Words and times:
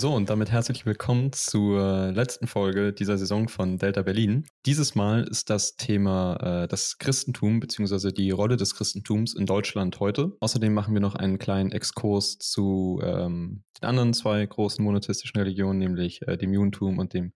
So, 0.00 0.14
und 0.14 0.30
damit 0.30 0.52
herzlich 0.52 0.86
willkommen 0.86 1.32
zur 1.32 2.12
letzten 2.12 2.46
Folge 2.46 2.92
dieser 2.92 3.18
Saison 3.18 3.48
von 3.48 3.78
Delta 3.78 4.02
Berlin. 4.02 4.46
Dieses 4.64 4.94
Mal 4.94 5.24
ist 5.24 5.50
das 5.50 5.74
Thema 5.74 6.36
äh, 6.62 6.68
das 6.68 6.98
Christentum 6.98 7.58
bzw. 7.58 8.12
die 8.12 8.30
Rolle 8.30 8.56
des 8.56 8.76
Christentums 8.76 9.34
in 9.34 9.44
Deutschland 9.44 9.98
heute. 9.98 10.36
Außerdem 10.38 10.72
machen 10.72 10.94
wir 10.94 11.00
noch 11.00 11.16
einen 11.16 11.40
kleinen 11.40 11.72
Exkurs 11.72 12.38
zu 12.38 13.00
ähm, 13.02 13.64
den 13.82 13.88
anderen 13.88 14.14
zwei 14.14 14.46
großen 14.46 14.84
monotheistischen 14.84 15.40
Religionen, 15.40 15.80
nämlich 15.80 16.22
äh, 16.28 16.36
dem 16.36 16.52
Judentum 16.52 17.00
und 17.00 17.12
dem 17.12 17.32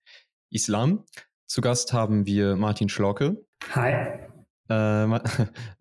Islam. 0.49 1.05
Zu 1.49 1.63
Gast 1.63 1.93
haben 1.93 2.27
wir 2.27 2.55
Martin 2.55 2.89
Schlorke. 2.89 3.45
Hi. 3.75 4.31
Äh, 4.73 5.21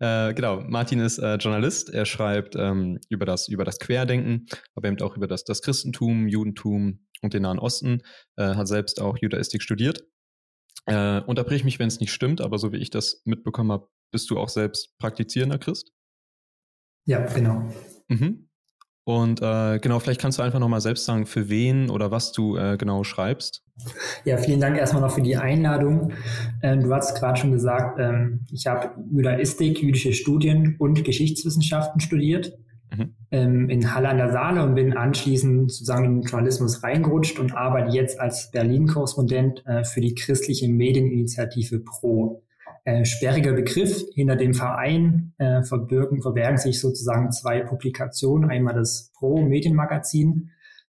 äh, 0.00 0.34
genau, 0.34 0.60
Martin 0.60 1.00
ist 1.00 1.18
äh, 1.18 1.36
Journalist. 1.36 1.90
Er 1.90 2.04
schreibt 2.04 2.54
ähm, 2.56 2.98
über, 3.08 3.24
das, 3.24 3.48
über 3.48 3.64
das 3.64 3.78
Querdenken, 3.78 4.46
aber 4.74 4.88
eben 4.88 5.00
auch 5.00 5.16
über 5.16 5.26
das, 5.26 5.44
das 5.44 5.62
Christentum, 5.62 6.28
Judentum 6.28 7.06
und 7.22 7.34
den 7.34 7.42
Nahen 7.42 7.58
Osten. 7.58 8.02
Äh, 8.36 8.54
hat 8.54 8.68
selbst 8.68 9.00
auch 9.00 9.16
Judaistik 9.20 9.62
studiert. 9.62 10.04
Äh, 10.86 11.20
unterbrich 11.20 11.64
mich, 11.64 11.78
wenn 11.78 11.88
es 11.88 12.00
nicht 12.00 12.12
stimmt, 12.12 12.40
aber 12.40 12.58
so 12.58 12.72
wie 12.72 12.78
ich 12.78 12.90
das 12.90 13.22
mitbekommen 13.24 13.72
habe, 13.72 13.88
bist 14.12 14.30
du 14.30 14.38
auch 14.38 14.48
selbst 14.48 14.98
praktizierender 14.98 15.58
Christ? 15.58 15.92
Ja, 17.06 17.24
genau. 17.26 17.72
Mhm. 18.08 18.48
Und 19.04 19.42
äh, 19.42 19.80
genau, 19.80 19.98
vielleicht 19.98 20.20
kannst 20.20 20.38
du 20.38 20.42
einfach 20.42 20.60
nochmal 20.60 20.80
selbst 20.80 21.04
sagen, 21.04 21.26
für 21.26 21.48
wen 21.48 21.90
oder 21.90 22.12
was 22.12 22.30
du 22.30 22.56
äh, 22.56 22.76
genau 22.76 23.02
schreibst. 23.02 23.64
Ja, 24.24 24.36
vielen 24.36 24.60
Dank 24.60 24.76
erstmal 24.78 25.02
noch 25.02 25.10
für 25.10 25.22
die 25.22 25.36
Einladung. 25.36 26.12
Ähm, 26.62 26.82
du 26.82 26.94
hast 26.94 27.18
gerade 27.18 27.38
schon 27.40 27.50
gesagt, 27.50 27.98
ähm, 27.98 28.46
ich 28.52 28.66
habe 28.66 28.90
Judaistik, 29.10 29.82
jüdische 29.82 30.12
Studien 30.12 30.76
und 30.78 31.02
Geschichtswissenschaften 31.02 32.00
studiert 32.00 32.52
mhm. 32.96 33.14
ähm, 33.32 33.70
in 33.70 33.92
Halle 33.92 34.08
an 34.08 34.18
der 34.18 34.30
Saale 34.30 34.62
und 34.62 34.76
bin 34.76 34.96
anschließend 34.96 35.72
sozusagen 35.72 36.04
in 36.04 36.20
den 36.20 36.28
Journalismus 36.28 36.84
reingerutscht 36.84 37.40
und 37.40 37.56
arbeite 37.56 37.90
jetzt 37.96 38.20
als 38.20 38.52
Berlin-Korrespondent 38.52 39.66
äh, 39.66 39.84
für 39.84 40.00
die 40.00 40.14
christliche 40.14 40.68
Medieninitiative 40.68 41.80
Pro 41.80 42.42
äh, 42.84 43.04
sperriger 43.04 43.52
Begriff. 43.52 44.04
Hinter 44.14 44.36
dem 44.36 44.54
Verein 44.54 45.34
äh, 45.38 45.62
verbirgen, 45.62 46.22
verbergen 46.22 46.58
sich 46.58 46.80
sozusagen 46.80 47.30
zwei 47.30 47.60
Publikationen. 47.60 48.50
Einmal 48.50 48.74
das 48.74 49.12
Pro-Medienmagazin. 49.14 50.50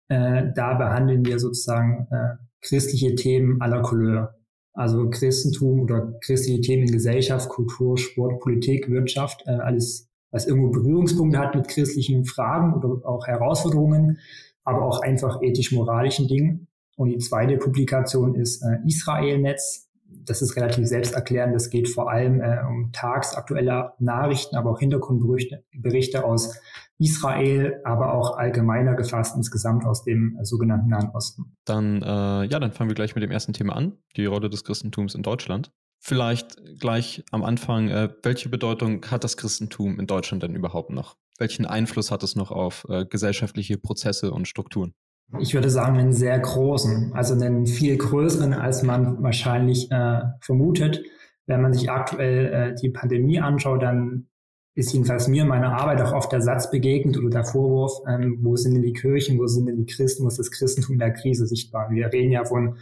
Äh, 0.09 0.53
da 0.55 0.75
behandeln 0.75 1.25
wir 1.25 1.39
sozusagen 1.39 2.09
äh, 2.11 2.37
christliche 2.61 3.15
Themen 3.15 3.61
aller 3.61 3.83
Couleur. 3.83 4.35
Also 4.73 5.11
Christentum 5.11 5.81
oder 5.81 6.15
christliche 6.25 6.61
Themen 6.61 6.85
in 6.85 6.93
Gesellschaft, 6.93 7.49
Kultur, 7.49 7.99
Sport, 7.99 8.41
Politik, 8.41 8.89
Wirtschaft, 8.89 9.43
äh, 9.47 9.51
alles, 9.51 10.09
was 10.31 10.47
irgendwo 10.47 10.71
Berührungspunkte 10.71 11.39
hat 11.39 11.55
mit 11.55 11.69
christlichen 11.69 12.25
Fragen 12.25 12.75
oder 12.75 13.05
auch 13.07 13.27
Herausforderungen, 13.27 14.19
aber 14.65 14.83
auch 14.83 15.01
einfach 15.01 15.43
ethisch-moralischen 15.43 16.29
Dingen. 16.29 16.69
Und 16.97 17.09
die 17.09 17.19
zweite 17.19 17.57
Publikation 17.57 18.35
ist 18.35 18.63
äh, 18.63 18.79
Israel-Netz, 18.87 19.88
das 20.09 20.43
ist 20.43 20.57
relativ 20.57 20.87
selbsterklärend. 20.87 21.55
Es 21.55 21.71
geht 21.71 21.89
vor 21.89 22.11
allem 22.11 22.41
äh, 22.41 22.61
um 22.69 22.91
tagsaktuelle 22.93 23.93
Nachrichten, 23.99 24.57
aber 24.57 24.71
auch 24.71 24.79
Hintergrundberichte 24.79 25.65
Berichte 25.73 26.25
aus 26.25 26.59
Israel, 26.99 27.81
aber 27.85 28.13
auch 28.15 28.37
allgemeiner 28.37 28.95
gefasst 28.95 29.37
insgesamt 29.37 29.85
aus 29.85 30.05
dem 30.05 30.39
äh, 30.41 30.45
sogenannten 30.45 30.89
Nahen 30.89 31.11
Osten. 31.11 31.57
Dann, 31.65 32.03
äh, 32.03 32.45
ja, 32.45 32.59
dann 32.59 32.73
fangen 32.73 32.91
wir 32.91 32.95
gleich 32.95 33.15
mit 33.15 33.23
dem 33.23 33.31
ersten 33.31 33.53
Thema 33.53 33.77
an, 33.77 33.99
die 34.17 34.27
Rolle 34.27 34.51
des 34.51 34.65
Christentums 34.65 35.15
in 35.15 35.23
Deutschland. 35.23 35.71
Vielleicht 36.01 36.57
gleich 36.79 37.25
am 37.31 37.45
Anfang, 37.45 37.89
äh, 37.89 38.09
welche 38.23 38.49
Bedeutung 38.49 39.05
hat 39.07 39.25
das 39.25 39.37
Christentum 39.37 39.99
in 39.99 40.07
Deutschland 40.07 40.43
denn 40.43 40.55
überhaupt 40.55 40.91
noch? 40.91 41.17
Welchen 41.39 41.67
Einfluss 41.67 42.11
hat 42.11 42.23
es 42.23 42.37
noch 42.37 42.51
auf 42.51 42.87
äh, 42.89 43.05
gesellschaftliche 43.05 43.79
Prozesse 43.79 44.33
und 44.33 44.47
Strukturen? 44.47 44.95
Ich 45.39 45.53
würde 45.53 45.69
sagen, 45.69 45.99
einen 45.99 46.15
sehr 46.15 46.39
großen, 46.39 47.13
also 47.13 47.35
einen 47.35 47.67
viel 47.67 47.99
größeren, 47.99 48.55
als 48.55 48.83
man 48.83 49.23
wahrscheinlich 49.23 49.91
äh, 49.91 50.23
vermutet. 50.41 51.03
Wenn 51.47 51.61
man 51.61 51.75
sich 51.75 51.91
aktuell 51.91 52.47
äh, 52.47 52.75
die 52.75 52.89
Pandemie 52.89 53.39
anschaut, 53.39 53.83
dann 53.83 54.29
ist 54.75 54.93
jedenfalls 54.93 55.29
mir 55.29 55.43
in 55.43 55.49
meiner 55.49 55.77
Arbeit 55.79 56.01
auch 56.01 56.13
oft 56.13 56.33
der 56.33 56.41
Satz 56.41 56.71
begegnet 56.71 57.19
oder 57.19 57.31
der 57.31 57.45
Vorwurf, 57.45 58.01
ähm, 58.09 58.39
wo 58.43 58.57
sind 58.57 58.75
denn 58.75 58.83
die 58.83 58.93
Kirchen, 58.93 59.39
wo 59.39 59.47
sind 59.47 59.67
denn 59.67 59.77
die 59.77 59.93
Christen, 59.93 60.25
wo 60.25 60.29
ist 60.29 60.39
das 60.39 60.51
Christentum 60.51 60.95
in 60.95 61.01
der 61.01 61.13
Krise 61.13 61.47
sichtbar? 61.47 61.91
Wir 61.91 62.13
reden 62.13 62.31
ja 62.31 62.45
von 62.45 62.77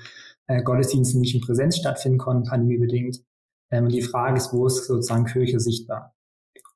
äh, 0.47 0.63
Gottesdiensten, 0.63 1.23
die 1.23 1.27
nicht 1.29 1.35
in 1.35 1.41
Präsenz 1.41 1.79
stattfinden 1.79 2.19
konnten, 2.19 2.49
pandemiebedingt. 2.49 3.23
Ähm, 3.71 3.89
die 3.89 4.03
Frage 4.03 4.37
ist, 4.37 4.53
wo 4.53 4.67
ist 4.67 4.87
sozusagen 4.87 5.25
Kirche 5.25 5.59
sichtbar? 5.59 6.16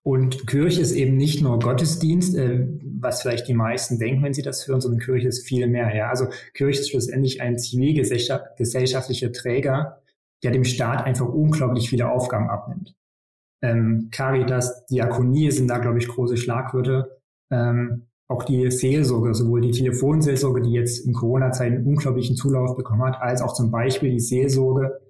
Und 0.03 0.47
Kirche 0.47 0.81
ist 0.81 0.93
eben 0.93 1.17
nicht 1.17 1.43
nur 1.43 1.59
Gottesdienst, 1.59 2.35
äh, 2.35 2.67
was 2.83 3.21
vielleicht 3.21 3.49
die 3.49 3.55
meisten 3.55 3.99
denken, 3.99 4.23
wenn 4.23 4.33
sie 4.33 4.43
das 4.43 4.67
hören, 4.67 4.81
sondern 4.81 5.01
Kirche 5.01 5.29
ist 5.29 5.47
viel 5.47 5.67
mehr. 5.67 5.95
Ja, 5.95 6.09
also 6.09 6.29
Kirche 6.55 6.81
ist 6.81 6.91
schlussendlich 6.91 7.43
ein 7.43 7.59
zivilgesellschaftlicher 7.59 9.33
Träger, 9.33 10.01
der 10.43 10.53
dem 10.53 10.65
Staat 10.65 11.05
einfach 11.05 11.29
unglaublich 11.29 11.91
viele 11.91 12.11
Aufgaben 12.11 12.49
abnimmt. 12.49 12.95
Ähm, 13.63 14.09
Caritas, 14.11 14.87
Diakonie 14.87 15.51
sind 15.51 15.69
da, 15.69 15.79
glaube 15.79 15.99
ich, 15.99 16.09
große 16.09 16.39
Schlagwörter. 16.39 17.19
Ähm, 17.53 18.07
auch 18.31 18.45
die 18.45 18.71
Seelsorge, 18.71 19.35
sowohl 19.35 19.61
die 19.61 19.73
Telefonseelsorge, 19.73 20.63
die 20.63 20.73
jetzt 20.73 21.05
in 21.05 21.13
Corona-Zeiten 21.13 21.85
unglaublichen 21.85 22.37
Zulauf 22.37 22.77
bekommen 22.77 23.03
hat, 23.03 23.21
als 23.21 23.43
auch 23.43 23.53
zum 23.53 23.71
Beispiel 23.71 24.13
die 24.13 24.21
Seelsorge 24.21 25.01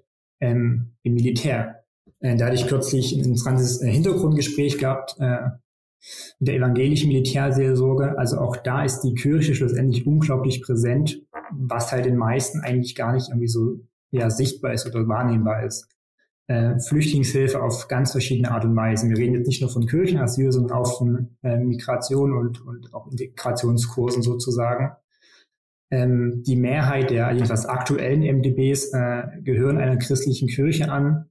ähm, 0.40 0.92
im 1.02 1.14
Militär. 1.14 1.79
Äh, 2.20 2.36
da 2.36 2.46
hatte 2.46 2.54
ich 2.54 2.66
kürzlich 2.66 3.12
ein 3.12 3.24
interessantes 3.24 3.82
äh, 3.82 3.90
Hintergrundgespräch 3.90 4.78
gehabt 4.78 5.16
äh, 5.18 5.50
mit 6.38 6.48
der 6.48 6.56
evangelischen 6.56 7.08
Militärseelsorge. 7.08 8.18
Also 8.18 8.38
auch 8.38 8.56
da 8.56 8.84
ist 8.84 9.00
die 9.00 9.14
Kirche 9.14 9.54
schlussendlich 9.54 10.06
unglaublich 10.06 10.62
präsent, 10.62 11.22
was 11.50 11.92
halt 11.92 12.06
den 12.06 12.16
meisten 12.16 12.60
eigentlich 12.60 12.94
gar 12.94 13.12
nicht 13.12 13.28
irgendwie 13.28 13.48
so 13.48 13.80
ja, 14.10 14.30
sichtbar 14.30 14.72
ist 14.72 14.86
oder 14.86 15.06
wahrnehmbar 15.08 15.64
ist. 15.64 15.88
Äh, 16.46 16.80
Flüchtlingshilfe 16.80 17.62
auf 17.62 17.86
ganz 17.88 18.12
verschiedene 18.12 18.50
Art 18.50 18.64
und 18.64 18.74
Weise. 18.74 19.08
Wir 19.08 19.16
reden 19.16 19.34
jetzt 19.34 19.46
nicht 19.46 19.60
nur 19.60 19.70
von 19.70 19.86
Kirchenasyl, 19.86 20.50
sondern 20.52 20.76
auch 20.76 20.98
von 20.98 21.36
Migration 21.42 22.32
und, 22.32 22.66
und 22.66 22.92
auch 22.92 23.06
Integrationskursen 23.10 24.22
sozusagen. 24.22 24.96
Ähm, 25.92 26.42
die 26.44 26.56
Mehrheit 26.56 27.10
der 27.10 27.32
jedenfalls 27.32 27.66
aktuellen 27.66 28.22
MDBs 28.22 28.92
äh, 28.92 29.22
gehören 29.42 29.78
einer 29.78 29.96
christlichen 29.96 30.48
Kirche 30.48 30.90
an 30.90 31.29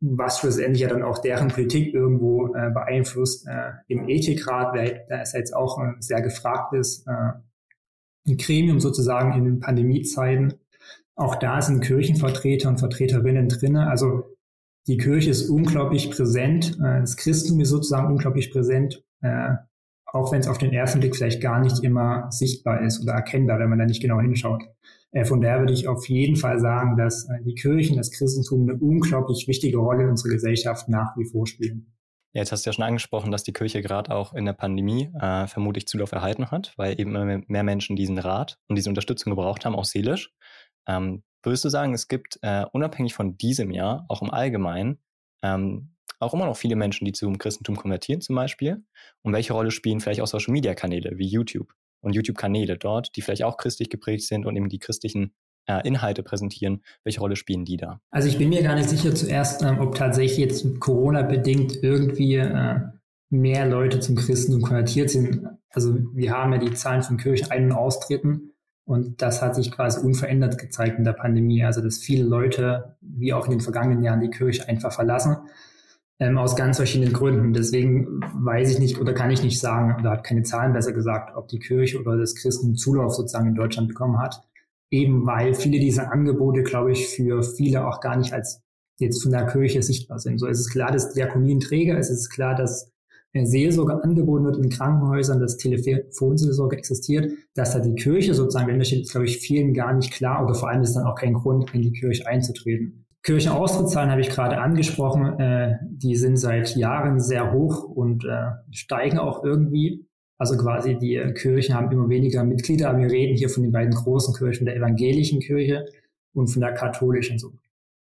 was 0.00 0.38
schlussendlich 0.38 0.80
ja 0.80 0.88
dann 0.88 1.02
auch 1.02 1.18
deren 1.18 1.48
Politik 1.48 1.92
irgendwo 1.94 2.54
äh, 2.54 2.70
beeinflusst. 2.70 3.46
Äh, 3.46 3.72
Im 3.88 4.08
Ethikrat, 4.08 4.74
da 5.08 5.20
ist 5.20 5.34
jetzt 5.34 5.54
auch 5.54 5.78
ein 5.78 5.96
sehr 6.00 6.22
gefragtes 6.22 7.04
äh, 7.06 8.34
Gremium 8.34 8.80
sozusagen 8.80 9.34
in 9.34 9.44
den 9.44 9.60
Pandemiezeiten. 9.60 10.54
Auch 11.16 11.36
da 11.36 11.60
sind 11.60 11.82
Kirchenvertreter 11.82 12.68
und 12.70 12.78
Vertreterinnen 12.78 13.48
drinne. 13.48 13.88
Also 13.88 14.36
die 14.86 14.96
Kirche 14.96 15.30
ist 15.30 15.50
unglaublich 15.50 16.10
präsent, 16.10 16.78
äh, 16.82 17.00
das 17.00 17.16
Christentum 17.16 17.60
ist 17.60 17.68
sozusagen 17.68 18.08
unglaublich 18.08 18.50
präsent, 18.50 19.04
äh, 19.20 19.54
auch 20.06 20.32
wenn 20.32 20.40
es 20.40 20.48
auf 20.48 20.58
den 20.58 20.72
ersten 20.72 21.00
Blick 21.00 21.14
vielleicht 21.14 21.42
gar 21.42 21.60
nicht 21.60 21.84
immer 21.84 22.30
sichtbar 22.30 22.82
ist 22.82 23.02
oder 23.02 23.12
erkennbar, 23.12 23.58
wenn 23.58 23.68
man 23.68 23.78
da 23.78 23.84
nicht 23.84 24.02
genau 24.02 24.20
hinschaut. 24.20 24.64
Äh, 25.12 25.24
von 25.24 25.40
daher 25.40 25.60
würde 25.60 25.72
ich 25.72 25.88
auf 25.88 26.08
jeden 26.08 26.36
Fall 26.36 26.60
sagen, 26.60 26.96
dass 26.96 27.28
äh, 27.28 27.42
die 27.44 27.54
Kirchen, 27.54 27.96
das 27.96 28.10
Christentum 28.10 28.68
eine 28.68 28.78
unglaublich 28.78 29.48
wichtige 29.48 29.78
Rolle 29.78 30.04
in 30.04 30.10
unserer 30.10 30.32
Gesellschaft 30.32 30.88
nach 30.88 31.16
wie 31.16 31.24
vor 31.24 31.46
spielen. 31.46 31.92
Jetzt 32.32 32.52
hast 32.52 32.64
du 32.64 32.70
ja 32.70 32.74
schon 32.74 32.84
angesprochen, 32.84 33.32
dass 33.32 33.42
die 33.42 33.52
Kirche 33.52 33.82
gerade 33.82 34.14
auch 34.14 34.34
in 34.34 34.44
der 34.44 34.52
Pandemie 34.52 35.10
äh, 35.20 35.48
vermutlich 35.48 35.88
Zulauf 35.88 36.12
erhalten 36.12 36.50
hat, 36.52 36.72
weil 36.76 37.00
eben 37.00 37.14
immer 37.16 37.42
mehr 37.48 37.64
Menschen 37.64 37.96
diesen 37.96 38.18
Rat 38.18 38.58
und 38.68 38.76
diese 38.76 38.88
Unterstützung 38.88 39.30
gebraucht 39.30 39.64
haben, 39.64 39.74
auch 39.74 39.84
seelisch. 39.84 40.32
Ähm, 40.86 41.24
würdest 41.42 41.64
du 41.64 41.70
sagen, 41.70 41.92
es 41.92 42.06
gibt 42.06 42.38
äh, 42.42 42.66
unabhängig 42.72 43.14
von 43.14 43.36
diesem 43.36 43.72
Jahr, 43.72 44.04
auch 44.08 44.22
im 44.22 44.30
Allgemeinen, 44.30 45.00
ähm, 45.42 45.96
auch 46.20 46.34
immer 46.34 46.46
noch 46.46 46.56
viele 46.56 46.76
Menschen, 46.76 47.04
die 47.04 47.12
zum 47.12 47.38
Christentum 47.38 47.76
konvertieren 47.76 48.20
zum 48.20 48.36
Beispiel? 48.36 48.84
Und 49.22 49.32
welche 49.32 49.52
Rolle 49.54 49.72
spielen 49.72 50.00
vielleicht 50.00 50.20
auch 50.20 50.26
Social-Media-Kanäle 50.26 51.18
wie 51.18 51.26
YouTube? 51.26 51.74
Und 52.00 52.14
YouTube-Kanäle 52.14 52.76
dort, 52.78 53.16
die 53.16 53.22
vielleicht 53.22 53.44
auch 53.44 53.56
christlich 53.56 53.90
geprägt 53.90 54.24
sind 54.24 54.46
und 54.46 54.56
eben 54.56 54.68
die 54.68 54.78
christlichen 54.78 55.32
äh, 55.66 55.86
Inhalte 55.86 56.22
präsentieren. 56.22 56.82
Welche 57.04 57.20
Rolle 57.20 57.36
spielen 57.36 57.64
die 57.64 57.76
da? 57.76 58.00
Also 58.10 58.28
ich 58.28 58.38
bin 58.38 58.48
mir 58.48 58.62
gar 58.62 58.74
nicht 58.74 58.88
sicher 58.88 59.14
zuerst, 59.14 59.62
ähm, 59.62 59.78
ob 59.78 59.94
tatsächlich 59.94 60.38
jetzt 60.38 60.80
Corona-bedingt 60.80 61.82
irgendwie 61.82 62.36
äh, 62.36 62.80
mehr 63.30 63.66
Leute 63.66 64.00
zum 64.00 64.16
Christentum 64.16 64.62
konvertiert 64.62 65.10
sind. 65.10 65.46
Also 65.70 65.96
wir 66.14 66.32
haben 66.32 66.52
ja 66.52 66.58
die 66.58 66.72
Zahlen 66.72 67.02
von 67.02 67.16
Kirchen 67.16 67.50
ein- 67.50 67.66
und 67.66 67.72
austreten 67.72 68.52
und 68.84 69.22
das 69.22 69.40
hat 69.40 69.54
sich 69.54 69.70
quasi 69.70 70.04
unverändert 70.04 70.58
gezeigt 70.58 70.98
in 70.98 71.04
der 71.04 71.12
Pandemie. 71.12 71.64
Also 71.64 71.80
dass 71.80 71.98
viele 71.98 72.24
Leute, 72.24 72.96
wie 73.00 73.32
auch 73.32 73.44
in 73.44 73.52
den 73.52 73.60
vergangenen 73.60 74.02
Jahren, 74.02 74.20
die 74.20 74.30
Kirche 74.30 74.68
einfach 74.68 74.92
verlassen 74.92 75.36
ähm, 76.20 76.38
aus 76.38 76.54
ganz 76.54 76.76
verschiedenen 76.76 77.12
Gründen. 77.12 77.52
Deswegen 77.52 78.20
weiß 78.34 78.72
ich 78.72 78.78
nicht 78.78 79.00
oder 79.00 79.14
kann 79.14 79.30
ich 79.30 79.42
nicht 79.42 79.58
sagen, 79.58 79.96
oder 79.98 80.10
hat 80.10 80.24
keine 80.24 80.42
Zahlen 80.42 80.72
besser 80.72 80.92
gesagt, 80.92 81.36
ob 81.36 81.48
die 81.48 81.58
Kirche 81.58 81.98
oder 81.98 82.16
das 82.16 82.36
Christen 82.36 82.76
Zulauf 82.76 83.14
sozusagen 83.14 83.48
in 83.48 83.54
Deutschland 83.54 83.88
bekommen 83.88 84.20
hat. 84.20 84.42
Eben 84.90 85.26
weil 85.26 85.54
viele 85.54 85.80
dieser 85.80 86.12
Angebote, 86.12 86.62
glaube 86.62 86.92
ich, 86.92 87.08
für 87.08 87.42
viele 87.42 87.86
auch 87.86 88.00
gar 88.00 88.16
nicht 88.16 88.32
als 88.32 88.62
jetzt 88.98 89.22
von 89.22 89.32
der 89.32 89.46
Kirche 89.46 89.82
sichtbar 89.82 90.18
sind. 90.18 90.38
So 90.38 90.46
es 90.46 90.60
ist 90.60 90.70
klar, 90.70 90.92
dass 90.92 91.12
Diakonie 91.12 91.54
ein 91.54 91.60
Träger 91.60 91.98
ist, 91.98 92.10
es 92.10 92.20
ist 92.20 92.30
klar, 92.30 92.54
dass 92.54 92.92
Seelsorge 93.32 94.02
angeboten 94.02 94.44
wird 94.44 94.58
in 94.58 94.68
Krankenhäusern, 94.70 95.40
dass 95.40 95.56
Telefonseelsorge 95.56 96.76
existiert, 96.76 97.32
dass 97.54 97.72
da 97.72 97.78
die 97.78 97.94
Kirche 97.94 98.34
sozusagen 98.34 98.66
dahinter 98.66 98.84
steht, 98.84 99.02
ist, 99.02 99.12
glaube 99.12 99.26
ich, 99.26 99.38
vielen 99.38 99.72
gar 99.72 99.94
nicht 99.94 100.12
klar 100.12 100.44
oder 100.44 100.54
vor 100.54 100.68
allem 100.68 100.82
ist 100.82 100.94
dann 100.94 101.06
auch 101.06 101.14
kein 101.14 101.34
Grund, 101.34 101.72
in 101.72 101.82
die 101.82 101.92
Kirche 101.92 102.26
einzutreten. 102.26 102.99
Kirchenaustrittszahlen 103.22 104.10
habe 104.10 104.22
ich 104.22 104.30
gerade 104.30 104.58
angesprochen, 104.58 105.38
äh, 105.38 105.76
die 105.82 106.16
sind 106.16 106.36
seit 106.36 106.74
Jahren 106.76 107.20
sehr 107.20 107.52
hoch 107.52 107.84
und 107.84 108.24
äh, 108.24 108.52
steigen 108.70 109.18
auch 109.18 109.44
irgendwie. 109.44 110.06
Also 110.38 110.56
quasi 110.56 110.96
die 110.96 111.20
Kirchen 111.34 111.74
haben 111.74 111.92
immer 111.92 112.08
weniger 112.08 112.44
Mitglieder, 112.44 112.88
aber 112.88 113.00
wir 113.00 113.10
reden 113.10 113.36
hier 113.36 113.50
von 113.50 113.62
den 113.62 113.72
beiden 113.72 113.92
großen 113.92 114.34
Kirchen, 114.34 114.64
der 114.64 114.76
evangelischen 114.76 115.40
Kirche 115.40 115.84
und 116.32 116.48
von 116.48 116.62
der 116.62 116.72
katholischen. 116.72 117.38
So. 117.38 117.52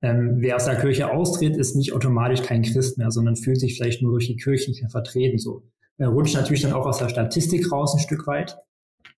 Ähm, 0.01 0.37
wer 0.39 0.55
aus 0.55 0.65
der 0.65 0.77
Kirche 0.77 1.11
austritt, 1.11 1.55
ist 1.57 1.75
nicht 1.75 1.93
automatisch 1.93 2.41
kein 2.41 2.63
Christ 2.63 2.97
mehr, 2.97 3.11
sondern 3.11 3.35
fühlt 3.35 3.59
sich 3.59 3.77
vielleicht 3.77 4.01
nur 4.01 4.13
durch 4.13 4.27
die 4.27 4.35
Kirche 4.35 4.71
nicht 4.71 4.81
mehr 4.81 4.89
vertreten. 4.89 5.37
So. 5.37 5.63
Er 5.97 6.09
rutscht 6.09 6.35
natürlich 6.35 6.63
dann 6.63 6.73
auch 6.73 6.87
aus 6.87 6.97
der 6.97 7.09
Statistik 7.09 7.71
raus 7.71 7.93
ein 7.93 7.99
Stück 7.99 8.25
weit. 8.25 8.57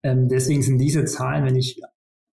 Ähm, 0.03 0.27
deswegen 0.27 0.61
sind 0.61 0.77
diese 0.77 1.05
Zahlen, 1.05 1.45
wenn 1.45 1.55
ich 1.55 1.81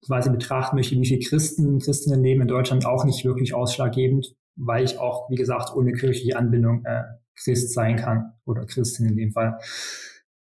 quasi 0.05 0.31
betrachten 0.31 0.77
möchte, 0.77 0.97
wie 0.97 1.07
viele 1.07 1.21
Christen, 1.21 1.79
Christinnen 1.79 2.23
leben 2.23 2.43
in 2.43 2.49
Deutschland, 2.49 2.87
auch 2.87 3.05
nicht 3.05 3.25
wirklich 3.25 3.55
ausschlaggebend, 3.55 4.35
weil 4.57 4.85
ich 4.85 4.99
auch, 4.99 5.31
wie 5.31 5.37
gesagt, 5.37 5.75
ohne 5.75 5.93
kirchliche 5.93 6.37
Anbindung 6.37 6.85
äh, 6.85 7.03
Christ 7.37 7.73
sein 7.73 7.97
kann 7.97 8.33
oder 8.45 8.67
Christin 8.67 9.07
in 9.07 9.17
dem 9.17 9.33
Fall. 9.33 9.59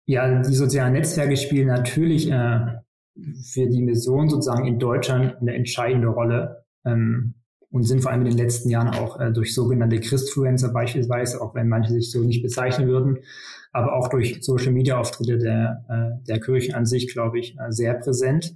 Ja, 0.06 0.42
die 0.42 0.56
sozialen 0.56 0.94
Netzwerke 0.94 1.36
spielen 1.36 1.68
natürlich 1.68 2.32
äh, 2.32 2.60
für 3.52 3.68
die 3.68 3.82
Mission 3.82 4.30
sozusagen 4.30 4.66
in 4.66 4.80
Deutschland 4.80 5.36
eine 5.42 5.54
entscheidende 5.54 6.08
Rolle 6.08 6.66
ähm, 6.86 7.34
und 7.70 7.84
sind 7.84 8.02
vor 8.02 8.12
allem 8.12 8.22
in 8.22 8.30
den 8.30 8.38
letzten 8.38 8.70
Jahren 8.70 8.90
auch 8.90 9.20
äh, 9.20 9.32
durch 9.32 9.54
sogenannte 9.54 10.00
Christfluencer 10.00 10.72
beispielsweise, 10.72 11.42
auch 11.42 11.56
wenn 11.56 11.68
manche 11.68 11.92
sich 11.92 12.12
so 12.12 12.22
nicht 12.22 12.42
bezeichnen 12.42 12.88
würden, 12.88 13.20
aber 13.74 13.94
auch 13.94 14.08
durch 14.08 14.38
Social-Media-Auftritte 14.42 15.38
der, 15.38 15.84
äh, 15.90 16.26
der 16.26 16.40
Kirchen 16.40 16.76
an 16.76 16.86
sich, 16.86 17.12
glaube 17.12 17.40
ich, 17.40 17.58
äh, 17.60 17.72
sehr 17.72 17.96
präsent. 17.96 18.54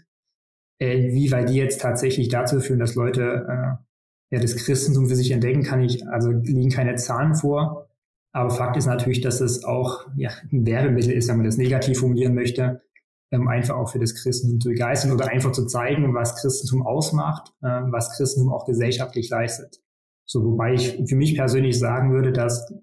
Äh, 0.81 1.13
wie 1.13 1.31
weit 1.31 1.49
die 1.49 1.57
jetzt 1.57 1.79
tatsächlich 1.79 2.27
dazu 2.29 2.59
führen, 2.59 2.79
dass 2.79 2.95
Leute 2.95 3.45
äh, 3.47 4.35
ja, 4.35 4.41
das 4.41 4.55
Christentum 4.55 5.07
für 5.07 5.15
sich 5.15 5.29
entdecken, 5.29 5.61
kann 5.61 5.81
ich, 5.81 6.07
also 6.07 6.31
liegen 6.31 6.71
keine 6.71 6.95
Zahlen 6.95 7.35
vor. 7.35 7.87
Aber 8.31 8.49
Fakt 8.49 8.77
ist 8.77 8.87
natürlich, 8.87 9.21
dass 9.21 9.41
es 9.41 9.63
auch 9.63 10.07
ja, 10.15 10.31
ein 10.51 10.65
Werbemittel 10.65 11.11
ist, 11.11 11.29
wenn 11.29 11.37
man 11.37 11.45
das 11.45 11.57
negativ 11.57 11.99
formulieren 11.99 12.33
möchte, 12.33 12.81
ähm, 13.29 13.47
einfach 13.47 13.75
auch 13.75 13.91
für 13.91 13.99
das 13.99 14.15
Christentum 14.15 14.59
zu 14.59 14.69
begeistern 14.69 15.11
oder 15.11 15.27
einfach 15.27 15.51
zu 15.51 15.67
zeigen, 15.67 16.15
was 16.15 16.41
Christentum 16.41 16.83
ausmacht, 16.83 17.53
äh, 17.61 17.67
was 17.67 18.17
Christentum 18.17 18.51
auch 18.51 18.65
gesellschaftlich 18.65 19.29
leistet. 19.29 19.81
So, 20.25 20.43
wobei 20.43 20.73
ich 20.73 20.99
für 21.07 21.15
mich 21.15 21.35
persönlich 21.35 21.77
sagen 21.77 22.11
würde, 22.11 22.31
dass 22.31 22.73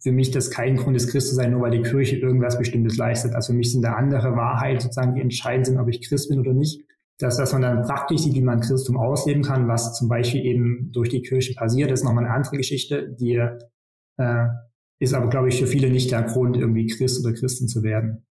für 0.00 0.10
mich 0.10 0.32
das 0.32 0.50
kein 0.50 0.76
Grund 0.76 0.96
ist, 0.96 1.08
Christ 1.08 1.28
zu 1.28 1.36
sein, 1.36 1.52
nur 1.52 1.60
weil 1.60 1.70
die 1.70 1.82
Kirche 1.82 2.16
irgendwas 2.16 2.58
Bestimmtes 2.58 2.96
leistet. 2.96 3.36
Also 3.36 3.52
für 3.52 3.58
mich 3.58 3.70
sind 3.70 3.82
da 3.82 3.92
andere 3.92 4.34
Wahrheiten 4.34 4.80
sozusagen, 4.80 5.14
die 5.14 5.20
entscheidend 5.20 5.66
sind, 5.66 5.78
ob 5.78 5.88
ich 5.88 6.02
Christ 6.02 6.30
bin 6.30 6.40
oder 6.40 6.52
nicht. 6.52 6.82
Das, 7.18 7.38
was 7.38 7.52
man 7.52 7.62
dann 7.62 7.82
praktisch 7.82 8.22
sieht, 8.22 8.34
wie 8.34 8.42
man 8.42 8.60
Christum 8.60 8.96
ausleben 8.96 9.42
kann, 9.42 9.68
was 9.68 9.96
zum 9.96 10.08
Beispiel 10.08 10.44
eben 10.44 10.90
durch 10.92 11.10
die 11.10 11.22
Kirche 11.22 11.54
passiert, 11.54 11.92
ist 11.92 12.04
nochmal 12.04 12.24
eine 12.24 12.34
andere 12.34 12.56
Geschichte, 12.56 13.14
die 13.18 13.40
äh, 14.16 14.46
ist 14.98 15.14
aber, 15.14 15.28
glaube 15.28 15.48
ich, 15.48 15.58
für 15.58 15.66
viele 15.66 15.90
nicht 15.90 16.10
der 16.10 16.22
Grund, 16.22 16.56
irgendwie 16.56 16.86
Christ 16.86 17.24
oder 17.24 17.34
Christin 17.34 17.68
zu 17.68 17.82
werden. 17.82 18.26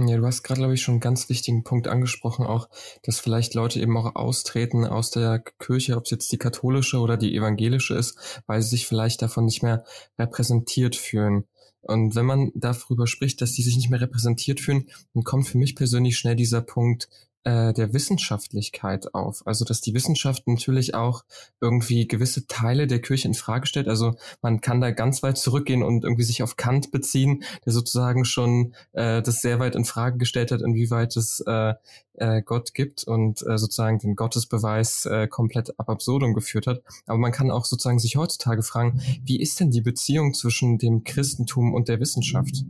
Ja, 0.00 0.16
du 0.16 0.24
hast 0.26 0.44
gerade, 0.44 0.60
glaube 0.60 0.74
ich, 0.74 0.82
schon 0.82 0.94
einen 0.94 1.00
ganz 1.00 1.28
wichtigen 1.28 1.64
Punkt 1.64 1.88
angesprochen, 1.88 2.46
auch, 2.46 2.68
dass 3.02 3.18
vielleicht 3.18 3.54
Leute 3.54 3.80
eben 3.80 3.96
auch 3.96 4.14
austreten 4.14 4.84
aus 4.84 5.10
der 5.10 5.42
Kirche, 5.58 5.96
ob 5.96 6.04
es 6.04 6.12
jetzt 6.12 6.30
die 6.30 6.38
katholische 6.38 6.98
oder 6.98 7.16
die 7.16 7.34
evangelische 7.34 7.96
ist, 7.96 8.42
weil 8.46 8.62
sie 8.62 8.68
sich 8.68 8.86
vielleicht 8.86 9.22
davon 9.22 9.46
nicht 9.46 9.64
mehr 9.64 9.84
repräsentiert 10.16 10.94
fühlen. 10.94 11.46
Und 11.80 12.14
wenn 12.14 12.26
man 12.26 12.52
darüber 12.54 13.08
spricht, 13.08 13.40
dass 13.40 13.54
die 13.54 13.62
sich 13.62 13.76
nicht 13.76 13.90
mehr 13.90 14.00
repräsentiert 14.00 14.60
fühlen, 14.60 14.88
dann 15.14 15.24
kommt 15.24 15.48
für 15.48 15.58
mich 15.58 15.74
persönlich 15.74 16.16
schnell 16.16 16.36
dieser 16.36 16.60
Punkt, 16.60 17.08
äh, 17.48 17.72
der 17.72 17.94
Wissenschaftlichkeit 17.94 19.14
auf. 19.14 19.46
Also 19.46 19.64
dass 19.64 19.80
die 19.80 19.94
Wissenschaft 19.94 20.46
natürlich 20.46 20.94
auch 20.94 21.24
irgendwie 21.60 22.06
gewisse 22.06 22.46
Teile 22.46 22.86
der 22.86 23.00
Kirche 23.00 23.28
in 23.28 23.34
Frage 23.34 23.66
stellt. 23.66 23.88
Also 23.88 24.16
man 24.42 24.60
kann 24.60 24.82
da 24.82 24.90
ganz 24.90 25.22
weit 25.22 25.38
zurückgehen 25.38 25.82
und 25.82 26.04
irgendwie 26.04 26.24
sich 26.24 26.42
auf 26.42 26.56
Kant 26.56 26.90
beziehen, 26.90 27.42
der 27.64 27.72
sozusagen 27.72 28.26
schon 28.26 28.74
äh, 28.92 29.22
das 29.22 29.40
sehr 29.40 29.58
weit 29.60 29.76
in 29.76 29.86
Frage 29.86 30.18
gestellt 30.18 30.52
hat, 30.52 30.60
inwieweit 30.60 31.16
es 31.16 31.40
äh, 31.46 31.72
äh, 32.14 32.42
Gott 32.42 32.74
gibt 32.74 33.04
und 33.04 33.40
äh, 33.46 33.56
sozusagen 33.56 33.98
den 33.98 34.14
Gottesbeweis 34.14 35.06
äh, 35.06 35.26
komplett 35.26 35.78
ab 35.80 35.88
absurdum 35.88 36.34
geführt 36.34 36.66
hat. 36.66 36.82
Aber 37.06 37.18
man 37.18 37.32
kann 37.32 37.50
auch 37.50 37.64
sozusagen 37.64 37.98
sich 37.98 38.16
heutzutage 38.16 38.62
fragen, 38.62 39.00
wie 39.24 39.40
ist 39.40 39.58
denn 39.58 39.70
die 39.70 39.80
Beziehung 39.80 40.34
zwischen 40.34 40.76
dem 40.76 41.04
Christentum 41.04 41.72
und 41.72 41.88
der 41.88 41.98
Wissenschaft? 41.98 42.64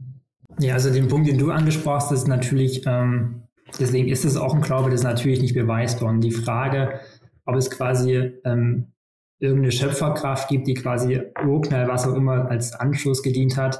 Ja, 0.60 0.74
also 0.74 0.90
den 0.90 1.08
Punkt, 1.08 1.28
den 1.28 1.38
du 1.38 1.50
angesprochen 1.50 1.96
hast, 1.96 2.12
ist 2.12 2.28
natürlich 2.28 2.82
ähm, 2.86 3.42
Deswegen 3.78 4.08
ist 4.08 4.24
es 4.24 4.36
auch 4.36 4.54
ein 4.54 4.60
Glaube, 4.60 4.90
das 4.90 5.00
ist 5.00 5.04
natürlich 5.04 5.40
nicht 5.40 5.54
beweisbar. 5.54 6.10
Und 6.10 6.20
die 6.20 6.30
Frage, 6.30 7.00
ob 7.44 7.56
es 7.56 7.70
quasi 7.70 8.32
ähm, 8.44 8.92
irgendeine 9.38 9.72
Schöpferkraft 9.72 10.48
gibt, 10.48 10.66
die 10.66 10.74
quasi 10.74 11.20
Urknall, 11.44 11.88
was 11.88 12.06
auch 12.06 12.14
immer, 12.14 12.50
als 12.50 12.72
Anschluss 12.72 13.22
gedient 13.22 13.56
hat, 13.56 13.78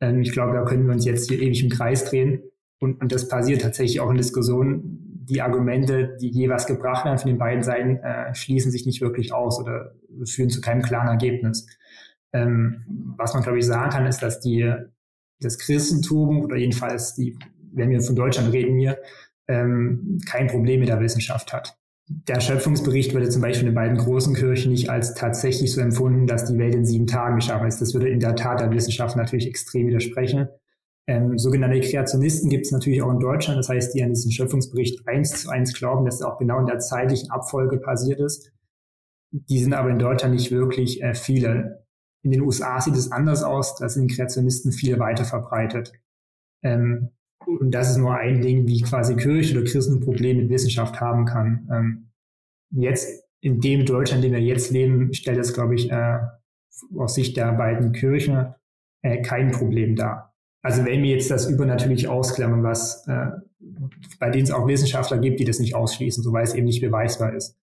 ähm, 0.00 0.20
ich 0.20 0.32
glaube, 0.32 0.54
da 0.54 0.64
können 0.64 0.86
wir 0.86 0.94
uns 0.94 1.04
jetzt 1.04 1.28
hier 1.28 1.40
ewig 1.40 1.62
im 1.62 1.70
Kreis 1.70 2.04
drehen. 2.04 2.42
Und, 2.78 3.00
und 3.00 3.12
das 3.12 3.28
passiert 3.28 3.62
tatsächlich 3.62 4.00
auch 4.00 4.10
in 4.10 4.16
Diskussionen. 4.16 5.02
Die 5.28 5.42
Argumente, 5.42 6.16
die 6.20 6.28
jeweils 6.28 6.66
gebracht 6.66 7.04
werden 7.04 7.18
von 7.18 7.28
den 7.28 7.38
beiden 7.38 7.62
Seiten, 7.62 7.96
äh, 7.96 8.34
schließen 8.34 8.70
sich 8.70 8.86
nicht 8.86 9.00
wirklich 9.00 9.32
aus 9.32 9.60
oder 9.60 9.94
führen 10.24 10.50
zu 10.50 10.60
keinem 10.60 10.82
klaren 10.82 11.08
Ergebnis. 11.08 11.66
Ähm, 12.32 13.14
was 13.16 13.34
man, 13.34 13.42
glaube 13.42 13.58
ich, 13.58 13.66
sagen 13.66 13.90
kann, 13.90 14.06
ist, 14.06 14.22
dass 14.22 14.40
die, 14.40 14.72
das 15.40 15.58
Christentum 15.58 16.42
oder 16.42 16.56
jedenfalls 16.56 17.14
die, 17.14 17.36
wenn 17.72 17.90
wir 17.90 18.00
von 18.02 18.16
Deutschland 18.16 18.52
reden 18.52 18.78
hier, 18.78 18.98
ähm, 19.48 20.18
kein 20.26 20.46
Problem 20.46 20.80
mit 20.80 20.88
der 20.88 21.00
Wissenschaft 21.00 21.52
hat. 21.52 21.76
Der 22.08 22.40
Schöpfungsbericht 22.40 23.14
würde 23.14 23.28
zum 23.28 23.42
Beispiel 23.42 23.66
in 23.66 23.72
den 23.72 23.74
beiden 23.74 23.96
großen 23.96 24.34
Kirchen 24.34 24.70
nicht 24.70 24.90
als 24.90 25.14
tatsächlich 25.14 25.72
so 25.72 25.80
empfunden, 25.80 26.28
dass 26.28 26.44
die 26.44 26.56
Welt 26.56 26.74
in 26.74 26.84
sieben 26.84 27.08
Tagen 27.08 27.36
geschaffen 27.36 27.66
ist. 27.66 27.80
Das 27.80 27.94
würde 27.94 28.08
in 28.08 28.20
der 28.20 28.36
Tat 28.36 28.60
der 28.60 28.70
Wissenschaft 28.70 29.16
natürlich 29.16 29.48
extrem 29.48 29.88
widersprechen. 29.88 30.48
Ähm, 31.08 31.38
sogenannte 31.38 31.80
Kreationisten 31.80 32.48
gibt 32.48 32.66
es 32.66 32.72
natürlich 32.72 33.02
auch 33.02 33.10
in 33.10 33.18
Deutschland. 33.18 33.58
Das 33.58 33.68
heißt, 33.68 33.94
die 33.94 34.02
an 34.02 34.10
diesen 34.10 34.30
Schöpfungsbericht 34.30 35.06
eins 35.08 35.42
zu 35.42 35.50
eins 35.50 35.74
glauben, 35.74 36.04
dass 36.04 36.20
er 36.20 36.32
auch 36.32 36.38
genau 36.38 36.60
in 36.60 36.66
der 36.66 36.78
zeitlichen 36.78 37.30
Abfolge 37.30 37.78
passiert 37.78 38.20
ist. 38.20 38.52
Die 39.32 39.58
sind 39.58 39.72
aber 39.72 39.90
in 39.90 39.98
Deutschland 39.98 40.34
nicht 40.34 40.52
wirklich 40.52 41.02
äh, 41.02 41.14
viele. 41.14 41.86
In 42.22 42.30
den 42.30 42.40
USA 42.40 42.80
sieht 42.80 42.96
es 42.96 43.10
anders 43.10 43.42
aus. 43.42 43.76
Da 43.76 43.88
sind 43.88 44.12
Kreationisten 44.12 44.70
viel 44.70 44.98
weiter 44.98 45.24
verbreitet. 45.24 45.92
Ähm, 46.62 47.10
und 47.44 47.70
das 47.70 47.90
ist 47.90 47.96
nur 47.98 48.14
ein 48.14 48.40
Ding, 48.40 48.66
wie 48.66 48.80
quasi 48.80 49.16
Kirche 49.16 49.56
oder 49.56 49.68
Christen 49.68 49.96
ein 49.96 50.00
Problem 50.00 50.38
mit 50.38 50.50
Wissenschaft 50.50 51.00
haben 51.00 51.24
kann. 51.26 51.68
Ähm, 51.72 52.10
jetzt, 52.70 53.24
in 53.40 53.60
dem 53.60 53.84
Deutschland, 53.84 54.24
in 54.24 54.32
dem 54.32 54.40
wir 54.40 54.46
jetzt 54.46 54.70
leben, 54.70 55.12
stellt 55.12 55.38
das, 55.38 55.52
glaube 55.52 55.74
ich, 55.74 55.90
äh, 55.90 56.18
aus 56.96 57.14
Sicht 57.14 57.36
der 57.36 57.52
beiden 57.52 57.92
Kirchen 57.92 58.54
äh, 59.02 59.22
kein 59.22 59.52
Problem 59.52 59.94
dar. 59.94 60.34
Also 60.62 60.84
wenn 60.84 61.02
wir 61.02 61.10
jetzt 61.10 61.30
das 61.30 61.48
übernatürlich 61.48 62.08
ausklammern, 62.08 62.64
was 62.64 63.06
äh, 63.06 63.30
bei 64.18 64.30
denen 64.30 64.44
es 64.44 64.50
auch 64.50 64.66
Wissenschaftler 64.66 65.18
gibt, 65.18 65.38
die 65.38 65.44
das 65.44 65.60
nicht 65.60 65.76
ausschließen, 65.76 66.22
so 66.22 66.32
weil 66.32 66.44
es 66.44 66.54
eben 66.54 66.66
nicht 66.66 66.80
beweisbar 66.80 67.34
ist. 67.34 67.56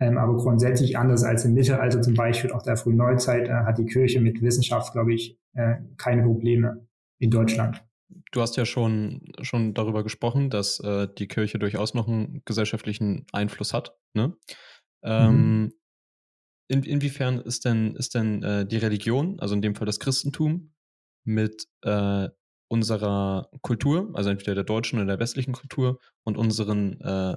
Ähm, 0.00 0.18
aber 0.18 0.36
grundsätzlich 0.36 0.98
anders 0.98 1.22
als 1.22 1.44
im 1.44 1.54
Mittelalter 1.54 2.02
zum 2.02 2.14
Beispiel, 2.14 2.50
auch 2.50 2.62
der 2.62 2.76
frühen 2.76 2.96
Neuzeit, 2.96 3.48
äh, 3.48 3.52
hat 3.52 3.78
die 3.78 3.86
Kirche 3.86 4.20
mit 4.20 4.42
Wissenschaft, 4.42 4.92
glaube 4.92 5.14
ich, 5.14 5.38
äh, 5.54 5.76
keine 5.96 6.24
Probleme 6.24 6.84
in 7.20 7.30
Deutschland 7.30 7.84
du 8.32 8.40
hast 8.40 8.56
ja 8.56 8.64
schon, 8.64 9.32
schon 9.42 9.74
darüber 9.74 10.02
gesprochen, 10.02 10.50
dass 10.50 10.80
äh, 10.80 11.08
die 11.18 11.28
Kirche 11.28 11.58
durchaus 11.58 11.94
noch 11.94 12.08
einen 12.08 12.42
gesellschaftlichen 12.44 13.26
Einfluss 13.32 13.72
hat. 13.72 13.96
Ne? 14.14 14.36
Ähm, 15.02 15.62
mhm. 15.62 15.72
in, 16.68 16.82
inwiefern 16.82 17.40
ist 17.40 17.64
denn, 17.64 17.94
ist 17.96 18.14
denn 18.14 18.42
äh, 18.42 18.66
die 18.66 18.78
Religion, 18.78 19.38
also 19.40 19.54
in 19.54 19.62
dem 19.62 19.74
Fall 19.74 19.86
das 19.86 20.00
Christentum, 20.00 20.72
mit 21.24 21.68
äh, 21.82 22.28
unserer 22.68 23.50
Kultur, 23.62 24.10
also 24.14 24.30
entweder 24.30 24.54
der 24.54 24.64
deutschen 24.64 24.98
oder 24.98 25.06
der 25.06 25.20
westlichen 25.20 25.52
Kultur 25.52 26.00
und 26.24 26.36
unseren 26.36 27.00
äh, 27.00 27.36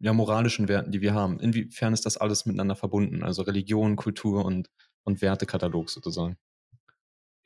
ja, 0.00 0.12
moralischen 0.12 0.68
Werten, 0.68 0.92
die 0.92 1.02
wir 1.02 1.14
haben, 1.14 1.38
inwiefern 1.40 1.92
ist 1.92 2.06
das 2.06 2.16
alles 2.16 2.46
miteinander 2.46 2.74
verbunden? 2.74 3.22
Also 3.22 3.42
Religion, 3.42 3.96
Kultur 3.96 4.44
und, 4.44 4.70
und 5.04 5.20
Wertekatalog 5.20 5.90
sozusagen. 5.90 6.36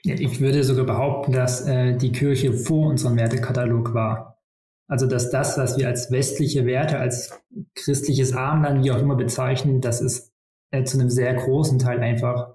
Ich 0.04 0.40
würde 0.40 0.64
sogar 0.64 0.84
behaupten, 0.84 1.32
dass 1.32 1.66
äh, 1.66 1.96
die 1.96 2.12
Kirche 2.12 2.52
vor 2.52 2.88
unserem 2.88 3.16
Wertekatalog 3.16 3.94
war. 3.94 4.38
Also 4.86 5.06
dass 5.06 5.30
das, 5.30 5.56
was 5.56 5.78
wir 5.78 5.88
als 5.88 6.10
westliche 6.10 6.66
Werte, 6.66 6.98
als 6.98 7.40
christliches 7.74 8.34
Armland, 8.34 8.84
wie 8.84 8.90
auch 8.90 9.00
immer 9.00 9.16
bezeichnen, 9.16 9.80
das 9.80 10.02
ist 10.02 10.30
äh, 10.72 10.84
zu 10.84 11.00
einem 11.00 11.08
sehr 11.08 11.32
großen 11.32 11.78
Teil 11.78 12.00
einfach, 12.00 12.54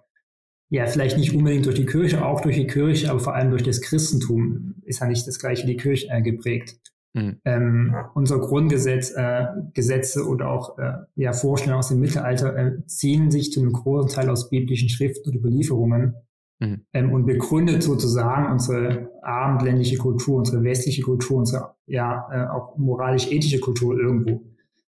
ja, 0.70 0.86
vielleicht 0.86 1.18
nicht 1.18 1.34
unbedingt 1.34 1.66
durch 1.66 1.76
die 1.76 1.88
Kirche, 1.88 2.24
auch 2.24 2.42
durch 2.42 2.56
die 2.56 2.68
Kirche, 2.68 3.10
aber 3.10 3.20
vor 3.20 3.34
allem 3.34 3.50
durch 3.50 3.64
das 3.64 3.82
Christentum 3.82 4.76
ist 4.84 5.00
ja 5.00 5.08
nicht 5.08 5.28
das 5.28 5.40
gleiche 5.40 5.64
wie 5.64 5.72
die 5.72 5.78
Kirche 5.78 6.08
äh, 6.12 6.22
geprägt. 6.22 6.80
Mhm. 7.14 7.42
Ähm, 7.46 7.96
unser 8.14 8.38
Grundgesetz, 8.38 9.12
äh, 9.16 9.48
Gesetze 9.74 10.28
oder 10.28 10.52
auch 10.52 10.78
äh, 10.78 10.94
ja, 11.16 11.34
Vorstellungen 11.34 11.80
aus 11.80 11.88
dem 11.88 12.00
Mittelalter 12.00 12.56
äh, 12.56 12.86
ziehen 12.86 13.32
sich 13.32 13.52
zu 13.52 13.62
einem 13.62 13.72
großen 13.72 14.12
Teil 14.12 14.30
aus 14.30 14.52
biblischen 14.52 14.90
Schriften 14.90 15.30
und 15.30 15.36
Überlieferungen 15.36 16.14
mhm. 16.60 16.86
ähm, 16.94 17.12
und 17.12 17.26
begründet 17.26 17.84
sozusagen 17.84 18.52
unsere 18.52 19.12
abendländische 19.22 19.98
Kultur, 19.98 20.38
unsere 20.38 20.64
westliche 20.64 21.02
Kultur, 21.02 21.38
unsere 21.38 21.76
ja 21.86 22.28
äh, 22.32 22.48
auch 22.50 22.78
moralisch-ethische 22.78 23.60
Kultur 23.60 23.98
irgendwo. 23.98 24.44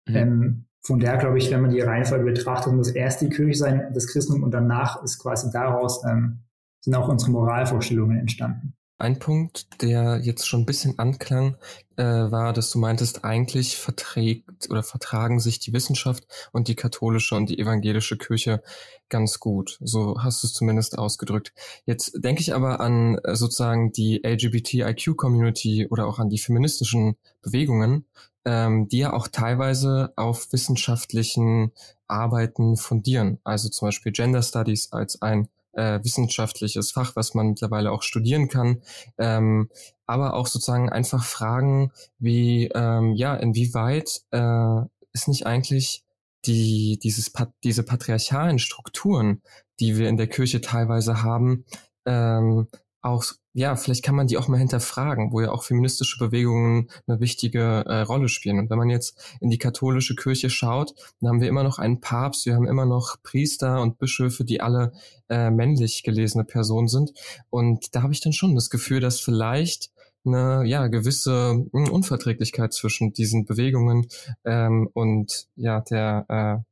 Mhm. 0.07 0.15
Ähm, 0.15 0.65
von 0.81 0.99
daher 0.99 1.17
glaube 1.17 1.37
ich, 1.37 1.51
wenn 1.51 1.61
man 1.61 1.71
die 1.71 1.81
Reihenfolge 1.81 2.25
betrachtet, 2.25 2.73
muss 2.73 2.91
erst 2.91 3.21
die 3.21 3.29
Kirche 3.29 3.57
sein, 3.57 3.91
das 3.93 4.07
Christentum 4.07 4.43
und 4.43 4.51
danach 4.51 5.03
ist 5.03 5.19
quasi 5.19 5.51
daraus 5.51 6.03
ähm, 6.05 6.39
sind 6.81 6.95
auch 6.95 7.09
unsere 7.09 7.31
Moralvorstellungen 7.31 8.17
entstanden. 8.17 8.68
Ein 8.99 9.17
Punkt, 9.17 9.81
der 9.81 10.19
jetzt 10.21 10.45
schon 10.45 10.61
ein 10.61 10.65
bisschen 10.65 10.99
anklang, 10.99 11.55
äh, 11.95 12.03
war, 12.03 12.51
dass 12.51 12.69
du 12.69 12.79
meintest, 12.79 13.23
eigentlich 13.23 13.77
verträgt 13.77 14.69
oder 14.69 14.83
vertragen 14.83 15.39
sich 15.39 15.59
die 15.59 15.71
Wissenschaft 15.71 16.25
und 16.51 16.67
die 16.67 16.75
katholische 16.75 17.35
und 17.35 17.49
die 17.49 17.59
evangelische 17.59 18.17
Kirche 18.17 18.61
ganz 19.07 19.39
gut. 19.39 19.77
So 19.79 20.21
hast 20.21 20.43
du 20.43 20.47
es 20.47 20.53
zumindest 20.53 20.97
ausgedrückt. 20.97 21.53
Jetzt 21.85 22.11
denke 22.17 22.41
ich 22.41 22.53
aber 22.53 22.81
an 22.81 23.17
äh, 23.23 23.37
sozusagen 23.37 23.93
die 23.93 24.21
LGBTIQ-Community 24.21 25.87
oder 25.89 26.05
auch 26.05 26.19
an 26.19 26.27
die 26.27 26.37
feministischen 26.37 27.15
Bewegungen, 27.41 28.05
ähm, 28.43 28.89
die 28.89 28.99
ja 28.99 29.13
auch 29.13 29.29
teilweise 29.29 30.11
auf 30.17 30.51
wissenschaftlichen 30.51 31.71
Arbeiten 32.09 32.75
fundieren. 32.75 33.39
Also 33.45 33.69
zum 33.69 33.87
Beispiel 33.87 34.11
Gender 34.11 34.41
Studies 34.41 34.91
als 34.91 35.21
ein 35.21 35.47
äh, 35.73 35.99
wissenschaftliches 36.03 36.91
Fach, 36.91 37.15
was 37.15 37.33
man 37.33 37.49
mittlerweile 37.49 37.91
auch 37.91 38.03
studieren 38.03 38.47
kann, 38.47 38.81
ähm, 39.17 39.69
aber 40.05 40.33
auch 40.33 40.47
sozusagen 40.47 40.89
einfach 40.89 41.23
Fragen 41.23 41.91
wie, 42.17 42.69
ähm, 42.73 43.13
ja, 43.13 43.35
inwieweit 43.35 44.21
äh, 44.31 44.81
ist 45.13 45.27
nicht 45.27 45.45
eigentlich 45.45 46.03
die, 46.45 46.99
dieses, 47.01 47.31
diese 47.63 47.83
patriarchalen 47.83 48.59
Strukturen, 48.59 49.41
die 49.79 49.97
wir 49.97 50.09
in 50.09 50.17
der 50.17 50.27
Kirche 50.27 50.61
teilweise 50.61 51.21
haben, 51.21 51.65
ähm, 52.05 52.67
auch 53.01 53.23
ja, 53.53 53.75
vielleicht 53.75 54.03
kann 54.03 54.15
man 54.15 54.27
die 54.27 54.37
auch 54.37 54.47
mal 54.47 54.57
hinterfragen, 54.57 55.31
wo 55.31 55.41
ja 55.41 55.51
auch 55.51 55.63
feministische 55.63 56.17
Bewegungen 56.19 56.89
eine 57.07 57.19
wichtige 57.19 57.83
äh, 57.87 58.01
Rolle 58.01 58.29
spielen. 58.29 58.59
Und 58.59 58.69
wenn 58.69 58.77
man 58.77 58.89
jetzt 58.89 59.37
in 59.41 59.49
die 59.49 59.57
katholische 59.57 60.15
Kirche 60.15 60.49
schaut, 60.49 60.93
dann 61.19 61.29
haben 61.29 61.41
wir 61.41 61.49
immer 61.49 61.63
noch 61.63 61.79
einen 61.79 61.99
Papst, 61.99 62.45
wir 62.45 62.55
haben 62.55 62.67
immer 62.67 62.85
noch 62.85 63.17
Priester 63.23 63.81
und 63.81 63.97
Bischöfe, 63.97 64.45
die 64.45 64.61
alle 64.61 64.91
äh, 65.29 65.49
männlich 65.49 66.03
gelesene 66.03 66.43
Personen 66.43 66.87
sind. 66.87 67.13
Und 67.49 67.95
da 67.95 68.03
habe 68.03 68.13
ich 68.13 68.21
dann 68.21 68.33
schon 68.33 68.55
das 68.55 68.69
Gefühl, 68.69 68.99
dass 68.99 69.19
vielleicht 69.19 69.91
eine 70.25 70.63
ja 70.65 70.87
gewisse 70.87 71.65
hm, 71.71 71.89
Unverträglichkeit 71.89 72.73
zwischen 72.73 73.13
diesen 73.13 73.45
Bewegungen 73.45 74.07
ähm, 74.45 74.89
und 74.93 75.47
ja 75.55 75.81
der 75.81 76.25
äh, 76.27 76.68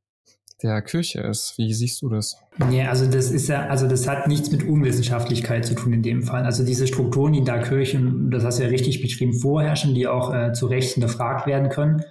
der 0.62 0.82
Kirche 0.82 1.20
ist. 1.20 1.54
Wie 1.56 1.72
siehst 1.72 2.02
du 2.02 2.08
das? 2.08 2.36
Ja, 2.70 2.90
also 2.90 3.06
das 3.06 3.30
ist 3.30 3.48
ja, 3.48 3.66
also 3.68 3.86
das 3.86 4.08
hat 4.08 4.26
nichts 4.26 4.50
mit 4.50 4.64
Unwissenschaftlichkeit 4.64 5.64
zu 5.64 5.74
tun 5.74 5.92
in 5.92 6.02
dem 6.02 6.22
Fall. 6.22 6.44
Also 6.44 6.64
diese 6.64 6.86
Strukturen, 6.86 7.32
die 7.32 7.38
in 7.40 7.44
der 7.44 7.62
Kirche, 7.62 8.00
das 8.30 8.44
hast 8.44 8.58
du 8.58 8.64
ja 8.64 8.68
richtig 8.68 9.00
beschrieben, 9.00 9.34
vorherrschen, 9.34 9.94
die 9.94 10.06
auch 10.06 10.34
äh, 10.34 10.52
zu 10.52 10.66
Recht 10.66 10.94
hinterfragt 10.94 11.46
werden 11.46 11.68
können, 11.68 12.02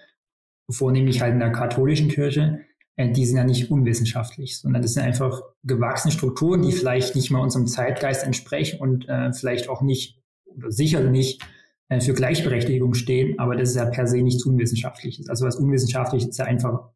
vornehmlich 0.69 1.21
halt 1.21 1.33
in 1.33 1.39
der 1.39 1.51
katholischen 1.51 2.09
Kirche, 2.09 2.61
äh, 2.95 3.11
die 3.11 3.25
sind 3.25 3.37
ja 3.37 3.43
nicht 3.43 3.69
unwissenschaftlich, 3.69 4.57
sondern 4.59 4.81
das 4.81 4.93
sind 4.93 5.03
einfach 5.03 5.41
gewachsene 5.63 6.13
Strukturen, 6.13 6.61
die 6.61 6.71
vielleicht 6.71 7.15
nicht 7.15 7.31
mal 7.31 7.41
unserem 7.41 7.67
Zeitgeist 7.67 8.23
entsprechen 8.23 8.79
und 8.79 9.07
äh, 9.09 9.33
vielleicht 9.33 9.69
auch 9.69 9.81
nicht, 9.81 10.21
oder 10.45 10.71
sicher 10.71 11.01
nicht 11.01 11.41
äh, 11.89 11.99
für 11.99 12.13
Gleichberechtigung 12.13 12.93
stehen, 12.93 13.39
aber 13.39 13.55
das 13.55 13.69
ist 13.69 13.75
ja 13.75 13.85
per 13.85 14.07
se 14.07 14.21
nichts 14.21 14.45
Unwissenschaftliches. 14.45 15.29
Also 15.29 15.45
was 15.45 15.57
unwissenschaftlich 15.57 16.27
ist 16.27 16.37
ja 16.37 16.45
einfach 16.45 16.89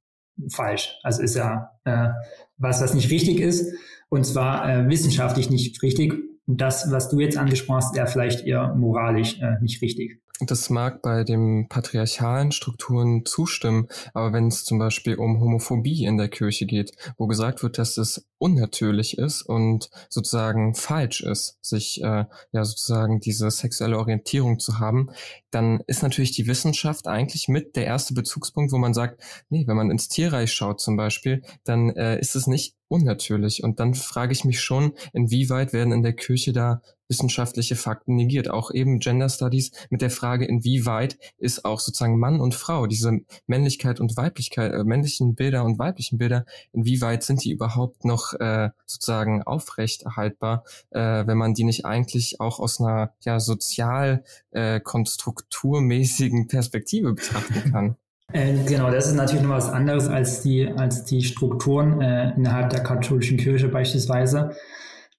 falsch. 0.50 0.96
Also 1.04 1.22
ist 1.22 1.36
ja 1.36 1.72
äh, 1.84 2.10
was, 2.58 2.82
was 2.82 2.94
nicht 2.94 3.10
richtig 3.12 3.40
ist, 3.40 3.74
und 4.10 4.26
zwar 4.26 4.70
äh, 4.70 4.90
wissenschaftlich 4.90 5.50
nicht 5.50 5.82
richtig. 5.84 6.14
Und 6.46 6.60
das, 6.60 6.92
was 6.92 7.10
du 7.10 7.20
jetzt 7.20 7.38
angesprochen 7.38 7.78
hast, 7.78 7.96
ja 7.96 8.06
vielleicht 8.06 8.46
eher 8.46 8.74
moralisch 8.76 9.40
äh, 9.40 9.60
nicht 9.62 9.82
richtig. 9.82 10.22
Das 10.44 10.70
mag 10.72 11.02
bei 11.04 11.24
den 11.24 11.68
patriarchalen 11.70 12.52
Strukturen 12.52 13.26
zustimmen, 13.26 13.88
aber 14.14 14.34
wenn 14.34 14.48
es 14.48 14.64
zum 14.64 14.80
Beispiel 14.80 15.16
um 15.16 15.40
Homophobie 15.40 16.06
in 16.06 16.18
der 16.18 16.30
Kirche 16.30 16.66
geht, 16.66 16.94
wo 17.18 17.28
gesagt 17.28 17.62
wird, 17.62 17.78
dass 17.78 17.98
es 17.98 18.26
unnatürlich 18.40 19.20
ist 19.20 19.44
und 19.44 19.92
sozusagen 20.10 20.74
falsch 20.74 21.22
ist, 21.22 21.58
sich 21.62 22.02
äh, 22.02 22.26
ja 22.52 22.66
sozusagen 22.66 23.20
diese 23.20 23.52
sexuelle 23.52 24.00
Orientierung 24.00 24.58
zu 24.60 24.80
haben, 24.80 25.12
dann 25.52 25.84
ist 25.86 26.02
natürlich 26.02 26.32
die 26.32 26.48
Wissenschaft 26.48 27.08
eigentlich 27.08 27.48
mit 27.48 27.76
der 27.76 27.86
erste 27.86 28.16
Bezugspunkt, 28.16 28.72
wo 28.72 28.78
man 28.80 28.96
sagt, 28.96 29.22
nee, 29.50 29.68
wenn 29.68 29.78
man 29.78 29.92
ins 29.92 30.08
Tierreich 30.08 30.52
schaut 30.54 30.82
zum 30.82 30.98
Beispiel, 30.98 31.44
dann 31.64 31.92
äh, 31.92 32.20
ist 32.20 32.36
es 32.36 32.48
nicht 32.48 32.76
unnatürlich. 32.92 33.64
Und 33.64 33.80
dann 33.80 33.94
frage 33.94 34.34
ich 34.34 34.46
mich 34.46 34.62
schon, 34.62 34.94
inwieweit 35.14 35.74
werden 35.74 35.94
in 35.94 36.04
der 36.04 36.14
Kirche 36.14 36.54
da 36.54 36.82
wissenschaftliche 37.12 37.76
Fakten 37.76 38.16
negiert. 38.16 38.50
Auch 38.50 38.72
eben 38.72 39.00
Gender 39.00 39.28
Studies 39.28 39.72
mit 39.90 40.02
der 40.02 40.10
Frage, 40.10 40.46
inwieweit 40.46 41.18
ist 41.38 41.66
auch 41.66 41.80
sozusagen 41.80 42.18
Mann 42.18 42.40
und 42.40 42.56
Frau, 42.56 42.88
diese 42.88 43.20
Männlichkeit 43.48 44.00
und 44.00 44.16
Weiblichkeit, 44.16 44.72
äh, 44.72 44.84
männlichen 44.86 45.36
Bilder 45.36 45.66
und 45.66 45.78
weiblichen 45.78 46.18
Bilder, 46.18 46.46
inwieweit 46.72 47.24
sind 47.24 47.44
die 47.44 47.52
überhaupt 47.52 48.06
noch 48.06 48.34
äh, 48.40 48.70
sozusagen 48.86 49.44
aufrechterhaltbar, 49.44 50.64
äh, 50.92 51.28
wenn 51.28 51.38
man 51.38 51.54
die 51.54 51.66
nicht 51.66 51.86
eigentlich 51.86 52.40
auch 52.40 52.60
aus 52.60 52.80
einer 52.80 53.14
ja 53.26 53.40
sozial 53.42 54.24
äh, 54.52 54.80
konstrukturmäßigen 54.80 56.48
Perspektive 56.48 57.14
betrachten 57.14 57.72
kann. 57.72 57.98
Äh, 58.34 58.64
genau, 58.66 58.90
das 58.92 59.08
ist 59.08 59.16
natürlich 59.16 59.44
noch 59.44 59.52
was 59.52 59.70
anderes 59.70 60.08
als 60.08 60.42
die, 60.42 60.68
als 60.68 61.04
die 61.04 61.24
Strukturen 61.24 62.02
äh, 62.02 62.34
innerhalb 62.36 62.70
der 62.70 62.84
katholischen 62.84 63.38
Kirche 63.38 63.68
beispielsweise. 63.68 64.56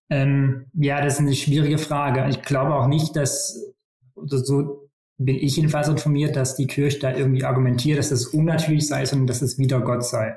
Ähm, 0.09 0.67
ja, 0.75 1.03
das 1.03 1.15
ist 1.15 1.21
eine 1.21 1.35
schwierige 1.35 1.79
Frage. 1.79 2.27
Ich 2.29 2.43
glaube 2.43 2.75
auch 2.75 2.87
nicht, 2.87 3.17
dass, 3.17 3.73
so 4.15 4.91
bin 5.19 5.37
ich 5.37 5.57
jedenfalls 5.57 5.89
informiert, 5.89 6.37
dass 6.37 6.57
die 6.57 6.67
Kirche 6.67 6.99
da 6.99 7.15
irgendwie 7.15 7.45
argumentiert, 7.45 7.99
dass 7.99 8.11
das 8.11 8.27
unnatürlich 8.27 8.87
sei, 8.87 9.05
sondern 9.05 9.27
dass 9.27 9.43
es 9.43 9.59
wieder 9.59 9.81
Gott 9.81 10.05
sei. 10.05 10.37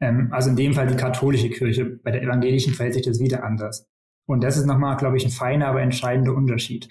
Ähm, 0.00 0.28
also 0.32 0.50
in 0.50 0.56
dem 0.56 0.74
Fall 0.74 0.86
die 0.86 0.96
katholische 0.96 1.50
Kirche. 1.50 1.84
Bei 1.84 2.10
der 2.10 2.22
evangelischen 2.22 2.74
verhält 2.74 2.94
sich 2.94 3.04
das 3.04 3.20
wieder 3.20 3.44
anders. 3.44 3.86
Und 4.26 4.42
das 4.42 4.56
ist 4.56 4.66
nochmal, 4.66 4.96
glaube 4.96 5.16
ich, 5.16 5.24
ein 5.24 5.30
feiner, 5.30 5.68
aber 5.68 5.82
entscheidender 5.82 6.34
Unterschied. 6.34 6.88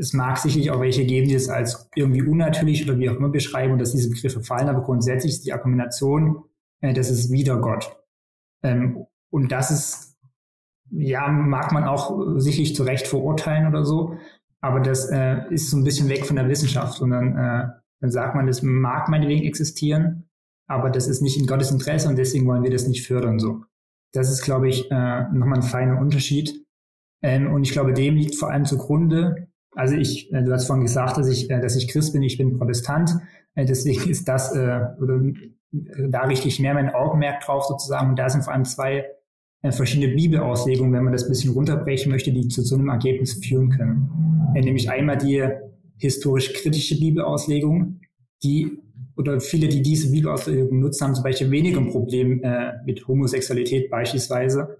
Es 0.00 0.12
mag 0.12 0.38
sicherlich 0.38 0.70
auch 0.70 0.80
welche 0.80 1.04
geben, 1.04 1.28
die 1.28 1.34
es 1.34 1.48
als 1.48 1.88
irgendwie 1.94 2.22
unnatürlich 2.22 2.84
oder 2.84 2.98
wie 2.98 3.10
auch 3.10 3.16
immer 3.16 3.28
beschreiben 3.28 3.74
und 3.74 3.78
dass 3.78 3.92
diese 3.92 4.10
Begriffe 4.10 4.40
fallen, 4.42 4.68
aber 4.68 4.82
grundsätzlich 4.82 5.32
ist 5.32 5.46
die 5.46 5.52
Argumentation, 5.52 6.44
äh, 6.80 6.92
das 6.92 7.10
ist 7.10 7.30
wieder 7.30 7.58
Gott. 7.58 7.96
Ähm, 8.62 9.06
und 9.30 9.52
das 9.52 9.70
ist 9.70 10.10
ja, 10.90 11.28
mag 11.28 11.72
man 11.72 11.84
auch 11.84 12.36
sicherlich 12.38 12.74
zu 12.74 12.82
Recht 12.82 13.06
verurteilen 13.06 13.68
oder 13.68 13.84
so, 13.84 14.16
aber 14.60 14.80
das 14.80 15.08
äh, 15.10 15.42
ist 15.50 15.70
so 15.70 15.76
ein 15.76 15.84
bisschen 15.84 16.08
weg 16.08 16.26
von 16.26 16.36
der 16.36 16.48
Wissenschaft, 16.48 16.94
sondern 16.94 17.36
äh, 17.36 17.68
dann 18.00 18.10
sagt 18.10 18.34
man, 18.34 18.46
das 18.46 18.62
mag 18.62 19.08
meinetwegen 19.08 19.44
existieren, 19.44 20.28
aber 20.66 20.90
das 20.90 21.06
ist 21.06 21.22
nicht 21.22 21.38
in 21.38 21.46
Gottes 21.46 21.70
Interesse 21.70 22.08
und 22.08 22.16
deswegen 22.16 22.46
wollen 22.46 22.62
wir 22.62 22.70
das 22.70 22.86
nicht 22.86 23.06
fördern. 23.06 23.38
So, 23.38 23.64
das 24.12 24.30
ist, 24.30 24.42
glaube 24.42 24.68
ich, 24.68 24.90
äh, 24.90 25.22
nochmal 25.32 25.58
ein 25.58 25.62
feiner 25.62 25.98
Unterschied. 25.98 26.66
Ähm, 27.22 27.52
und 27.52 27.62
ich 27.62 27.72
glaube, 27.72 27.92
dem 27.92 28.16
liegt 28.16 28.36
vor 28.36 28.50
allem 28.50 28.64
zugrunde. 28.64 29.49
Also 29.74 29.94
ich, 29.94 30.32
äh, 30.32 30.42
du 30.42 30.52
hast 30.52 30.66
vorhin 30.66 30.84
gesagt, 30.84 31.16
dass 31.16 31.28
ich, 31.28 31.50
äh, 31.50 31.60
dass 31.60 31.76
ich 31.76 31.88
Christ 31.88 32.12
bin, 32.12 32.22
ich 32.22 32.38
bin 32.38 32.58
Protestant. 32.58 33.10
Äh, 33.54 33.66
deswegen 33.66 34.08
ist 34.10 34.28
das 34.28 34.54
äh, 34.54 34.80
oder 35.00 35.20
da 36.08 36.22
richte 36.22 36.48
ich 36.48 36.58
mehr 36.58 36.74
mein 36.74 36.92
Augenmerk 36.92 37.40
drauf 37.42 37.64
sozusagen. 37.64 38.10
Und 38.10 38.18
da 38.18 38.28
sind 38.28 38.42
vor 38.42 38.52
allem 38.52 38.64
zwei 38.64 39.06
verschiedene 39.62 40.14
Bibelauslegungen, 40.14 40.92
wenn 40.94 41.04
man 41.04 41.12
das 41.12 41.24
ein 41.24 41.28
bisschen 41.28 41.52
runterbrechen 41.52 42.10
möchte, 42.10 42.32
die 42.32 42.48
zu 42.48 42.62
so 42.62 42.76
einem 42.76 42.88
Ergebnis 42.88 43.34
führen 43.34 43.68
können. 43.68 44.10
Nämlich 44.54 44.90
einmal 44.90 45.18
die 45.18 45.46
historisch-kritische 45.98 46.98
Bibelauslegung, 46.98 48.00
die 48.42 48.78
oder 49.18 49.38
viele, 49.38 49.68
die 49.68 49.82
diese 49.82 50.10
Bibelauslegung 50.10 50.80
nutzen, 50.80 51.04
haben 51.04 51.14
zum 51.14 51.24
Beispiel 51.24 51.50
weniger 51.50 51.78
ein 51.78 51.90
Problem 51.90 52.42
mit 52.86 53.06
Homosexualität 53.06 53.90
beispielsweise, 53.90 54.78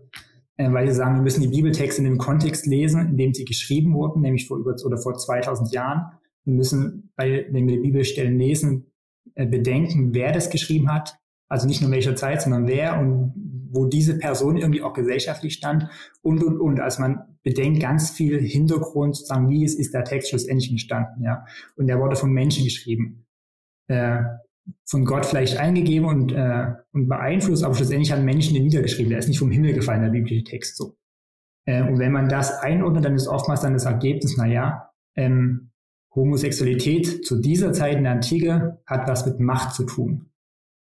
weil 0.69 0.89
sie 0.89 0.95
sagen, 0.95 1.17
wir 1.17 1.23
müssen 1.23 1.43
die 1.43 1.49
Bibeltexte 1.49 2.03
in 2.03 2.05
dem 2.05 2.19
Kontext 2.19 2.67
lesen, 2.67 3.11
in 3.11 3.17
dem 3.17 3.35
sie 3.35 3.45
geschrieben 3.45 3.95
wurden, 3.95 4.21
nämlich 4.21 4.47
vor 4.47 4.59
über 4.59 4.75
oder 4.85 4.99
vor 4.99 5.17
2000 5.17 5.73
Jahren. 5.73 6.13
Wir 6.45 6.55
müssen, 6.55 7.13
wenn 7.17 7.67
wir 7.67 7.77
die 7.77 7.83
Bibelstellen 7.83 8.39
lesen, 8.39 8.93
äh, 9.35 9.47
bedenken, 9.47 10.15
wer 10.15 10.33
das 10.33 10.51
geschrieben 10.51 10.93
hat, 10.93 11.17
also 11.49 11.67
nicht 11.67 11.83
nur 11.83 11.91
welcher 11.91 12.17
Zeit, 12.17 12.43
sondern 12.43 12.67
wer 12.67 12.99
und 12.99 13.33
wo 13.73 13.87
diese 13.87 14.19
Person 14.19 14.57
irgendwie 14.57 14.83
auch 14.83 14.95
gesellschaftlich 14.95 15.55
stand 15.55 15.89
und, 16.23 16.43
und, 16.43 16.59
und. 16.59 16.81
Also 16.81 17.03
man 17.03 17.37
bedenkt 17.43 17.81
ganz 17.81 18.11
viel 18.11 18.41
Hintergrund, 18.41 19.17
sozusagen, 19.17 19.49
wie 19.49 19.65
ist, 19.65 19.79
ist 19.79 19.95
der 19.95 20.05
Text 20.05 20.31
schlussendlich 20.31 20.71
entstanden, 20.71 21.23
ja. 21.23 21.45
Und 21.77 21.87
der 21.87 22.01
wurde 22.01 22.17
von 22.17 22.33
Menschen 22.33 22.65
geschrieben. 22.65 23.27
Äh, 23.89 24.23
von 24.87 25.05
Gott 25.05 25.27
vielleicht 25.27 25.59
eingegeben 25.59 26.09
und, 26.09 26.33
äh, 26.33 26.73
und 26.93 27.09
beeinflusst, 27.09 27.65
aber 27.65 27.75
schlussendlich 27.75 28.13
hat 28.13 28.23
Menschen 28.23 28.55
den 28.55 28.65
niedergeschrieben. 28.65 29.11
Der 29.11 29.19
ist 29.19 29.29
nicht 29.29 29.39
vom 29.39 29.51
Himmel 29.51 29.75
gefallen, 29.75 30.03
der 30.03 30.11
biblische 30.11 30.45
Text 30.45 30.77
so. 30.77 30.97
Äh, 31.67 31.83
und 31.83 31.99
wenn 31.99 32.13
man 32.13 32.29
das 32.29 32.61
einordnet, 32.61 33.05
dann 33.05 33.15
ist 33.15 33.29
oftmals 33.29 33.61
dann 33.61 33.75
das 33.75 33.85
Ergebnis, 33.85 34.37
na 34.37 34.47
ja, 34.47 34.91
ähm, 35.17 35.71
Homosexualität 36.15 37.25
zu 37.25 37.41
dieser 37.41 37.73
Zeit 37.73 37.97
in 37.97 38.05
der 38.05 38.13
Antike 38.13 38.83
hat 38.87 39.09
was 39.09 39.27
mit 39.27 39.39
Macht 39.39 39.75
zu 39.75 39.85
tun. 39.85 40.31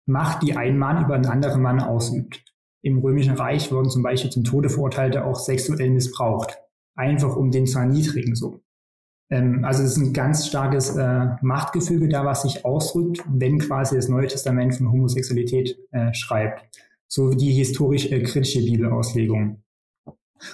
Macht, 0.06 0.42
die 0.42 0.56
ein 0.56 0.76
Mann 0.76 1.04
über 1.04 1.14
einen 1.14 1.26
anderen 1.26 1.62
Mann 1.62 1.80
ausübt. 1.80 2.44
im 2.82 2.98
Römischen 2.98 3.34
Reich 3.34 3.70
wurden 3.70 3.90
zum 3.90 4.02
Beispiel 4.02 4.30
zum 4.30 4.42
Tode 4.42 4.70
Verurteilte 4.70 5.24
auch 5.24 5.36
sexuell 5.36 5.90
missbraucht. 5.90 6.58
Einfach 6.96 7.36
um 7.36 7.50
den 7.50 7.66
zu 7.66 7.78
erniedrigen, 7.78 8.34
so. 8.34 8.62
Ähm, 9.30 9.64
also 9.64 9.82
es 9.82 9.92
ist 9.92 9.98
ein 9.98 10.12
ganz 10.12 10.46
starkes 10.46 10.96
äh, 10.96 11.26
Machtgefüge 11.40 12.08
da, 12.08 12.24
was 12.24 12.42
sich 12.42 12.64
ausdrückt, 12.64 13.22
wenn 13.28 13.58
quasi 13.58 13.96
das 13.96 14.08
Neue 14.08 14.26
Testament 14.26 14.74
von 14.74 14.90
Homosexualität 14.90 15.78
äh, 15.92 16.12
schreibt. 16.12 16.68
So 17.06 17.32
wie 17.32 17.36
die 17.36 17.52
historisch-kritische 17.52 18.60
äh, 18.60 18.64
Bibelauslegung. 18.64 19.62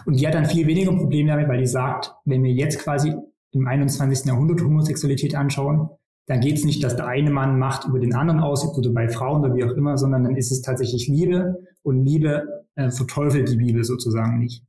Und 0.05 0.21
die 0.21 0.27
hat 0.27 0.35
dann 0.35 0.47
viel 0.47 0.67
weniger 0.67 0.93
Probleme 0.93 1.31
damit, 1.31 1.49
weil 1.49 1.59
die 1.59 1.67
sagt, 1.67 2.13
wenn 2.25 2.43
wir 2.43 2.53
jetzt 2.53 2.79
quasi 2.79 3.15
im 3.53 3.67
21. 3.67 4.27
Jahrhundert 4.27 4.63
Homosexualität 4.63 5.35
anschauen, 5.35 5.89
dann 6.27 6.41
geht 6.41 6.59
es 6.59 6.65
nicht, 6.65 6.83
dass 6.83 6.97
der 6.97 7.07
eine 7.07 7.31
Mann 7.31 7.59
Macht 7.59 7.87
über 7.87 8.01
den 8.01 8.15
anderen 8.15 8.41
ausübt 8.41 8.77
oder 8.77 8.91
bei 8.91 9.09
Frauen 9.09 9.45
oder 9.45 9.55
wie 9.55 9.65
auch 9.65 9.77
immer, 9.77 9.97
sondern 9.97 10.25
dann 10.25 10.37
ist 10.37 10.51
es 10.51 10.61
tatsächlich 10.61 11.07
Liebe 11.07 11.63
und 11.83 12.05
Liebe 12.05 12.65
äh, 12.75 12.91
verteufelt 12.91 13.49
die 13.49 13.57
Bibel 13.57 13.85
sozusagen 13.85 14.41
nicht. 14.41 14.66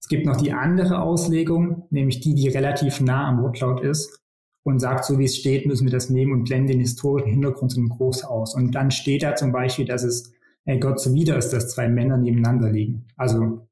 Es 0.00 0.08
gibt 0.08 0.26
noch 0.26 0.36
die 0.36 0.52
andere 0.52 1.02
Auslegung, 1.02 1.86
nämlich 1.90 2.20
die, 2.20 2.34
die 2.34 2.48
relativ 2.48 3.00
nah 3.00 3.28
am 3.28 3.42
Wortlaut 3.42 3.82
ist 3.82 4.20
und 4.62 4.78
sagt, 4.78 5.04
so 5.04 5.18
wie 5.18 5.24
es 5.24 5.36
steht, 5.36 5.66
müssen 5.66 5.86
wir 5.86 5.92
das 5.92 6.10
nehmen 6.10 6.32
und 6.32 6.44
blenden 6.44 6.68
den 6.68 6.80
historischen 6.80 7.30
Hintergrund 7.30 7.72
so 7.72 7.82
groß 7.82 8.24
aus. 8.24 8.54
Und 8.54 8.74
dann 8.74 8.90
steht 8.90 9.22
da 9.22 9.34
zum 9.34 9.52
Beispiel, 9.52 9.84
dass 9.84 10.02
es 10.02 10.32
äh, 10.64 10.78
Gott 10.78 11.00
zuwider 11.00 11.36
ist, 11.36 11.50
dass 11.50 11.70
zwei 11.70 11.88
Männer 11.88 12.16
nebeneinander 12.16 12.70
liegen. 12.70 13.06
Also 13.16 13.68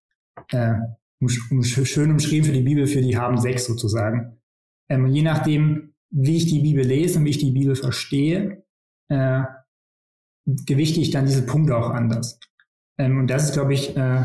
äh, 0.50 0.74
um, 1.20 1.28
um, 1.50 1.62
schön 1.64 2.10
umschrieben 2.10 2.46
für 2.46 2.52
die 2.52 2.62
Bibel, 2.62 2.86
für 2.86 3.00
die 3.00 3.16
haben 3.16 3.38
Sex 3.38 3.66
sozusagen. 3.66 4.38
Ähm, 4.88 5.06
je 5.06 5.22
nachdem, 5.22 5.94
wie 6.10 6.36
ich 6.36 6.46
die 6.46 6.60
Bibel 6.60 6.84
lese 6.84 7.18
und 7.18 7.24
wie 7.24 7.30
ich 7.30 7.38
die 7.38 7.50
Bibel 7.50 7.74
verstehe, 7.74 8.64
äh, 9.08 9.42
gewichte 10.46 11.00
ich 11.00 11.10
dann 11.10 11.26
diese 11.26 11.44
Punkte 11.44 11.76
auch 11.76 11.90
anders. 11.90 12.38
Ähm, 12.98 13.18
und 13.18 13.28
das 13.28 13.44
ist, 13.44 13.52
glaube 13.52 13.74
ich, 13.74 13.96
äh, 13.96 14.24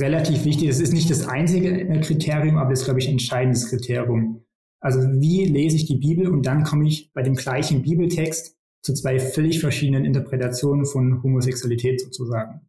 relativ 0.00 0.44
wichtig. 0.44 0.68
Das 0.68 0.80
ist 0.80 0.92
nicht 0.92 1.10
das 1.10 1.26
einzige 1.26 1.70
äh, 1.70 2.00
Kriterium, 2.00 2.56
aber 2.56 2.70
das 2.70 2.80
ist, 2.80 2.84
glaube 2.84 3.00
ich, 3.00 3.06
ein 3.06 3.12
entscheidendes 3.12 3.68
Kriterium. 3.68 4.44
Also 4.80 5.00
wie 5.00 5.46
lese 5.46 5.76
ich 5.76 5.86
die 5.86 5.96
Bibel 5.96 6.28
und 6.28 6.44
dann 6.46 6.64
komme 6.64 6.86
ich 6.86 7.12
bei 7.12 7.22
dem 7.22 7.34
gleichen 7.34 7.82
Bibeltext 7.82 8.56
zu 8.82 8.92
zwei 8.92 9.18
völlig 9.18 9.60
verschiedenen 9.60 10.04
Interpretationen 10.04 10.84
von 10.84 11.22
Homosexualität 11.22 12.02
sozusagen. 12.02 12.60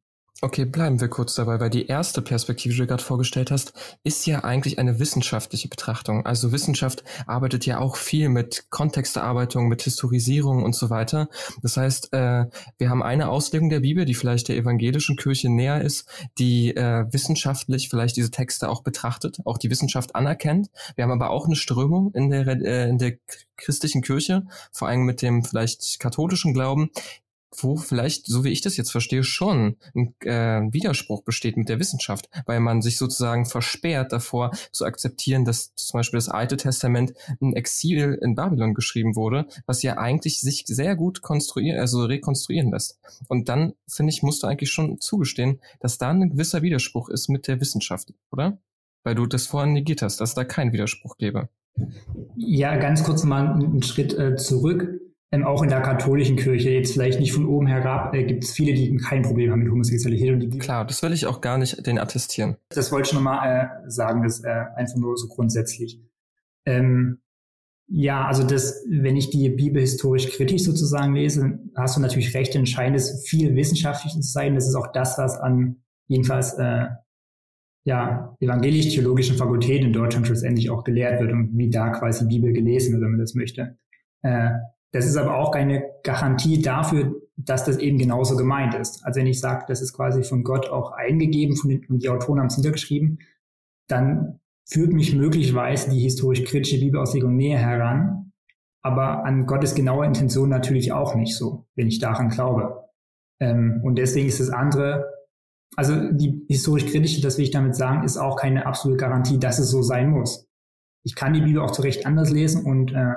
Okay, 0.42 0.66
bleiben 0.66 1.00
wir 1.00 1.08
kurz 1.08 1.34
dabei, 1.36 1.62
weil 1.62 1.70
die 1.70 1.88
erste 1.88 2.22
Perspektive, 2.22 2.74
die 2.74 2.82
du 2.82 2.88
gerade 2.88 3.02
vorgestellt 3.02 3.52
hast, 3.52 3.72
ist 4.04 4.26
ja 4.26 4.44
eigentlich 4.44 4.78
eine 4.80 5.00
wissenschaftliche 5.00 5.70
Betrachtung. 5.70 6.26
Also 6.26 6.52
Wissenschaft 6.52 7.06
arbeitet 7.26 7.66
ja 7.66 7.80
auch 7.80 7.96
viel 7.96 8.28
mit 8.28 8.70
Kontextarbeitung, 8.70 9.70
mit 9.70 9.84
Historisierung 9.84 10.64
und 10.64 10.76
so 10.76 10.90
weiter. 10.90 11.30
Das 11.62 11.78
heißt, 11.78 12.12
äh, 12.12 12.48
wir 12.78 12.90
haben 12.90 13.02
eine 13.02 13.30
Auslegung 13.30 13.70
der 13.70 13.80
Bibel, 13.80 14.04
die 14.04 14.14
vielleicht 14.14 14.50
der 14.50 14.58
evangelischen 14.58 15.16
Kirche 15.16 15.50
näher 15.50 15.82
ist, 15.82 16.06
die 16.38 16.76
äh, 16.76 17.06
wissenschaftlich 17.12 17.88
vielleicht 17.88 18.18
diese 18.18 18.30
Texte 18.30 18.68
auch 18.68 18.84
betrachtet, 18.84 19.40
auch 19.46 19.58
die 19.58 19.70
Wissenschaft 19.70 20.16
anerkennt. 20.16 20.70
Wir 20.96 21.06
haben 21.06 21.12
aber 21.12 21.30
auch 21.30 21.46
eine 21.46 21.56
Strömung 21.56 22.12
in 22.14 22.30
der, 22.30 22.46
äh, 22.46 22.90
in 22.90 22.98
der 22.98 23.14
christlichen 23.56 24.02
Kirche, 24.02 24.44
vor 24.74 24.90
allem 24.90 25.04
mit 25.04 25.22
dem 25.22 25.44
vielleicht 25.44 25.98
katholischen 26.02 26.54
Glauben, 26.54 26.90
wo 27.64 27.76
vielleicht, 27.76 28.28
so 28.28 28.44
wie 28.44 28.50
ich 28.50 28.62
das 28.62 28.78
jetzt 28.78 28.92
verstehe, 28.92 29.24
schon 29.24 29.78
ein 29.96 30.16
äh, 30.22 30.62
Widerspruch 30.74 31.24
besteht 31.24 31.58
mit 31.58 31.70
der 31.70 31.80
Wissenschaft, 31.80 32.30
weil 32.46 32.60
man 32.60 32.82
sich 32.82 32.98
sozusagen 32.98 33.46
versperrt 33.46 34.12
davor 34.12 34.52
zu 34.72 34.86
akzeptieren, 34.86 35.46
dass 35.46 35.74
zum 35.76 36.00
Beispiel 36.00 36.18
das 36.18 36.30
Alte 36.30 36.58
Testament 36.58 37.14
ein 37.42 37.54
Exil 37.54 38.18
in 38.22 38.36
Babylon 38.36 38.74
geschrieben 38.74 39.16
wurde, 39.16 39.48
was 39.66 39.84
ja 39.84 39.98
eigentlich 39.98 40.40
sich 40.40 40.64
sehr 40.68 40.96
gut 40.96 41.22
konstruieren, 41.22 41.80
also 41.80 42.04
rekonstruieren 42.04 42.72
lässt. 42.72 43.00
Und 43.28 43.50
dann, 43.50 43.74
finde 43.88 44.12
ich, 44.12 44.24
musst 44.24 44.44
du 44.44 44.48
eigentlich 44.48 44.72
schon 44.72 45.00
zugestehen, 45.00 45.60
dass 45.80 45.98
da 45.98 46.10
ein 46.10 46.30
gewisser 46.30 46.62
Widerspruch 46.62 47.10
ist 47.10 47.30
mit 47.30 47.48
der 47.48 47.60
Wissenschaft, 47.60 48.14
oder? 48.32 48.58
Weil 49.04 49.16
du 49.16 49.26
das 49.26 49.46
vorhin 49.46 49.74
negiert 49.74 50.02
hast, 50.02 50.20
dass 50.20 50.34
da 50.34 50.44
kein 50.44 50.74
Widerspruch 50.74 51.18
gäbe. 51.18 51.50
Ja, 52.36 52.78
ganz 52.78 53.04
kurz 53.04 53.24
mal 53.24 53.54
einen 53.54 53.84
Schritt 53.84 54.18
äh, 54.18 54.36
zurück 54.36 55.02
ähm, 55.32 55.44
auch 55.44 55.64
in 55.64 55.70
der 55.70 55.82
katholischen 55.82 56.36
Kirche, 56.36 56.70
jetzt 56.70 56.94
vielleicht 56.94 57.20
nicht 57.20 57.34
von 57.34 57.46
oben 57.46 57.68
herab, 57.68 58.14
äh, 58.14 58.24
gibt 58.24 58.44
es 58.44 58.52
viele, 58.52 58.74
die 58.74 58.96
kein 58.98 59.22
Problem 59.24 59.52
haben 59.52 59.60
mit 59.60 59.72
Homosexualität. 59.72 60.32
Und 60.32 60.40
die, 60.40 60.58
Klar, 60.60 60.86
das 60.86 61.02
will 61.02 61.14
ich 61.14 61.26
auch 61.26 61.42
gar 61.42 61.58
nicht 61.58 61.86
den 61.86 62.00
attestieren. 62.00 62.58
Das 62.70 62.92
wollte 62.92 63.10
ich 63.10 63.14
nochmal 63.14 63.84
äh, 63.86 63.90
sagen, 63.90 64.24
das 64.24 64.44
äh, 64.44 64.66
einfach 64.76 64.96
nur 64.98 65.18
so 65.18 65.28
grundsätzlich. 65.28 66.00
Ähm, 66.66 67.20
ja, 67.88 68.26
also 68.26 68.44
das, 68.44 68.84
wenn 68.90 69.16
ich 69.16 69.30
die 69.30 69.50
Bibel 69.50 69.80
historisch 69.80 70.30
kritisch 70.30 70.64
sozusagen 70.64 71.14
lese, 71.14 71.60
hast 71.76 71.98
du 71.98 72.02
natürlich 72.02 72.34
recht, 72.34 72.56
entscheidend 72.56 72.98
ist 72.98 73.28
viel 73.28 73.56
wissenschaftlich 73.56 74.14
zu 74.14 74.22
sein. 74.22 74.56
Das 74.56 74.68
ist 74.68 74.76
auch 74.76 74.92
das, 74.92 75.18
was 75.18 75.38
an 75.38 75.84
jedenfalls 76.08 76.54
äh, 76.54 76.88
ja, 77.84 78.36
evangelisch-theologischen 78.40 79.38
Fakultäten 79.38 79.88
in 79.88 79.94
Deutschland 79.94 80.26
schlussendlich 80.26 80.72
auch 80.72 80.84
gelehrt 80.84 81.22
wird 81.22 81.32
und 81.32 81.56
wie 81.56 81.70
da 81.70 81.90
quasi 81.90 82.26
Bibel 82.26 82.52
gelesen 82.52 82.94
wird, 82.94 83.04
wenn 83.04 83.12
man 83.12 83.20
das 83.20 83.36
möchte. 83.36 83.78
Äh, 84.24 84.50
das 84.96 85.06
ist 85.06 85.18
aber 85.18 85.36
auch 85.36 85.52
keine 85.52 85.84
Garantie 86.04 86.62
dafür, 86.62 87.16
dass 87.36 87.66
das 87.66 87.80
eben 87.80 87.98
genauso 87.98 88.38
gemeint 88.38 88.76
ist. 88.76 89.06
Also 89.06 89.20
wenn 89.20 89.28
ich 89.28 89.42
sage, 89.42 89.66
das 89.68 89.82
ist 89.82 89.92
quasi 89.92 90.24
von 90.24 90.46
Gott 90.46 90.70
auch 90.70 90.94
eingegeben 90.94 91.60
den, 91.66 91.86
und 91.88 92.02
die 92.02 92.08
Autoren 92.08 92.40
haben 92.40 92.48
es 92.48 92.56
niedergeschrieben, 92.56 93.20
dann 93.90 94.40
führt 94.66 94.94
mich 94.94 95.14
möglicherweise 95.14 95.90
die 95.90 96.00
historisch-kritische 96.00 96.80
Bibelauslegung 96.80 97.36
näher 97.36 97.60
heran, 97.60 98.32
aber 98.84 99.26
an 99.26 99.46
Gottes 99.48 99.76
genaue 99.76 100.06
Intention 100.06 100.48
natürlich 100.48 100.94
auch 100.94 101.14
nicht 101.16 101.36
so, 101.36 101.68
wenn 101.76 101.88
ich 101.88 102.00
daran 102.00 102.30
glaube. 102.30 102.86
Ähm, 103.42 103.82
und 103.84 103.98
deswegen 103.98 104.30
ist 104.30 104.40
das 104.40 104.50
andere, 104.50 105.12
also 105.76 106.10
die 106.10 106.46
historisch-kritische, 106.48 107.22
das 107.22 107.38
will 107.38 107.44
ich 107.44 107.52
damit 107.52 107.76
sagen, 107.76 108.06
ist 108.06 108.16
auch 108.16 108.38
keine 108.38 108.66
absolute 108.66 109.02
Garantie, 109.02 109.40
dass 109.40 109.60
es 109.60 109.70
so 109.70 109.82
sein 109.82 110.10
muss. 110.10 110.48
Ich 111.04 111.16
kann 111.16 111.34
die 111.34 111.42
Bibel 111.42 111.62
auch 111.62 111.72
zu 111.72 111.82
Recht 111.82 112.06
anders 112.06 112.30
lesen 112.30 112.64
und 112.64 112.94
äh, 112.94 113.14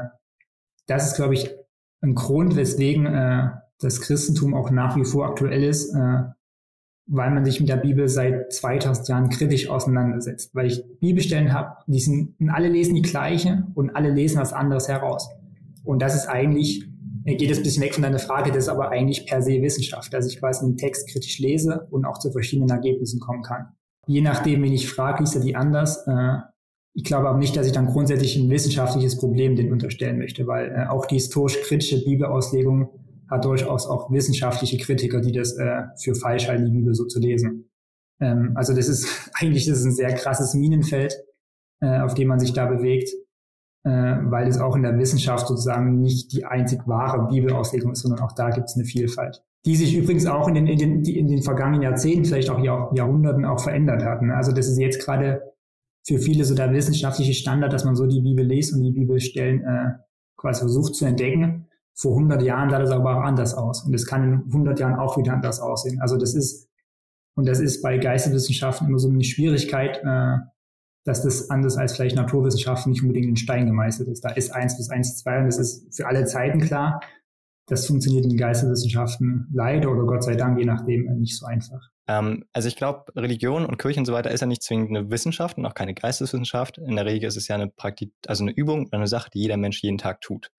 das 0.88 1.06
ist, 1.06 1.14
glaube 1.14 1.34
ich, 1.34 1.54
ein 2.00 2.14
Grund, 2.14 2.56
weswegen 2.56 3.06
äh, 3.06 3.50
das 3.80 4.00
Christentum 4.00 4.54
auch 4.54 4.70
nach 4.70 4.96
wie 4.96 5.04
vor 5.04 5.26
aktuell 5.26 5.62
ist, 5.64 5.94
äh, 5.94 6.22
weil 7.06 7.30
man 7.30 7.44
sich 7.44 7.58
mit 7.60 7.68
der 7.68 7.76
Bibel 7.76 8.08
seit 8.08 8.52
2000 8.52 9.08
Jahren 9.08 9.28
kritisch 9.30 9.68
auseinandersetzt. 9.68 10.54
Weil 10.54 10.66
ich 10.66 10.84
Bibelstellen 11.00 11.52
habe, 11.52 11.76
die 11.86 12.00
sind, 12.00 12.34
alle 12.48 12.68
lesen 12.68 12.94
die 12.94 13.02
gleiche 13.02 13.66
und 13.74 13.96
alle 13.96 14.10
lesen 14.10 14.38
was 14.38 14.52
anderes 14.52 14.88
heraus. 14.88 15.28
Und 15.84 16.02
das 16.02 16.14
ist 16.14 16.26
eigentlich, 16.26 16.86
äh, 17.24 17.36
geht 17.36 17.50
es 17.50 17.58
ein 17.58 17.64
bisschen 17.64 17.82
weg 17.82 17.94
von 17.94 18.02
deiner 18.02 18.18
Frage, 18.18 18.50
das 18.50 18.64
ist 18.64 18.68
aber 18.68 18.90
eigentlich 18.90 19.26
per 19.26 19.42
se 19.42 19.62
Wissenschaft, 19.62 20.12
dass 20.12 20.26
ich 20.26 20.38
quasi 20.38 20.64
einen 20.64 20.76
Text 20.76 21.08
kritisch 21.08 21.38
lese 21.38 21.86
und 21.90 22.04
auch 22.04 22.18
zu 22.18 22.30
verschiedenen 22.30 22.70
Ergebnissen 22.70 23.20
kommen 23.20 23.42
kann. 23.42 23.68
Je 24.06 24.20
nachdem, 24.20 24.62
wen 24.62 24.72
ich 24.72 24.88
frage, 24.88 25.22
liest 25.22 25.34
er 25.34 25.42
die 25.42 25.56
anders. 25.56 26.06
Äh, 26.06 26.38
ich 26.94 27.04
glaube 27.04 27.28
aber 27.28 27.38
nicht, 27.38 27.56
dass 27.56 27.66
ich 27.66 27.72
dann 27.72 27.86
grundsätzlich 27.86 28.36
ein 28.36 28.50
wissenschaftliches 28.50 29.18
Problem 29.18 29.56
den 29.56 29.72
unterstellen 29.72 30.18
möchte, 30.18 30.46
weil 30.46 30.72
äh, 30.72 30.86
auch 30.88 31.06
die 31.06 31.16
historisch-kritische 31.16 32.04
Bibelauslegung 32.04 32.88
hat 33.30 33.44
durchaus 33.44 33.86
auch 33.86 34.10
wissenschaftliche 34.10 34.78
Kritiker, 34.78 35.20
die 35.20 35.32
das 35.32 35.56
äh, 35.56 35.82
für 36.02 36.14
falsch 36.14 36.48
halten, 36.48 36.64
die 36.64 36.72
Bibel 36.72 36.94
so 36.94 37.04
zu 37.04 37.20
lesen. 37.20 37.70
Ähm, 38.20 38.52
also 38.54 38.74
das 38.74 38.88
ist 38.88 39.30
eigentlich 39.34 39.66
das 39.66 39.78
ist 39.78 39.84
ein 39.84 39.92
sehr 39.92 40.14
krasses 40.14 40.54
Minenfeld, 40.54 41.14
äh, 41.80 42.00
auf 42.00 42.14
dem 42.14 42.28
man 42.28 42.40
sich 42.40 42.52
da 42.52 42.66
bewegt, 42.66 43.10
äh, 43.84 43.90
weil 43.90 44.48
es 44.48 44.58
auch 44.58 44.74
in 44.76 44.82
der 44.82 44.98
Wissenschaft 44.98 45.46
sozusagen 45.46 46.00
nicht 46.00 46.32
die 46.32 46.44
einzig 46.44 46.80
wahre 46.86 47.28
Bibelauslegung 47.28 47.92
ist, 47.92 48.02
sondern 48.02 48.20
auch 48.20 48.32
da 48.32 48.50
gibt 48.50 48.68
es 48.68 48.76
eine 48.76 48.84
Vielfalt, 48.84 49.44
die 49.66 49.76
sich 49.76 49.96
übrigens 49.96 50.26
auch 50.26 50.48
in 50.48 50.54
den, 50.54 50.66
in 50.66 50.78
den, 50.78 51.04
in 51.04 51.28
den 51.28 51.42
vergangenen 51.42 51.82
Jahrzehnten, 51.82 52.24
vielleicht 52.24 52.50
auch 52.50 52.62
Jahr, 52.62 52.90
Jahrhunderten 52.94 53.44
auch 53.44 53.60
verändert 53.60 54.04
hatten. 54.04 54.30
Also 54.30 54.52
das 54.52 54.68
ist 54.68 54.78
jetzt 54.78 55.04
gerade 55.04 55.47
für 56.08 56.18
viele 56.18 56.46
so 56.46 56.54
der 56.54 56.72
wissenschaftliche 56.72 57.34
Standard, 57.34 57.70
dass 57.70 57.84
man 57.84 57.94
so 57.94 58.06
die 58.06 58.22
Bibel 58.22 58.42
liest 58.42 58.72
und 58.72 58.82
die 58.82 58.92
Bibelstellen 58.92 59.62
äh, 59.62 59.90
quasi 60.38 60.60
versucht 60.60 60.94
zu 60.94 61.04
entdecken. 61.04 61.68
Vor 61.94 62.16
100 62.16 62.40
Jahren 62.42 62.70
sah 62.70 62.78
das 62.78 62.90
aber 62.90 63.18
auch 63.18 63.22
anders 63.22 63.52
aus. 63.52 63.84
Und 63.84 63.92
es 63.92 64.06
kann 64.06 64.24
in 64.24 64.32
100 64.46 64.80
Jahren 64.80 64.98
auch 64.98 65.18
wieder 65.18 65.34
anders 65.34 65.60
aussehen. 65.60 66.00
Also 66.00 66.16
das 66.16 66.34
ist, 66.34 66.70
und 67.34 67.46
das 67.46 67.60
ist 67.60 67.82
bei 67.82 67.98
Geisteswissenschaften 67.98 68.88
immer 68.88 68.98
so 68.98 69.10
eine 69.10 69.22
Schwierigkeit, 69.22 70.00
äh, 70.02 70.38
dass 71.04 71.22
das 71.22 71.50
anders 71.50 71.76
als 71.76 71.94
vielleicht 71.94 72.16
Naturwissenschaften 72.16 72.90
nicht 72.90 73.02
unbedingt 73.02 73.26
in 73.26 73.36
Stein 73.36 73.66
gemeißelt 73.66 74.08
ist. 74.08 74.24
Da 74.24 74.30
ist 74.30 74.50
eins 74.54 74.78
bis 74.78 74.88
eins 74.88 75.18
zwei 75.18 75.40
und 75.40 75.46
das 75.46 75.58
ist 75.58 75.94
für 75.94 76.06
alle 76.06 76.24
Zeiten 76.24 76.60
klar. 76.60 77.02
Das 77.66 77.86
funktioniert 77.86 78.24
in 78.24 78.38
Geisteswissenschaften 78.38 79.48
leider 79.52 79.90
oder 79.90 80.06
Gott 80.06 80.24
sei 80.24 80.36
Dank, 80.36 80.58
je 80.58 80.64
nachdem, 80.64 81.04
nicht 81.18 81.36
so 81.36 81.44
einfach. 81.44 81.90
Ähm, 82.08 82.44
also 82.52 82.68
ich 82.68 82.76
glaube, 82.76 83.14
Religion 83.14 83.66
und 83.66 83.78
Kirche 83.78 84.00
und 84.00 84.06
so 84.06 84.12
weiter 84.12 84.30
ist 84.30 84.40
ja 84.40 84.46
nicht 84.46 84.62
zwingend 84.62 84.96
eine 84.96 85.10
Wissenschaft 85.10 85.58
und 85.58 85.66
auch 85.66 85.74
keine 85.74 85.94
Geisteswissenschaft. 85.94 86.78
In 86.78 86.96
der 86.96 87.06
Regel 87.06 87.28
ist 87.28 87.36
es 87.36 87.46
ja 87.48 87.54
eine 87.54 87.68
Praktik, 87.68 88.12
also 88.26 88.42
eine 88.42 88.52
Übung 88.52 88.86
oder 88.86 88.96
eine 88.96 89.06
Sache, 89.06 89.30
die 89.32 89.40
jeder 89.40 89.58
Mensch 89.58 89.82
jeden 89.82 89.98
Tag 89.98 90.22
tut. 90.22 90.50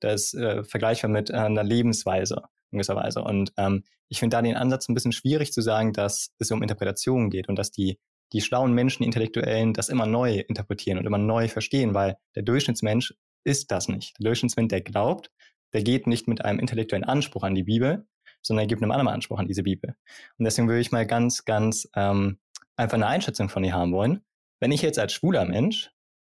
Das 0.00 0.14
ist 0.14 0.34
äh, 0.34 0.64
vergleichbar 0.64 1.10
mit 1.10 1.30
einer 1.30 1.64
Lebensweise 1.64 2.42
in 2.70 2.78
gewisser 2.78 2.96
Weise. 2.96 3.22
Und 3.22 3.52
ähm, 3.56 3.84
ich 4.08 4.20
finde 4.20 4.36
da 4.36 4.42
den 4.42 4.56
Ansatz 4.56 4.88
ein 4.88 4.94
bisschen 4.94 5.12
schwierig 5.12 5.52
zu 5.52 5.60
sagen, 5.60 5.92
dass 5.92 6.32
es 6.38 6.50
um 6.50 6.62
Interpretationen 6.62 7.30
geht 7.30 7.48
und 7.48 7.56
dass 7.56 7.70
die, 7.70 7.98
die 8.32 8.40
schlauen 8.40 8.72
Menschen, 8.72 9.02
die 9.02 9.06
Intellektuellen, 9.06 9.74
das 9.74 9.88
immer 9.88 10.06
neu 10.06 10.38
interpretieren 10.38 10.98
und 10.98 11.06
immer 11.06 11.18
neu 11.18 11.48
verstehen, 11.48 11.94
weil 11.94 12.16
der 12.34 12.42
Durchschnittsmensch 12.42 13.14
ist 13.44 13.70
das 13.70 13.88
nicht. 13.88 14.18
Der 14.18 14.24
Durchschnittsmensch, 14.24 14.68
der 14.68 14.80
glaubt, 14.80 15.30
der 15.72 15.82
geht 15.82 16.06
nicht 16.06 16.28
mit 16.28 16.44
einem 16.44 16.58
intellektuellen 16.58 17.04
Anspruch 17.04 17.42
an 17.42 17.54
die 17.54 17.64
Bibel, 17.64 18.06
sondern 18.42 18.64
er 18.64 18.68
gibt 18.68 18.82
einen 18.82 18.92
anderen 18.92 19.14
Anspruch 19.14 19.38
an 19.38 19.48
diese 19.48 19.62
Bibel. 19.62 19.94
Und 20.38 20.44
deswegen 20.44 20.68
würde 20.68 20.80
ich 20.80 20.92
mal 20.92 21.06
ganz, 21.06 21.44
ganz 21.44 21.88
ähm, 21.94 22.38
einfach 22.76 22.96
eine 22.96 23.06
Einschätzung 23.06 23.48
von 23.48 23.62
dir 23.62 23.72
haben 23.72 23.92
wollen. 23.92 24.22
Wenn 24.60 24.72
ich 24.72 24.82
jetzt 24.82 24.98
als 24.98 25.12
schwuler 25.12 25.44
Mensch 25.44 25.90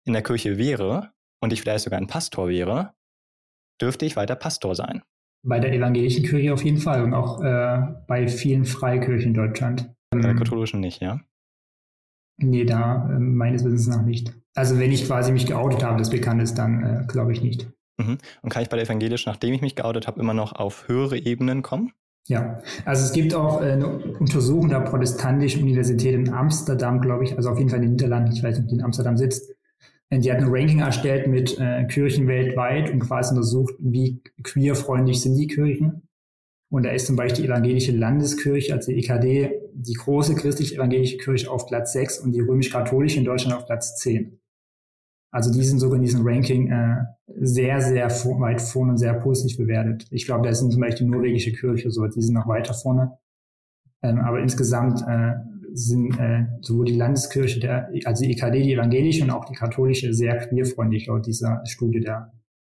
in 0.06 0.14
der 0.14 0.24
Kirche 0.24 0.58
wäre 0.58 1.12
und 1.42 1.54
ich 1.54 1.62
vielleicht 1.62 1.84
sogar 1.84 2.00
ein 2.00 2.08
Pastor 2.08 2.48
wäre, 2.50 2.94
dürfte 3.82 4.06
ich 4.06 4.16
weiter 4.16 4.36
Pastor 4.36 4.76
sein. 4.76 5.04
Bei 5.44 5.60
der 5.60 5.74
evangelischen 5.74 6.26
Kirche 6.26 6.54
auf 6.54 6.64
jeden 6.64 6.80
Fall 6.80 7.04
und 7.04 7.14
auch 7.14 7.42
äh, 7.42 7.82
bei 8.08 8.28
vielen 8.28 8.66
Freikirchen 8.66 9.30
in 9.30 9.34
Deutschland. 9.34 9.94
Bei 10.10 10.20
der 10.20 10.36
katholischen 10.36 10.80
nicht, 10.80 11.02
ja? 11.02 11.20
Nee, 12.38 12.66
da 12.66 13.10
äh, 13.10 13.20
meines 13.20 13.64
Wissens 13.64 13.88
nach 13.88 14.02
nicht. 14.02 14.34
Also 14.56 14.80
wenn 14.80 14.92
ich 14.92 15.06
quasi 15.06 15.32
mich 15.32 15.46
geoutet 15.46 15.84
habe, 15.84 16.00
das 16.00 16.10
bekannt 16.10 16.42
ist, 16.42 16.56
dann 16.56 16.84
äh, 16.84 17.06
glaube 17.08 17.32
ich 17.32 17.42
nicht. 17.42 17.68
Mhm. 17.98 18.18
Und 18.42 18.50
kann 18.50 18.64
ich 18.64 18.70
bei 18.70 18.78
der 18.78 18.86
evangelischen, 18.86 19.32
nachdem 19.32 19.54
ich 19.54 19.62
mich 19.62 19.76
geoutet 19.76 20.08
habe, 20.08 20.20
immer 20.20 20.34
noch 20.34 20.54
auf 20.54 20.88
höhere 20.88 21.18
Ebenen 21.18 21.62
kommen? 21.62 21.94
Ja, 22.28 22.60
also 22.86 23.04
es 23.04 23.12
gibt 23.14 23.36
auch 23.36 23.62
äh, 23.62 23.74
eine 23.74 23.88
Untersuchung 23.88 24.70
der 24.70 24.80
protestantischen 24.80 25.62
Universität 25.62 26.16
in 26.16 26.34
Amsterdam, 26.34 27.00
glaube 27.00 27.24
ich, 27.24 27.38
also 27.38 27.50
auf 27.50 27.58
jeden 27.60 27.70
Fall 27.70 27.80
in 27.80 27.86
den 27.86 27.92
Niederlanden, 27.92 28.32
ich 28.32 28.42
weiß 28.42 28.56
nicht, 28.56 28.64
ob 28.66 28.70
die 28.70 28.76
in 28.76 28.84
Amsterdam 28.84 29.16
sitzt. 29.16 29.52
Die 30.12 30.32
hat 30.32 30.40
ein 30.40 30.48
Ranking 30.48 30.80
erstellt 30.80 31.28
mit 31.28 31.60
äh, 31.60 31.84
Kirchen 31.86 32.28
weltweit 32.28 32.92
und 32.92 33.00
quasi 33.00 33.32
untersucht, 33.32 33.74
wie 33.80 34.22
queerfreundlich 34.44 35.22
sind 35.22 35.36
die 35.36 35.48
Kirchen. 35.48 36.08
Und 36.70 36.84
da 36.84 36.92
ist 36.92 37.08
zum 37.08 37.16
Beispiel 37.16 37.44
die 37.44 37.50
evangelische 37.50 37.92
Landeskirche, 37.92 38.74
also 38.74 38.92
die 38.92 39.00
EKD, 39.00 39.52
die 39.74 39.94
große 39.94 40.36
christlich-evangelische 40.36 41.18
Kirche 41.18 41.50
auf 41.50 41.68
Platz 41.68 41.94
6 41.94 42.20
und 42.20 42.32
die 42.34 42.40
römisch-katholische 42.40 43.20
in 43.20 43.26
Deutschland 43.26 43.58
auf 43.58 43.66
Platz 43.66 43.98
10. 43.98 44.40
Also 45.32 45.52
die 45.52 45.64
sind 45.64 45.80
sogar 45.80 45.98
in 45.98 46.04
diesem 46.04 46.26
Ranking 46.26 46.72
äh, 46.72 47.04
sehr, 47.42 47.82
sehr 47.82 48.08
weit 48.08 48.62
vorne 48.62 48.92
und 48.92 48.98
sehr 48.98 49.14
positiv 49.16 49.58
bewertet. 49.58 50.06
Ich 50.12 50.26
glaube, 50.26 50.48
da 50.48 50.54
sind 50.54 50.72
zum 50.72 50.82
Beispiel 50.82 51.08
die 51.08 51.12
norwegische 51.12 51.52
Kirche 51.52 51.92
so, 51.92 52.06
die 52.08 52.22
sind 52.22 52.36
noch 52.36 52.48
weiter 52.48 52.74
vorne. 52.74 53.18
Ähm, 54.02 54.20
aber 54.20 54.40
insgesamt 54.40 55.02
äh, 55.08 55.34
sind 55.74 56.18
äh, 56.20 56.46
sowohl 56.62 56.86
die 56.86 56.96
Landeskirche, 56.96 57.60
der, 57.60 57.90
also 58.06 58.24
die 58.24 58.32
EKD, 58.32 58.64
die 58.64 58.74
evangelische 58.74 59.24
und 59.24 59.32
auch 59.32 59.46
die 59.46 59.56
katholische 59.56 60.14
sehr 60.14 60.38
queerfreundlich 60.38 61.08
laut 61.08 61.26
dieser 61.26 61.62
Studie 61.66 62.00
der 62.00 62.32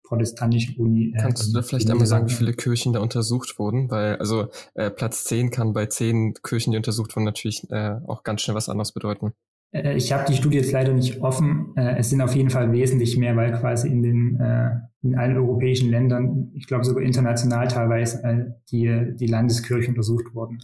protestantischen 0.08 0.76
Uni. 0.76 1.12
Äh, 1.14 1.20
Kannst 1.20 1.46
du 1.46 1.52
da 1.52 1.62
vielleicht 1.62 1.90
einmal 1.90 2.06
sagen, 2.06 2.28
wie 2.28 2.34
viele 2.34 2.54
Kirchen 2.54 2.92
da 2.92 3.00
untersucht 3.00 3.58
wurden? 3.58 3.90
Weil 3.90 4.16
also 4.16 4.48
äh, 4.74 4.90
Platz 4.90 5.24
10 5.24 5.50
kann 5.50 5.74
bei 5.74 5.86
10 5.86 6.34
Kirchen, 6.42 6.72
die 6.72 6.78
untersucht 6.78 7.14
wurden, 7.14 7.24
natürlich 7.24 7.70
äh, 7.70 7.96
auch 8.06 8.24
ganz 8.24 8.40
schnell 8.40 8.56
was 8.56 8.68
anderes 8.68 8.92
bedeuten. 8.92 9.32
Äh, 9.72 9.96
ich 9.96 10.12
habe 10.12 10.24
die 10.28 10.36
Studie 10.36 10.58
jetzt 10.58 10.72
leider 10.72 10.92
nicht 10.92 11.20
offen. 11.20 11.72
Äh, 11.76 11.96
es 11.98 12.10
sind 12.10 12.20
auf 12.20 12.34
jeden 12.34 12.50
Fall 12.50 12.72
wesentlich 12.72 13.16
mehr, 13.16 13.36
weil 13.36 13.52
quasi 13.52 13.88
in 13.88 14.02
den 14.02 14.40
äh, 14.40 14.70
in 15.02 15.16
allen 15.16 15.36
europäischen 15.36 15.90
Ländern, 15.90 16.50
ich 16.54 16.66
glaube 16.66 16.84
sogar 16.84 17.04
international 17.04 17.68
teilweise, 17.68 18.56
die, 18.68 19.14
die 19.14 19.26
Landeskirche 19.28 19.90
untersucht 19.90 20.34
wurden. 20.34 20.58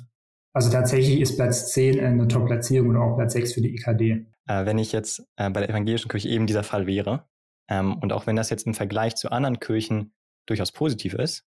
Also 0.52 0.72
tatsächlich 0.72 1.20
ist 1.20 1.36
Platz 1.36 1.70
10 1.70 2.00
eine 2.00 2.26
Top-Platzierung 2.26 2.90
oder 2.90 3.00
auch 3.02 3.16
Platz 3.16 3.34
6 3.34 3.52
für 3.52 3.60
die 3.60 3.76
EKD. 3.76 4.26
wenn 4.46 4.78
ich 4.78 4.90
jetzt 4.90 5.24
bei 5.36 5.50
der 5.50 5.70
evangelischen 5.70 6.08
Kirche 6.08 6.28
eben 6.28 6.48
dieser 6.48 6.64
Fall 6.64 6.88
wäre, 6.88 7.28
ähm, 7.68 7.96
und 7.98 8.12
auch 8.12 8.26
wenn 8.26 8.36
das 8.36 8.50
jetzt 8.50 8.66
im 8.66 8.74
Vergleich 8.74 9.14
zu 9.14 9.30
anderen 9.30 9.60
Kirchen 9.60 10.12
durchaus 10.46 10.72
positiv 10.72 11.14
ist, 11.14 11.46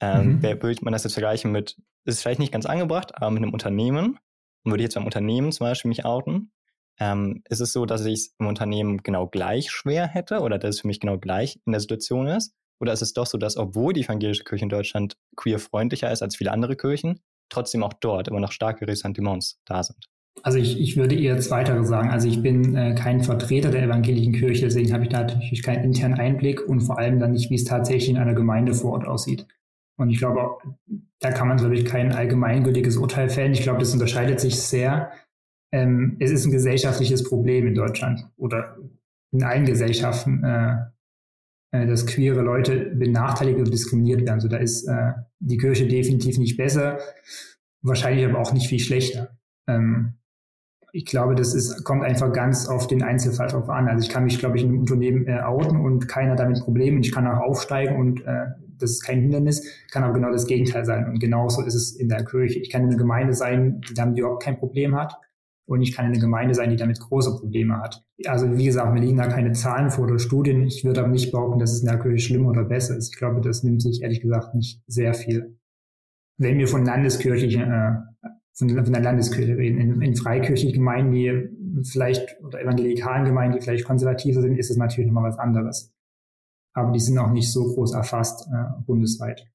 ähm, 0.00 0.36
mhm. 0.36 0.42
würde 0.42 0.84
man 0.84 0.92
das 0.92 1.04
jetzt 1.04 1.14
vergleichen 1.14 1.52
mit, 1.52 1.76
ist 2.04 2.22
vielleicht 2.22 2.40
nicht 2.40 2.52
ganz 2.52 2.66
angebracht, 2.66 3.16
aber 3.16 3.30
mit 3.30 3.42
einem 3.42 3.52
Unternehmen, 3.52 4.18
und 4.64 4.72
würde 4.72 4.82
ich 4.82 4.86
jetzt 4.86 4.94
beim 4.94 5.04
Unternehmen 5.04 5.52
zum 5.52 5.66
Beispiel 5.66 5.88
mich 5.88 6.04
outen, 6.04 6.50
ähm, 6.98 7.42
ist 7.48 7.60
es 7.60 7.72
so, 7.72 7.86
dass 7.86 8.04
ich 8.04 8.14
es 8.14 8.34
im 8.38 8.46
Unternehmen 8.46 9.02
genau 9.02 9.26
gleich 9.26 9.70
schwer 9.70 10.06
hätte 10.06 10.40
oder 10.40 10.58
dass 10.58 10.76
es 10.76 10.80
für 10.80 10.86
mich 10.86 11.00
genau 11.00 11.18
gleich 11.18 11.60
in 11.66 11.72
der 11.72 11.80
Situation 11.80 12.26
ist? 12.26 12.54
Oder 12.80 12.92
ist 12.92 13.02
es 13.02 13.12
doch 13.12 13.26
so, 13.26 13.38
dass 13.38 13.56
obwohl 13.56 13.92
die 13.92 14.02
evangelische 14.02 14.44
Kirche 14.44 14.64
in 14.64 14.68
Deutschland 14.68 15.16
queer-freundlicher 15.36 16.10
ist 16.10 16.22
als 16.22 16.36
viele 16.36 16.50
andere 16.50 16.76
Kirchen, 16.76 17.20
trotzdem 17.48 17.82
auch 17.82 17.92
dort 17.92 18.28
immer 18.28 18.40
noch 18.40 18.52
starke 18.52 18.86
Ressentiments 18.86 19.60
da 19.64 19.82
sind? 19.82 20.08
Also 20.42 20.58
ich, 20.58 20.80
ich 20.80 20.96
würde 20.96 21.14
eher 21.14 21.38
Zweitere 21.38 21.84
sagen. 21.84 22.10
Also 22.10 22.26
ich 22.26 22.42
bin 22.42 22.74
äh, 22.74 22.94
kein 22.94 23.22
Vertreter 23.22 23.70
der 23.70 23.84
evangelischen 23.84 24.32
Kirche, 24.32 24.64
deswegen 24.64 24.92
habe 24.92 25.04
ich 25.04 25.10
da 25.10 25.22
natürlich 25.22 25.62
keinen 25.62 25.84
internen 25.84 26.14
Einblick 26.14 26.66
und 26.66 26.80
vor 26.80 26.98
allem 26.98 27.20
dann 27.20 27.32
nicht, 27.32 27.50
wie 27.50 27.54
es 27.54 27.64
tatsächlich 27.64 28.08
in 28.10 28.16
einer 28.16 28.34
Gemeinde 28.34 28.74
vor 28.74 28.92
Ort 28.92 29.06
aussieht. 29.06 29.46
Und 29.96 30.10
ich 30.10 30.18
glaube, 30.18 30.56
da 31.20 31.30
kann 31.30 31.48
man, 31.48 31.58
glaube 31.58 31.76
ich, 31.76 31.84
kein 31.84 32.12
allgemeingültiges 32.12 32.96
Urteil 32.96 33.28
fällen. 33.28 33.52
Ich 33.52 33.62
glaube, 33.62 33.78
das 33.78 33.92
unterscheidet 33.92 34.40
sich 34.40 34.60
sehr 34.60 35.12
ähm, 35.72 36.16
es 36.20 36.30
ist 36.30 36.44
ein 36.44 36.52
gesellschaftliches 36.52 37.24
Problem 37.24 37.66
in 37.66 37.74
Deutschland 37.74 38.28
oder 38.36 38.76
in 39.32 39.42
allen 39.42 39.64
Gesellschaften, 39.64 40.44
äh, 40.44 40.76
äh, 41.72 41.86
dass 41.86 42.06
queere 42.06 42.42
Leute 42.42 42.92
benachteiligt 42.94 43.58
und 43.58 43.72
diskriminiert 43.72 44.26
werden. 44.26 44.40
So, 44.40 44.48
da 44.48 44.58
ist 44.58 44.86
äh, 44.86 45.12
die 45.40 45.56
Kirche 45.56 45.88
definitiv 45.88 46.38
nicht 46.38 46.58
besser, 46.58 46.98
wahrscheinlich 47.80 48.26
aber 48.26 48.38
auch 48.38 48.52
nicht 48.52 48.68
viel 48.68 48.80
schlechter. 48.80 49.38
Ähm, 49.66 50.18
ich 50.94 51.06
glaube, 51.06 51.34
das 51.34 51.54
ist, 51.54 51.84
kommt 51.84 52.04
einfach 52.04 52.30
ganz 52.34 52.68
auf 52.68 52.86
den 52.86 53.02
Einzelfall 53.02 53.48
drauf 53.48 53.70
an. 53.70 53.88
Also 53.88 54.06
ich 54.06 54.12
kann 54.12 54.24
mich, 54.24 54.38
glaube 54.38 54.58
ich, 54.58 54.62
in 54.62 54.68
einem 54.68 54.80
Unternehmen 54.80 55.26
äh, 55.26 55.40
outen 55.40 55.80
und 55.80 56.06
keiner 56.06 56.36
damit 56.36 56.60
Probleme. 56.60 57.00
Ich 57.00 57.12
kann 57.12 57.26
auch 57.26 57.40
aufsteigen 57.40 57.96
und 57.96 58.20
äh, 58.26 58.48
das 58.76 58.90
ist 58.90 59.02
kein 59.02 59.22
Hindernis, 59.22 59.64
kann 59.90 60.04
aber 60.04 60.12
genau 60.12 60.30
das 60.30 60.46
Gegenteil 60.46 60.84
sein. 60.84 61.08
Und 61.08 61.18
genauso 61.18 61.62
ist 61.62 61.74
es 61.74 61.92
in 61.92 62.10
der 62.10 62.26
Kirche. 62.26 62.58
Ich 62.58 62.68
kann 62.68 62.82
in 62.82 62.88
einer 62.88 62.98
Gemeinde 62.98 63.32
sein, 63.32 63.80
die 63.88 63.94
damit 63.94 64.18
überhaupt 64.18 64.42
kein 64.42 64.58
Problem 64.58 64.94
hat 64.94 65.16
und 65.72 65.82
ich 65.82 65.92
kann 65.92 66.06
eine 66.06 66.18
Gemeinde 66.18 66.54
sein, 66.54 66.70
die 66.70 66.76
damit 66.76 67.00
große 67.00 67.38
Probleme 67.38 67.78
hat. 67.78 68.04
Also 68.26 68.56
wie 68.56 68.64
gesagt, 68.64 68.92
mir 68.92 69.00
liegen 69.00 69.16
da 69.16 69.26
keine 69.26 69.52
Zahlen 69.52 69.90
vor 69.90 70.04
oder 70.04 70.18
Studien. 70.18 70.62
Ich 70.62 70.84
würde 70.84 71.00
aber 71.00 71.08
nicht 71.08 71.32
behaupten, 71.32 71.58
dass 71.58 71.72
es 71.72 71.80
in 71.80 71.86
der 71.86 71.98
Kirche 71.98 72.18
schlimmer 72.18 72.50
oder 72.50 72.64
besser 72.64 72.96
ist. 72.96 73.12
Ich 73.12 73.18
glaube, 73.18 73.40
das 73.40 73.62
nimmt 73.62 73.82
sich 73.82 74.02
ehrlich 74.02 74.20
gesagt 74.20 74.54
nicht 74.54 74.82
sehr 74.86 75.14
viel. 75.14 75.58
Wenn 76.38 76.58
wir 76.58 76.68
von 76.68 76.84
landeskirchlichen, 76.84 77.62
äh, 77.62 77.92
von, 78.54 78.68
von 78.68 78.92
der 78.92 79.02
Landeskirche 79.02 79.56
reden, 79.56 79.80
in, 79.80 80.02
in 80.02 80.16
freikirchlichen 80.16 80.74
Gemeinden, 80.74 81.12
die 81.12 81.84
vielleicht, 81.84 82.38
oder 82.42 82.60
evangelikalen 82.60 83.24
Gemeinden, 83.24 83.58
die 83.58 83.64
vielleicht 83.64 83.84
konservativer 83.84 84.42
sind, 84.42 84.56
ist 84.56 84.70
es 84.70 84.76
natürlich 84.76 85.10
nochmal 85.10 85.30
was 85.30 85.38
anderes. 85.38 85.92
Aber 86.74 86.92
die 86.92 87.00
sind 87.00 87.18
auch 87.18 87.30
nicht 87.30 87.50
so 87.50 87.64
groß 87.64 87.94
erfasst 87.94 88.46
äh, 88.48 88.82
bundesweit, 88.86 89.46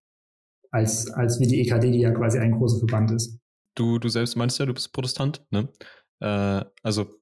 als, 0.72 1.12
als 1.12 1.40
wie 1.40 1.48
die 1.48 1.62
EKD, 1.62 1.92
die 1.92 2.00
ja 2.00 2.12
quasi 2.12 2.40
ein 2.40 2.54
großer 2.54 2.80
Verband 2.80 3.12
ist. 3.12 3.40
Du, 3.78 4.00
du 4.00 4.10
selbst 4.10 4.36
meinst 4.36 4.58
ja, 4.58 4.66
du 4.66 4.74
bist 4.74 4.92
Protestant, 4.92 5.46
ne? 5.52 5.70
Äh, 6.20 6.66
also 6.84 7.20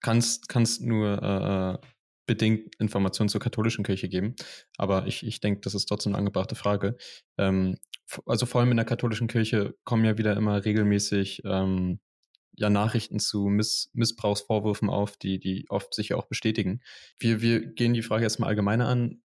kannst, 0.00 0.48
kannst 0.48 0.82
nur 0.82 1.22
äh, 1.22 1.74
äh, 1.74 1.78
bedingt 2.26 2.74
Informationen 2.76 3.28
zur 3.28 3.40
katholischen 3.40 3.84
Kirche 3.84 4.08
geben. 4.08 4.34
Aber 4.76 5.06
ich, 5.06 5.26
ich 5.26 5.40
denke, 5.40 5.60
das 5.60 5.74
ist 5.74 5.86
trotzdem 5.86 6.12
eine 6.12 6.18
angebrachte 6.18 6.54
Frage. 6.54 6.96
Ähm, 7.38 7.78
also 8.26 8.46
vor 8.46 8.60
allem 8.60 8.70
in 8.70 8.76
der 8.76 8.86
katholischen 8.86 9.28
Kirche 9.28 9.74
kommen 9.84 10.04
ja 10.04 10.18
wieder 10.18 10.36
immer 10.36 10.64
regelmäßig 10.64 11.42
ähm, 11.44 12.00
ja 12.56 12.70
Nachrichten 12.70 13.18
zu 13.18 13.46
Miss 13.46 13.90
Missbrauchsvorwürfen 13.94 14.88
auf, 14.88 15.16
die, 15.16 15.38
die 15.38 15.66
oft 15.68 15.94
sich 15.94 16.14
auch 16.14 16.26
bestätigen. 16.26 16.80
Wir, 17.18 17.40
wir 17.40 17.66
gehen 17.66 17.94
die 17.94 18.02
Frage 18.02 18.24
erstmal 18.24 18.50
allgemeiner 18.50 18.88
an, 18.88 19.22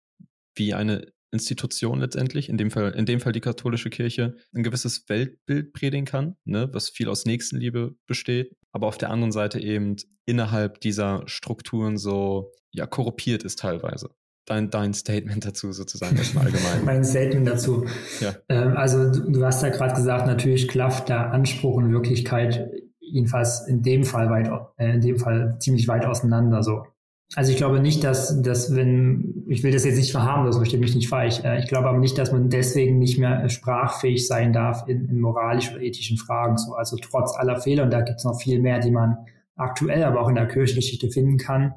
wie 0.55 0.73
eine 0.73 1.11
Institution 1.31 1.99
letztendlich, 1.99 2.49
in 2.49 2.57
dem 2.57 2.71
Fall, 2.71 2.91
in 2.91 3.05
dem 3.05 3.19
Fall 3.19 3.33
die 3.33 3.41
katholische 3.41 3.89
Kirche, 3.89 4.35
ein 4.53 4.63
gewisses 4.63 5.07
Weltbild 5.09 5.73
predigen 5.73 6.05
kann, 6.05 6.35
ne, 6.45 6.69
was 6.71 6.89
viel 6.89 7.09
aus 7.09 7.25
Nächstenliebe 7.25 7.95
besteht, 8.07 8.55
aber 8.71 8.87
auf 8.87 8.97
der 8.97 9.09
anderen 9.09 9.31
Seite 9.31 9.59
eben 9.59 9.95
innerhalb 10.25 10.79
dieser 10.81 11.23
Strukturen 11.27 11.97
so 11.97 12.51
ja 12.71 12.85
korruptiert 12.85 13.43
ist 13.43 13.59
teilweise. 13.59 14.09
Dein, 14.45 14.69
dein 14.69 14.93
Statement 14.93 15.43
dazu 15.43 15.71
sozusagen 15.71 16.17
erstmal 16.17 16.45
allgemein. 16.45 16.85
mein 16.85 17.03
Statement 17.03 17.47
dazu. 17.47 17.85
Ja. 18.19 18.35
Ähm, 18.47 18.77
also 18.77 19.11
du, 19.11 19.31
du 19.31 19.43
hast 19.43 19.63
ja 19.63 19.69
gerade 19.69 19.95
gesagt, 19.95 20.27
natürlich 20.27 20.67
klafft 20.67 21.09
der 21.09 21.31
Anspruch 21.31 21.75
und 21.77 21.91
Wirklichkeit 21.91 22.69
jedenfalls 22.99 23.67
in 23.67 23.81
dem 23.81 24.03
Fall 24.03 24.29
weit, 24.29 24.51
äh, 24.77 24.93
in 24.93 25.01
dem 25.01 25.17
Fall 25.17 25.57
ziemlich 25.59 25.87
weit 25.87 26.05
auseinander. 26.05 26.61
So 26.61 26.85
also 27.33 27.51
ich 27.51 27.57
glaube 27.57 27.79
nicht, 27.79 28.03
dass, 28.03 28.41
dass 28.41 28.75
wenn, 28.75 29.45
ich 29.47 29.63
will 29.63 29.71
das 29.71 29.83
jetzt 29.83 29.97
nicht 29.97 30.11
verharmlosen, 30.11 30.51
das 30.51 30.57
verstehe 30.57 30.79
mich 30.79 30.95
nicht 30.95 31.09
falsch. 31.09 31.43
Äh, 31.43 31.59
ich 31.59 31.67
glaube 31.67 31.89
aber 31.89 31.97
nicht, 31.97 32.17
dass 32.17 32.31
man 32.31 32.49
deswegen 32.49 32.99
nicht 32.99 33.17
mehr 33.17 33.49
sprachfähig 33.49 34.27
sein 34.27 34.53
darf 34.53 34.87
in, 34.87 35.05
in 35.09 35.19
moralischen 35.19 35.75
oder 35.75 35.83
ethischen 35.83 36.17
Fragen. 36.17 36.57
So, 36.57 36.73
also 36.73 36.97
trotz 36.97 37.35
aller 37.35 37.59
Fehler, 37.59 37.83
und 37.83 37.91
da 37.91 38.01
gibt 38.01 38.19
es 38.19 38.25
noch 38.25 38.39
viel 38.39 38.61
mehr, 38.61 38.79
die 38.79 38.91
man 38.91 39.17
aktuell, 39.55 40.03
aber 40.03 40.21
auch 40.21 40.29
in 40.29 40.35
der 40.35 40.47
Kirchengeschichte 40.47 41.09
finden 41.09 41.37
kann. 41.37 41.73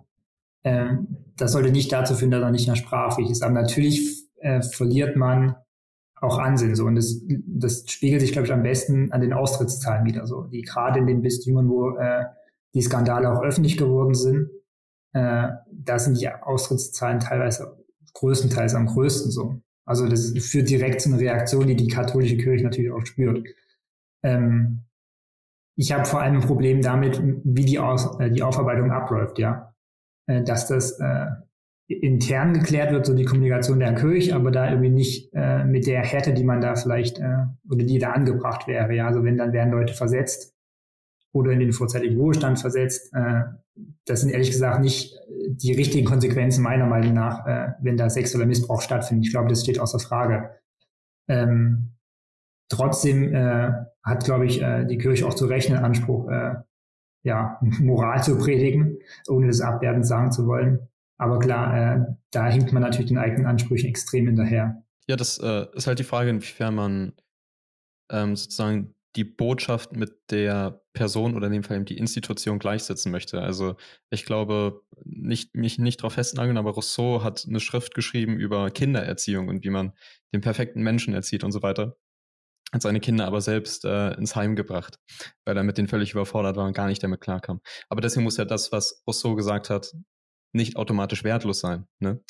Ähm, 0.65 1.09
das 1.37 1.53
sollte 1.53 1.71
nicht 1.71 1.93
dazu 1.93 2.15
führen, 2.15 2.31
dass 2.31 2.43
er 2.43 2.51
nicht 2.51 2.67
mehr 2.67 2.77
sprachfähig 2.77 3.31
ist. 3.31 3.43
Aber 3.43 3.55
natürlich 3.55 4.27
äh, 4.41 4.61
verliert 4.61 5.17
man 5.17 5.57
auch 6.21 6.39
Ansehen. 6.39 6.75
So. 6.75 6.85
Und 6.85 6.97
das, 6.97 7.23
das 7.27 7.85
spiegelt 7.89 8.21
sich, 8.21 8.33
glaube 8.33 8.47
ich, 8.47 8.53
am 8.53 8.63
besten 8.63 9.13
an 9.13 9.21
den 9.21 9.33
Austrittszahlen 9.33 10.05
wieder. 10.05 10.27
So, 10.27 10.43
die 10.43 10.63
gerade 10.63 10.99
in 10.99 11.07
den 11.07 11.23
Bistümern, 11.23 11.69
wo 11.69 11.97
äh, 11.97 12.25
die 12.75 12.83
Skandale 12.83 13.33
auch 13.33 13.43
öffentlich 13.43 13.77
geworden 13.77 14.15
sind, 14.15 14.51
äh, 15.19 15.49
da 15.71 15.99
sind 15.99 16.21
die 16.21 16.29
Austrittszahlen 16.29 17.21
teilweise 17.21 17.77
größtenteils 18.15 18.75
am 18.75 18.87
größten 18.87 19.31
so. 19.31 19.61
Also 19.85 20.07
das 20.07 20.33
führt 20.39 20.69
direkt 20.69 21.01
zu 21.01 21.09
einer 21.09 21.19
Reaktion, 21.19 21.67
die 21.67 21.77
die 21.77 21.89
katholische 21.89 22.37
Kirche 22.37 22.65
natürlich 22.65 22.93
auch 22.93 23.05
spürt. 23.05 23.49
Ähm, 24.23 24.85
ich 25.77 25.93
habe 25.93 26.05
vor 26.05 26.21
allem 26.21 26.37
ein 26.37 26.47
Problem 26.47 26.83
damit, 26.83 27.21
wie 27.45 27.65
die, 27.65 27.79
Aus, 27.79 28.19
äh, 28.21 28.31
die 28.31 28.43
Aufarbeitung 28.43 28.91
abläuft, 28.91 29.39
ja. 29.39 29.75
Äh, 30.27 30.43
dass 30.43 30.69
das 30.69 30.99
äh, 31.01 31.27
intern 31.89 32.53
geklärt 32.53 32.93
wird, 32.93 33.07
so 33.07 33.15
die 33.15 33.25
Kommunikation 33.25 33.81
der 33.81 33.95
Kirche, 33.95 34.35
aber 34.35 34.51
da 34.51 34.69
irgendwie 34.69 34.91
nicht 34.91 35.31
äh, 35.33 35.65
mit 35.65 35.87
der 35.87 36.05
Härte, 36.05 36.35
die 36.35 36.45
man 36.45 36.61
da 36.61 36.77
vielleicht 36.77 37.19
äh, 37.19 37.47
oder 37.71 37.85
die 37.85 37.99
da 37.99 38.11
angebracht 38.11 38.67
wäre. 38.67 38.95
Ja, 38.95 39.07
also 39.07 39.25
wenn 39.25 39.39
dann 39.39 39.53
werden 39.53 39.73
Leute 39.73 39.95
versetzt 39.95 40.55
oder 41.33 41.53
in 41.53 41.61
den 41.61 41.73
vorzeitigen 41.73 42.19
Ruhestand 42.19 42.59
versetzt. 42.59 43.13
Äh, 43.15 43.43
das 44.07 44.21
sind 44.21 44.31
ehrlich 44.31 44.51
gesagt 44.51 44.81
nicht 44.81 45.15
die 45.49 45.73
richtigen 45.73 46.07
Konsequenzen 46.07 46.63
meiner 46.63 46.87
Meinung 46.87 47.15
nach, 47.15 47.47
äh, 47.47 47.73
wenn 47.81 47.97
da 47.97 48.11
sexueller 48.11 48.47
Missbrauch 48.47 48.83
stattfindet. 48.83 49.27
Ich 49.27 49.33
glaube, 49.33 49.49
das 49.49 49.63
steht 49.63 49.79
außer 49.79 49.99
Frage. 49.99 50.51
Ähm, 51.29 51.93
trotzdem 52.69 53.35
äh, 53.35 53.73
hat, 54.03 54.25
glaube 54.25 54.47
ich, 54.47 54.63
äh, 54.63 54.85
die 54.85 54.99
Kirche 54.99 55.27
auch 55.27 55.35
zu 55.35 55.47
Recht 55.47 55.71
einen 55.71 55.85
Anspruch, 55.85 56.29
äh, 56.29 56.55
ja, 57.25 57.59
Moral 57.81 58.23
zu 58.23 58.39
predigen, 58.39 58.99
ohne 59.29 59.47
das 59.47 59.61
abwertend 59.61 60.07
sagen 60.07 60.33
zu 60.33 60.47
wollen. 60.47 60.89
Aber 61.19 61.39
klar, 61.39 61.77
äh, 61.77 62.07
da 62.31 62.49
hinkt 62.49 62.73
man 62.73 62.83
natürlich 62.83 63.09
den 63.09 63.19
eigenen 63.19 63.47
Ansprüchen 63.47 63.89
extrem 63.89 64.27
hinterher. 64.27 64.83
Ja, 65.09 65.17
das 65.17 65.39
äh, 65.39 65.67
ist 65.75 65.87
halt 65.87 65.99
die 65.99 66.05
Frage, 66.05 66.31
inwiefern 66.31 66.75
man 66.75 67.13
ähm, 68.11 68.37
sozusagen 68.37 68.95
die 69.17 69.25
Botschaft 69.25 69.97
mit 69.97 70.31
der 70.31 70.81
Person 70.99 71.37
oder 71.37 71.47
in 71.47 71.53
dem 71.53 71.63
Fall 71.63 71.77
eben 71.77 71.85
die 71.85 71.97
Institution 71.97 72.59
gleichsetzen 72.59 73.13
möchte. 73.13 73.41
Also 73.41 73.77
ich 74.11 74.25
glaube, 74.25 74.83
nicht, 75.05 75.55
mich 75.55 75.79
nicht 75.79 76.01
darauf 76.01 76.15
festnageln, 76.15 76.59
aber 76.59 76.73
Rousseau 76.73 77.23
hat 77.23 77.47
eine 77.49 77.61
Schrift 77.61 77.95
geschrieben 77.95 78.37
über 78.37 78.71
Kindererziehung 78.73 79.47
und 79.47 79.65
wie 79.65 79.71
man 79.71 79.93
den 80.35 80.41
perfekten 80.41 80.83
Menschen 80.83 81.15
erzieht 81.15 81.45
und 81.45 81.53
so 81.53 81.63
weiter. 81.63 81.97
Hat 82.73 82.83
seine 82.83 83.01
Kinder 83.01 83.27
aber 83.27 83.41
selbst 83.41 83.85
äh, 83.85 84.13
ins 84.15 84.35
Heim 84.35 84.57
gebracht, 84.57 84.99
weil 85.47 85.57
er 85.57 85.63
mit 85.63 85.79
denen 85.79 85.89
völlig 85.89 86.13
überfordert 86.13 86.57
war 86.57 86.67
und 86.67 86.75
gar 86.75 86.89
nicht 86.89 87.03
damit 87.03 87.21
klarkam. 87.21 87.61
Aber 87.89 88.01
deswegen 88.01 88.25
muss 88.25 88.37
ja 88.37 88.45
das, 88.45 88.73
was 88.73 89.03
Rousseau 89.07 89.37
gesagt 89.37 89.71
hat, 89.71 89.93
nicht 90.53 90.77
automatisch 90.77 91.23
wertlos 91.23 91.61
sein. 91.61 91.87
Ne? 92.01 92.21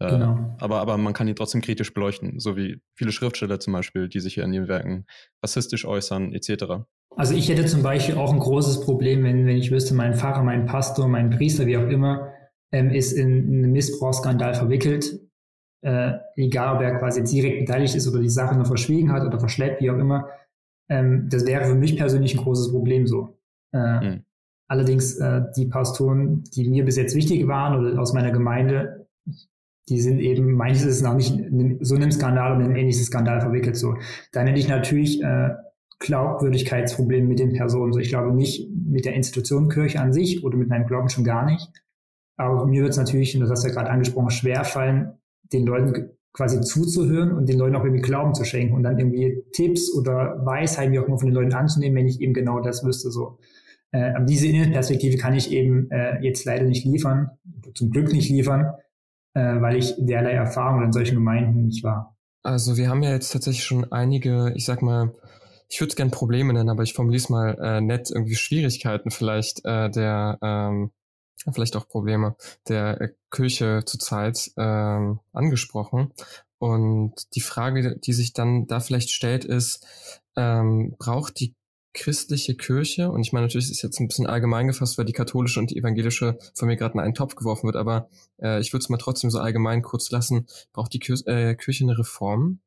Äh, 0.00 0.10
genau. 0.10 0.56
aber, 0.58 0.80
aber 0.80 0.98
man 0.98 1.12
kann 1.12 1.28
ihn 1.28 1.36
trotzdem 1.36 1.60
kritisch 1.60 1.94
beleuchten, 1.94 2.40
so 2.40 2.56
wie 2.56 2.82
viele 2.96 3.12
Schriftsteller 3.12 3.60
zum 3.60 3.72
Beispiel, 3.72 4.08
die 4.08 4.20
sich 4.20 4.34
hier 4.34 4.44
in 4.44 4.52
ihren 4.52 4.68
Werken 4.68 5.06
rassistisch 5.42 5.84
äußern, 5.84 6.32
etc. 6.34 6.84
Also 7.18 7.34
ich 7.34 7.48
hätte 7.48 7.66
zum 7.66 7.82
Beispiel 7.82 8.14
auch 8.14 8.32
ein 8.32 8.38
großes 8.38 8.82
Problem, 8.82 9.24
wenn, 9.24 9.44
wenn 9.44 9.56
ich 9.56 9.72
wüsste, 9.72 9.92
mein 9.92 10.14
Pfarrer, 10.14 10.44
mein 10.44 10.66
Pastor, 10.66 11.08
mein 11.08 11.30
Priester, 11.30 11.66
wie 11.66 11.76
auch 11.76 11.88
immer, 11.88 12.32
ähm, 12.70 12.90
ist 12.90 13.10
in, 13.10 13.48
in 13.48 13.64
einen 13.64 13.72
Missbrauchsskandal 13.72 14.54
verwickelt. 14.54 15.18
Äh, 15.84 16.12
egal, 16.36 16.76
ob 16.76 16.82
er 16.82 16.96
quasi 16.96 17.24
direkt 17.24 17.66
beteiligt 17.66 17.96
ist 17.96 18.06
oder 18.06 18.20
die 18.20 18.30
Sache 18.30 18.54
nur 18.54 18.66
verschwiegen 18.66 19.10
hat 19.12 19.26
oder 19.26 19.40
verschleppt, 19.40 19.82
wie 19.82 19.90
auch 19.90 19.98
immer. 19.98 20.28
Ähm, 20.88 21.28
das 21.28 21.44
wäre 21.44 21.64
für 21.64 21.74
mich 21.74 21.96
persönlich 21.96 22.36
ein 22.36 22.44
großes 22.44 22.70
Problem 22.70 23.08
so. 23.08 23.36
Äh, 23.72 24.00
mhm. 24.00 24.24
Allerdings 24.68 25.16
äh, 25.16 25.42
die 25.56 25.66
Pastoren, 25.66 26.44
die 26.54 26.68
mir 26.68 26.84
bis 26.84 26.96
jetzt 26.96 27.16
wichtig 27.16 27.48
waren 27.48 27.80
oder 27.80 28.00
aus 28.00 28.12
meiner 28.12 28.30
Gemeinde, 28.30 29.08
die 29.88 30.00
sind 30.00 30.20
eben 30.20 30.52
meines 30.52 30.86
Wissens 30.86 31.04
auch 31.04 31.16
nicht 31.16 31.36
in 31.36 31.78
so 31.80 31.96
einem 31.96 32.12
Skandal 32.12 32.52
und 32.52 32.60
in 32.60 32.70
ein 32.70 32.76
ähnliches 32.76 33.06
Skandal 33.06 33.40
verwickelt. 33.40 33.76
So, 33.76 33.96
dann 34.30 34.46
hätte 34.46 34.60
ich 34.60 34.68
natürlich 34.68 35.20
äh, 35.20 35.50
Glaubwürdigkeitsprobleme 36.00 37.26
mit 37.26 37.38
den 37.38 37.52
Personen. 37.52 37.92
So, 37.92 37.98
ich 37.98 38.08
glaube 38.08 38.34
nicht 38.34 38.68
mit 38.72 39.04
der 39.04 39.14
Institution 39.14 39.68
Kirche 39.68 40.00
an 40.00 40.12
sich 40.12 40.44
oder 40.44 40.56
mit 40.56 40.68
meinem 40.68 40.86
Glauben 40.86 41.08
schon 41.08 41.24
gar 41.24 41.44
nicht. 41.44 41.68
Aber 42.36 42.66
mir 42.66 42.82
wird 42.82 42.92
es 42.92 42.98
natürlich, 42.98 43.34
und 43.34 43.40
das 43.40 43.50
hast 43.50 43.64
du 43.64 43.68
ja 43.68 43.74
gerade 43.74 43.90
angesprochen, 43.90 44.30
schwerfallen, 44.30 45.18
den 45.52 45.66
Leuten 45.66 46.10
quasi 46.32 46.60
zuzuhören 46.60 47.32
und 47.32 47.48
den 47.48 47.58
Leuten 47.58 47.74
auch 47.74 47.84
irgendwie 47.84 48.02
Glauben 48.02 48.32
zu 48.34 48.44
schenken 48.44 48.74
und 48.74 48.84
dann 48.84 48.98
irgendwie 48.98 49.42
Tipps 49.52 49.92
oder 49.92 50.40
Weisheiten, 50.44 50.92
wie 50.92 51.00
auch 51.00 51.06
immer 51.06 51.18
von 51.18 51.28
den 51.28 51.34
Leuten 51.34 51.52
anzunehmen, 51.52 51.96
wenn 51.96 52.06
ich 52.06 52.20
eben 52.20 52.32
genau 52.32 52.60
das 52.60 52.84
wüsste. 52.84 53.10
So. 53.10 53.38
Äh, 53.90 54.12
aber 54.14 54.24
diese 54.24 54.46
Innenperspektive 54.46 55.16
kann 55.16 55.34
ich 55.34 55.50
eben 55.50 55.90
äh, 55.90 56.22
jetzt 56.22 56.44
leider 56.44 56.64
nicht 56.64 56.84
liefern, 56.84 57.30
zum 57.74 57.90
Glück 57.90 58.12
nicht 58.12 58.28
liefern, 58.28 58.72
äh, 59.34 59.60
weil 59.60 59.76
ich 59.76 59.94
derlei 59.98 60.32
Erfahrungen 60.32 60.84
in 60.84 60.92
solchen 60.92 61.16
Gemeinden 61.16 61.64
nicht 61.64 61.82
war. 61.82 62.16
Also 62.44 62.76
wir 62.76 62.88
haben 62.88 63.02
ja 63.02 63.10
jetzt 63.10 63.32
tatsächlich 63.32 63.64
schon 63.64 63.90
einige, 63.90 64.52
ich 64.54 64.64
sag 64.64 64.80
mal, 64.80 65.14
ich 65.68 65.80
würde 65.80 65.90
es 65.90 65.96
gerne 65.96 66.10
Probleme 66.10 66.52
nennen, 66.52 66.70
aber 66.70 66.82
ich 66.82 66.94
formuliere 66.94 67.22
es 67.22 67.28
mal 67.28 67.58
äh, 67.60 67.80
nett, 67.80 68.10
irgendwie 68.10 68.36
Schwierigkeiten 68.36 69.10
vielleicht 69.10 69.64
äh, 69.64 69.90
der, 69.90 70.38
ähm, 70.42 70.90
vielleicht 71.52 71.76
auch 71.76 71.88
Probleme 71.88 72.36
der 72.68 73.00
äh, 73.00 73.08
Kirche 73.30 73.82
zurzeit 73.84 74.50
ähm, 74.56 75.20
angesprochen. 75.32 76.12
Und 76.58 77.34
die 77.34 77.40
Frage, 77.40 77.98
die 77.98 78.12
sich 78.12 78.32
dann 78.32 78.66
da 78.66 78.80
vielleicht 78.80 79.10
stellt, 79.10 79.44
ist, 79.44 79.86
ähm, 80.36 80.96
braucht 80.98 81.38
die 81.38 81.54
christliche 81.94 82.54
Kirche, 82.54 83.10
und 83.10 83.22
ich 83.22 83.32
meine 83.32 83.46
natürlich 83.46 83.70
ist 83.70 83.82
jetzt 83.82 83.98
ein 83.98 84.08
bisschen 84.08 84.26
allgemein 84.26 84.68
gefasst, 84.68 84.98
weil 84.98 85.04
die 85.04 85.12
katholische 85.12 85.58
und 85.58 85.70
die 85.70 85.76
evangelische 85.76 86.38
von 86.54 86.68
mir 86.68 86.76
gerade 86.76 86.94
in 86.94 87.00
einen 87.00 87.14
Topf 87.14 87.34
geworfen 87.34 87.66
wird, 87.66 87.76
aber 87.76 88.08
äh, 88.40 88.60
ich 88.60 88.72
würde 88.72 88.82
es 88.82 88.88
mal 88.88 88.98
trotzdem 88.98 89.30
so 89.30 89.38
allgemein 89.38 89.82
kurz 89.82 90.10
lassen, 90.10 90.46
braucht 90.72 90.92
die 90.92 91.00
Kir 91.00 91.16
äh, 91.26 91.54
Kirche 91.56 91.84
eine 91.84 91.98
Reform, 91.98 92.60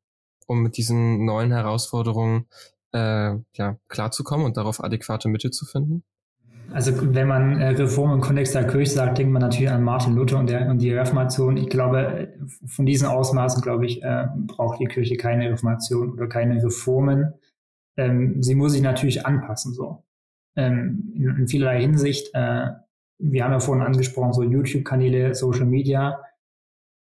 um 0.46 0.62
mit 0.62 0.76
diesen 0.76 1.24
neuen 1.24 1.50
Herausforderungen 1.50 2.46
äh, 2.92 3.36
ja, 3.54 3.76
klarzukommen 3.88 4.46
und 4.46 4.56
darauf 4.56 4.82
adäquate 4.82 5.28
Mittel 5.28 5.50
zu 5.50 5.64
finden? 5.64 6.04
Also 6.72 6.92
wenn 7.14 7.28
man 7.28 7.60
äh, 7.60 7.68
Reform 7.70 8.12
im 8.12 8.20
Kontext 8.20 8.54
der 8.54 8.66
Kirche 8.66 8.92
sagt, 8.92 9.18
denkt 9.18 9.32
man 9.32 9.42
natürlich 9.42 9.70
an 9.70 9.82
Martin 9.82 10.14
Luther 10.14 10.38
und, 10.38 10.48
der, 10.48 10.68
und 10.68 10.78
die 10.78 10.92
Reformation. 10.92 11.56
Ich 11.56 11.68
glaube, 11.68 12.32
von 12.66 12.86
diesen 12.86 13.06
Ausmaßen, 13.06 13.60
glaube 13.60 13.84
ich, 13.84 14.02
äh, 14.02 14.26
braucht 14.46 14.80
die 14.80 14.86
Kirche 14.86 15.16
keine 15.16 15.50
Reformation 15.50 16.12
oder 16.12 16.28
keine 16.28 16.62
Reformen 16.62 17.34
ähm, 17.96 18.42
sie 18.42 18.54
muss 18.54 18.72
sich 18.72 18.82
natürlich 18.82 19.26
anpassen, 19.26 19.74
so. 19.74 20.04
Ähm, 20.56 21.12
in, 21.14 21.36
in 21.36 21.48
vielerlei 21.48 21.80
Hinsicht. 21.80 22.30
Äh, 22.34 22.68
wir 23.18 23.44
haben 23.44 23.52
ja 23.52 23.60
vorhin 23.60 23.84
angesprochen, 23.84 24.32
so 24.32 24.42
YouTube-Kanäle, 24.42 25.34
Social 25.34 25.66
Media. 25.66 26.22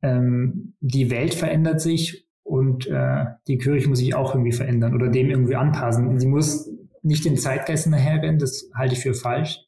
Ähm, 0.02 0.74
die 0.80 1.10
Welt 1.10 1.34
verändert 1.34 1.80
sich 1.80 2.27
und 2.58 2.88
äh, 2.88 3.24
die 3.46 3.58
Kirche 3.58 3.88
muss 3.88 4.00
sich 4.00 4.14
auch 4.14 4.34
irgendwie 4.34 4.52
verändern 4.52 4.94
oder 4.94 5.08
dem 5.08 5.30
irgendwie 5.30 5.54
anpassen. 5.54 6.18
Sie 6.18 6.26
muss 6.26 6.68
nicht 7.02 7.24
den 7.24 7.36
Zeitgeist 7.36 7.84
hinterherrennen, 7.84 8.40
das 8.40 8.68
halte 8.74 8.94
ich 8.94 9.00
für 9.00 9.14
falsch. 9.14 9.60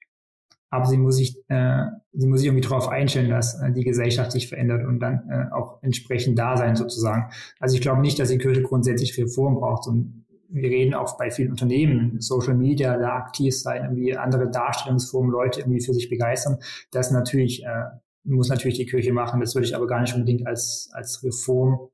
Aber 0.72 0.86
sie 0.86 0.98
muss 0.98 1.16
sich, 1.16 1.36
äh, 1.48 1.86
sie 2.12 2.26
muss 2.26 2.40
sich 2.40 2.48
irgendwie 2.48 2.66
darauf 2.66 2.88
einstellen, 2.88 3.30
dass 3.30 3.60
äh, 3.60 3.72
die 3.72 3.84
Gesellschaft 3.84 4.32
sich 4.32 4.48
verändert 4.48 4.84
und 4.84 5.00
dann 5.00 5.28
äh, 5.28 5.52
auch 5.52 5.82
entsprechend 5.82 6.38
da 6.38 6.56
sein 6.56 6.76
sozusagen. 6.76 7.30
Also 7.58 7.74
ich 7.74 7.80
glaube 7.80 8.00
nicht, 8.00 8.18
dass 8.18 8.28
die 8.28 8.38
Kirche 8.38 8.62
grundsätzlich 8.62 9.16
Reform 9.18 9.56
braucht, 9.56 9.84
sondern 9.84 10.24
wir 10.48 10.68
reden 10.68 10.94
auch 10.94 11.16
bei 11.16 11.30
vielen 11.30 11.50
Unternehmen, 11.50 12.20
Social 12.20 12.54
Media, 12.54 12.96
da 12.98 13.16
aktiv 13.16 13.56
sein, 13.56 13.82
irgendwie 13.84 14.16
andere 14.16 14.50
Darstellungsformen, 14.50 15.30
Leute 15.30 15.60
irgendwie 15.60 15.80
für 15.80 15.94
sich 15.94 16.08
begeistern. 16.08 16.58
Das 16.90 17.10
natürlich, 17.10 17.64
äh, 17.64 17.84
muss 18.24 18.48
natürlich 18.48 18.78
die 18.78 18.86
Kirche 18.86 19.12
machen. 19.12 19.40
Das 19.40 19.54
würde 19.54 19.66
ich 19.66 19.74
aber 19.74 19.86
gar 19.86 20.00
nicht 20.00 20.14
unbedingt 20.14 20.46
als, 20.46 20.90
als 20.92 21.22
Reform 21.24 21.89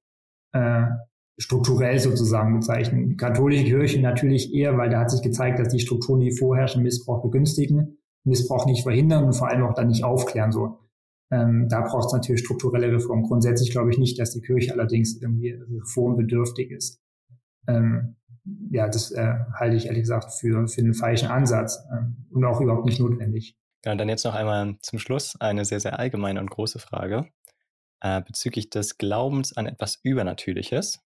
äh, 0.56 0.86
strukturell 1.38 1.98
sozusagen 1.98 2.54
bezeichnen. 2.54 3.16
Katholische 3.16 3.64
Kirche 3.64 4.00
natürlich 4.00 4.54
eher, 4.54 4.78
weil 4.78 4.88
da 4.88 5.00
hat 5.00 5.10
sich 5.10 5.22
gezeigt, 5.22 5.58
dass 5.58 5.68
die 5.68 5.80
Strukturen, 5.80 6.20
die 6.20 6.32
vorherrschen, 6.32 6.82
Missbrauch 6.82 7.22
begünstigen, 7.22 7.98
Missbrauch 8.24 8.66
nicht 8.66 8.82
verhindern 8.82 9.24
und 9.24 9.34
vor 9.34 9.48
allem 9.48 9.64
auch 9.64 9.74
dann 9.74 9.88
nicht 9.88 10.02
aufklären. 10.02 10.52
So. 10.52 10.78
Ähm, 11.30 11.68
da 11.68 11.82
braucht 11.82 12.06
es 12.06 12.12
natürlich 12.12 12.40
strukturelle 12.40 12.90
Reformen. 12.90 13.24
Grundsätzlich 13.24 13.70
glaube 13.70 13.90
ich 13.90 13.98
nicht, 13.98 14.18
dass 14.18 14.32
die 14.32 14.40
Kirche 14.40 14.72
allerdings 14.72 15.20
irgendwie 15.20 15.50
reformbedürftig 15.50 16.70
ist. 16.70 17.02
Ähm, 17.68 18.16
ja, 18.70 18.88
das 18.88 19.10
äh, 19.10 19.34
halte 19.54 19.76
ich 19.76 19.86
ehrlich 19.86 20.02
gesagt 20.02 20.32
für, 20.32 20.66
für 20.68 20.82
den 20.82 20.94
falschen 20.94 21.28
Ansatz 21.28 21.84
ähm, 21.92 22.26
und 22.30 22.44
auch 22.44 22.60
überhaupt 22.60 22.86
nicht 22.86 23.00
notwendig. 23.00 23.56
Ja, 23.84 23.92
und 23.92 23.98
dann 23.98 24.08
jetzt 24.08 24.24
noch 24.24 24.34
einmal 24.34 24.76
zum 24.80 24.98
Schluss 24.98 25.36
eine 25.38 25.64
sehr, 25.64 25.80
sehr 25.80 25.98
allgemeine 25.98 26.40
und 26.40 26.50
große 26.50 26.78
Frage 26.78 27.26
äh, 28.00 28.20
bezüglich 28.22 28.70
des 28.70 28.98
Glaubens 28.98 29.56
an 29.56 29.66
etwas 29.66 29.98
Übernatürliches. 30.02 31.02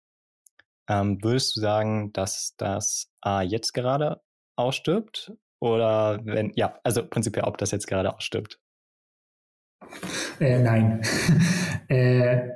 Ähm, 0.87 1.23
würdest 1.23 1.55
du 1.55 1.61
sagen, 1.61 2.13
dass 2.13 2.55
das 2.57 3.11
A 3.21 3.41
jetzt 3.41 3.73
gerade 3.73 4.21
ausstirbt? 4.55 5.33
Oder 5.59 6.19
wenn, 6.25 6.51
ja, 6.55 6.79
also 6.83 7.07
prinzipiell, 7.07 7.45
ob 7.45 7.57
das 7.57 7.71
jetzt 7.71 7.87
gerade 7.87 8.15
ausstirbt? 8.15 8.59
Äh, 10.39 10.59
nein. 10.59 11.01
äh, 11.87 12.49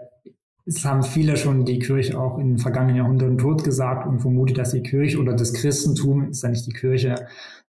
es 0.66 0.86
haben 0.86 1.02
viele 1.02 1.36
schon 1.36 1.66
die 1.66 1.80
Kirche 1.80 2.20
auch 2.20 2.38
in 2.38 2.50
den 2.50 2.58
vergangenen 2.60 2.98
Jahrhunderten 2.98 3.40
tot 3.40 3.64
gesagt 3.64 4.06
und 4.06 4.20
vermutet, 4.20 4.60
dass 4.60 4.72
die 4.72 4.84
Kirche 4.84 5.18
oder 5.18 5.34
das 5.34 5.54
Christentum, 5.54 6.30
ist 6.30 6.44
ja 6.44 6.50
nicht 6.50 6.68
die 6.68 6.74
Kirche, 6.74 7.16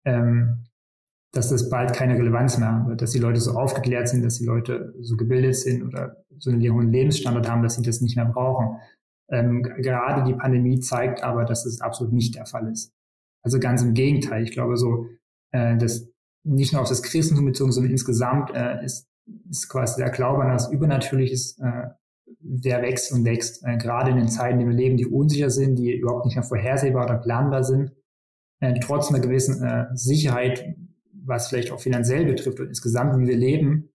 ähm, 0.04 0.64
dass 1.32 1.50
das 1.50 1.68
bald 1.68 1.94
keine 1.94 2.14
Relevanz 2.14 2.58
mehr 2.58 2.72
haben 2.72 2.88
wird, 2.88 3.02
dass 3.02 3.12
die 3.12 3.18
Leute 3.18 3.40
so 3.40 3.52
aufgeklärt 3.52 4.08
sind, 4.08 4.24
dass 4.24 4.38
die 4.38 4.46
Leute 4.46 4.94
so 5.00 5.16
gebildet 5.16 5.56
sind 5.56 5.82
oder 5.82 6.16
so 6.38 6.50
einen 6.50 6.62
hohen 6.72 6.90
Lebensstandard 6.90 7.48
haben, 7.48 7.62
dass 7.62 7.76
sie 7.76 7.82
das 7.82 8.00
nicht 8.00 8.16
mehr 8.16 8.24
brauchen. 8.24 8.78
Ähm, 9.30 9.62
gerade 9.62 10.24
die 10.24 10.34
Pandemie 10.34 10.80
zeigt 10.80 11.22
aber, 11.22 11.44
dass 11.44 11.64
das 11.64 11.80
absolut 11.80 12.12
nicht 12.12 12.34
der 12.34 12.46
Fall 12.46 12.70
ist. 12.70 12.92
Also 13.42 13.58
ganz 13.58 13.82
im 13.82 13.94
Gegenteil. 13.94 14.42
Ich 14.42 14.52
glaube 14.52 14.76
so, 14.76 15.06
äh, 15.52 15.76
dass 15.76 16.08
nicht 16.44 16.72
nur 16.72 16.82
auf 16.82 16.88
das 16.88 17.02
Christentum 17.02 17.44
bezogen, 17.44 17.72
sondern 17.72 17.92
insgesamt 17.92 18.50
äh, 18.54 18.82
ist, 18.84 19.06
ist 19.50 19.68
quasi 19.68 20.00
der 20.00 20.10
Glaube 20.10 20.42
an 20.42 20.50
das 20.50 20.72
Übernatürliches 20.72 21.58
äh, 21.58 21.88
der 22.40 22.82
wächst 22.82 23.12
und 23.12 23.24
wächst. 23.24 23.64
Äh, 23.66 23.76
gerade 23.76 24.10
in 24.10 24.16
den 24.16 24.28
Zeiten, 24.28 24.58
die 24.58 24.66
wir 24.66 24.72
leben, 24.72 24.96
die 24.96 25.06
unsicher 25.06 25.50
sind, 25.50 25.76
die 25.76 25.94
überhaupt 25.94 26.24
nicht 26.24 26.36
mehr 26.36 26.44
vorhersehbar 26.44 27.04
oder 27.04 27.18
planbar 27.18 27.64
sind, 27.64 27.92
äh, 28.60 28.78
trotz 28.80 29.10
einer 29.10 29.20
gewissen 29.20 29.62
äh, 29.62 29.86
Sicherheit, 29.94 30.74
was 31.28 31.48
vielleicht 31.48 31.70
auch 31.70 31.80
finanziell 31.80 32.24
betrifft 32.24 32.58
und 32.60 32.68
insgesamt, 32.68 33.18
wie 33.20 33.28
wir 33.28 33.36
leben, 33.36 33.90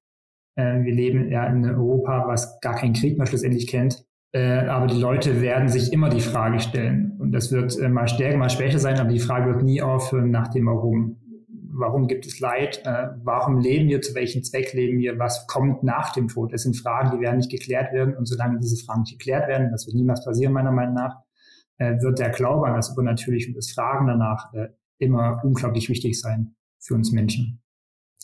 Äh, 0.56 0.84
wir 0.84 0.94
leben 0.94 1.32
ja 1.32 1.48
in 1.48 1.66
Europa, 1.66 2.28
was 2.28 2.60
gar 2.62 2.76
keinen 2.76 2.94
Krieg 2.94 3.18
mehr 3.18 3.26
schlussendlich 3.26 3.66
kennt. 3.68 4.06
Äh, 4.34 4.68
aber 4.68 4.88
die 4.88 5.00
Leute 5.00 5.42
werden 5.42 5.68
sich 5.68 5.92
immer 5.92 6.10
die 6.10 6.22
Frage 6.22 6.60
stellen. 6.60 7.18
Und 7.20 7.32
das 7.32 7.52
wird 7.52 7.78
äh, 7.80 7.90
mal 7.90 8.08
stärker, 8.08 8.38
mal 8.38 8.50
schwächer 8.50 8.80
sein, 8.80 9.00
aber 9.00 9.10
die 9.10 9.20
Frage 9.20 9.48
wird 9.52 9.64
nie 9.64 9.82
aufhören 9.82 10.30
nach 10.30 10.50
dem 10.50 10.68
Warum. 10.68 11.18
Warum 11.76 12.08
gibt 12.08 12.28
es 12.28 12.40
Leid? 12.40 12.84
Äh, 12.86 13.08
warum 13.24 13.58
leben 13.60 13.90
wir? 13.90 14.02
Zu 14.02 14.14
welchem 14.14 14.44
Zweck 14.44 14.74
leben 14.74 15.00
wir? 15.00 15.18
Was 15.18 15.48
kommt 15.48 15.82
nach 15.82 16.14
dem 16.14 16.28
Tod? 16.28 16.54
Das 16.54 16.62
sind 16.62 16.78
Fragen, 16.78 17.18
die 17.18 17.20
werden 17.20 17.38
nicht 17.38 17.50
geklärt 17.50 17.92
werden. 17.92 18.16
Und 18.16 18.28
solange 18.28 18.60
diese 18.60 18.78
Fragen 18.86 19.02
nicht 19.02 19.18
geklärt 19.18 19.48
werden, 19.48 19.72
das 19.72 19.88
wird 19.88 19.96
niemals 19.96 20.24
passieren, 20.24 20.54
meiner 20.54 20.72
Meinung 20.72 20.94
nach, 20.94 21.16
äh, 21.80 22.00
wird 22.00 22.20
der 22.20 22.30
Glaube 22.30 22.68
an 22.68 22.76
das 22.76 22.92
Übernatürliche 22.92 23.48
und 23.50 23.58
das 23.58 23.72
Fragen 23.72 24.06
danach 24.06 24.54
äh, 24.54 24.68
immer 25.00 25.42
unglaublich 25.44 25.90
wichtig 25.90 26.20
sein 26.20 26.54
für 26.84 26.94
uns 26.94 27.12
Menschen. 27.12 27.60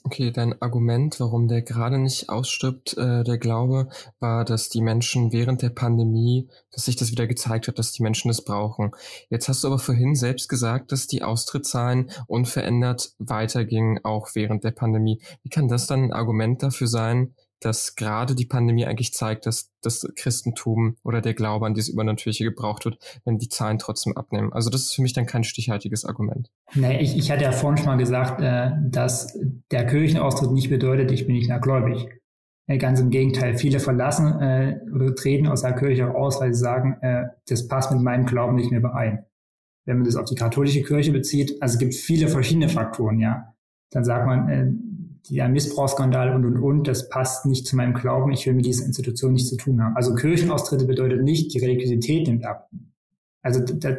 Okay, 0.04 0.32
dein 0.32 0.62
Argument, 0.62 1.19
warum 1.19 1.50
der 1.50 1.62
gerade 1.62 1.98
nicht 1.98 2.30
ausstirbt, 2.30 2.98
äh, 2.98 3.24
der 3.26 3.38
Glaube, 3.38 3.89
war, 4.19 4.45
dass 4.45 4.69
die 4.69 4.82
Menschen 4.82 5.34
während 5.34 5.62
der 5.62 5.72
Pandemie, 5.72 6.48
dass 6.72 6.86
sich 6.86 6.95
das 6.95 7.12
wieder 7.12 7.28
gezeigt 7.28 7.67
hat, 7.67 7.80
dass 7.80 7.91
die 7.91 8.04
Menschen 8.04 8.32
es 8.32 8.43
brauchen. 8.43 8.91
Jetzt 9.30 9.50
hast 9.50 9.63
du 9.63 9.67
aber 9.67 9.80
vorhin 9.80 10.15
selbst 10.15 10.48
gesagt, 10.48 10.93
dass 10.93 11.08
die 11.08 11.22
Austrittszahlen 11.22 12.12
unverändert 12.28 13.13
weitergingen, 13.17 14.00
auch 14.06 14.30
während 14.36 14.63
der 14.63 14.72
Pandemie. 14.72 15.22
Wie 15.43 15.50
kann 15.50 15.67
das 15.67 15.86
dann 15.86 16.06
ein 16.06 16.13
Argument 16.13 16.63
dafür 16.63 16.88
sein, 16.88 17.36
dass 17.60 17.95
gerade 17.95 18.36
die 18.36 18.45
Pandemie 18.45 18.86
eigentlich 18.86 19.13
zeigt, 19.13 19.45
dass 19.45 19.72
das 19.82 20.08
Christentum 20.15 20.98
oder 21.04 21.22
der 21.22 21.34
Glaube 21.34 21.65
an 21.65 21.74
dieses 21.74 21.89
Übernatürliche 21.89 22.43
gebraucht 22.43 22.86
wird, 22.86 22.98
wenn 23.26 23.38
die 23.38 23.50
Zahlen 23.50 23.80
trotzdem 23.80 24.15
abnehmen. 24.15 24.54
Also 24.54 24.69
das 24.69 24.82
ist 24.82 24.95
für 24.95 25.02
mich 25.02 25.13
dann 25.13 25.26
kein 25.26 25.43
stichhaltiges 25.43 26.06
Argument. 26.06 26.50
Nee, 26.74 27.00
ich, 27.00 27.17
ich 27.17 27.32
hatte 27.32 27.43
ja 27.43 27.52
vorhin 27.52 27.78
schon 27.78 27.88
mal 27.88 27.98
gesagt, 27.98 28.41
äh, 28.41 28.72
dass 28.89 29.38
der 29.72 29.86
Kirchenaustritt 29.86 30.52
nicht 30.52 30.69
bedeutet, 30.69 31.12
ich 31.12 31.26
bin 31.26 31.36
nicht 31.36 31.50
mehr 31.50 31.60
gläubig. 31.60 32.08
Äh, 32.69 32.78
ganz 32.78 33.00
im 33.00 33.10
Gegenteil, 33.10 33.58
viele 33.58 33.80
verlassen 33.80 34.39
äh, 34.39 34.80
oder 34.93 35.15
treten 35.15 35.48
aus 35.48 35.63
der 35.63 35.74
Kirche 35.74 36.06
raus, 36.06 36.39
weil 36.39 36.54
sie 36.54 36.60
sagen, 36.60 36.98
äh, 37.02 37.26
das 37.48 37.67
passt 37.67 37.91
mit 37.91 38.02
meinem 38.02 38.28
Glauben 38.28 38.56
nicht 38.56 38.69
mehr 38.69 38.80
überein. 38.80 39.26
Wenn 39.86 39.98
man 39.98 40.06
das 40.06 40.15
auf 40.15 40.26
die 40.26 40.36
katholische 40.36 40.84
Kirche 40.84 41.12
bezieht, 41.12 41.60
also 41.62 41.74
es 41.74 41.80
gibt 41.80 41.95
viele 41.95 42.28
verschiedene 42.28 42.69
Faktoren, 42.69 43.19
ja. 43.19 43.56
Dann 43.91 44.04
sagt 44.04 44.28
man, 44.28 44.50
äh, 44.50 44.72
der 45.29 45.49
Missbrauchsskandal 45.49 46.36
und, 46.36 46.45
und, 46.45 46.58
und, 46.58 46.88
das 46.88 47.10
passt 47.10 47.45
nicht 47.45 47.67
zu 47.67 47.75
meinem 47.75 47.93
Glauben, 47.93 48.32
ich 48.32 48.45
will 48.45 48.53
mit 48.53 48.65
dieser 48.65 48.86
Institution 48.86 49.34
nichts 49.34 49.49
zu 49.49 49.58
tun 49.58 49.84
haben. 49.84 49.95
Also 49.95 50.15
Kirchenaustritte 50.15 50.86
bedeutet 50.86 51.23
nicht, 51.23 51.53
die 51.53 51.60
Religiosität 51.60 52.27
nimmt 52.27 52.45
ab. 52.45 52.69
Also 53.41 53.62
das, 53.62 53.95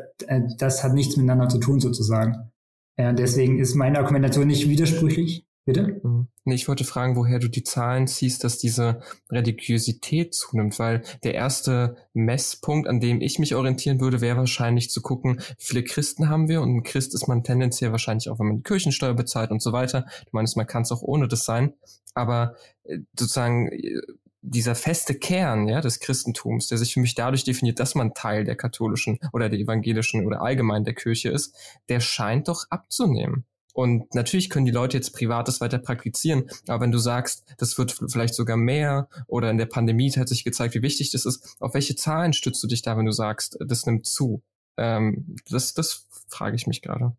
das 0.58 0.84
hat 0.84 0.94
nichts 0.94 1.16
miteinander 1.16 1.48
zu 1.48 1.58
tun 1.58 1.80
sozusagen. 1.80 2.50
Ja, 2.98 3.12
deswegen 3.12 3.58
ist 3.58 3.74
meine 3.74 3.98
Argumentation 3.98 4.46
nicht 4.46 4.68
widersprüchlich. 4.68 5.46
Bitte? 5.66 6.00
Mhm. 6.02 6.28
Nee, 6.44 6.54
ich 6.54 6.68
wollte 6.68 6.84
fragen, 6.84 7.16
woher 7.16 7.38
du 7.38 7.48
die 7.48 7.62
Zahlen 7.62 8.06
ziehst, 8.06 8.44
dass 8.44 8.58
diese 8.58 9.02
Religiosität 9.30 10.34
zunimmt, 10.34 10.78
weil 10.78 11.02
der 11.22 11.34
erste 11.34 11.96
Messpunkt, 12.14 12.88
an 12.88 12.98
dem 12.98 13.20
ich 13.20 13.38
mich 13.38 13.54
orientieren 13.54 14.00
würde, 14.00 14.20
wäre 14.20 14.38
wahrscheinlich 14.38 14.90
zu 14.90 15.02
gucken, 15.02 15.40
wie 15.58 15.64
viele 15.64 15.84
Christen 15.84 16.28
haben 16.28 16.48
wir 16.48 16.62
und 16.62 16.74
ein 16.74 16.82
Christ 16.82 17.14
ist 17.14 17.28
man 17.28 17.44
tendenziell 17.44 17.92
wahrscheinlich 17.92 18.30
auch, 18.30 18.38
wenn 18.38 18.46
man 18.46 18.56
die 18.56 18.62
Kirchensteuer 18.62 19.14
bezahlt 19.14 19.50
und 19.50 19.62
so 19.62 19.72
weiter. 19.72 20.06
Du 20.24 20.30
meinst, 20.32 20.56
man 20.56 20.66
kann 20.66 20.82
es 20.82 20.92
auch 20.92 21.02
ohne 21.02 21.28
das 21.28 21.44
sein, 21.44 21.74
aber 22.14 22.56
äh, 22.84 22.98
sozusagen 23.16 23.70
äh, 23.70 24.00
dieser 24.42 24.74
feste 24.74 25.14
Kern 25.14 25.68
ja, 25.68 25.82
des 25.82 26.00
Christentums, 26.00 26.68
der 26.68 26.78
sich 26.78 26.94
für 26.94 27.00
mich 27.00 27.14
dadurch 27.14 27.44
definiert, 27.44 27.78
dass 27.78 27.94
man 27.94 28.14
Teil 28.14 28.44
der 28.44 28.56
katholischen 28.56 29.18
oder 29.32 29.50
der 29.50 29.58
evangelischen 29.58 30.26
oder 30.26 30.40
allgemein 30.40 30.84
der 30.84 30.94
Kirche 30.94 31.28
ist, 31.28 31.54
der 31.88 32.00
scheint 32.00 32.48
doch 32.48 32.64
abzunehmen. 32.70 33.44
Und 33.72 34.14
natürlich 34.14 34.50
können 34.50 34.66
die 34.66 34.72
Leute 34.72 34.96
jetzt 34.96 35.14
Privates 35.14 35.60
weiter 35.60 35.78
praktizieren, 35.78 36.44
aber 36.66 36.82
wenn 36.82 36.92
du 36.92 36.98
sagst, 36.98 37.44
das 37.58 37.78
wird 37.78 37.92
vielleicht 37.92 38.34
sogar 38.34 38.56
mehr 38.56 39.08
oder 39.26 39.50
in 39.50 39.58
der 39.58 39.66
Pandemie 39.66 40.10
hat 40.10 40.28
sich 40.28 40.44
gezeigt, 40.44 40.74
wie 40.74 40.82
wichtig 40.82 41.10
das 41.12 41.24
ist, 41.24 41.56
auf 41.60 41.74
welche 41.74 41.94
Zahlen 41.94 42.32
stützt 42.32 42.62
du 42.62 42.66
dich 42.66 42.82
da, 42.82 42.96
wenn 42.96 43.06
du 43.06 43.12
sagst, 43.12 43.58
das 43.64 43.86
nimmt 43.86 44.06
zu? 44.06 44.42
Ähm, 44.76 45.36
das, 45.48 45.74
das 45.74 46.06
frage 46.28 46.56
ich 46.56 46.66
mich 46.66 46.82
gerade. 46.82 47.12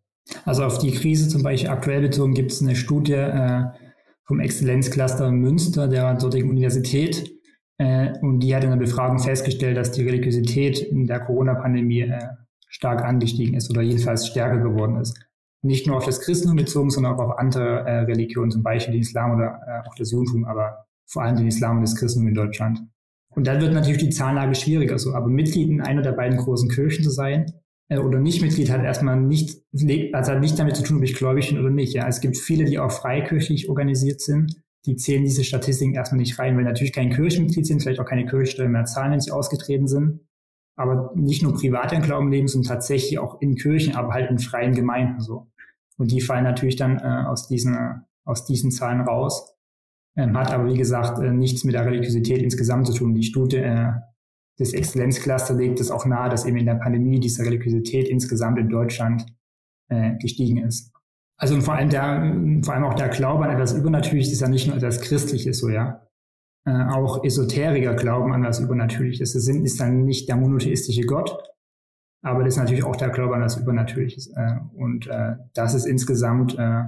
Also 0.44 0.64
auf 0.64 0.78
die 0.78 0.92
Krise 0.92 1.28
zum 1.28 1.42
Beispiel 1.42 1.70
aktuell 1.70 2.00
bezogen 2.00 2.34
gibt 2.34 2.52
es 2.52 2.60
eine 2.60 2.76
Studie 2.76 3.14
äh, 3.14 3.64
vom 4.24 4.40
Exzellenzcluster 4.40 5.30
Münster 5.30 5.88
der 5.88 6.14
dortigen 6.14 6.50
Universität 6.50 7.32
äh, 7.78 8.12
und 8.20 8.40
die 8.40 8.54
hat 8.54 8.64
in 8.64 8.70
der 8.70 8.76
Befragung 8.76 9.18
festgestellt, 9.18 9.76
dass 9.76 9.92
die 9.92 10.02
Religiosität 10.02 10.80
in 10.80 11.06
der 11.06 11.20
Corona-Pandemie 11.20 12.02
äh, 12.02 12.28
stark 12.68 13.02
angestiegen 13.02 13.54
ist 13.54 13.70
oder 13.70 13.82
jedenfalls 13.82 14.26
stärker 14.26 14.58
geworden 14.58 14.96
ist 14.96 15.18
nicht 15.62 15.86
nur 15.86 15.96
auf 15.96 16.04
das 16.04 16.20
Christentum 16.20 16.56
bezogen, 16.56 16.90
sondern 16.90 17.14
auch 17.14 17.20
auf 17.20 17.38
andere 17.38 17.86
äh, 17.86 17.98
Religionen, 18.00 18.50
zum 18.50 18.62
Beispiel 18.62 18.92
den 18.92 19.02
Islam 19.02 19.36
oder 19.36 19.60
äh, 19.66 19.88
auch 19.88 19.94
das 19.94 20.10
Judentum, 20.10 20.44
aber 20.44 20.86
vor 21.06 21.22
allem 21.22 21.36
den 21.36 21.46
Islam 21.46 21.76
und 21.76 21.82
das 21.82 21.96
Christentum 21.96 22.28
in 22.28 22.34
Deutschland. 22.34 22.80
Und 23.34 23.46
dann 23.46 23.60
wird 23.60 23.72
natürlich 23.72 24.02
die 24.02 24.10
Zahlenlage 24.10 24.54
schwieriger. 24.54 24.98
So, 24.98 25.14
aber 25.14 25.28
Mitglied 25.28 25.68
in 25.68 25.80
einer 25.80 26.02
der 26.02 26.12
beiden 26.12 26.36
großen 26.36 26.68
Kirchen 26.68 27.04
zu 27.04 27.10
sein 27.10 27.52
äh, 27.88 27.98
oder 27.98 28.18
nicht 28.18 28.42
Mitglied 28.42 28.70
hat 28.70 28.82
erstmal 28.82 29.20
nicht, 29.20 29.62
also 30.12 30.32
hat 30.32 30.40
nicht 30.40 30.58
damit 30.58 30.76
zu 30.76 30.82
tun, 30.82 30.98
ob 30.98 31.02
ich 31.04 31.14
gläubig 31.14 31.48
bin 31.48 31.58
oder 31.58 31.70
nicht. 31.70 31.94
Ja, 31.94 32.08
es 32.08 32.20
gibt 32.20 32.36
viele, 32.36 32.64
die 32.64 32.78
auch 32.78 32.90
freikirchlich 32.90 33.68
organisiert 33.68 34.20
sind. 34.20 34.62
Die 34.84 34.96
zählen 34.96 35.24
diese 35.24 35.44
Statistiken 35.44 35.94
erstmal 35.94 36.20
nicht 36.20 36.38
rein, 36.38 36.56
weil 36.56 36.64
natürlich 36.64 36.92
kein 36.92 37.10
Kirchenmitglied 37.10 37.66
sind, 37.66 37.82
vielleicht 37.82 38.00
auch 38.00 38.04
keine 38.04 38.26
Kirchensteuer 38.26 38.68
mehr 38.68 38.84
zahlen, 38.84 39.12
wenn 39.12 39.20
sie 39.20 39.30
ausgetreten 39.30 39.86
sind. 39.86 40.20
Aber 40.76 41.12
nicht 41.14 41.42
nur 41.42 41.54
privat 41.54 41.92
im 41.92 42.02
Glauben 42.02 42.32
leben, 42.32 42.48
sondern 42.48 42.72
tatsächlich 42.72 43.18
auch 43.18 43.40
in 43.40 43.54
Kirchen, 43.54 43.94
aber 43.94 44.14
halt 44.14 44.30
in 44.30 44.38
freien 44.38 44.74
Gemeinden 44.74 45.20
so. 45.20 45.51
Und 46.02 46.10
die 46.10 46.20
fallen 46.20 46.42
natürlich 46.42 46.74
dann 46.74 46.98
äh, 46.98 47.28
aus, 47.28 47.46
diesen, 47.46 47.78
aus 48.24 48.44
diesen 48.44 48.72
Zahlen 48.72 49.02
raus. 49.02 49.54
Ähm, 50.16 50.36
hat 50.36 50.50
aber, 50.50 50.66
wie 50.66 50.76
gesagt, 50.76 51.20
äh, 51.20 51.30
nichts 51.30 51.62
mit 51.62 51.76
der 51.76 51.86
Religiosität 51.86 52.42
insgesamt 52.42 52.88
zu 52.88 52.92
tun. 52.92 53.14
Die 53.14 53.22
Studie 53.22 53.58
äh, 53.58 53.92
des 54.58 54.72
Exzellenzcluster 54.72 55.54
legt 55.54 55.78
es 55.78 55.92
auch 55.92 56.04
nahe, 56.04 56.28
dass 56.28 56.44
eben 56.44 56.56
in 56.56 56.66
der 56.66 56.74
Pandemie 56.74 57.20
diese 57.20 57.44
Religiosität 57.44 58.08
insgesamt 58.08 58.58
in 58.58 58.68
Deutschland 58.68 59.24
äh, 59.90 60.16
gestiegen 60.18 60.56
ist. 60.56 60.92
Also 61.36 61.54
und 61.54 61.62
vor 61.62 61.74
allem 61.74 61.88
der, 61.88 62.34
vor 62.64 62.74
allem 62.74 62.82
auch 62.82 62.94
der 62.94 63.08
Glaube 63.08 63.44
an 63.44 63.50
etwas 63.52 63.72
Übernatürliches 63.72 64.32
ist 64.32 64.40
ja 64.40 64.48
nicht 64.48 64.66
nur 64.66 64.78
etwas 64.78 65.02
Christliches, 65.02 65.60
so 65.60 65.68
ja. 65.68 66.04
Äh, 66.66 66.72
auch 66.72 67.22
Esoteriker 67.22 67.94
glauben 67.94 68.32
an 68.32 68.42
etwas 68.42 68.58
Übernatürliches. 68.58 69.36
Es 69.36 69.46
ist 69.46 69.80
dann 69.80 70.04
nicht 70.04 70.28
der 70.28 70.34
monotheistische 70.34 71.02
Gott, 71.02 71.38
aber 72.22 72.44
das 72.44 72.54
ist 72.54 72.60
natürlich 72.60 72.84
auch 72.84 72.96
der 72.96 73.10
Glaube 73.10 73.34
an 73.34 73.40
das 73.40 73.56
Übernatürliche. 73.56 74.20
Äh, 74.34 74.58
und 74.74 75.06
äh, 75.08 75.34
das 75.54 75.74
ist 75.74 75.86
insgesamt 75.86 76.56
äh, 76.58 76.84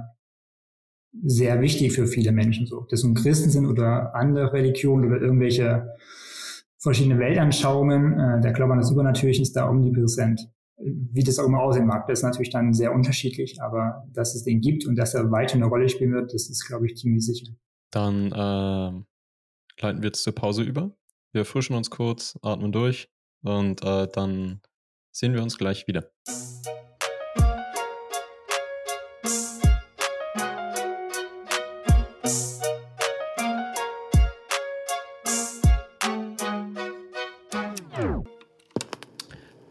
sehr 1.23 1.61
wichtig 1.61 1.92
für 1.92 2.07
viele 2.07 2.33
Menschen 2.33 2.66
so. 2.66 2.87
Das 2.90 3.03
nun 3.03 3.14
Christen 3.14 3.51
sind 3.51 3.66
oder 3.66 4.14
andere 4.14 4.53
Religionen 4.53 5.07
oder 5.07 5.20
irgendwelche 5.20 5.88
verschiedene 6.79 7.18
Weltanschauungen, 7.18 8.18
äh, 8.18 8.40
der 8.40 8.53
Glaube 8.53 8.73
an 8.73 8.79
das 8.79 8.90
Übernatürliche 8.90 9.42
ist 9.42 9.55
da 9.55 9.68
omnipräsent. 9.68 10.49
Wie 10.77 11.23
das 11.23 11.38
auch 11.38 11.47
immer 11.47 11.61
aussehen 11.61 11.87
mag, 11.87 12.07
das 12.09 12.18
ist 12.18 12.25
natürlich 12.25 12.51
dann 12.51 12.75
sehr 12.75 12.92
unterschiedlich, 12.92 13.62
aber 13.62 14.05
dass 14.12 14.35
es 14.35 14.42
den 14.42 14.61
gibt 14.61 14.87
und 14.87 14.97
dass 14.97 15.14
er 15.14 15.31
weiter 15.31 15.55
eine 15.55 15.66
Rolle 15.66 15.88
spielen 15.88 16.12
wird, 16.12 16.35
das 16.35 16.51
ist, 16.51 16.66
glaube 16.66 16.87
ich, 16.87 16.97
ziemlich 16.97 17.25
sicher. 17.25 17.47
Dann 17.90 18.33
äh, 18.33 19.83
leiten 19.83 20.03
wir 20.03 20.09
jetzt 20.09 20.25
zur 20.25 20.35
Pause 20.35 20.62
über. 20.62 20.90
Wir 21.33 21.40
erfrischen 21.42 21.77
uns 21.77 21.90
kurz, 21.90 22.38
atmen 22.42 22.73
durch 22.73 23.09
und 23.42 23.83
äh, 23.85 24.09
dann 24.12 24.61
sehen 25.14 25.33
wir 25.33 25.42
uns 25.42 25.57
gleich 25.57 25.87
wieder. 25.87 26.11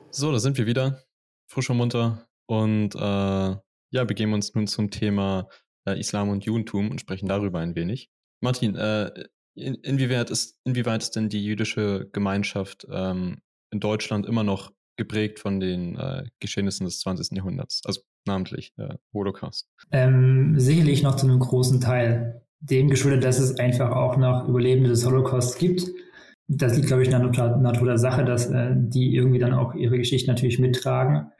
So, 0.10 0.32
da 0.32 0.39
sind 0.39 0.58
wir 0.58 0.65
wieder, 0.65 1.03
frisch 1.47 1.69
und 1.69 1.77
munter 1.77 2.29
und 2.45 2.95
äh, 2.95 2.99
ja, 2.99 4.03
begeben 4.06 4.34
uns 4.34 4.56
nun 4.56 4.67
zum 4.67 4.89
Thema 4.89 5.49
äh, 5.86 5.99
Islam 5.99 6.29
und 6.29 6.45
Judentum 6.45 6.89
und 6.89 7.01
sprechen 7.01 7.27
darüber 7.27 7.60
ein 7.60 7.75
wenig. 7.75 8.10
Martin, 8.39 8.75
äh, 8.75 9.12
in, 9.56 9.75
inwieweit, 9.75 10.29
ist, 10.29 10.58
inwieweit 10.63 11.04
ist 11.04 11.15
denn 11.17 11.27
die 11.27 11.44
jüdische 11.44 12.10
Gemeinschaft 12.13 12.87
ähm, 12.89 13.41
in 13.71 13.81
Deutschland 13.81 14.25
immer 14.25 14.44
noch 14.44 14.71
geprägt 14.96 15.39
von 15.39 15.60
den 15.60 15.98
äh, 15.98 16.23
Geschehnissen 16.39 16.85
des 16.85 17.00
20. 17.00 17.35
Jahrhunderts, 17.37 17.81
also 17.85 18.02
namentlich 18.25 18.73
äh, 18.77 18.96
Holocaust? 19.13 19.69
Ähm, 19.91 20.60
sicherlich 20.60 21.04
noch 21.04 21.15
zu 21.15 21.27
einem 21.27 21.39
großen 21.39 21.81
Teil. 21.81 22.41
Dem 22.60 22.89
geschuldet, 22.89 23.23
dass 23.23 23.39
es 23.39 23.60
einfach 23.60 23.91
auch 23.91 24.17
noch 24.17 24.48
Überlebende 24.48 24.89
des 24.89 25.06
Holocaust 25.06 25.60
gibt. 25.60 25.85
Das 26.48 26.75
liegt, 26.75 26.87
glaube 26.87 27.04
ich, 27.04 27.10
in 27.10 27.19
der 27.19 27.58
Natur 27.58 27.87
der 27.87 27.98
Sache, 27.98 28.23
dass 28.23 28.50
äh, 28.50 28.71
die 28.73 29.15
irgendwie 29.15 29.39
dann 29.39 29.54
auch 29.54 29.73
ihre 29.75 29.98
Geschichte 29.98 30.29
natürlich 30.29 30.60
mittragen. 30.60 31.31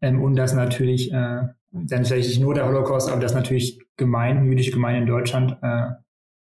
Ähm, 0.00 0.22
und 0.22 0.36
dass 0.36 0.54
natürlich, 0.54 1.12
äh, 1.12 1.42
dann 1.70 2.04
vielleicht 2.04 2.28
nicht 2.28 2.40
nur 2.40 2.54
der 2.54 2.66
Holocaust, 2.66 3.10
aber 3.10 3.20
dass 3.20 3.34
natürlich 3.34 3.80
Gemeinden, 3.96 4.46
jüdische 4.46 4.72
Gemeinden 4.72 5.02
in 5.02 5.08
Deutschland 5.08 5.56
äh, 5.62 5.90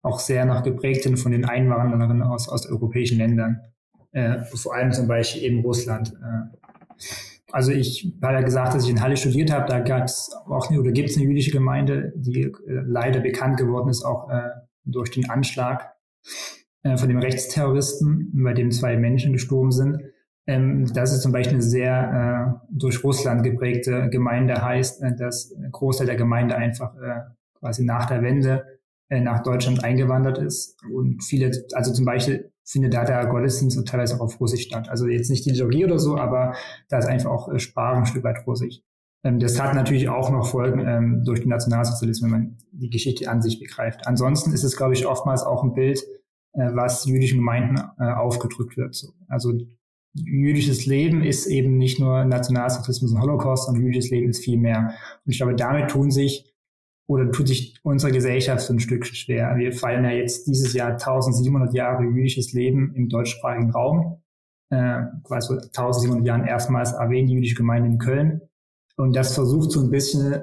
auch 0.04 0.20
sehr 0.20 0.46
noch 0.46 0.64
geprägt 0.64 1.04
sind 1.04 1.18
von 1.18 1.32
den 1.32 1.46
Einwanderern 1.46 2.22
aus, 2.22 2.50
aus 2.50 2.68
europäischen 2.68 3.18
Ländern 3.18 3.62
äh, 4.12 4.44
vor 4.44 4.76
allem 4.76 4.92
zum 4.92 5.08
Beispiel 5.08 5.44
eben 5.44 5.62
Russland. 5.62 6.14
Äh. 6.14 6.58
Also 7.52 7.72
ich 7.72 8.14
habe 8.22 8.34
ja 8.34 8.42
gesagt, 8.42 8.74
dass 8.74 8.84
ich 8.84 8.90
in 8.90 9.02
Halle 9.02 9.16
studiert 9.16 9.52
habe, 9.52 9.68
da 9.68 9.80
gab 9.80 10.04
es 10.04 10.32
auch 10.48 10.70
eine, 10.70 10.80
oder 10.80 10.92
gibt 10.92 11.10
es 11.10 11.18
eine 11.18 11.26
jüdische 11.26 11.52
Gemeinde, 11.52 12.12
die 12.16 12.42
äh, 12.42 12.54
leider 12.68 13.22
bekannt 13.22 13.58
geworden 13.58 13.90
ist, 13.90 14.04
auch 14.04 14.30
äh, 14.30 14.50
durch 14.84 15.12
den 15.12 15.30
Anschlag 15.30 15.94
äh, 16.84 16.98
von 16.98 17.10
dem 17.10 17.20
Rechtsterroristen, 17.20 18.32
bei 18.34 18.54
dem 18.54 18.72
zwei 18.72 18.98
Menschen 18.98 19.34
gestorben 19.34 19.72
sind. 19.72 20.02
Ähm, 20.50 20.86
dass 20.94 21.12
es 21.12 21.22
zum 21.22 21.34
Beispiel 21.34 21.56
eine 21.56 21.62
sehr 21.62 22.62
äh, 22.62 22.68
durch 22.72 23.04
Russland 23.04 23.44
geprägte 23.44 24.10
Gemeinde 24.10 24.62
heißt, 24.62 25.04
äh, 25.04 25.14
dass 25.14 25.54
ein 25.54 25.72
Großteil 25.72 26.08
der 26.08 26.16
Gemeinde 26.16 26.56
einfach 26.56 26.96
äh, 26.96 27.20
quasi 27.60 27.84
nach 27.84 28.06
der 28.06 28.22
Wende 28.22 28.80
äh, 29.10 29.20
nach 29.20 29.44
Deutschland 29.44 29.84
eingewandert 29.84 30.38
ist. 30.38 30.78
Und 30.94 31.22
viele, 31.22 31.52
also 31.74 31.92
zum 31.92 32.06
Beispiel 32.06 32.52
findet 32.68 32.94
da 32.94 33.06
der 33.06 33.26
Gottesdienst 33.28 33.78
und 33.78 33.88
teilweise 33.88 34.16
auch 34.16 34.22
auf 34.22 34.40
Russisch 34.40 34.64
statt. 34.64 34.90
Also 34.90 35.08
jetzt 35.08 35.30
nicht 35.30 35.46
die 35.46 35.52
Liturgie 35.52 35.86
oder 35.86 36.00
so, 36.00 36.18
aber 36.18 36.54
da 36.90 36.98
ist 36.98 37.08
einfach 37.08 37.32
auch 37.32 37.54
äh, 37.54 37.60
Sprache 37.60 37.98
ein 37.98 38.06
Stück 38.06 38.24
weit 38.24 38.46
Russisch. 38.46 38.82
Ähm, 39.24 39.40
das 39.40 39.60
hat 39.60 39.74
natürlich 39.74 40.10
auch 40.10 40.30
noch 40.30 40.48
Folgen 40.48 40.86
ähm, 40.86 41.24
durch 41.24 41.40
den 41.40 41.50
Nationalsozialismus, 41.50 42.32
wenn 42.32 42.40
man 42.40 42.58
die 42.72 42.90
Geschichte 42.90 43.30
an 43.32 43.42
sich 43.42 43.60
begreift. 43.60 44.06
Ansonsten 44.06 44.52
ist 44.52 44.64
es, 44.64 44.76
glaube 44.76 44.94
ich, 44.94 45.08
oftmals 45.08 45.44
auch 45.44 45.64
ein 45.64 45.74
Bild, 45.74 46.04
äh, 46.54 46.70
was 46.74 47.06
jüdischen 47.06 47.40
Gemeinden 47.40 47.82
äh, 48.00 48.12
aufgedrückt 48.12 48.76
wird. 48.76 48.96
So. 48.96 49.14
Also 49.30 49.54
jüdisches 50.14 50.86
Leben 50.86 51.24
ist 51.24 51.46
eben 51.46 51.78
nicht 51.78 52.00
nur 52.00 52.26
Nationalsozialismus 52.26 53.14
und 53.14 53.22
Holocaust, 53.22 53.68
sondern 53.68 53.86
jüdisches 53.86 54.12
Leben 54.12 54.30
ist 54.30 54.44
viel 54.44 54.58
mehr. 54.58 54.94
Und 55.26 55.32
ich 55.32 55.38
glaube, 55.38 55.56
damit 55.56 55.90
tun 55.90 56.12
sich 56.12 56.54
oder 57.08 57.32
tut 57.32 57.48
sich 57.48 57.80
unsere 57.84 58.12
Gesellschaft 58.12 58.62
so 58.66 58.74
ein 58.74 58.80
Stück 58.80 59.06
schwer. 59.06 59.56
Wir 59.58 59.72
feiern 59.72 60.04
ja 60.04 60.12
jetzt 60.12 60.46
dieses 60.48 60.74
Jahr 60.74 60.92
1700 60.92 61.74
Jahre 61.74 62.04
jüdisches 62.04 62.54
Leben 62.54 62.94
im 62.96 63.08
deutschsprachigen 63.08 63.72
Raum. 63.72 64.22
Äh, 64.70 65.04
quasi 65.24 65.54
1700 65.54 66.26
Jahren 66.26 66.46
erstmals 66.46 66.92
erwähnt 66.92 67.30
die 67.30 67.36
jüdische 67.36 67.56
Gemeinde 67.56 67.90
in 67.90 67.98
Köln. 67.98 68.42
Und 68.98 69.16
das 69.16 69.34
versucht 69.34 69.72
so 69.72 69.82
ein 69.82 69.90
bisschen 69.90 70.42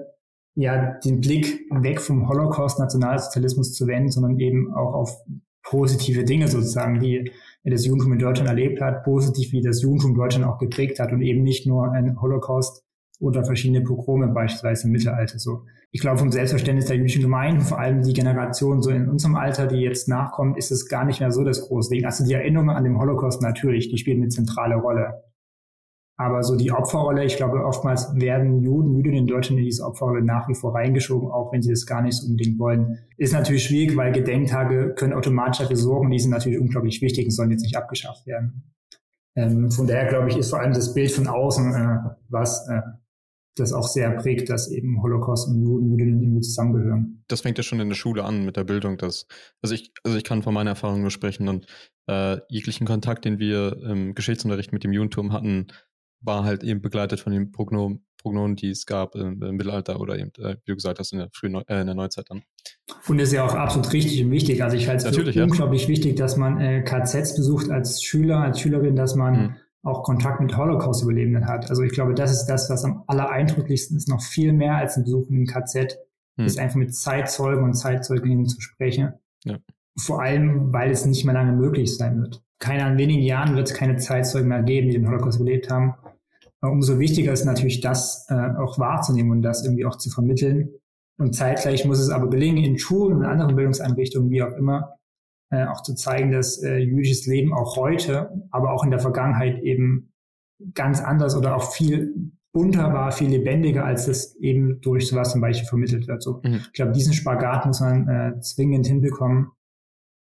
ja 0.54 0.94
den 1.04 1.20
Blick 1.20 1.66
weg 1.70 2.00
vom 2.00 2.28
Holocaust, 2.28 2.78
Nationalsozialismus 2.78 3.74
zu 3.74 3.86
wenden, 3.86 4.10
sondern 4.10 4.38
eben 4.38 4.72
auch 4.72 4.94
auf 4.94 5.22
positive 5.64 6.24
Dinge 6.24 6.48
sozusagen, 6.48 7.00
die 7.00 7.30
das 7.64 7.84
Judentum 7.86 8.12
in 8.12 8.18
Deutschland 8.18 8.48
erlebt 8.48 8.80
hat, 8.80 9.04
positiv 9.04 9.52
wie 9.52 9.62
das 9.62 9.82
Judentum 9.82 10.14
Deutschland 10.14 10.46
auch 10.46 10.58
geprägt 10.58 10.98
hat 10.98 11.12
und 11.12 11.22
eben 11.22 11.42
nicht 11.42 11.66
nur 11.66 11.90
ein 11.92 12.20
Holocaust 12.20 12.84
oder 13.20 13.44
verschiedene 13.44 13.82
Pogrome 13.82 14.28
beispielsweise 14.28 14.86
im 14.86 14.92
Mittelalter 14.92 15.38
so. 15.38 15.64
Ich 15.95 16.01
glaube, 16.01 16.18
vom 16.18 16.32
Selbstverständnis 16.32 16.86
der 16.86 16.97
jüdischen 16.97 17.22
Gemeinden, 17.22 17.61
vor 17.61 17.78
allem 17.78 18.03
die 18.03 18.12
Generation 18.12 18.82
so 18.82 18.90
in 18.90 19.09
unserem 19.09 19.36
Alter, 19.36 19.68
die 19.68 19.76
jetzt 19.76 20.09
nachkommt, 20.09 20.59
ist 20.59 20.72
es 20.72 20.88
gar 20.88 21.05
nicht 21.05 21.20
mehr 21.20 21.30
so 21.30 21.45
das 21.45 21.68
große 21.68 21.90
Ding. 21.90 22.05
Also 22.05 22.24
die 22.24 22.32
Erinnerung 22.32 22.70
an 22.70 22.82
den 22.82 22.99
Holocaust 22.99 23.40
natürlich, 23.40 23.90
die 23.90 23.99
spielt 23.99 24.16
eine 24.16 24.28
zentrale 24.28 24.74
Rolle. 24.74 25.22
Aber 26.16 26.42
so 26.42 26.57
die 26.57 26.72
Opferrolle, 26.72 27.24
ich 27.24 27.36
glaube, 27.36 27.64
oftmals 27.64 28.12
werden 28.16 28.61
Juden, 28.61 28.97
Jüdinnen 28.97 29.18
in 29.18 29.26
Deutschland 29.28 29.61
in 29.61 29.66
diese 29.66 29.84
Opferrolle 29.84 30.24
nach 30.24 30.49
wie 30.49 30.57
vor 30.57 30.74
reingeschoben, 30.74 31.30
auch 31.30 31.53
wenn 31.53 31.62
sie 31.62 31.70
das 31.70 31.86
gar 31.86 32.03
nicht 32.03 32.16
so 32.16 32.26
unbedingt 32.26 32.59
wollen. 32.59 32.99
Ist 33.16 33.32
natürlich 33.32 33.62
schwierig, 33.62 33.97
weil 33.97 34.11
Gedenktage 34.11 34.95
können 34.97 35.12
automatisch 35.12 35.59
dafür 35.59 35.76
sorgen, 35.76 36.11
die 36.11 36.18
sind 36.18 36.32
natürlich 36.32 36.59
unglaublich 36.59 37.03
wichtig 37.03 37.26
und 37.26 37.30
sollen 37.30 37.53
jetzt 37.53 37.62
nicht 37.62 37.76
abgeschafft 37.76 38.26
werden. 38.26 38.64
Ähm, 39.36 39.70
von 39.70 39.86
daher, 39.86 40.07
glaube 40.07 40.28
ich, 40.28 40.36
ist 40.36 40.51
vor 40.51 40.59
allem 40.59 40.72
das 40.72 40.92
Bild 40.92 41.12
von 41.12 41.28
außen, 41.28 41.72
äh, 41.72 41.99
was 42.30 42.68
äh, 42.68 42.80
das 43.57 43.72
auch 43.72 43.86
sehr 43.86 44.11
prägt, 44.12 44.50
dass 44.50 44.70
eben 44.70 45.02
Holocaust 45.02 45.48
und 45.48 45.62
Juden, 45.62 45.90
Jüdinnen 45.90 46.22
irgendwie 46.22 46.40
zusammengehören. 46.40 47.24
Das 47.28 47.42
fängt 47.42 47.59
ja 47.59 47.64
schon 47.64 47.80
in 47.80 47.88
der 47.88 47.96
Schule 47.96 48.24
an 48.24 48.44
mit 48.44 48.57
der 48.57 48.64
Bildung. 48.64 48.96
Dass, 48.98 49.26
also, 49.62 49.74
ich, 49.74 49.92
also 50.02 50.16
ich 50.16 50.24
kann 50.24 50.42
von 50.42 50.55
meiner 50.55 50.70
Erfahrung 50.70 51.00
nur 51.00 51.11
sprechen 51.11 51.48
und 51.48 51.66
äh, 52.09 52.38
jeglichen 52.48 52.86
Kontakt, 52.86 53.24
den 53.24 53.38
wir 53.38 53.80
im 53.82 54.14
Geschichtsunterricht 54.14 54.72
mit 54.72 54.84
dem 54.84 54.92
Judentum 54.92 55.32
hatten, 55.32 55.68
war 56.20 56.44
halt 56.44 56.64
eben 56.64 56.80
begleitet 56.80 57.20
von 57.20 57.32
den 57.32 57.52
Prognomen, 57.52 58.05
Prognomen 58.20 58.57
die 58.57 58.70
es 58.70 58.86
gab 58.86 59.14
im, 59.14 59.42
im 59.42 59.57
Mittelalter 59.57 60.00
oder 60.00 60.18
eben, 60.18 60.32
äh, 60.38 60.57
wie 60.64 60.72
du 60.72 60.74
gesagt 60.74 60.98
hast, 60.98 61.12
in 61.12 61.18
der, 61.18 61.28
frühen, 61.32 61.55
äh, 61.55 61.80
in 61.80 61.86
der 61.86 61.94
Neuzeit 61.94 62.30
dann. 62.30 62.42
Und 63.07 63.18
das 63.18 63.28
ist 63.28 63.34
ja 63.34 63.44
auch 63.44 63.55
absolut 63.55 63.92
richtig 63.92 64.24
und 64.24 64.30
wichtig. 64.30 64.62
Also 64.62 64.76
ich 64.76 64.88
halte 64.88 65.07
es 65.07 65.16
für 65.16 65.30
ja. 65.30 65.44
unglaublich 65.44 65.88
wichtig, 65.88 66.16
dass 66.16 66.36
man 66.36 66.61
äh, 66.61 66.82
KZs 66.82 67.36
besucht 67.36 67.70
als 67.70 68.02
Schüler, 68.02 68.38
als 68.38 68.61
Schülerin, 68.61 68.96
dass 68.96 69.14
man 69.14 69.34
mhm. 69.34 69.57
Auch 69.85 70.03
Kontakt 70.03 70.41
mit 70.41 70.57
Holocaust-Überlebenden 70.57 71.47
hat. 71.47 71.68
Also 71.70 71.82
ich 71.82 71.93
glaube, 71.93 72.14
das 72.14 72.32
ist 72.32 72.47
das, 72.47 72.70
was 72.70 72.85
am 72.85 73.05
allereindrücklichsten 73.07 73.97
ist, 73.97 74.09
noch 74.09 74.22
viel 74.22 74.53
mehr 74.53 74.76
als 74.76 74.97
ein 74.97 75.05
Besuch 75.05 75.28
in 75.28 75.37
einem 75.37 75.47
KZ, 75.47 75.99
mhm. 76.37 76.47
ist 76.47 76.59
einfach 76.59 76.76
mit 76.76 76.95
Zeitzeugen 76.95 77.62
und 77.62 77.74
Zeitzeuginnen 77.74 78.47
zu 78.47 78.61
sprechen. 78.61 79.12
Ja. 79.45 79.59
Vor 79.97 80.22
allem, 80.22 80.72
weil 80.72 80.91
es 80.91 81.05
nicht 81.05 81.24
mehr 81.24 81.35
lange 81.35 81.53
möglich 81.53 81.97
sein 81.97 82.18
wird. 82.18 82.43
Keine 82.59 82.85
an 82.85 82.97
wenigen 82.97 83.22
Jahren 83.22 83.55
wird 83.57 83.68
es 83.70 83.76
keine 83.76 83.97
Zeitzeugen 83.97 84.49
mehr 84.49 84.62
geben, 84.62 84.89
die 84.89 84.97
den 84.97 85.07
Holocaust 85.07 85.39
überlebt 85.39 85.70
haben. 85.70 85.95
Umso 86.62 86.99
wichtiger 86.99 87.32
ist 87.32 87.45
natürlich, 87.45 87.82
das 87.82 88.26
äh, 88.30 88.35
auch 88.35 88.78
wahrzunehmen 88.78 89.32
und 89.32 89.43
das 89.43 89.64
irgendwie 89.64 89.85
auch 89.85 89.99
zu 89.99 90.09
vermitteln. 90.09 90.70
Und 91.18 91.35
zeitgleich 91.35 91.85
muss 91.85 92.01
es 92.01 92.09
aber 92.09 92.30
gelingen, 92.30 92.64
in 92.64 92.78
Schulen 92.78 93.18
und 93.18 93.24
anderen 93.24 93.55
Bildungseinrichtungen, 93.55 94.30
wie 94.30 94.43
auch 94.43 94.57
immer, 94.57 94.95
äh, 95.55 95.66
auch 95.66 95.82
zu 95.82 95.94
zeigen, 95.94 96.32
dass 96.32 96.62
äh, 96.62 96.78
jüdisches 96.78 97.26
Leben 97.26 97.55
auch 97.55 97.76
heute, 97.76 98.30
aber 98.50 98.72
auch 98.72 98.84
in 98.84 98.90
der 98.90 99.00
Vergangenheit 99.00 99.62
eben 99.62 100.12
ganz 100.74 101.00
anders 101.00 101.36
oder 101.36 101.57
auch 101.57 101.72
viel 101.72 102.32
bunter 102.52 102.92
war, 102.92 103.12
viel 103.12 103.28
lebendiger, 103.28 103.84
als 103.84 104.09
es 104.09 104.36
eben 104.36 104.80
durch 104.80 105.09
sowas 105.09 105.32
zum 105.32 105.40
Beispiel 105.40 105.68
vermittelt 105.68 106.07
wird. 106.07 106.22
So, 106.22 106.40
mhm. 106.42 106.62
Ich 106.66 106.72
glaube, 106.72 106.92
diesen 106.92 107.12
Spagat 107.12 107.66
muss 107.66 107.80
man 107.80 108.09
äh, 108.09 108.40
zwingend 108.40 108.86
hinbekommen, 108.86 109.50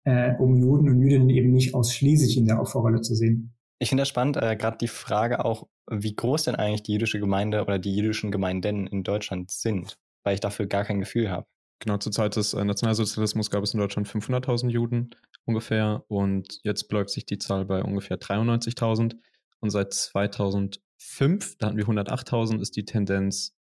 äh, 0.05 0.33
um 0.39 0.55
Juden 0.55 0.89
und 0.89 1.01
Jüdinnen 1.01 1.29
eben 1.29 1.51
nicht 1.51 1.75
ausschließlich 1.75 2.37
in 2.37 2.45
der 2.45 2.59
Opferrolle 2.59 3.01
zu 3.01 3.15
sehen. 3.15 3.53
Ich 3.79 3.89
finde 3.89 4.01
das 4.01 4.09
spannend, 4.09 4.37
äh, 4.37 4.55
gerade 4.55 4.77
die 4.77 4.87
Frage 4.87 5.43
auch, 5.43 5.67
wie 5.89 6.15
groß 6.15 6.43
denn 6.43 6.55
eigentlich 6.55 6.83
die 6.83 6.93
jüdische 6.93 7.19
Gemeinde 7.19 7.61
oder 7.63 7.79
die 7.79 7.95
jüdischen 7.95 8.31
Gemeinden 8.31 8.87
in 8.87 9.03
Deutschland 9.03 9.51
sind, 9.51 9.97
weil 10.23 10.35
ich 10.35 10.39
dafür 10.39 10.67
gar 10.67 10.85
kein 10.85 10.99
Gefühl 10.99 11.29
habe. 11.29 11.47
Genau, 11.81 11.97
zur 11.97 12.11
Zeit 12.11 12.35
des 12.35 12.53
äh, 12.53 12.63
Nationalsozialismus 12.63 13.49
gab 13.49 13.63
es 13.63 13.73
in 13.73 13.79
Deutschland 13.79 14.07
500.000 14.07 14.69
Juden 14.69 15.09
ungefähr 15.45 16.03
und 16.07 16.59
jetzt 16.63 16.87
beläuft 16.87 17.09
sich 17.09 17.25
die 17.25 17.39
Zahl 17.39 17.65
bei 17.65 17.81
ungefähr 17.81 18.19
93.000 18.19 19.15
und 19.61 19.69
seit 19.71 19.91
2005, 19.91 21.57
da 21.57 21.67
hatten 21.67 21.77
wir 21.77 21.85
108.000, 21.85 22.61
ist 22.61 22.75
die 22.75 22.85
Tendenz 22.85 23.55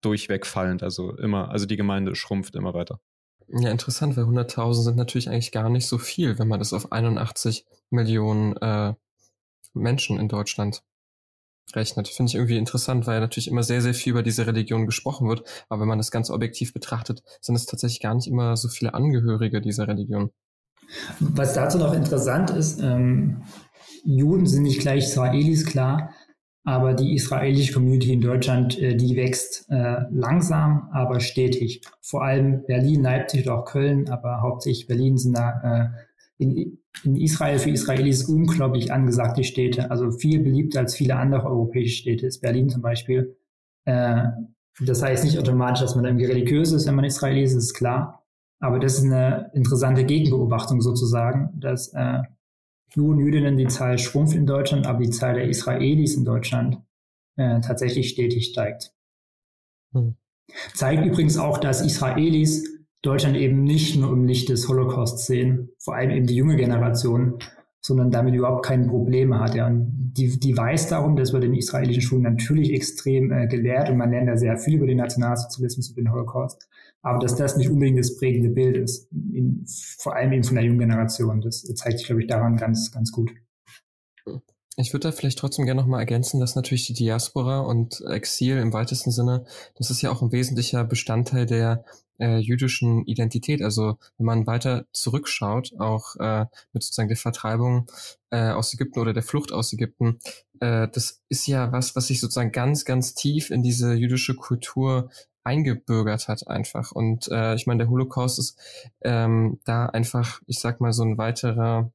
durchweg 0.00 0.44
fallend, 0.44 0.82
also 0.82 1.16
immer, 1.16 1.50
also 1.50 1.64
die 1.66 1.76
Gemeinde 1.76 2.16
schrumpft 2.16 2.56
immer 2.56 2.74
weiter. 2.74 3.00
Ja, 3.46 3.70
interessant, 3.70 4.16
weil 4.16 4.24
100.000 4.24 4.82
sind 4.82 4.96
natürlich 4.96 5.28
eigentlich 5.28 5.52
gar 5.52 5.70
nicht 5.70 5.86
so 5.86 5.98
viel, 5.98 6.40
wenn 6.40 6.48
man 6.48 6.58
das 6.58 6.72
auf 6.72 6.90
81 6.90 7.64
Millionen 7.90 8.56
äh, 8.56 8.94
Menschen 9.72 10.18
in 10.18 10.26
Deutschland 10.26 10.82
rechnet. 11.74 12.08
Finde 12.08 12.30
ich 12.30 12.34
irgendwie 12.34 12.58
interessant, 12.58 13.06
weil 13.06 13.20
natürlich 13.20 13.48
immer 13.48 13.62
sehr, 13.62 13.82
sehr 13.82 13.94
viel 13.94 14.12
über 14.12 14.22
diese 14.22 14.46
Religion 14.46 14.86
gesprochen 14.86 15.28
wird. 15.28 15.42
Aber 15.68 15.80
wenn 15.80 15.88
man 15.88 15.98
das 15.98 16.10
ganz 16.10 16.30
objektiv 16.30 16.72
betrachtet, 16.72 17.22
sind 17.40 17.54
es 17.54 17.66
tatsächlich 17.66 18.00
gar 18.00 18.14
nicht 18.14 18.28
immer 18.28 18.56
so 18.56 18.68
viele 18.68 18.94
Angehörige 18.94 19.60
dieser 19.60 19.88
Religion. 19.88 20.30
Was 21.20 21.54
dazu 21.54 21.78
noch 21.78 21.94
interessant 21.94 22.50
ist, 22.50 22.80
ähm, 22.82 23.42
Juden 24.04 24.46
sind 24.46 24.64
nicht 24.64 24.80
gleich 24.80 25.04
Israelis, 25.04 25.64
klar, 25.64 26.12
aber 26.64 26.94
die 26.94 27.14
israelische 27.14 27.72
Community 27.72 28.12
in 28.12 28.20
Deutschland, 28.20 28.78
äh, 28.78 28.94
die 28.94 29.16
wächst 29.16 29.66
äh, 29.70 30.02
langsam, 30.10 30.88
aber 30.92 31.20
stetig. 31.20 31.82
Vor 32.00 32.24
allem 32.24 32.64
Berlin, 32.66 33.02
Leipzig 33.02 33.46
und 33.46 33.52
auch 33.52 33.64
Köln, 33.64 34.08
aber 34.10 34.42
hauptsächlich 34.42 34.86
Berlin 34.86 35.16
sind 35.16 35.36
da 35.36 35.60
äh, 35.62 35.88
in, 36.42 36.78
in 37.04 37.16
Israel 37.16 37.58
für 37.58 37.70
Israelis 37.70 38.24
unglaublich 38.24 38.92
angesagte 38.92 39.44
Städte, 39.44 39.90
also 39.90 40.10
viel 40.10 40.40
beliebter 40.40 40.80
als 40.80 40.94
viele 40.94 41.16
andere 41.16 41.46
europäische 41.46 41.96
Städte, 41.96 42.26
ist 42.26 42.40
Berlin 42.40 42.68
zum 42.68 42.82
Beispiel. 42.82 43.36
Äh, 43.84 44.24
das 44.80 45.02
heißt 45.02 45.24
nicht 45.24 45.38
automatisch, 45.38 45.80
dass 45.80 45.94
man 45.94 46.04
irgendwie 46.04 46.26
religiös 46.26 46.72
ist, 46.72 46.86
wenn 46.86 46.94
man 46.94 47.04
Israeli 47.04 47.42
ist, 47.42 47.54
ist 47.54 47.74
klar. 47.74 48.24
Aber 48.60 48.78
das 48.78 48.98
ist 48.98 49.04
eine 49.04 49.50
interessante 49.54 50.04
Gegenbeobachtung 50.04 50.80
sozusagen, 50.80 51.50
dass 51.58 51.88
äh, 51.94 52.22
Juden, 52.94 53.20
Jüdinnen, 53.20 53.56
die 53.56 53.66
Zahl 53.66 53.98
schrumpft 53.98 54.36
in 54.36 54.46
Deutschland, 54.46 54.86
aber 54.86 55.00
die 55.00 55.10
Zahl 55.10 55.34
der 55.34 55.48
Israelis 55.48 56.14
in 56.14 56.24
Deutschland 56.24 56.78
äh, 57.36 57.60
tatsächlich 57.60 58.10
stetig 58.10 58.46
steigt. 58.46 58.92
Hm. 59.92 60.16
Zeigt 60.74 61.04
übrigens 61.04 61.38
auch, 61.38 61.58
dass 61.58 61.84
Israelis 61.84 62.64
Deutschland 63.02 63.36
eben 63.36 63.64
nicht 63.64 63.96
nur 63.96 64.12
im 64.12 64.24
Licht 64.24 64.48
des 64.48 64.68
Holocaust 64.68 65.26
sehen, 65.26 65.70
vor 65.78 65.96
allem 65.96 66.10
eben 66.10 66.26
die 66.26 66.36
junge 66.36 66.56
Generation, 66.56 67.38
sondern 67.80 68.12
damit 68.12 68.34
überhaupt 68.34 68.64
keine 68.64 68.86
Probleme 68.86 69.40
hat. 69.40 69.56
Ja. 69.56 69.66
Und 69.66 70.12
die, 70.16 70.38
die 70.38 70.56
weiß 70.56 70.88
darum, 70.88 71.16
das 71.16 71.32
wird 71.32 71.44
in 71.44 71.54
israelischen 71.54 72.02
Schulen 72.02 72.22
natürlich 72.22 72.72
extrem 72.72 73.32
äh, 73.32 73.48
gelehrt 73.48 73.90
und 73.90 73.96
man 73.96 74.10
lernt 74.10 74.28
da 74.28 74.36
sehr 74.36 74.56
viel 74.56 74.76
über 74.76 74.86
den 74.86 74.98
Nationalsozialismus, 74.98 75.90
über 75.90 76.02
den 76.02 76.12
Holocaust. 76.12 76.68
Aber 77.02 77.18
dass 77.18 77.34
das 77.34 77.56
nicht 77.56 77.68
unbedingt 77.68 77.98
das 77.98 78.16
prägende 78.16 78.50
Bild 78.50 78.76
ist, 78.76 79.08
in, 79.10 79.64
vor 79.98 80.14
allem 80.14 80.32
eben 80.32 80.44
von 80.44 80.54
der 80.54 80.64
jungen 80.64 80.78
Generation, 80.78 81.40
das 81.40 81.62
zeigt 81.62 81.98
sich, 81.98 82.06
glaube 82.06 82.22
ich, 82.22 82.28
daran 82.28 82.56
ganz, 82.56 82.92
ganz 82.92 83.10
gut. 83.10 83.32
Ich 84.76 84.92
würde 84.94 85.08
da 85.08 85.12
vielleicht 85.12 85.38
trotzdem 85.38 85.66
gerne 85.66 85.82
nochmal 85.82 86.00
ergänzen, 86.00 86.40
dass 86.40 86.56
natürlich 86.56 86.86
die 86.86 86.94
Diaspora 86.94 87.60
und 87.60 88.00
Exil 88.06 88.56
im 88.56 88.72
weitesten 88.72 89.10
Sinne, 89.10 89.44
das 89.76 89.90
ist 89.90 90.00
ja 90.00 90.10
auch 90.10 90.22
ein 90.22 90.32
wesentlicher 90.32 90.82
Bestandteil 90.84 91.44
der 91.44 91.84
äh, 92.18 92.38
jüdischen 92.38 93.04
Identität. 93.04 93.60
Also 93.60 93.98
wenn 94.16 94.26
man 94.26 94.46
weiter 94.46 94.86
zurückschaut, 94.92 95.74
auch 95.78 96.16
äh, 96.16 96.46
mit 96.72 96.82
sozusagen 96.82 97.08
der 97.08 97.18
Vertreibung 97.18 97.86
äh, 98.30 98.50
aus 98.50 98.72
Ägypten 98.72 99.00
oder 99.00 99.12
der 99.12 99.22
Flucht 99.22 99.52
aus 99.52 99.72
Ägypten, 99.74 100.20
äh, 100.60 100.88
das 100.88 101.20
ist 101.28 101.46
ja 101.46 101.70
was, 101.72 101.94
was 101.94 102.06
sich 102.06 102.20
sozusagen 102.20 102.52
ganz, 102.52 102.86
ganz 102.86 103.14
tief 103.14 103.50
in 103.50 103.62
diese 103.62 103.92
jüdische 103.92 104.34
Kultur 104.36 105.10
eingebürgert 105.44 106.28
hat 106.28 106.46
einfach. 106.48 106.92
Und 106.92 107.28
äh, 107.28 107.54
ich 107.54 107.66
meine, 107.66 107.78
der 107.78 107.90
Holocaust 107.90 108.38
ist 108.38 108.58
ähm, 109.02 109.58
da 109.64 109.86
einfach, 109.86 110.40
ich 110.46 110.60
sag 110.60 110.80
mal, 110.80 110.92
so 110.92 111.02
ein 111.02 111.18
weiterer, 111.18 111.90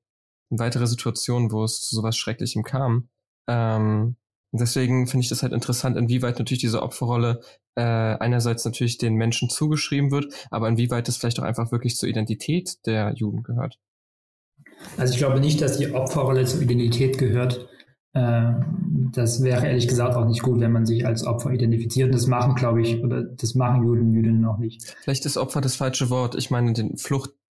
weitere 0.49 0.87
Situation, 0.87 1.51
wo 1.51 1.63
es 1.63 1.81
zu 1.81 1.95
sowas 1.95 2.17
Schrecklichem 2.17 2.63
kam. 2.63 3.09
Ähm, 3.47 4.15
deswegen 4.51 5.07
finde 5.07 5.23
ich 5.23 5.29
das 5.29 5.43
halt 5.43 5.53
interessant, 5.53 5.97
inwieweit 5.97 6.39
natürlich 6.39 6.61
diese 6.61 6.81
Opferrolle 6.81 7.41
äh, 7.75 7.81
einerseits 7.81 8.65
natürlich 8.65 8.97
den 8.97 9.15
Menschen 9.15 9.49
zugeschrieben 9.49 10.11
wird, 10.11 10.33
aber 10.49 10.67
inwieweit 10.67 11.07
es 11.09 11.17
vielleicht 11.17 11.39
auch 11.39 11.43
einfach 11.43 11.71
wirklich 11.71 11.95
zur 11.95 12.09
Identität 12.09 12.85
der 12.85 13.13
Juden 13.15 13.43
gehört. 13.43 13.79
Also 14.97 15.13
ich 15.13 15.19
glaube 15.19 15.39
nicht, 15.39 15.61
dass 15.61 15.77
die 15.77 15.93
Opferrolle 15.93 16.45
zur 16.45 16.61
Identität 16.61 17.17
gehört. 17.17 17.67
Äh, 18.13 18.53
das 19.11 19.43
wäre 19.43 19.65
ehrlich 19.65 19.87
gesagt 19.87 20.15
auch 20.15 20.25
nicht 20.25 20.41
gut, 20.41 20.59
wenn 20.59 20.71
man 20.71 20.85
sich 20.85 21.05
als 21.05 21.25
Opfer 21.25 21.51
identifiziert. 21.51 22.07
Und 22.07 22.15
das 22.15 22.27
machen, 22.27 22.55
glaube 22.55 22.81
ich, 22.81 23.03
oder 23.03 23.23
das 23.23 23.55
machen 23.55 23.83
Juden 23.83 24.07
und 24.07 24.13
Jüdinnen 24.13 24.41
noch 24.41 24.57
nicht. 24.57 24.95
Vielleicht 25.01 25.25
ist 25.25 25.37
Opfer 25.37 25.61
das 25.61 25.75
falsche 25.75 26.09
Wort. 26.09 26.35
Ich 26.35 26.51
meine 26.51 26.73
den 26.73 26.97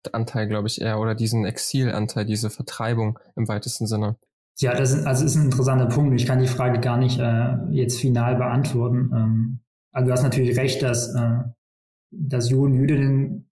Fluchtanteil, 0.02 0.48
glaube 0.48 0.68
ich, 0.68 0.80
eher, 0.80 0.98
oder 0.98 1.14
diesen 1.14 1.44
Exilanteil, 1.44 2.24
diese 2.24 2.50
Vertreibung 2.50 3.18
im 3.36 3.48
weitesten 3.48 3.86
Sinne. 3.86 4.16
Ja, 4.58 4.74
das 4.74 4.92
ist, 4.92 5.06
also 5.06 5.24
ist 5.24 5.36
ein 5.36 5.46
interessanter 5.46 5.86
Punkt. 5.86 6.20
Ich 6.20 6.26
kann 6.26 6.40
die 6.40 6.46
Frage 6.46 6.80
gar 6.80 6.98
nicht 6.98 7.18
äh, 7.18 7.56
jetzt 7.70 8.00
final 8.00 8.36
beantworten. 8.36 9.10
Ähm, 9.14 9.60
also 9.92 10.06
du 10.06 10.12
hast 10.12 10.22
natürlich 10.22 10.58
recht, 10.58 10.82
dass, 10.82 11.14
äh, 11.14 11.38
dass 12.10 12.50
Juden, 12.50 12.74
Jüdinnen 12.74 13.50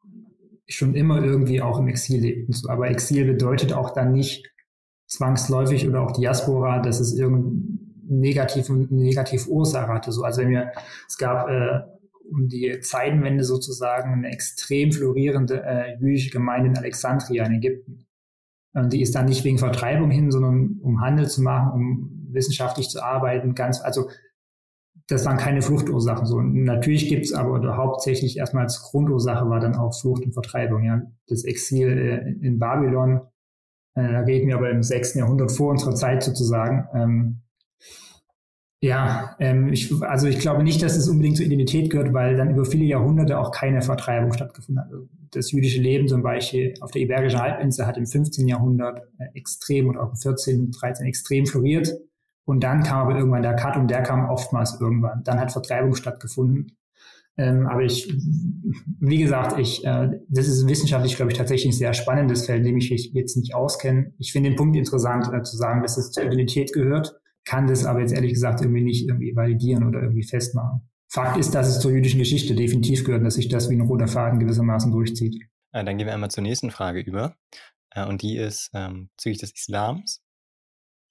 schon 0.67 0.95
immer 0.95 1.23
irgendwie 1.23 1.63
auch 1.63 1.79
im 1.79 1.89
Exil 1.89 2.21
lebten. 2.21 2.55
Aber 2.69 2.91
Exil 2.91 3.25
bedeutet 3.25 3.73
auch 3.73 3.91
dann 3.95 4.13
nicht 4.13 4.47
zwangsläufig 5.07 5.89
oder 5.89 6.03
auch 6.03 6.13
Diaspora, 6.13 6.81
dass 6.81 7.01
es 7.01 7.15
irgendeine 7.15 7.79
negative, 8.07 8.75
negative 8.91 9.49
Ursache 9.49 9.89
hatte. 9.89 10.13
So, 10.13 10.25
also 10.25 10.43
wenn 10.43 10.51
wir, 10.51 10.73
es 11.09 11.17
gab 11.17 11.49
äh, 11.49 11.81
um 12.31 12.49
die 12.49 12.81
Zeitenwende 12.81 13.45
sozusagen 13.45 14.13
eine 14.13 14.31
extrem 14.31 14.93
florierende 14.93 15.63
äh, 15.65 15.99
jüdische 16.01 16.31
Gemeinde 16.31 16.71
in 16.71 16.79
Alexandria 16.79 17.47
in 17.47 17.55
Ägypten. 17.55 18.07
Und 18.75 18.93
die 18.93 19.03
ist 19.03 19.15
dann 19.15 19.27
nicht 19.27 19.45
wegen 19.45 19.59
Vertreibung 19.59 20.11
hin, 20.11 20.31
sondern 20.31 20.79
um 20.83 21.01
Handel 21.01 21.29
zu 21.29 21.43
machen, 21.43 21.73
um 21.73 22.29
wissenschaftlich 22.31 22.89
zu 22.89 23.03
arbeiten, 23.03 23.55
ganz, 23.55 23.81
also 23.81 24.09
das 25.09 25.25
waren 25.25 25.39
keine 25.39 25.63
Fluchtursachen. 25.63 26.27
So, 26.27 26.37
und 26.37 26.65
natürlich 26.65 27.09
gibt's 27.09 27.33
aber 27.33 27.55
oder 27.55 27.77
hauptsächlich 27.77 28.37
erstmal 28.37 28.65
als 28.65 28.83
Grundursache 28.83 29.49
war 29.49 29.59
dann 29.59 29.75
auch 29.75 29.99
Flucht 29.99 30.25
und 30.25 30.33
Vertreibung. 30.33 30.85
Ja, 30.85 31.03
das 31.29 31.45
Exil 31.45 31.89
äh, 31.89 32.47
in 32.47 32.59
Babylon. 32.59 33.23
Äh, 33.95 34.13
da 34.13 34.21
reden 34.21 34.49
wir 34.49 34.57
aber 34.57 34.71
im 34.71 34.83
sechsten 34.83 35.21
Jahrhundert 35.21 35.51
vor 35.51 35.71
unserer 35.71 35.95
Zeit 35.95 36.23
sozusagen. 36.23 36.87
Ähm, 36.95 37.43
ja, 38.81 39.35
ähm, 39.41 39.73
ich, 39.73 39.93
also 40.03 40.29
ich 40.29 40.39
glaube 40.39 40.63
nicht, 40.63 40.83
dass 40.83 40.97
es 40.97 41.09
unbedingt 41.09 41.37
zur 41.37 41.47
Identität 41.47 41.91
gehört, 41.91 42.13
weil 42.13 42.37
dann 42.37 42.51
über 42.51 42.65
viele 42.65 42.85
Jahrhunderte 42.85 43.39
auch 43.39 43.51
keine 43.51 43.83
Vertreibung 43.83 44.33
stattgefunden 44.33 44.85
hat. 44.85 44.93
Also 44.93 45.09
das 45.33 45.51
jüdische 45.51 45.81
Leben 45.81 46.07
zum 46.07 46.23
Beispiel 46.23 46.75
auf 46.81 46.93
der 46.93 47.03
Iberischen 47.03 47.41
Halbinsel 47.41 47.87
hat 47.87 47.97
im 47.97 48.07
15. 48.07 48.47
Jahrhundert 48.47 49.03
äh, 49.19 49.27
extrem 49.35 49.89
und 49.89 49.99
auch 49.99 50.11
im 50.11 50.17
14., 50.17 50.71
13. 50.71 51.07
extrem 51.07 51.47
floriert. 51.47 51.93
Und 52.45 52.63
dann 52.63 52.85
kam 52.85 53.07
aber 53.07 53.19
irgendwann 53.19 53.43
der 53.43 53.57
Cut 53.57 53.77
und 53.77 53.91
der 53.91 54.03
kam 54.03 54.29
oftmals 54.31 54.81
irgendwann. 54.81 55.23
Dann 55.25 55.41
hat 55.41 55.51
Vertreibung 55.51 55.95
stattgefunden. 55.95 56.79
Ähm, 57.37 57.67
aber 57.67 57.83
ich, 57.83 58.13
wie 59.01 59.19
gesagt, 59.19 59.59
ich, 59.59 59.85
äh, 59.85 60.09
das 60.29 60.47
ist 60.47 60.69
wissenschaftlich, 60.69 61.17
glaube 61.17 61.33
ich, 61.33 61.39
tatsächlich 61.39 61.73
ein 61.73 61.77
sehr 61.77 61.95
spannendes 61.95 62.47
Feld, 62.47 62.61
in 62.61 62.67
dem 62.67 62.77
ich 62.79 62.91
mich 62.91 63.13
jetzt 63.13 63.37
nicht 63.37 63.55
auskenne. 63.55 64.13
Ich 64.19 64.33
finde 64.33 64.51
den 64.51 64.57
Punkt 64.57 64.77
interessant, 64.77 65.29
äh, 65.33 65.43
zu 65.43 65.57
sagen, 65.57 65.83
dass 65.83 65.99
es 65.99 66.13
zur 66.13 66.25
Identität 66.25 66.73
gehört, 66.73 67.21
kann 67.49 67.67
das 67.67 67.87
aber 67.87 68.01
jetzt 68.01 68.13
ehrlich 68.13 68.35
gesagt 68.35 68.61
irgendwie 68.61 68.83
nicht 68.83 69.09
irgendwie 69.09 69.35
validieren 69.35 69.87
oder 69.87 70.03
irgendwie 70.03 70.23
festmachen. 70.23 70.83
Fakt 71.11 71.39
ist, 71.39 71.55
dass 71.55 71.67
es 71.67 71.81
zur 71.81 71.91
jüdischen 71.91 72.19
Geschichte 72.19 72.55
definitiv 72.55 73.05
gehört, 73.05 73.25
dass 73.25 73.35
sich 73.35 73.49
das 73.49 73.71
wie 73.71 73.75
ein 73.75 73.81
roter 73.81 74.07
Faden 74.07 74.39
gewissermaßen 74.39 74.93
durchzieht. 74.93 75.43
Äh, 75.73 75.85
dann 75.85 75.97
gehen 75.97 76.07
wir 76.07 76.13
einmal 76.13 76.31
zur 76.31 76.43
nächsten 76.43 76.71
Frage 76.71 77.01
über. 77.01 77.37
Äh, 77.91 78.07
und 78.07 78.21
die 78.21 78.37
ist 78.37 78.71
ähm, 78.75 79.09
bezüglich 79.17 79.39
des 79.39 79.53
Islams. 79.53 80.23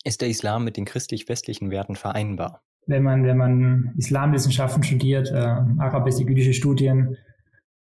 Ist 0.03 0.21
der 0.21 0.29
Islam 0.29 0.63
mit 0.63 0.77
den 0.77 0.85
christlich-westlichen 0.85 1.71
Werten 1.71 1.95
vereinbar? 1.95 2.61
Wenn 2.85 3.01
man, 3.01 3.25
wenn 3.25 3.37
man 3.37 3.93
Islamwissenschaften 3.97 4.83
studiert, 4.83 5.31
äh, 5.31 5.35
arabisch-jüdische 5.37 6.53
Studien, 6.53 7.17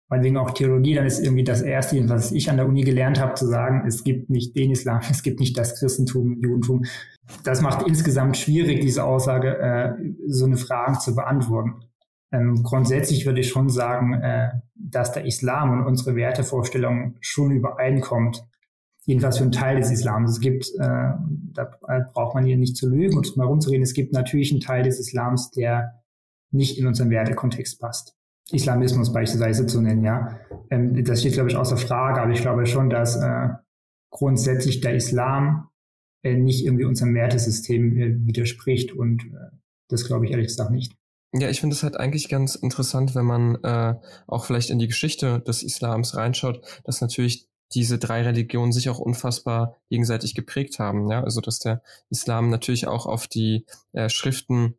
meinetwegen 0.08 0.36
auch 0.36 0.52
Theologie, 0.52 0.94
dann 0.94 1.06
ist 1.06 1.22
irgendwie 1.22 1.44
das 1.44 1.62
Erste, 1.62 2.08
was 2.08 2.32
ich 2.32 2.48
an 2.50 2.56
der 2.56 2.66
Uni 2.66 2.82
gelernt 2.82 3.20
habe, 3.20 3.34
zu 3.34 3.46
sagen, 3.46 3.84
es 3.86 4.04
gibt 4.04 4.30
nicht 4.30 4.54
den 4.54 4.70
Islam, 4.70 5.00
es 5.10 5.22
gibt 5.22 5.40
nicht 5.40 5.56
das 5.58 5.78
Christentum, 5.78 6.40
Judentum. 6.40 6.84
Das 7.42 7.60
macht 7.60 7.86
insgesamt 7.86 8.36
schwierig, 8.36 8.80
diese 8.80 9.04
Aussage, 9.04 9.58
äh, 9.58 9.92
so 10.28 10.46
eine 10.46 10.56
Frage 10.56 10.98
zu 10.98 11.14
beantworten. 11.14 11.80
Ähm, 12.32 12.62
grundsätzlich 12.62 13.26
würde 13.26 13.40
ich 13.40 13.48
schon 13.48 13.68
sagen, 13.68 14.14
äh, 14.14 14.50
dass 14.74 15.12
der 15.12 15.24
Islam 15.24 15.72
und 15.72 15.86
unsere 15.86 16.14
Wertevorstellungen 16.16 17.16
schon 17.20 17.50
übereinkommt 17.50 18.44
jedenfalls 19.06 19.38
für 19.38 19.44
einen 19.44 19.52
Teil 19.52 19.76
des 19.76 19.90
Islams. 19.90 20.32
Es 20.32 20.40
gibt, 20.40 20.68
äh, 20.78 20.78
da 21.52 21.70
braucht 22.12 22.34
man 22.34 22.44
hier 22.44 22.58
nicht 22.58 22.76
zu 22.76 22.88
lügen 22.88 23.16
und 23.16 23.36
mal 23.36 23.46
rumzureden, 23.46 23.82
es 23.82 23.94
gibt 23.94 24.12
natürlich 24.12 24.50
einen 24.50 24.60
Teil 24.60 24.82
des 24.82 24.98
Islams, 24.98 25.52
der 25.52 26.02
nicht 26.50 26.78
in 26.78 26.86
unseren 26.86 27.10
Wertekontext 27.10 27.80
passt. 27.80 28.15
Islamismus 28.52 29.12
beispielsweise 29.12 29.66
zu 29.66 29.80
nennen, 29.80 30.04
ja. 30.04 30.38
Ähm, 30.70 31.04
das 31.04 31.20
steht, 31.20 31.34
glaube 31.34 31.50
ich, 31.50 31.56
außer 31.56 31.76
Frage, 31.76 32.20
aber 32.20 32.32
ich 32.32 32.40
glaube 32.40 32.66
schon, 32.66 32.90
dass 32.90 33.16
äh, 33.16 33.48
grundsätzlich 34.10 34.80
der 34.80 34.94
Islam 34.94 35.68
äh, 36.22 36.34
nicht 36.34 36.64
irgendwie 36.64 36.84
unserem 36.84 37.14
Wertesystem 37.14 37.96
äh, 37.98 38.26
widerspricht 38.26 38.92
und 38.92 39.24
äh, 39.24 39.56
das 39.88 40.06
glaube 40.06 40.26
ich 40.26 40.32
ehrlich 40.32 40.48
gesagt 40.48 40.70
nicht. 40.70 40.92
Ja, 41.32 41.50
ich 41.50 41.60
finde 41.60 41.74
es 41.74 41.82
halt 41.82 41.96
eigentlich 41.96 42.28
ganz 42.28 42.54
interessant, 42.54 43.14
wenn 43.14 43.26
man 43.26 43.56
äh, 43.62 43.94
auch 44.26 44.44
vielleicht 44.44 44.70
in 44.70 44.78
die 44.78 44.86
Geschichte 44.86 45.40
des 45.40 45.62
Islams 45.62 46.16
reinschaut, 46.16 46.82
dass 46.84 47.00
natürlich 47.00 47.48
diese 47.74 47.98
drei 47.98 48.22
Religionen 48.22 48.72
sich 48.72 48.88
auch 48.88 48.98
unfassbar 48.98 49.76
gegenseitig 49.90 50.34
geprägt 50.34 50.78
haben. 50.78 51.10
Ja, 51.10 51.22
also 51.22 51.40
dass 51.40 51.58
der 51.58 51.82
Islam 52.10 52.48
natürlich 52.48 52.86
auch 52.86 53.06
auf 53.06 53.26
die 53.26 53.66
äh, 53.92 54.08
Schriften 54.08 54.76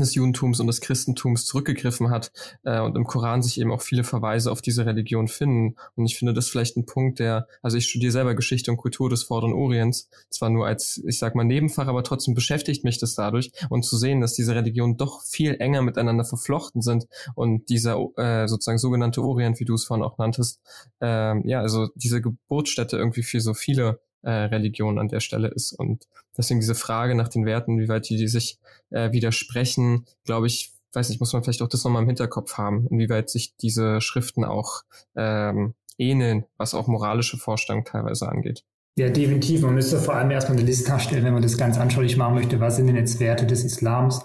des 0.00 0.14
Judentums 0.14 0.60
und 0.60 0.66
des 0.66 0.80
Christentums 0.80 1.44
zurückgegriffen 1.44 2.10
hat 2.10 2.32
äh, 2.64 2.80
und 2.80 2.96
im 2.96 3.04
Koran 3.04 3.42
sich 3.42 3.60
eben 3.60 3.70
auch 3.70 3.82
viele 3.82 4.04
Verweise 4.04 4.50
auf 4.50 4.62
diese 4.62 4.86
Religion 4.86 5.28
finden. 5.28 5.76
Und 5.96 6.06
ich 6.06 6.16
finde 6.16 6.32
das 6.32 6.48
vielleicht 6.48 6.76
ein 6.76 6.86
Punkt, 6.86 7.18
der, 7.18 7.46
also 7.62 7.76
ich 7.76 7.88
studiere 7.88 8.12
selber 8.12 8.34
Geschichte 8.34 8.70
und 8.70 8.76
Kultur 8.76 9.10
des 9.10 9.24
Vorderen 9.24 9.52
Orients, 9.52 10.08
zwar 10.30 10.50
nur 10.50 10.66
als, 10.66 11.02
ich 11.06 11.18
sag 11.18 11.34
mal, 11.34 11.44
Nebenfach, 11.44 11.86
aber 11.86 12.04
trotzdem 12.04 12.34
beschäftigt 12.34 12.84
mich 12.84 12.98
das 12.98 13.14
dadurch 13.14 13.52
und 13.68 13.84
zu 13.84 13.96
sehen, 13.96 14.20
dass 14.20 14.34
diese 14.34 14.54
Religionen 14.54 14.96
doch 14.96 15.22
viel 15.22 15.56
enger 15.58 15.82
miteinander 15.82 16.24
verflochten 16.24 16.82
sind 16.82 17.06
und 17.34 17.68
dieser 17.68 17.98
äh, 18.16 18.48
sozusagen 18.48 18.78
sogenannte 18.78 19.22
Orient, 19.22 19.60
wie 19.60 19.64
du 19.64 19.74
es 19.74 19.84
vorhin 19.84 20.04
auch 20.04 20.18
nanntest, 20.18 20.60
äh, 21.00 21.48
ja, 21.48 21.60
also 21.60 21.88
diese 21.94 22.20
Geburtsstätte 22.20 22.96
irgendwie 22.96 23.22
für 23.22 23.40
so 23.40 23.54
viele 23.54 24.00
äh, 24.22 24.30
Religion 24.30 24.98
an 24.98 25.08
der 25.08 25.20
Stelle 25.20 25.48
ist. 25.48 25.72
Und 25.72 26.06
deswegen 26.36 26.60
diese 26.60 26.74
Frage 26.74 27.14
nach 27.14 27.28
den 27.28 27.44
Werten, 27.44 27.78
wie 27.78 27.88
weit 27.88 28.08
die, 28.08 28.16
die 28.16 28.28
sich 28.28 28.58
äh, 28.90 29.12
widersprechen, 29.12 30.06
glaube 30.24 30.46
ich, 30.46 30.72
weiß 30.92 31.08
nicht, 31.08 31.20
muss 31.20 31.32
man 31.32 31.42
vielleicht 31.42 31.62
auch 31.62 31.68
das 31.68 31.84
nochmal 31.84 32.02
im 32.02 32.08
Hinterkopf 32.08 32.58
haben, 32.58 32.86
inwieweit 32.88 33.30
sich 33.30 33.56
diese 33.56 34.00
Schriften 34.00 34.44
auch 34.44 34.82
ähm, 35.16 35.74
ähneln, 35.98 36.44
was 36.56 36.74
auch 36.74 36.86
moralische 36.86 37.38
Vorstellungen 37.38 37.84
teilweise 37.84 38.28
angeht. 38.28 38.64
Ja, 38.98 39.08
definitiv. 39.08 39.62
Man 39.62 39.74
müsste 39.74 39.98
vor 39.98 40.14
allem 40.14 40.30
erstmal 40.30 40.58
eine 40.58 40.66
Liste 40.66 40.92
erstellen, 40.92 41.24
wenn 41.24 41.32
man 41.32 41.42
das 41.42 41.56
ganz 41.56 41.78
anschaulich 41.78 42.16
machen 42.18 42.34
möchte. 42.34 42.60
Was 42.60 42.76
sind 42.76 42.88
denn 42.88 42.96
jetzt 42.96 43.20
Werte 43.20 43.46
des 43.46 43.64
Islams? 43.64 44.22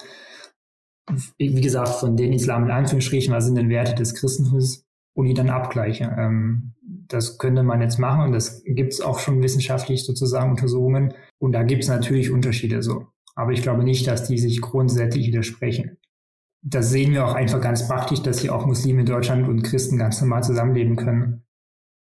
Wie 1.38 1.62
gesagt, 1.62 1.88
von 1.88 2.18
den 2.18 2.34
Islam 2.34 2.66
in 2.66 2.72
Anführungsstrichen, 2.72 3.34
was 3.34 3.45
sind 3.45 3.56
denn 3.56 3.70
Werte 3.70 3.95
des 3.95 4.14
Christentums? 4.14 4.84
Und 5.14 5.26
die 5.26 5.34
dann 5.34 5.50
abgleichen. 5.50 6.14
Ähm, 6.16 6.74
das 7.08 7.38
könnte 7.38 7.64
man 7.64 7.82
jetzt 7.82 7.99
machen 7.99 8.24
und 8.26 8.32
das 8.32 8.64
gibt 8.66 8.93
es 8.93 9.01
auch 9.01 9.20
schon 9.20 9.41
wissenschaftlich 9.41 10.05
sozusagen 10.05 10.51
Untersuchungen. 10.51 11.14
Und 11.39 11.53
da 11.53 11.64
gibt 11.64 11.84
es 11.84 11.89
natürlich 11.89 12.32
Unterschiede 12.32 12.82
so. 12.82 13.08
Aber 13.36 13.51
ich 13.51 13.62
glaube 13.62 13.84
nicht, 13.84 14.08
dass 14.08 14.28
die 14.28 14.38
sich 14.38 14.62
grundsätzlich 14.62 15.28
widersprechen. 15.28 15.97
Das 16.64 16.89
sehen 16.89 17.14
wir 17.14 17.26
auch 17.26 17.36
einfach 17.36 17.62
ganz 17.62 17.88
praktisch, 17.88 18.22
dass 18.22 18.39
hier 18.39 18.53
auch 18.53 18.66
Muslime 18.66 19.01
in 19.01 19.05
Deutschland 19.05 19.47
und 19.47 19.62
Christen 19.64 19.97
ganz 19.97 20.20
normal 20.22 20.43
zusammenleben 20.43 20.95
können. 20.95 21.43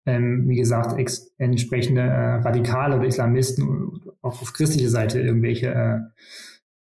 Ähm, 0.07 0.48
wie 0.48 0.57
gesagt, 0.57 0.96
entsprechende 1.38 2.02
äh, 2.02 2.34
Radikale 2.36 2.96
oder 2.96 3.07
Islamisten, 3.07 4.00
auch 4.22 4.40
auf 4.40 4.52
christlicher 4.52 4.90
Seite 4.90 5.20
irgendwelche 5.20 6.12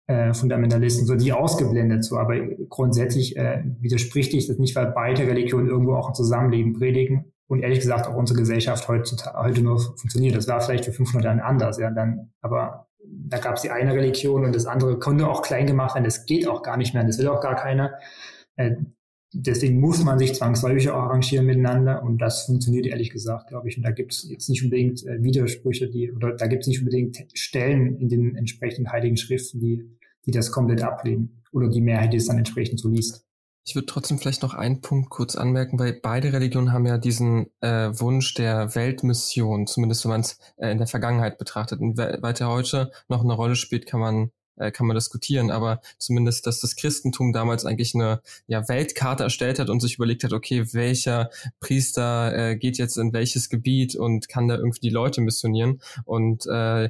äh, 0.07 0.13
äh, 0.13 0.33
Fundamentalisten, 0.33 1.07
so 1.07 1.15
die 1.15 1.33
ausgeblendet 1.33 2.03
so. 2.03 2.17
Aber 2.17 2.37
grundsätzlich 2.69 3.37
äh, 3.37 3.63
widerspricht 3.79 4.33
ich 4.33 4.47
das 4.47 4.59
nicht, 4.59 4.75
weil 4.75 4.91
beide 4.91 5.25
Religionen 5.25 5.67
irgendwo 5.67 5.95
auch 5.95 6.09
ein 6.09 6.15
Zusammenleben 6.15 6.73
predigen 6.73 7.32
und 7.53 7.59
ehrlich 7.59 7.81
gesagt 7.81 8.07
auch 8.07 8.15
unsere 8.15 8.39
Gesellschaft 8.39 8.87
heute, 8.87 9.15
heute 9.35 9.61
nur 9.61 9.79
funktioniert. 9.79 10.35
Das 10.35 10.47
war 10.47 10.59
vielleicht 10.59 10.85
für 10.85 10.91
500 10.91 11.25
Jahren 11.25 11.39
anders, 11.39 11.77
ja, 11.77 11.91
dann, 11.91 12.31
aber 12.41 12.87
da 13.05 13.37
gab 13.37 13.57
es 13.57 13.61
die 13.61 13.69
eine 13.69 13.93
Religion 13.93 14.43
und 14.43 14.55
das 14.55 14.65
andere 14.65 14.97
konnte 14.97 15.27
auch 15.27 15.43
klein 15.43 15.67
gemacht 15.67 15.93
werden. 15.93 16.05
Das 16.05 16.25
geht 16.25 16.47
auch 16.47 16.63
gar 16.63 16.77
nicht 16.77 16.95
mehr, 16.95 17.03
das 17.03 17.19
will 17.19 17.27
auch 17.27 17.41
gar 17.41 17.55
keiner. 17.55 17.93
Äh, 18.55 18.71
deswegen 19.33 19.79
muss 19.79 20.03
man 20.03 20.17
sich 20.17 20.33
zwangsläufig 20.33 20.89
auch 20.89 21.03
arrangieren 21.03 21.45
miteinander 21.45 22.01
und 22.01 22.17
das 22.17 22.47
funktioniert 22.47 22.87
ehrlich 22.87 23.11
gesagt, 23.11 23.49
glaube 23.49 23.69
ich. 23.69 23.77
Und 23.77 23.83
da 23.83 23.91
gibt 23.91 24.13
es 24.13 24.27
jetzt 24.27 24.49
nicht 24.49 24.63
unbedingt 24.63 25.05
äh, 25.05 25.21
Widersprüche, 25.21 25.89
die, 25.91 26.11
oder 26.11 26.35
da 26.35 26.47
gibt 26.47 26.63
es 26.63 26.67
nicht 26.67 26.79
unbedingt 26.79 27.23
Stellen 27.35 27.97
in 27.97 28.09
den 28.09 28.35
entsprechenden 28.35 28.91
heiligen 28.91 29.17
Schriften, 29.17 29.59
die, 29.59 29.87
die 30.25 30.31
das 30.31 30.51
komplett 30.51 30.81
ablehnen 30.81 31.43
oder 31.51 31.69
die 31.69 31.81
Mehrheit, 31.81 32.13
die 32.13 32.17
es 32.17 32.25
dann 32.25 32.39
entsprechend 32.39 32.79
so 32.79 32.89
liest. 32.89 33.27
Ich 33.65 33.75
würde 33.75 33.85
trotzdem 33.85 34.19
vielleicht 34.19 34.41
noch 34.41 34.53
einen 34.53 34.81
Punkt 34.81 35.09
kurz 35.09 35.35
anmerken, 35.35 35.79
weil 35.79 35.93
beide 35.93 36.33
Religionen 36.33 36.73
haben 36.73 36.85
ja 36.85 36.97
diesen 36.97 37.47
äh, 37.61 37.89
Wunsch 37.93 38.33
der 38.33 38.75
Weltmission, 38.75 39.67
zumindest 39.67 40.03
wenn 40.03 40.11
man 40.11 40.21
es 40.21 40.37
äh, 40.57 40.71
in 40.71 40.79
der 40.79 40.87
Vergangenheit 40.87 41.37
betrachtet. 41.37 41.79
Und 41.79 41.97
weiter 41.97 42.49
heute 42.49 42.91
noch 43.07 43.23
eine 43.23 43.33
Rolle 43.33 43.55
spielt, 43.55 43.85
kann 43.85 44.01
man 44.01 44.31
äh, 44.57 44.71
kann 44.71 44.87
man 44.87 44.95
diskutieren, 44.95 45.51
aber 45.51 45.81
zumindest, 45.97 46.45
dass 46.47 46.59
das 46.59 46.75
Christentum 46.75 47.33
damals 47.33 47.65
eigentlich 47.65 47.95
eine 47.95 48.21
ja, 48.47 48.67
Weltkarte 48.67 49.23
erstellt 49.23 49.59
hat 49.59 49.69
und 49.69 49.79
sich 49.79 49.95
überlegt 49.95 50.23
hat, 50.23 50.33
okay, 50.33 50.65
welcher 50.73 51.29
Priester 51.59 52.33
äh, 52.35 52.55
geht 52.55 52.77
jetzt 52.77 52.97
in 52.97 53.13
welches 53.13 53.49
Gebiet 53.49 53.95
und 53.95 54.29
kann 54.29 54.47
da 54.47 54.55
irgendwie 54.55 54.81
die 54.81 54.89
Leute 54.89 55.21
missionieren. 55.21 55.81
Und 56.05 56.45
äh, 56.47 56.85
äh, 56.85 56.89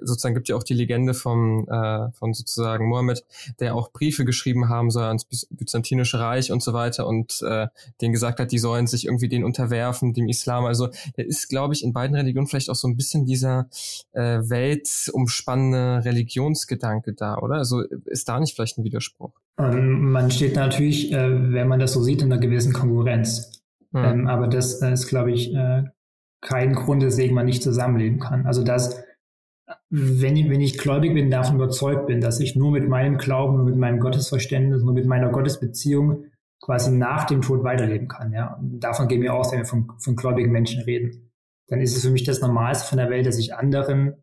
sozusagen 0.00 0.34
gibt 0.34 0.48
ja 0.48 0.56
auch 0.56 0.62
die 0.62 0.74
Legende 0.74 1.14
vom, 1.14 1.66
äh, 1.68 2.10
von 2.12 2.34
sozusagen 2.34 2.88
Mohammed, 2.88 3.24
der 3.58 3.74
auch 3.74 3.92
Briefe 3.92 4.24
geschrieben 4.24 4.68
haben 4.68 4.90
soll 4.90 5.04
ans 5.04 5.26
Byzantinische 5.50 6.18
Reich 6.18 6.52
und 6.52 6.62
so 6.62 6.72
weiter 6.72 7.06
und 7.06 7.42
äh, 7.42 7.68
denen 8.00 8.12
gesagt 8.12 8.40
hat, 8.40 8.52
die 8.52 8.58
sollen 8.58 8.86
sich 8.86 9.06
irgendwie 9.06 9.28
den 9.28 9.44
unterwerfen, 9.44 10.14
dem 10.14 10.28
Islam. 10.28 10.64
Also 10.64 10.88
der 11.16 11.26
ist, 11.26 11.48
glaube 11.48 11.74
ich, 11.74 11.84
in 11.84 11.92
beiden 11.92 12.16
Religionen 12.16 12.46
vielleicht 12.46 12.70
auch 12.70 12.74
so 12.74 12.88
ein 12.88 12.96
bisschen 12.96 13.26
dieser 13.26 13.68
äh, 14.12 14.40
weltumspannende 14.42 16.04
Religions 16.04 16.66
Gedanke 16.70 17.12
da, 17.12 17.36
oder? 17.36 17.56
Also 17.56 17.82
ist 18.06 18.28
da 18.28 18.40
nicht 18.40 18.54
vielleicht 18.54 18.78
ein 18.78 18.84
Widerspruch? 18.84 19.32
Ähm, 19.58 20.10
man 20.10 20.30
steht 20.30 20.56
natürlich, 20.56 21.12
äh, 21.12 21.52
wenn 21.52 21.68
man 21.68 21.78
das 21.78 21.92
so 21.92 22.02
sieht, 22.02 22.22
in 22.22 22.32
einer 22.32 22.40
gewissen 22.40 22.72
Konkurrenz. 22.72 23.62
Hm. 23.92 24.04
Ähm, 24.04 24.26
aber 24.28 24.48
das 24.48 24.80
äh, 24.80 24.92
ist, 24.92 25.08
glaube 25.08 25.32
ich, 25.32 25.54
äh, 25.54 25.84
kein 26.40 26.74
Grund, 26.74 27.02
weswegen 27.02 27.34
man 27.34 27.46
nicht 27.46 27.62
zusammenleben 27.62 28.18
kann. 28.18 28.46
Also 28.46 28.62
das, 28.62 29.02
wenn 29.90 30.36
ich, 30.36 30.48
wenn 30.48 30.60
ich 30.60 30.78
gläubig 30.78 31.12
bin, 31.12 31.30
davon 31.30 31.56
überzeugt 31.56 32.06
bin, 32.06 32.20
dass 32.20 32.40
ich 32.40 32.56
nur 32.56 32.70
mit 32.70 32.88
meinem 32.88 33.18
Glauben, 33.18 33.56
nur 33.56 33.66
mit 33.66 33.76
meinem 33.76 34.00
Gottesverständnis, 34.00 34.82
nur 34.82 34.94
mit 34.94 35.06
meiner 35.06 35.30
Gottesbeziehung 35.30 36.24
quasi 36.60 36.92
nach 36.92 37.24
dem 37.24 37.42
Tod 37.42 37.64
weiterleben 37.64 38.08
kann. 38.08 38.32
Ja? 38.32 38.54
Und 38.54 38.80
davon 38.80 39.08
gehen 39.08 39.22
wir 39.22 39.34
aus, 39.34 39.52
wenn 39.52 39.60
wir 39.60 39.66
von, 39.66 39.92
von 39.98 40.16
gläubigen 40.16 40.52
Menschen 40.52 40.82
reden. 40.82 41.30
Dann 41.68 41.80
ist 41.80 41.96
es 41.96 42.04
für 42.04 42.10
mich 42.10 42.24
das 42.24 42.40
Normalste 42.40 42.88
von 42.88 42.98
der 42.98 43.10
Welt, 43.10 43.26
dass 43.26 43.38
ich 43.38 43.54
anderen 43.54 44.14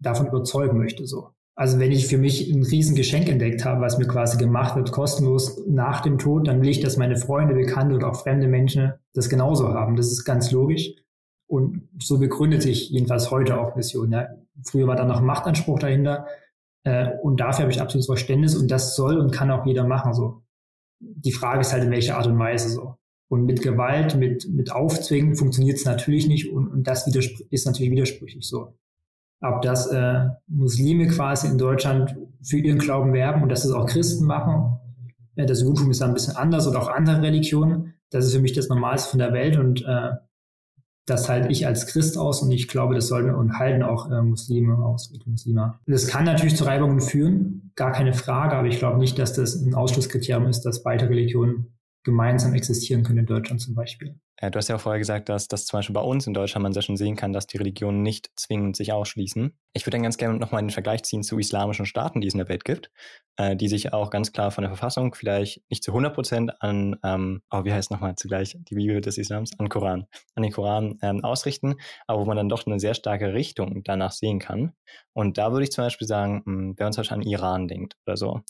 davon 0.00 0.26
überzeugen 0.26 0.78
möchte. 0.78 1.06
So. 1.06 1.30
Also 1.58 1.78
wenn 1.78 1.90
ich 1.90 2.06
für 2.06 2.18
mich 2.18 2.52
ein 2.52 2.62
Riesengeschenk 2.62 3.30
entdeckt 3.30 3.64
habe, 3.64 3.80
was 3.80 3.96
mir 3.96 4.06
quasi 4.06 4.36
gemacht 4.36 4.76
wird, 4.76 4.92
kostenlos 4.92 5.62
nach 5.66 6.02
dem 6.02 6.18
Tod, 6.18 6.46
dann 6.46 6.60
will 6.60 6.68
ich, 6.68 6.80
dass 6.80 6.98
meine 6.98 7.16
Freunde, 7.16 7.54
Bekannte 7.54 7.94
und 7.94 8.04
auch 8.04 8.16
fremde 8.16 8.46
Menschen 8.46 8.92
das 9.14 9.30
genauso 9.30 9.72
haben. 9.72 9.96
Das 9.96 10.12
ist 10.12 10.26
ganz 10.26 10.52
logisch. 10.52 10.92
Und 11.48 11.88
so 11.98 12.18
begründet 12.18 12.60
sich 12.60 12.90
jedenfalls 12.90 13.30
heute 13.30 13.58
auch 13.58 13.74
Mission. 13.74 14.12
Ja. 14.12 14.28
Früher 14.64 14.86
war 14.86 14.96
da 14.96 15.06
noch 15.06 15.22
Machtanspruch 15.22 15.78
dahinter. 15.78 16.26
Äh, 16.84 17.12
und 17.22 17.40
dafür 17.40 17.62
habe 17.62 17.72
ich 17.72 17.80
absolutes 17.80 18.06
Verständnis 18.06 18.54
und 18.54 18.70
das 18.70 18.94
soll 18.94 19.16
und 19.16 19.32
kann 19.32 19.50
auch 19.50 19.64
jeder 19.64 19.84
machen. 19.84 20.12
So. 20.12 20.42
Die 21.00 21.32
Frage 21.32 21.60
ist 21.62 21.72
halt, 21.72 21.84
in 21.84 21.90
welcher 21.90 22.18
Art 22.18 22.26
und 22.26 22.38
Weise 22.38 22.68
so. 22.68 22.96
Und 23.28 23.46
mit 23.46 23.62
Gewalt, 23.62 24.14
mit, 24.14 24.46
mit 24.52 24.72
Aufzwingen 24.72 25.36
funktioniert 25.36 25.78
es 25.78 25.86
natürlich 25.86 26.28
nicht 26.28 26.52
und, 26.52 26.68
und 26.68 26.86
das 26.86 27.06
ist 27.06 27.66
natürlich 27.66 27.90
widersprüchlich 27.90 28.46
so 28.46 28.74
ob 29.54 29.62
das 29.62 29.86
äh, 29.88 30.26
Muslime 30.46 31.08
quasi 31.08 31.48
in 31.48 31.58
Deutschland 31.58 32.16
für 32.42 32.58
ihren 32.58 32.78
Glauben 32.78 33.12
werben 33.12 33.42
und 33.42 33.48
dass 33.48 33.62
das 33.62 33.72
auch 33.72 33.86
Christen 33.86 34.26
machen. 34.26 34.78
Ja, 35.34 35.44
das 35.44 35.60
Judentum 35.60 35.90
ist 35.90 36.00
da 36.00 36.06
ein 36.06 36.14
bisschen 36.14 36.36
anders 36.36 36.66
oder 36.66 36.80
auch 36.80 36.88
andere 36.88 37.20
Religionen. 37.22 37.94
Das 38.10 38.24
ist 38.24 38.34
für 38.34 38.40
mich 38.40 38.52
das 38.52 38.68
Normalste 38.68 39.10
von 39.10 39.18
der 39.18 39.32
Welt 39.32 39.56
und 39.56 39.84
äh, 39.84 40.10
das 41.06 41.28
halte 41.28 41.48
ich 41.48 41.66
als 41.66 41.86
Christ 41.86 42.18
aus 42.18 42.42
und 42.42 42.50
ich 42.50 42.66
glaube, 42.66 42.94
das 42.94 43.06
sollten 43.06 43.32
und 43.34 43.58
halten 43.58 43.82
auch 43.82 44.10
äh, 44.10 44.22
Muslime 44.22 44.76
aus, 44.76 45.12
Muslime. 45.24 45.74
Das 45.86 46.08
kann 46.08 46.24
natürlich 46.24 46.56
zu 46.56 46.64
Reibungen 46.64 47.00
führen, 47.00 47.70
gar 47.76 47.92
keine 47.92 48.12
Frage, 48.12 48.56
aber 48.56 48.66
ich 48.66 48.78
glaube 48.78 48.98
nicht, 48.98 49.18
dass 49.18 49.32
das 49.32 49.54
ein 49.54 49.74
Ausschlusskriterium 49.74 50.46
ist, 50.46 50.62
dass 50.62 50.82
beide 50.82 51.08
Religionen 51.08 51.75
gemeinsam 52.06 52.54
existieren 52.54 53.02
können 53.02 53.18
in 53.18 53.26
Deutschland 53.26 53.60
zum 53.60 53.74
Beispiel. 53.74 54.18
Äh, 54.36 54.50
du 54.50 54.58
hast 54.58 54.68
ja 54.68 54.76
auch 54.76 54.80
vorher 54.80 54.98
gesagt, 54.98 55.28
dass 55.28 55.48
das 55.48 55.66
zum 55.66 55.78
Beispiel 55.78 55.94
bei 55.94 56.00
uns 56.00 56.26
in 56.26 56.34
Deutschland 56.34 56.62
man 56.62 56.72
sehr 56.72 56.82
schon 56.82 56.96
sehen 56.96 57.16
kann, 57.16 57.32
dass 57.32 57.46
die 57.46 57.56
Religionen 57.56 58.02
nicht 58.02 58.30
zwingend 58.36 58.76
sich 58.76 58.92
ausschließen. 58.92 59.56
Ich 59.72 59.84
würde 59.84 59.96
dann 59.96 60.04
ganz 60.04 60.16
gerne 60.16 60.38
nochmal 60.38 60.62
den 60.62 60.70
Vergleich 60.70 61.02
ziehen 61.02 61.22
zu 61.22 61.38
islamischen 61.38 61.84
Staaten, 61.84 62.20
die 62.20 62.28
es 62.28 62.34
in 62.34 62.38
der 62.38 62.48
Welt 62.48 62.64
gibt, 62.64 62.90
äh, 63.38 63.56
die 63.56 63.68
sich 63.68 63.92
auch 63.92 64.10
ganz 64.10 64.32
klar 64.32 64.52
von 64.52 64.62
der 64.62 64.70
Verfassung 64.70 65.14
vielleicht 65.14 65.62
nicht 65.68 65.82
zu 65.82 65.90
100 65.90 66.14
Prozent 66.14 66.62
an, 66.62 66.96
ähm, 67.02 67.42
oh, 67.50 67.64
wie 67.64 67.72
heißt 67.72 67.90
nochmal 67.90 68.14
zugleich 68.14 68.56
die 68.60 68.76
Bibel 68.76 69.00
des 69.00 69.18
Islams, 69.18 69.58
an 69.58 69.68
Koran, 69.68 70.06
an 70.36 70.42
den 70.44 70.52
Koran 70.52 70.98
ähm, 71.02 71.24
ausrichten, 71.24 71.74
aber 72.06 72.20
wo 72.20 72.24
man 72.24 72.36
dann 72.36 72.48
doch 72.48 72.66
eine 72.66 72.78
sehr 72.78 72.94
starke 72.94 73.34
Richtung 73.34 73.82
danach 73.84 74.12
sehen 74.12 74.38
kann. 74.38 74.72
Und 75.12 75.38
da 75.38 75.50
würde 75.50 75.64
ich 75.64 75.72
zum 75.72 75.84
Beispiel 75.84 76.06
sagen, 76.06 76.42
mh, 76.44 76.52
hm, 76.52 76.74
wer 76.76 76.86
uns 76.86 76.96
zum 76.96 77.04
an 77.10 77.22
Iran 77.22 77.68
denkt 77.68 77.96
oder 78.06 78.16
so, 78.16 78.42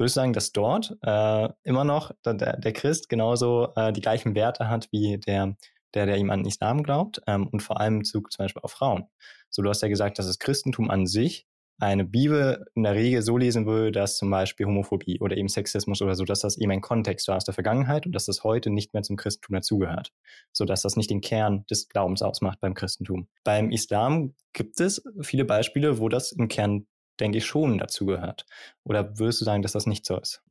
würdest 0.00 0.16
du 0.16 0.20
sagen, 0.20 0.32
dass 0.32 0.52
dort 0.52 0.96
äh, 1.02 1.48
immer 1.62 1.84
noch 1.84 2.12
der, 2.24 2.56
der 2.56 2.72
Christ 2.72 3.08
genauso 3.08 3.72
äh, 3.76 3.92
die 3.92 4.00
gleichen 4.00 4.34
Werte 4.34 4.68
hat 4.68 4.88
wie 4.90 5.18
der, 5.18 5.56
der, 5.94 6.06
der 6.06 6.16
ihm 6.16 6.30
an 6.30 6.46
Islam 6.46 6.82
glaubt 6.82 7.20
ähm, 7.26 7.46
und 7.48 7.62
vor 7.62 7.78
allem 7.80 8.00
Bezug 8.00 8.32
zum 8.32 8.44
Beispiel 8.44 8.62
auf 8.62 8.72
Frauen. 8.72 9.04
So, 9.50 9.62
du 9.62 9.68
hast 9.68 9.82
ja 9.82 9.88
gesagt, 9.88 10.18
dass 10.18 10.26
das 10.26 10.38
Christentum 10.38 10.90
an 10.90 11.06
sich 11.06 11.46
eine 11.80 12.04
Bibel 12.04 12.66
in 12.74 12.82
der 12.82 12.94
Regel 12.94 13.22
so 13.22 13.38
lesen 13.38 13.66
würde, 13.66 13.90
dass 13.90 14.16
zum 14.16 14.30
Beispiel 14.30 14.66
Homophobie 14.66 15.18
oder 15.20 15.36
eben 15.36 15.48
Sexismus 15.48 16.02
oder 16.02 16.14
so, 16.14 16.24
dass 16.24 16.40
das 16.40 16.58
eben 16.58 16.70
ein 16.70 16.82
Kontext 16.82 17.26
war 17.28 17.36
aus 17.36 17.44
der 17.44 17.54
Vergangenheit 17.54 18.04
und 18.06 18.12
dass 18.12 18.26
das 18.26 18.44
heute 18.44 18.70
nicht 18.70 18.92
mehr 18.92 19.02
zum 19.02 19.16
Christentum 19.16 19.54
dazugehört, 19.54 20.12
so 20.52 20.66
dass 20.66 20.82
das 20.82 20.96
nicht 20.96 21.10
den 21.10 21.22
Kern 21.22 21.64
des 21.70 21.88
Glaubens 21.88 22.20
ausmacht 22.20 22.60
beim 22.60 22.74
Christentum. 22.74 23.28
Beim 23.44 23.70
Islam 23.70 24.34
gibt 24.52 24.78
es 24.80 25.02
viele 25.22 25.46
Beispiele, 25.46 25.98
wo 25.98 26.08
das 26.10 26.32
im 26.32 26.48
Kern 26.48 26.86
denke 27.18 27.38
ich, 27.38 27.44
schon 27.44 27.78
dazu 27.78 28.06
gehört. 28.06 28.46
Oder 28.84 29.18
würdest 29.18 29.40
du 29.40 29.44
sagen, 29.44 29.62
dass 29.62 29.72
das 29.72 29.86
nicht 29.86 30.06
so 30.06 30.18
ist? 30.18 30.42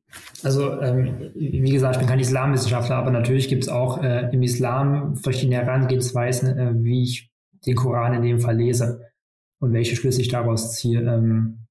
Also, 0.42 0.80
ähm, 0.80 1.30
wie 1.34 1.70
gesagt, 1.70 1.96
ich 1.96 2.00
bin 2.00 2.08
kein 2.08 2.20
Islamwissenschaftler, 2.20 2.96
aber 2.96 3.10
natürlich 3.10 3.48
gibt 3.48 3.64
es 3.64 3.68
auch 3.68 4.02
äh, 4.02 4.28
im 4.32 4.42
Islam 4.42 5.16
verschiedene 5.16 5.56
Herangehensweisen, 5.56 6.58
äh, 6.58 6.72
wie 6.84 7.04
ich 7.04 7.30
den 7.66 7.76
Koran 7.76 8.14
in 8.14 8.22
dem 8.22 8.40
Fall 8.40 8.56
lese 8.56 9.10
und 9.60 9.72
welche 9.72 9.96
Schlüsse 9.96 10.20
ich 10.20 10.28
daraus 10.28 10.72
ziehe. 10.74 11.00
Ähm, 11.00 11.66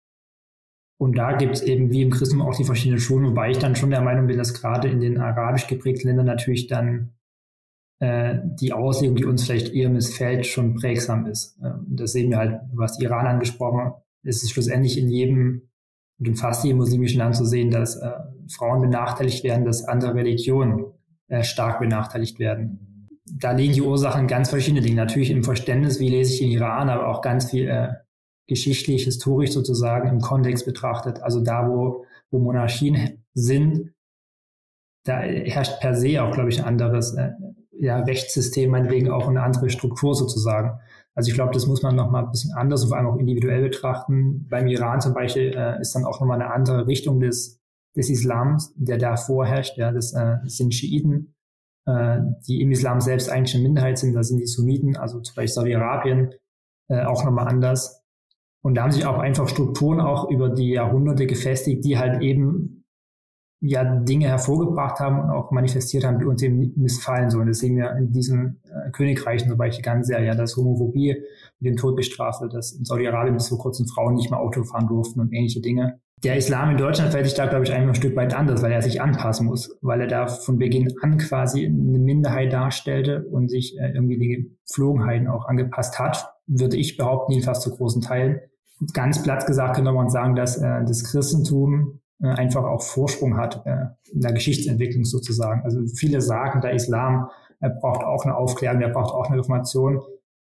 und 0.97 1.17
da 1.17 1.33
gibt 1.33 1.55
es 1.55 1.61
eben 1.61 1.91
wie 1.91 2.01
im 2.01 2.11
Christentum 2.11 2.47
auch 2.47 2.55
die 2.55 2.65
verschiedenen 2.65 2.99
Schulen, 2.99 3.25
wobei 3.25 3.51
ich 3.51 3.57
dann 3.57 3.75
schon 3.75 3.89
der 3.89 4.01
Meinung 4.01 4.27
bin, 4.27 4.37
dass 4.37 4.53
gerade 4.53 4.89
in 4.89 4.99
den 4.99 5.17
arabisch 5.17 5.67
geprägten 5.67 6.07
Ländern 6.07 6.25
natürlich 6.25 6.67
dann 6.67 7.13
äh, 7.99 8.37
die 8.43 8.73
Auslegung, 8.73 9.15
die 9.15 9.25
uns 9.25 9.45
vielleicht 9.45 9.73
eher 9.73 9.89
missfällt, 9.89 10.45
schon 10.45 10.75
prägsam 10.75 11.25
ist. 11.25 11.57
Äh, 11.61 11.71
das 11.87 12.11
sehen 12.11 12.29
wir 12.29 12.37
halt, 12.37 12.61
hast 12.79 13.01
Iran 13.01 13.27
angesprochen, 13.27 13.93
ist 14.23 14.43
es 14.43 14.51
schlussendlich 14.51 14.97
in 14.97 15.09
jedem 15.09 15.69
und 16.19 16.27
in 16.27 16.35
fast 16.35 16.63
jedem 16.63 16.77
muslimischen 16.77 17.19
Land 17.19 17.35
zu 17.35 17.45
sehen, 17.45 17.71
dass 17.71 17.95
äh, 17.95 18.11
Frauen 18.49 18.81
benachteiligt 18.81 19.43
werden, 19.43 19.65
dass 19.65 19.85
andere 19.85 20.15
Religionen 20.15 20.85
äh, 21.27 21.43
stark 21.43 21.79
benachteiligt 21.79 22.39
werden. 22.39 23.09
Da 23.31 23.51
liegen 23.51 23.73
die 23.73 23.81
Ursachen 23.81 24.27
ganz 24.27 24.49
verschiedene 24.49 24.81
Dinge. 24.81 24.95
Natürlich 24.95 25.31
im 25.31 25.43
Verständnis, 25.43 25.99
wie 25.99 26.09
lese 26.09 26.33
ich 26.33 26.39
den 26.39 26.51
Iran, 26.51 26.89
aber 26.89 27.07
auch 27.07 27.21
ganz 27.21 27.51
viel 27.51 27.67
äh, 27.69 27.89
geschichtlich, 28.47 29.05
historisch 29.05 29.51
sozusagen 29.51 30.09
im 30.09 30.19
Kontext 30.19 30.65
betrachtet. 30.65 31.21
Also 31.21 31.41
da, 31.41 31.69
wo, 31.69 32.05
wo 32.31 32.39
Monarchien 32.39 33.23
sind, 33.33 33.93
da 35.05 35.19
herrscht 35.19 35.79
per 35.79 35.95
se 35.95 36.21
auch, 36.21 36.31
glaube 36.31 36.49
ich, 36.49 36.59
ein 36.59 36.65
anderes 36.65 37.13
äh, 37.13 37.29
ja, 37.79 37.99
Rechtssystem, 37.99 38.71
meinetwegen 38.71 39.09
auch 39.09 39.27
eine 39.27 39.41
andere 39.41 39.69
Struktur 39.69 40.15
sozusagen. 40.15 40.79
Also 41.15 41.29
ich 41.29 41.35
glaube, 41.35 41.53
das 41.53 41.67
muss 41.67 41.81
man 41.83 41.95
nochmal 41.95 42.23
ein 42.23 42.31
bisschen 42.31 42.53
anders 42.53 42.83
und 42.83 42.89
vor 42.89 42.97
allem 42.97 43.07
auch 43.07 43.17
individuell 43.17 43.61
betrachten. 43.61 44.47
Beim 44.49 44.67
Iran 44.67 45.01
zum 45.01 45.13
Beispiel 45.13 45.53
äh, 45.55 45.79
ist 45.81 45.93
dann 45.95 46.05
auch 46.05 46.19
nochmal 46.19 46.41
eine 46.41 46.53
andere 46.53 46.87
Richtung 46.87 47.19
des, 47.19 47.59
des 47.95 48.09
Islams, 48.09 48.73
der 48.75 48.97
da 48.97 49.17
vorherrscht. 49.17 49.77
Ja, 49.77 49.91
das, 49.91 50.13
äh, 50.13 50.37
sind 50.45 50.73
Schiiten, 50.73 51.35
äh, 51.85 52.19
die 52.47 52.61
im 52.61 52.71
Islam 52.71 53.01
selbst 53.01 53.29
eigentlich 53.29 53.55
eine 53.55 53.63
Minderheit 53.63 53.97
sind. 53.97 54.13
Da 54.13 54.23
sind 54.23 54.37
die 54.37 54.45
Sunniten, 54.45 54.95
also 54.95 55.19
zum 55.19 55.35
Beispiel 55.35 55.53
Saudi-Arabien, 55.53 56.33
äh, 56.89 57.03
auch 57.03 57.25
nochmal 57.25 57.47
anders. 57.47 58.03
Und 58.61 58.75
da 58.75 58.83
haben 58.83 58.91
sich 58.91 59.05
auch 59.05 59.19
einfach 59.19 59.47
Strukturen 59.47 59.99
auch 59.99 60.29
über 60.29 60.49
die 60.49 60.71
Jahrhunderte 60.71 61.27
gefestigt, 61.27 61.83
die 61.85 61.97
halt 61.97 62.21
eben 62.21 62.78
ja 63.61 63.83
Dinge 63.83 64.27
hervorgebracht 64.27 64.99
haben 64.99 65.19
und 65.19 65.29
auch 65.31 65.51
manifestiert 65.51 66.05
haben, 66.05 66.19
die 66.19 66.25
uns 66.25 66.41
eben 66.41 66.73
missfallen 66.77 67.29
sollen. 67.29 67.47
Das 67.47 67.59
sehen 67.59 67.75
wir 67.75 67.91
in 67.97 68.11
diesen 68.11 68.61
äh, 68.63 68.91
Königreichen 68.91 69.49
zum 69.49 69.57
Beispiel 69.57 69.83
ganz 69.83 70.07
sehr, 70.07 70.23
ja, 70.23 70.33
dass 70.33 70.55
Homophobie 70.55 71.15
mit 71.59 71.71
dem 71.73 71.75
Tod 71.75 71.95
bestraft 71.95 72.41
wird, 72.41 72.53
dass 72.53 72.71
in 72.71 72.85
Saudi-Arabien 72.85 73.35
bis 73.35 73.49
vor 73.49 73.59
kurzem 73.59 73.85
Frauen 73.87 74.15
nicht 74.15 74.29
mehr 74.31 74.39
Auto 74.39 74.63
fahren 74.63 74.87
durften 74.87 75.19
und 75.19 75.33
ähnliche 75.33 75.61
Dinge. 75.61 75.99
Der 76.23 76.35
Islam 76.35 76.71
in 76.71 76.77
Deutschland 76.77 77.13
fällt 77.13 77.25
sich 77.25 77.35
da, 77.35 77.45
glaube 77.45 77.63
ich, 77.63 77.71
einfach 77.71 77.89
ein 77.89 77.95
Stück 77.95 78.15
weit 78.15 78.33
anders, 78.33 78.61
weil 78.61 78.73
er 78.73 78.81
sich 78.81 79.01
anpassen 79.01 79.47
muss, 79.47 79.77
weil 79.81 80.01
er 80.01 80.07
da 80.07 80.27
von 80.27 80.57
Beginn 80.57 80.93
an 81.01 81.17
quasi 81.17 81.65
eine 81.65 81.99
Minderheit 81.99 82.51
darstellte 82.51 83.25
und 83.29 83.49
sich 83.49 83.77
äh, 83.79 83.91
irgendwie 83.93 84.19
die 84.19 84.57
Geflogenheiten 84.67 85.27
auch 85.27 85.47
angepasst 85.47 85.97
hat, 85.97 86.33
würde 86.45 86.75
ich 86.75 86.97
behaupten, 86.97 87.33
jedenfalls 87.33 87.61
zu 87.61 87.75
großen 87.75 88.01
Teilen. 88.01 88.39
Ganz 88.93 89.23
platt 89.23 89.45
gesagt 89.45 89.75
könnte 89.75 89.91
man 89.91 90.09
sagen, 90.09 90.35
dass 90.35 90.57
äh, 90.57 90.83
das 90.85 91.05
Christentum 91.05 91.99
einfach 92.27 92.63
auch 92.63 92.81
Vorsprung 92.81 93.37
hat 93.37 93.65
äh, 93.65 93.85
in 94.11 94.21
der 94.21 94.33
Geschichtsentwicklung 94.33 95.05
sozusagen. 95.05 95.61
Also 95.63 95.85
viele 95.95 96.21
sagen, 96.21 96.61
der 96.61 96.73
Islam 96.73 97.29
er 97.59 97.69
braucht 97.69 98.03
auch 98.03 98.23
eine 98.23 98.35
Aufklärung, 98.35 98.79
der 98.79 98.89
braucht 98.89 99.13
auch 99.13 99.27
eine 99.29 99.39
Reformation. 99.39 100.01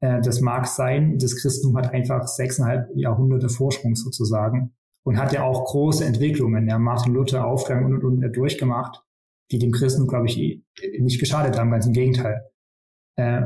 Äh, 0.02 0.22
das 0.22 0.42
mag 0.42 0.68
sein. 0.68 1.18
Das 1.20 1.36
Christentum 1.36 1.78
hat 1.78 1.94
einfach 1.94 2.28
sechseinhalb 2.28 2.90
Jahrhunderte 2.96 3.50
Vorsprung 3.50 3.96
sozusagen 3.96 4.74
und 5.04 5.18
hat 5.18 5.32
ja 5.34 5.44
auch 5.44 5.66
große 5.66 6.04
Entwicklungen. 6.06 6.68
Ja, 6.68 6.78
Martin 6.78 7.14
Luther, 7.14 7.48
Aufklärung 7.48 7.86
und, 7.86 8.04
und, 8.04 8.24
und 8.24 8.32
durchgemacht. 8.34 9.04
die 9.52 9.60
dem 9.60 9.72
Christen, 9.72 10.08
glaube 10.08 10.26
ich, 10.26 10.62
nicht 11.00 11.20
geschadet 11.20 11.58
haben, 11.58 11.72
ganz 11.72 11.86
im 11.86 11.94
Gegenteil. 11.94 12.50
Äh, 13.18 13.42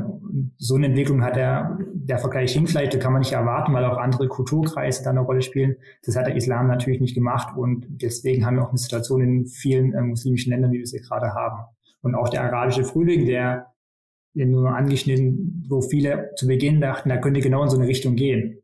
so 0.58 0.76
eine 0.76 0.86
Entwicklung 0.86 1.22
hat 1.24 1.36
er, 1.36 1.78
der 1.94 2.18
Vergleich 2.18 2.52
hin 2.52 2.66
vielleicht, 2.66 2.98
kann 3.00 3.12
man 3.12 3.20
nicht 3.20 3.32
erwarten, 3.32 3.72
weil 3.72 3.84
auch 3.86 3.96
andere 3.96 4.28
Kulturkreise 4.28 5.02
da 5.02 5.10
eine 5.10 5.20
Rolle 5.20 5.42
spielen. 5.42 5.76
Das 6.04 6.14
hat 6.14 6.26
der 6.26 6.36
Islam 6.36 6.68
natürlich 6.68 7.00
nicht 7.00 7.14
gemacht 7.14 7.56
und 7.56 7.86
deswegen 7.88 8.44
haben 8.44 8.56
wir 8.56 8.64
auch 8.64 8.70
eine 8.70 8.78
Situation 8.78 9.22
in 9.22 9.46
vielen 9.46 9.94
äh, 9.94 10.02
muslimischen 10.02 10.52
Ländern, 10.52 10.72
wie 10.72 10.78
wir 10.78 10.86
sie 10.86 11.00
gerade 11.00 11.34
haben. 11.34 11.64
Und 12.02 12.14
auch 12.14 12.28
der 12.28 12.42
arabische 12.42 12.84
Frühling, 12.84 13.26
der 13.26 13.72
nur 14.34 14.74
angeschnitten, 14.74 15.64
wo 15.68 15.80
viele 15.82 16.30
zu 16.36 16.46
Beginn 16.46 16.80
dachten, 16.80 17.08
da 17.08 17.18
könnte 17.18 17.40
genau 17.40 17.62
in 17.62 17.68
so 17.68 17.78
eine 17.78 17.86
Richtung 17.86 18.14
gehen, 18.14 18.62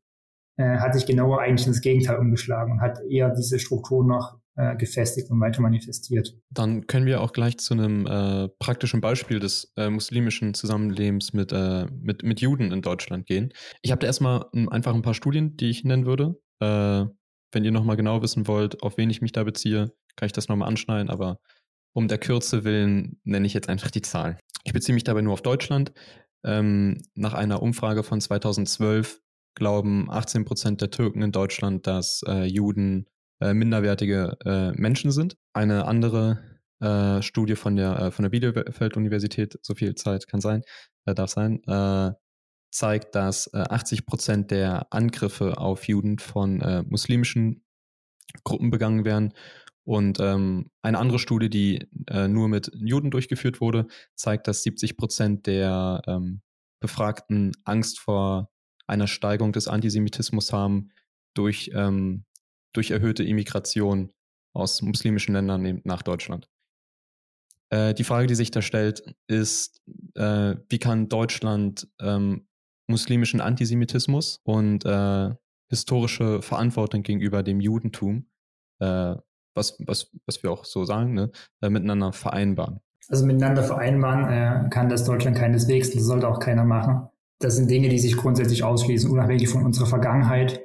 äh, 0.57 0.79
hat 0.79 0.95
sich 0.95 1.07
genau 1.07 1.37
eigentlich 1.37 1.67
ins 1.67 1.81
Gegenteil 1.81 2.19
umgeschlagen 2.19 2.73
und 2.73 2.81
hat 2.81 3.01
eher 3.09 3.31
diese 3.31 3.59
Struktur 3.59 4.05
noch 4.05 4.39
äh, 4.59 4.77
gefestigt 4.77 5.31
und 5.31 5.41
weiter 5.41 5.63
manifestiert. 5.63 6.35
Dann 6.51 6.89
können 6.89 7.07
wir 7.07 7.21
auch 7.21 7.33
gleich 7.33 7.59
zu 7.59 7.75
einem 7.75 8.07
äh, 8.07 8.49
praktischen 8.59 9.01
Beispiel 9.01 9.39
des 9.39 9.73
äh, 9.77 9.89
muslimischen 9.89 10.53
Zusammenlebens 10.53 11.33
mit, 11.33 11.53
äh, 11.53 11.87
mit, 11.87 12.25
mit 12.25 12.41
Juden 12.41 12.73
in 12.73 12.83
Deutschland 12.83 13.27
gehen. 13.27 13.53
Ich 13.83 13.93
habe 13.93 14.01
da 14.01 14.09
erstmal 14.09 14.47
einfach 14.71 14.95
ein 14.95 15.03
paar 15.03 15.15
Studien, 15.15 15.57
die 15.57 15.71
ich 15.71 15.85
nennen 15.85 16.07
würde. 16.07 16.41
Äh, 16.59 17.07
wenn 17.53 17.65
ihr 17.65 17.71
nochmal 17.71 17.97
genau 17.97 18.21
wissen 18.21 18.49
wollt, 18.49 18.83
auf 18.83 18.99
wen 18.99 19.11
ich 19.11 19.23
mich 19.23 19.31
da 19.31 19.45
beziehe, 19.45 19.93
kann 20.17 20.27
ich 20.27 20.33
das 20.33 20.49
nochmal 20.49 20.69
anschneiden, 20.69 21.09
aber 21.09 21.39
um 21.95 22.09
der 22.09 22.19
Kürze 22.19 22.65
willen 22.65 23.21
nenne 23.23 23.47
ich 23.47 23.55
jetzt 23.55 23.69
einfach 23.69 23.93
die 23.93 24.03
Zahlen. 24.03 24.39
Ich 24.65 24.73
beziehe 24.73 24.95
mich 24.95 25.05
dabei 25.05 25.23
nur 25.23 25.35
auf 25.35 25.43
Deutschland. 25.43 25.93
Ähm, 26.45 27.01
nach 27.15 27.35
einer 27.35 27.63
Umfrage 27.63 28.03
von 28.03 28.21
2012 28.21 29.21
glauben 29.55 30.11
18 30.11 30.45
Prozent 30.45 30.81
der 30.81 30.91
Türken 30.91 31.23
in 31.23 31.31
Deutschland, 31.31 31.87
dass 31.87 32.23
äh, 32.27 32.45
Juden 32.45 33.07
äh, 33.41 33.55
minderwertige 33.55 34.37
äh, 34.45 34.73
Menschen 34.73 35.11
sind. 35.11 35.37
Eine 35.53 35.87
andere 35.87 36.43
äh, 36.81 37.23
Studie 37.23 37.57
von 37.57 37.77
der, 37.77 37.99
äh, 37.99 38.11
von 38.11 38.23
der 38.23 38.31
Bielefeld-Universität, 38.31 39.59
so 39.63 39.75
viel 39.75 39.95
Zeit 39.97 40.29
kann 40.29 40.41
sein, 40.41 40.63
äh, 41.07 41.15
darf 41.15 41.31
sein, 41.31 41.61
zeigt, 42.71 43.15
dass 43.15 43.53
80 43.55 44.05
Prozent 44.05 44.51
der 44.51 44.93
Angriffe 44.93 45.57
auf 45.57 45.89
Juden 45.89 46.19
von 46.19 46.85
muslimischen 46.87 47.65
Gruppen 48.45 48.71
begangen 48.71 49.07
werden 49.07 49.33
und 49.85 50.21
ähm, 50.21 50.71
eine 50.83 50.99
andere 50.99 51.19
Studie, 51.19 51.49
die 51.49 51.89
nur 52.29 52.49
mit 52.49 52.71
Juden 52.75 53.11
durchgeführt 53.11 53.63
wurde, 53.63 53.87
zeigt, 54.17 54.49
dass 54.49 54.63
70 54.65 54.99
Prozent 54.99 55.47
der 55.47 56.03
ähm, 56.07 56.43
Befragten 56.81 57.53
Angst 57.65 57.99
vor 58.01 58.51
einer 58.87 59.07
Steigerung 59.07 59.53
des 59.53 59.67
Antisemitismus 59.67 60.53
haben 60.53 60.91
durch, 61.35 61.71
ähm, 61.75 62.25
durch 62.73 62.91
erhöhte 62.91 63.25
Immigration 63.25 64.13
aus 64.55 64.83
muslimischen 64.83 65.35
Ländern 65.35 65.81
nach 65.85 66.03
Deutschland. 66.03 66.49
Äh, 67.71 67.95
die 67.95 68.05
Frage, 68.05 68.27
die 68.27 68.35
sich 68.35 68.51
da 68.51 68.63
stellt, 68.63 69.15
ist, 69.27 69.83
äh, 70.15 70.57
wie 70.69 70.79
kann 70.79 71.09
Deutschland 71.09 71.89
ähm, 72.01 72.47
muslimischen 72.87 73.41
Antisemitismus 73.41 74.41
und 74.45 74.85
äh, 74.85 75.35
historische 75.69 76.41
Verantwortung 76.41 77.03
gegenüber 77.03 77.43
dem 77.43 77.61
Judentum 77.61 78.27
äh, 78.81 79.17
was, 79.59 79.77
was, 79.85 80.11
was 80.27 80.43
wir 80.43 80.51
auch 80.51 80.65
so 80.65 80.85
sagen, 80.85 81.15
ne, 81.15 81.31
äh, 81.61 81.69
miteinander 81.69 82.13
vereinbaren. 82.13 82.81
Also 83.09 83.27
miteinander 83.27 83.63
vereinbaren 83.63 84.29
äh, 84.29 84.69
kann 84.71 84.89
das 84.89 85.05
Deutschland 85.05 85.37
keineswegs, 85.37 85.91
das 85.91 86.05
sollte 86.05 86.29
auch 86.29 86.39
keiner 86.39 86.65
machen. 86.65 87.09
Das 87.41 87.57
sind 87.57 87.71
Dinge, 87.71 87.89
die 87.89 87.99
sich 87.99 88.17
grundsätzlich 88.17 88.65
ausschließen, 88.65 89.11
unabhängig 89.11 89.49
von 89.49 89.65
unserer 89.65 89.87
Vergangenheit 89.87 90.61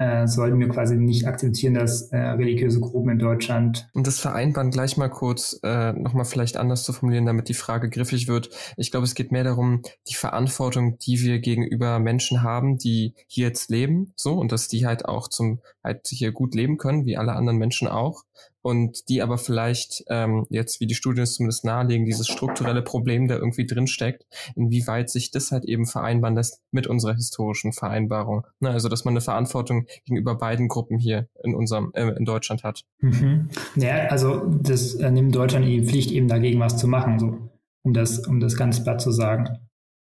äh, 0.00 0.26
sollten 0.26 0.58
wir 0.58 0.68
quasi 0.70 0.96
nicht 0.96 1.26
akzeptieren, 1.26 1.74
dass 1.74 2.10
äh, 2.10 2.16
religiöse 2.16 2.80
Gruppen 2.80 3.10
in 3.10 3.18
Deutschland. 3.18 3.86
Um 3.92 4.02
das 4.02 4.18
Vereinbaren 4.18 4.70
gleich 4.70 4.96
mal 4.96 5.10
kurz 5.10 5.60
äh, 5.62 5.92
nochmal 5.92 6.24
vielleicht 6.24 6.56
anders 6.56 6.84
zu 6.84 6.94
formulieren, 6.94 7.26
damit 7.26 7.50
die 7.50 7.54
Frage 7.54 7.90
griffig 7.90 8.26
wird. 8.26 8.48
Ich 8.78 8.90
glaube, 8.90 9.04
es 9.04 9.14
geht 9.14 9.30
mehr 9.30 9.44
darum, 9.44 9.82
die 10.08 10.14
Verantwortung, 10.14 10.96
die 10.98 11.20
wir 11.20 11.38
gegenüber 11.38 11.98
Menschen 11.98 12.42
haben, 12.42 12.78
die 12.78 13.14
hier 13.26 13.48
jetzt 13.48 13.68
leben, 13.68 14.14
so, 14.16 14.38
und 14.38 14.52
dass 14.52 14.68
die 14.68 14.86
halt 14.86 15.04
auch 15.04 15.28
zum, 15.28 15.60
halt 15.84 16.06
hier 16.08 16.32
gut 16.32 16.54
leben 16.54 16.78
können, 16.78 17.04
wie 17.04 17.18
alle 17.18 17.34
anderen 17.34 17.58
Menschen 17.58 17.86
auch 17.86 18.24
und 18.62 19.08
die 19.08 19.22
aber 19.22 19.38
vielleicht 19.38 20.04
ähm, 20.08 20.46
jetzt, 20.50 20.80
wie 20.80 20.86
die 20.86 20.94
Studien 20.94 21.22
es 21.22 21.34
zumindest 21.34 21.64
nahelegen, 21.64 22.04
dieses 22.04 22.28
strukturelle 22.28 22.82
Problem, 22.82 23.28
da 23.28 23.36
irgendwie 23.36 23.66
drinsteckt, 23.66 24.26
inwieweit 24.54 25.10
sich 25.10 25.30
das 25.30 25.50
halt 25.50 25.64
eben 25.64 25.86
vereinbaren 25.86 26.34
lässt 26.34 26.60
mit 26.70 26.86
unserer 26.86 27.14
historischen 27.14 27.72
Vereinbarung. 27.72 28.46
Ne, 28.60 28.70
also, 28.70 28.88
dass 28.88 29.04
man 29.04 29.12
eine 29.12 29.20
Verantwortung 29.20 29.86
gegenüber 30.04 30.34
beiden 30.34 30.68
Gruppen 30.68 30.98
hier 30.98 31.28
in 31.42 31.54
unserem, 31.54 31.90
äh, 31.94 32.08
in 32.10 32.24
Deutschland 32.24 32.64
hat. 32.64 32.84
Mhm. 33.00 33.48
Ja, 33.76 34.06
also 34.08 34.42
das 34.62 34.94
äh, 34.94 35.10
nimmt 35.10 35.34
Deutschland 35.34 35.66
die 35.66 35.84
Pflicht, 35.84 36.10
eben 36.10 36.28
dagegen 36.28 36.60
was 36.60 36.76
zu 36.76 36.86
machen, 36.86 37.18
so, 37.18 37.38
um 37.82 37.92
das, 37.92 38.26
um 38.26 38.40
das 38.40 38.56
ganz 38.56 38.82
platt 38.82 39.00
zu 39.00 39.10
sagen. 39.10 39.58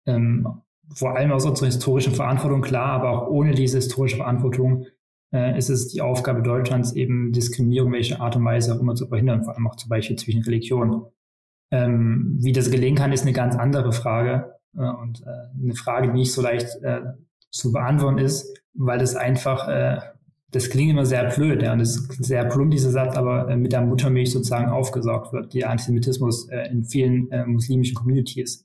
Ähm, 0.06 0.62
vor 0.94 1.16
allem 1.16 1.32
aus 1.32 1.44
unserer 1.44 1.66
historischen 1.66 2.14
Verantwortung, 2.14 2.62
klar, 2.62 2.92
aber 2.92 3.10
auch 3.10 3.28
ohne 3.28 3.54
diese 3.54 3.78
historische 3.78 4.18
Verantwortung 4.18 4.86
äh, 5.32 5.56
ist 5.58 5.68
es 5.68 5.88
die 5.88 6.00
Aufgabe 6.00 6.42
Deutschlands, 6.42 6.92
eben 6.92 7.32
Diskriminierung 7.32 7.92
welche 7.92 8.20
Art 8.20 8.36
und 8.36 8.44
Weise 8.44 8.74
auch 8.74 8.80
immer 8.80 8.94
zu 8.94 9.06
verhindern, 9.06 9.44
vor 9.44 9.54
allem 9.54 9.66
auch 9.66 9.76
zum 9.76 9.88
Beispiel 9.88 10.16
zwischen 10.16 10.42
Religionen. 10.42 11.02
Ähm, 11.70 12.36
wie 12.40 12.52
das 12.52 12.70
gelingen 12.70 12.96
kann, 12.96 13.12
ist 13.12 13.22
eine 13.22 13.32
ganz 13.32 13.56
andere 13.56 13.92
Frage 13.92 14.54
äh, 14.76 14.82
und 14.82 15.22
äh, 15.22 15.62
eine 15.62 15.74
Frage, 15.74 16.08
die 16.08 16.18
nicht 16.18 16.32
so 16.32 16.42
leicht 16.42 16.68
äh, 16.82 17.00
zu 17.50 17.72
beantworten 17.72 18.18
ist, 18.18 18.60
weil 18.74 18.98
das 18.98 19.16
einfach, 19.16 19.68
äh, 19.68 19.98
das 20.52 20.70
klingt 20.70 20.92
immer 20.92 21.06
sehr 21.06 21.28
blöd, 21.28 21.62
ja, 21.62 21.72
und 21.72 21.80
das 21.80 21.96
ist 21.96 22.24
sehr 22.24 22.44
plump, 22.44 22.70
dieser 22.70 22.90
Satz, 22.90 23.16
aber 23.16 23.48
äh, 23.48 23.56
mit 23.56 23.72
der 23.72 23.80
Muttermilch 23.80 24.30
sozusagen 24.30 24.68
aufgesaugt 24.68 25.32
wird, 25.32 25.52
die 25.52 25.64
Antisemitismus 25.64 26.48
in 26.70 26.84
vielen 26.84 27.28
muslimischen 27.46 27.94
Communities 27.94 28.64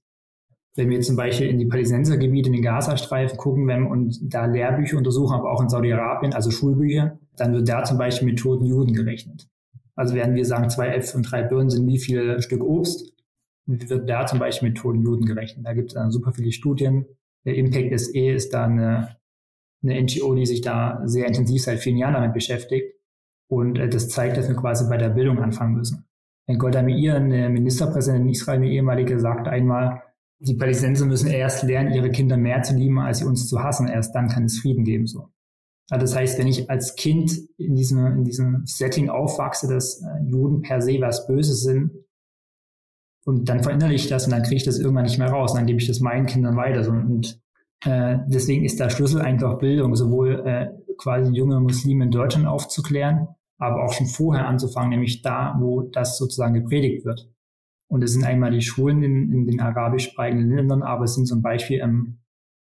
wenn 0.75 0.89
wir 0.89 1.01
zum 1.01 1.15
Beispiel 1.15 1.47
in 1.47 1.59
die 1.59 1.65
Palästinensergebiete, 1.65 2.47
in 2.47 2.53
den 2.53 2.61
Gazastreifen 2.61 3.37
gucken 3.37 3.67
wenn, 3.67 3.85
und 3.85 4.33
da 4.33 4.45
Lehrbücher 4.45 4.97
untersuchen, 4.97 5.33
aber 5.33 5.51
auch 5.51 5.61
in 5.61 5.69
Saudi-Arabien, 5.69 6.33
also 6.33 6.49
Schulbücher, 6.49 7.19
dann 7.35 7.53
wird 7.53 7.67
da 7.67 7.83
zum 7.83 7.97
Beispiel 7.97 8.29
mit 8.29 8.39
toten 8.39 8.65
Juden 8.65 8.93
gerechnet. 8.93 9.47
Also 9.95 10.15
werden 10.15 10.35
wir 10.35 10.45
sagen, 10.45 10.69
zwei 10.69 10.87
Äpfel 10.87 11.17
und 11.17 11.31
drei 11.31 11.43
Birnen 11.43 11.69
sind 11.69 11.87
wie 11.87 11.99
viel 11.99 12.41
Stück 12.41 12.63
Obst, 12.63 13.13
wird 13.65 14.09
da 14.09 14.25
zum 14.25 14.39
Beispiel 14.39 14.69
mit 14.69 14.77
toten 14.77 15.01
Juden 15.01 15.25
gerechnet. 15.25 15.65
Da 15.65 15.73
gibt 15.73 15.89
es 15.89 15.93
dann 15.95 16.11
super 16.11 16.33
viele 16.33 16.51
Studien. 16.51 17.05
Der 17.45 17.55
Impact 17.55 17.99
SE 17.99 18.31
ist 18.31 18.53
da 18.53 18.65
eine, 18.65 19.17
eine 19.83 20.01
NGO, 20.01 20.33
die 20.35 20.45
sich 20.45 20.61
da 20.61 21.01
sehr 21.05 21.27
intensiv 21.27 21.63
seit 21.63 21.79
vielen 21.79 21.97
Jahren 21.97 22.13
damit 22.13 22.33
beschäftigt. 22.33 22.95
Und 23.49 23.77
äh, 23.77 23.89
das 23.89 24.09
zeigt, 24.09 24.37
dass 24.37 24.47
wir 24.47 24.55
quasi 24.55 24.87
bei 24.89 24.97
der 24.97 25.09
Bildung 25.09 25.39
anfangen 25.39 25.75
müssen. 25.75 26.05
Golda 26.57 26.81
Meir, 26.81 27.15
eine 27.15 27.49
Ministerpräsidentin 27.49 28.27
in 28.27 28.31
Israel, 28.33 28.57
eine 28.57 28.69
ehemalige, 28.69 29.19
sagte 29.19 29.49
einmal, 29.49 30.01
die 30.41 30.55
Palästinenser 30.55 31.05
müssen 31.05 31.29
erst 31.29 31.63
lernen, 31.63 31.93
ihre 31.93 32.09
Kinder 32.09 32.35
mehr 32.35 32.63
zu 32.63 32.75
lieben, 32.75 32.99
als 32.99 33.19
sie 33.19 33.25
uns 33.25 33.47
zu 33.47 33.63
hassen. 33.63 33.87
Erst 33.87 34.15
dann 34.15 34.27
kann 34.27 34.45
es 34.45 34.59
Frieden 34.59 34.83
geben. 34.83 35.05
So. 35.05 35.29
Also 35.89 36.03
das 36.05 36.15
heißt, 36.15 36.39
wenn 36.39 36.47
ich 36.47 36.69
als 36.69 36.95
Kind 36.95 37.31
in 37.57 37.75
diesem, 37.75 38.05
in 38.07 38.23
diesem 38.23 38.63
Setting 38.65 39.09
aufwachse, 39.09 39.67
dass 39.67 40.01
äh, 40.01 40.23
Juden 40.25 40.61
per 40.61 40.81
se 40.81 40.99
was 40.99 41.27
Böses 41.27 41.61
sind, 41.61 41.91
und 43.23 43.49
dann 43.49 43.61
verinnerliche 43.61 44.05
ich 44.05 44.09
das 44.09 44.25
und 44.25 44.31
dann 44.31 44.41
kriege 44.41 44.55
ich 44.55 44.63
das 44.63 44.79
irgendwann 44.79 45.03
nicht 45.03 45.19
mehr 45.19 45.29
raus. 45.29 45.51
Und 45.51 45.59
dann 45.59 45.67
gebe 45.67 45.79
ich 45.79 45.87
das 45.87 45.99
meinen 45.99 46.25
Kindern 46.25 46.55
weiter. 46.55 46.83
So. 46.83 46.91
Und 46.91 47.39
äh, 47.85 48.17
deswegen 48.27 48.65
ist 48.65 48.79
der 48.79 48.89
Schlüssel 48.89 49.21
einfach 49.21 49.59
Bildung, 49.59 49.95
sowohl 49.95 50.43
äh, 50.45 50.69
quasi 50.97 51.31
junge 51.31 51.59
Muslime 51.59 52.05
in 52.05 52.11
Deutschland 52.11 52.47
aufzuklären, 52.47 53.27
aber 53.57 53.83
auch 53.83 53.93
schon 53.93 54.07
vorher 54.07 54.47
anzufangen, 54.47 54.89
nämlich 54.89 55.21
da, 55.21 55.55
wo 55.59 55.81
das 55.81 56.17
sozusagen 56.17 56.53
gepredigt 56.53 57.05
wird. 57.05 57.29
Und 57.91 58.05
es 58.05 58.13
sind 58.13 58.23
einmal 58.23 58.51
die 58.51 58.61
Schulen 58.61 59.03
in, 59.03 59.33
in 59.33 59.45
den 59.45 59.59
arabischsprachigen 59.59 60.49
Ländern, 60.49 60.81
aber 60.81 61.03
es 61.03 61.15
sind 61.15 61.25
zum 61.25 61.41
Beispiel 61.41 61.81
ähm, 61.81 62.19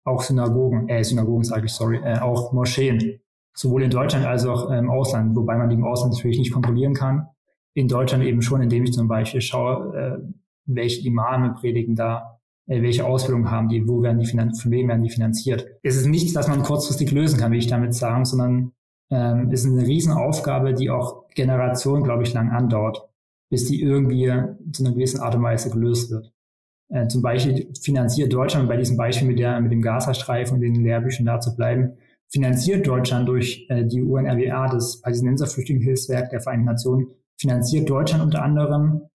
auch 0.03 0.21
Synagogen, 0.21 0.87
äh, 0.87 1.03
Synagogen 1.03 1.43
sage 1.43 1.65
ich, 1.65 1.71
sorry, 1.71 1.97
äh, 1.97 2.19
auch 2.19 2.53
Moscheen, 2.53 3.19
sowohl 3.55 3.81
in 3.81 3.89
Deutschland 3.89 4.23
als 4.23 4.45
auch 4.45 4.69
im 4.69 4.91
Ausland, 4.91 5.35
wobei 5.35 5.57
man 5.57 5.69
die 5.69 5.75
im 5.77 5.83
Ausland 5.83 6.13
natürlich 6.13 6.37
nicht 6.37 6.53
kontrollieren 6.53 6.93
kann. 6.93 7.25
In 7.73 7.87
Deutschland 7.87 8.23
eben 8.23 8.43
schon, 8.43 8.61
indem 8.61 8.83
ich 8.83 8.93
zum 8.93 9.07
Beispiel 9.07 9.41
schaue, 9.41 9.97
äh, 9.97 10.33
welche 10.67 11.07
Imame 11.07 11.55
predigen 11.59 11.95
da, 11.95 12.39
äh, 12.67 12.83
welche 12.83 13.03
Ausbildung 13.03 13.49
haben 13.49 13.67
die, 13.67 13.87
wo 13.87 14.03
werden 14.03 14.19
die 14.19 14.27
finanziert, 14.27 14.61
von 14.61 14.71
wem 14.73 14.89
werden 14.89 15.03
die 15.03 15.09
finanziert. 15.09 15.65
Es 15.81 15.95
ist 15.95 16.05
nichts, 16.05 16.35
was 16.35 16.47
man 16.47 16.61
kurzfristig 16.61 17.11
lösen 17.11 17.39
kann, 17.39 17.51
will 17.51 17.57
ich 17.57 17.65
damit 17.65 17.95
sagen, 17.95 18.25
sondern 18.25 18.73
ähm, 19.09 19.49
es 19.51 19.65
ist 19.65 19.71
eine 19.71 19.87
Riesenaufgabe, 19.87 20.75
die 20.75 20.91
auch 20.91 21.27
Generationen, 21.33 22.03
glaube 22.03 22.21
ich, 22.21 22.33
lang 22.35 22.51
andauert 22.51 23.04
bis 23.49 23.65
die 23.65 23.81
irgendwie 23.81 24.31
zu 24.71 24.83
einer 24.83 24.93
gewissen 24.93 25.19
Art 25.19 25.35
und 25.35 25.43
Weise 25.43 25.69
gelöst 25.69 26.11
wird. 26.11 26.31
Äh, 26.89 27.07
zum 27.07 27.21
Beispiel 27.21 27.71
finanziert 27.81 28.33
Deutschland, 28.33 28.67
bei 28.67 28.77
diesem 28.77 28.97
Beispiel 28.97 29.27
mit, 29.27 29.39
der, 29.39 29.59
mit 29.59 29.71
dem 29.71 29.81
Gazastreifen 29.81 30.55
und 30.55 30.61
den 30.61 30.83
Lehrbüchern 30.83 31.25
da 31.25 31.39
zu 31.39 31.55
bleiben, 31.55 31.97
finanziert 32.31 32.85
Deutschland 32.85 33.27
durch 33.27 33.65
äh, 33.69 33.85
die 33.85 34.01
UNRWA, 34.01 34.67
das 34.67 35.01
Palästinenser 35.01 35.47
Flüchtlingshilfswerk 35.47 36.29
der 36.29 36.41
Vereinten 36.41 36.65
Nationen, 36.65 37.07
finanziert 37.39 37.89
Deutschland 37.89 38.23
unter 38.23 38.43
anderem 38.43 39.09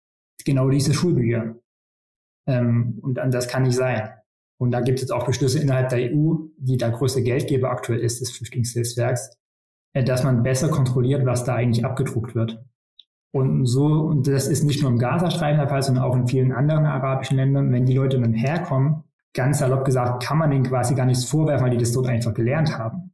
genau 0.44 0.68
diese 0.68 0.94
Schulbücher. 0.94 1.56
Ähm, 2.46 2.98
und 3.02 3.16
das 3.16 3.48
kann 3.48 3.64
nicht 3.64 3.76
sein. 3.76 4.10
Und 4.58 4.72
da 4.72 4.80
gibt 4.80 4.98
es 4.98 5.02
jetzt 5.02 5.12
auch 5.12 5.26
Beschlüsse 5.26 5.58
innerhalb 5.58 5.88
der 5.88 6.12
EU, 6.12 6.34
die 6.58 6.76
der 6.76 6.90
größte 6.90 7.22
Geldgeber 7.22 7.70
aktuell 7.70 8.00
ist 8.00 8.20
des 8.20 8.30
Flüchtlingshilfswerks, 8.32 9.38
äh, 9.94 10.04
dass 10.04 10.24
man 10.24 10.42
besser 10.42 10.68
kontrolliert, 10.68 11.24
was 11.24 11.44
da 11.44 11.54
eigentlich 11.54 11.84
abgedruckt 11.84 12.34
wird. 12.34 12.62
Und 13.32 13.66
so, 13.66 13.86
und 13.86 14.26
das 14.26 14.48
ist 14.48 14.64
nicht 14.64 14.82
nur 14.82 14.90
im 14.90 14.98
Gazastreifen 14.98 15.58
der 15.58 15.68
Fall, 15.68 15.82
sondern 15.82 16.04
auch 16.04 16.16
in 16.16 16.26
vielen 16.26 16.52
anderen 16.52 16.84
arabischen 16.84 17.36
Ländern. 17.36 17.72
Wenn 17.72 17.86
die 17.86 17.94
Leute 17.94 18.18
dann 18.18 18.32
herkommen, 18.32 19.04
ganz 19.34 19.60
salopp 19.60 19.84
gesagt, 19.84 20.24
kann 20.24 20.38
man 20.38 20.50
denen 20.50 20.64
quasi 20.64 20.94
gar 20.94 21.06
nichts 21.06 21.24
vorwerfen, 21.24 21.64
weil 21.64 21.70
die 21.70 21.78
das 21.78 21.92
dort 21.92 22.08
einfach 22.08 22.34
gelernt 22.34 22.76
haben. 22.76 23.12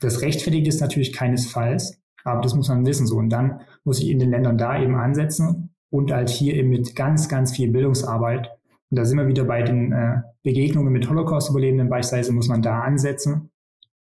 Das 0.00 0.22
rechtfertigt 0.22 0.66
ist 0.66 0.80
natürlich 0.80 1.12
keinesfalls, 1.12 2.00
aber 2.24 2.40
das 2.40 2.54
muss 2.54 2.68
man 2.68 2.84
wissen 2.84 3.06
so. 3.06 3.16
Und 3.16 3.30
dann 3.30 3.60
muss 3.84 4.00
ich 4.00 4.10
in 4.10 4.18
den 4.18 4.30
Ländern 4.30 4.58
da 4.58 4.80
eben 4.80 4.96
ansetzen 4.96 5.70
und 5.90 6.10
halt 6.10 6.30
hier 6.30 6.54
eben 6.54 6.70
mit 6.70 6.96
ganz, 6.96 7.28
ganz 7.28 7.54
viel 7.54 7.70
Bildungsarbeit. 7.70 8.50
Und 8.90 8.98
da 8.98 9.04
sind 9.04 9.18
wir 9.18 9.28
wieder 9.28 9.44
bei 9.44 9.62
den 9.62 9.92
äh, 9.92 10.16
Begegnungen 10.42 10.92
mit 10.92 11.08
Holocaust-Überlebenden 11.08 11.88
beispielsweise, 11.88 12.32
muss 12.32 12.48
man 12.48 12.60
da 12.60 12.80
ansetzen 12.80 13.50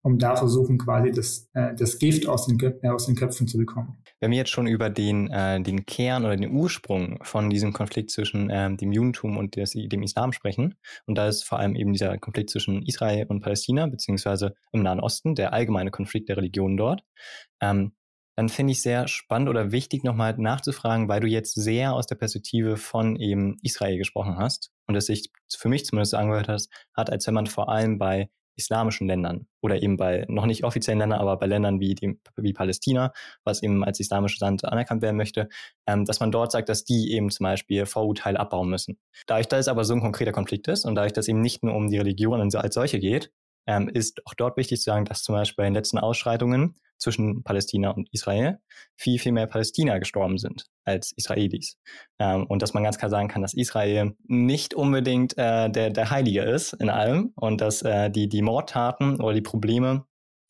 um 0.03 0.19
da 0.19 0.37
versuchen, 0.37 0.79
quasi 0.79 1.11
das, 1.11 1.49
äh, 1.55 1.75
das 1.75 1.99
Gift 1.99 2.27
aus 2.27 2.47
den, 2.47 2.59
äh, 2.61 2.89
aus 2.89 3.07
den 3.07 3.17
Köpfen 3.17 3.47
zu 3.47 3.59
bekommen. 3.59 3.99
Wenn 4.21 4.31
wir 4.31 4.39
jetzt 4.39 4.51
schon 4.51 4.67
über 4.67 4.91
den, 4.91 5.31
äh, 5.31 5.61
den 5.61 5.87
Kern 5.87 6.25
oder 6.25 6.37
den 6.37 6.51
Ursprung 6.51 7.19
von 7.23 7.51
diesem 7.51 7.73
Konflikt 7.73 8.11
zwischen 8.11 8.49
ähm, 8.51 8.77
dem 8.77 8.93
Judentum 8.93 9.37
und 9.37 9.57
des, 9.57 9.73
dem 9.73 10.03
Islam 10.03 10.33
sprechen, 10.33 10.75
und 11.07 11.17
da 11.17 11.29
ist 11.29 11.45
vor 11.45 11.59
allem 11.59 11.77
eben 11.77 11.93
dieser 11.93 12.19
Konflikt 12.19 12.51
zwischen 12.51 12.83
Israel 12.83 13.27
und 13.29 13.41
Palästina, 13.41 13.87
beziehungsweise 13.87 14.55
im 14.73 14.83
Nahen 14.83 15.01
Osten, 15.01 15.35
der 15.35 15.53
allgemeine 15.53 15.91
Konflikt 15.91 16.29
der 16.29 16.37
Religionen 16.37 16.77
dort, 16.77 17.03
ähm, 17.61 17.93
dann 18.39 18.49
finde 18.49 18.71
ich 18.71 18.83
sehr 18.83 19.09
spannend 19.09 19.49
oder 19.49 19.73
wichtig 19.73 20.05
nochmal 20.05 20.33
nachzufragen, 20.39 21.09
weil 21.09 21.19
du 21.19 21.27
jetzt 21.27 21.55
sehr 21.55 21.93
aus 21.93 22.07
der 22.07 22.15
Perspektive 22.15 22.77
von 22.77 23.17
eben 23.17 23.57
Israel 23.63 23.99
gesprochen 23.99 24.37
hast 24.39 24.71
und 24.87 24.95
es 24.95 25.07
sich 25.07 25.33
für 25.51 25.69
mich 25.69 25.85
zumindest 25.85 26.15
angehört 26.15 26.47
hast, 26.47 26.71
hat, 26.95 27.11
als 27.11 27.27
wenn 27.27 27.35
man 27.35 27.49
vor 27.49 27.69
allem 27.69 27.99
bei 27.99 28.31
islamischen 28.59 29.07
Ländern 29.07 29.47
oder 29.63 29.83
eben 29.83 29.97
bei 29.97 30.27
noch 30.29 30.47
nicht 30.47 30.65
offiziellen 30.65 30.99
Ländern, 30.99 31.21
aber 31.21 31.37
bei 31.39 31.47
Ländern 31.47 31.81
wie, 31.81 31.95
dem, 31.95 32.21
wie 32.37 32.53
Palästina, 32.53 33.13
was 33.45 33.63
eben 33.63 33.85
als 33.85 34.01
islamisches 34.01 34.41
Land 34.41 34.65
anerkannt 34.65 35.03
werden 35.03 35.17
möchte, 35.17 35.49
ähm, 35.87 36.05
dass 36.05 36.21
man 36.21 36.31
dort 36.31 36.53
sagt, 36.53 36.69
dass 36.69 36.85
die 36.85 37.13
eben 37.13 37.31
zum 37.31 37.45
Beispiel 37.45 37.87
Vorurteile 37.87 38.39
abbauen 38.39 38.69
müssen. 38.69 38.99
Dadurch, 39.27 39.49
dass 39.49 39.61
es 39.61 39.69
aber 39.69 39.85
so 39.85 39.95
ein 39.95 40.01
konkreter 40.01 40.33
Konflikt 40.33 40.69
ist 40.69 40.85
und 40.85 40.95
dadurch, 40.95 41.13
dass 41.13 41.25
es 41.25 41.29
eben 41.29 41.41
nicht 41.41 41.63
nur 41.63 41.75
um 41.75 41.89
die 41.89 41.99
Religion 41.99 42.41
als 42.41 42.75
solche 42.75 42.99
geht, 42.99 43.33
ähm, 43.69 43.89
ist 43.89 44.27
auch 44.27 44.35
dort 44.35 44.57
wichtig 44.57 44.81
zu 44.81 44.85
sagen, 44.85 45.05
dass 45.05 45.23
zum 45.23 45.35
Beispiel 45.35 45.63
bei 45.63 45.65
den 45.65 45.75
letzten 45.75 45.99
Ausschreitungen 45.99 46.75
zwischen 46.97 47.45
Palästina 47.45 47.91
und 47.91 48.09
Israel 48.13 48.59
viel, 48.97 49.19
viel 49.19 49.31
mehr 49.31 49.47
Palästina 49.47 49.99
gestorben 49.99 50.39
sind 50.39 50.65
als 50.85 51.13
Israelis. 51.13 51.77
Ähm, 52.19 52.47
und 52.47 52.63
dass 52.63 52.73
man 52.73 52.83
ganz 52.83 52.99
klar 52.99 53.11
sagen 53.11 53.29
kann, 53.29 53.43
dass 53.43 53.55
Israel 53.55 54.17
nicht 54.27 54.73
unbedingt 54.75 55.37
äh, 55.37 55.71
der, 55.71 55.91
der 55.91 56.11
Heilige 56.11 56.43
ist 56.43 56.73
in 56.73 56.89
allem 56.89 57.33
und 57.37 57.61
dass 57.61 57.83
äh, 57.83 58.11
die, 58.11 58.29
die 58.29 58.43
Mordtaten 58.43 59.21
oder 59.21 59.35
die 59.35 59.43
Probleme 59.43 60.07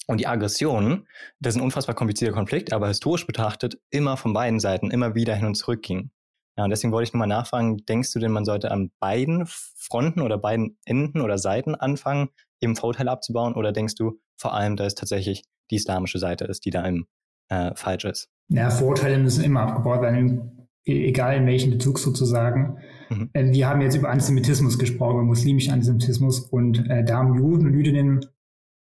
und 0.07 0.21
die 0.21 0.29
Aggressionen, 0.29 1.07
das 1.41 1.55
ist 1.55 1.61
ein 1.61 1.65
unfassbar 1.65 1.97
komplizierter 1.97 2.35
Konflikt, 2.35 2.73
aber 2.73 2.87
historisch 2.87 3.27
betrachtet 3.27 3.79
immer 3.91 4.17
von 4.17 4.33
beiden 4.33 4.61
Seiten 4.61 4.93
immer 4.93 5.17
wieder 5.17 5.35
hin 5.35 5.47
und 5.47 5.57
zurück 5.57 5.83
ging. 5.83 6.11
Ja, 6.59 6.65
und 6.65 6.71
deswegen 6.71 6.93
wollte 6.93 7.09
ich 7.09 7.13
nur 7.13 7.21
mal 7.21 7.27
nachfragen, 7.27 7.77
denkst 7.89 8.13
du 8.13 8.19
denn, 8.19 8.33
man 8.33 8.45
sollte 8.45 8.73
an 8.73 8.91
beiden 8.99 9.45
Fronten 9.47 10.21
oder 10.21 10.39
beiden 10.39 10.77
Enden 10.85 11.21
oder 11.21 11.39
Seiten 11.39 11.77
anfangen, 11.77 12.31
eben 12.61 12.75
Vorurteile 12.75 13.13
abzubauen? 13.13 13.55
Oder 13.55 13.71
denkst 13.71 13.95
du 13.95 14.19
vor 14.37 14.55
allem, 14.55 14.75
da 14.75 14.85
es 14.85 14.97
tatsächlich 14.97 15.45
die 15.71 15.77
islamische 15.77 16.19
Seite 16.19 16.47
ist, 16.47 16.65
die 16.65 16.71
da 16.71 16.85
im, 16.85 17.07
äh, 17.49 17.71
falsch 17.77 18.07
ist? 18.07 18.29
Ja, 18.49 18.71
Vorurteile 18.71 19.19
müssen 19.19 19.45
immer 19.45 19.61
abgebaut 19.61 20.03
werden, 20.03 20.69
e-, 20.85 21.07
egal 21.07 21.37
in 21.37 21.47
welchem 21.47 21.71
Bezug 21.71 22.01
sozusagen. 22.01 22.79
Mhm. 23.09 23.31
Äh, 23.35 23.53
wir 23.53 23.69
haben 23.69 23.81
jetzt 23.81 23.95
über 23.95 24.11
Antisemitismus 24.11 24.81
gesprochen, 24.81 25.15
über 25.15 25.23
muslimischen 25.23 25.73
Antisemitismus 25.73 26.41
und 26.41 26.91
äh, 26.91 27.05
da 27.05 27.19
haben 27.19 27.37
Juden 27.37 27.69
und 27.69 27.75
Jüdinnen 27.75 28.27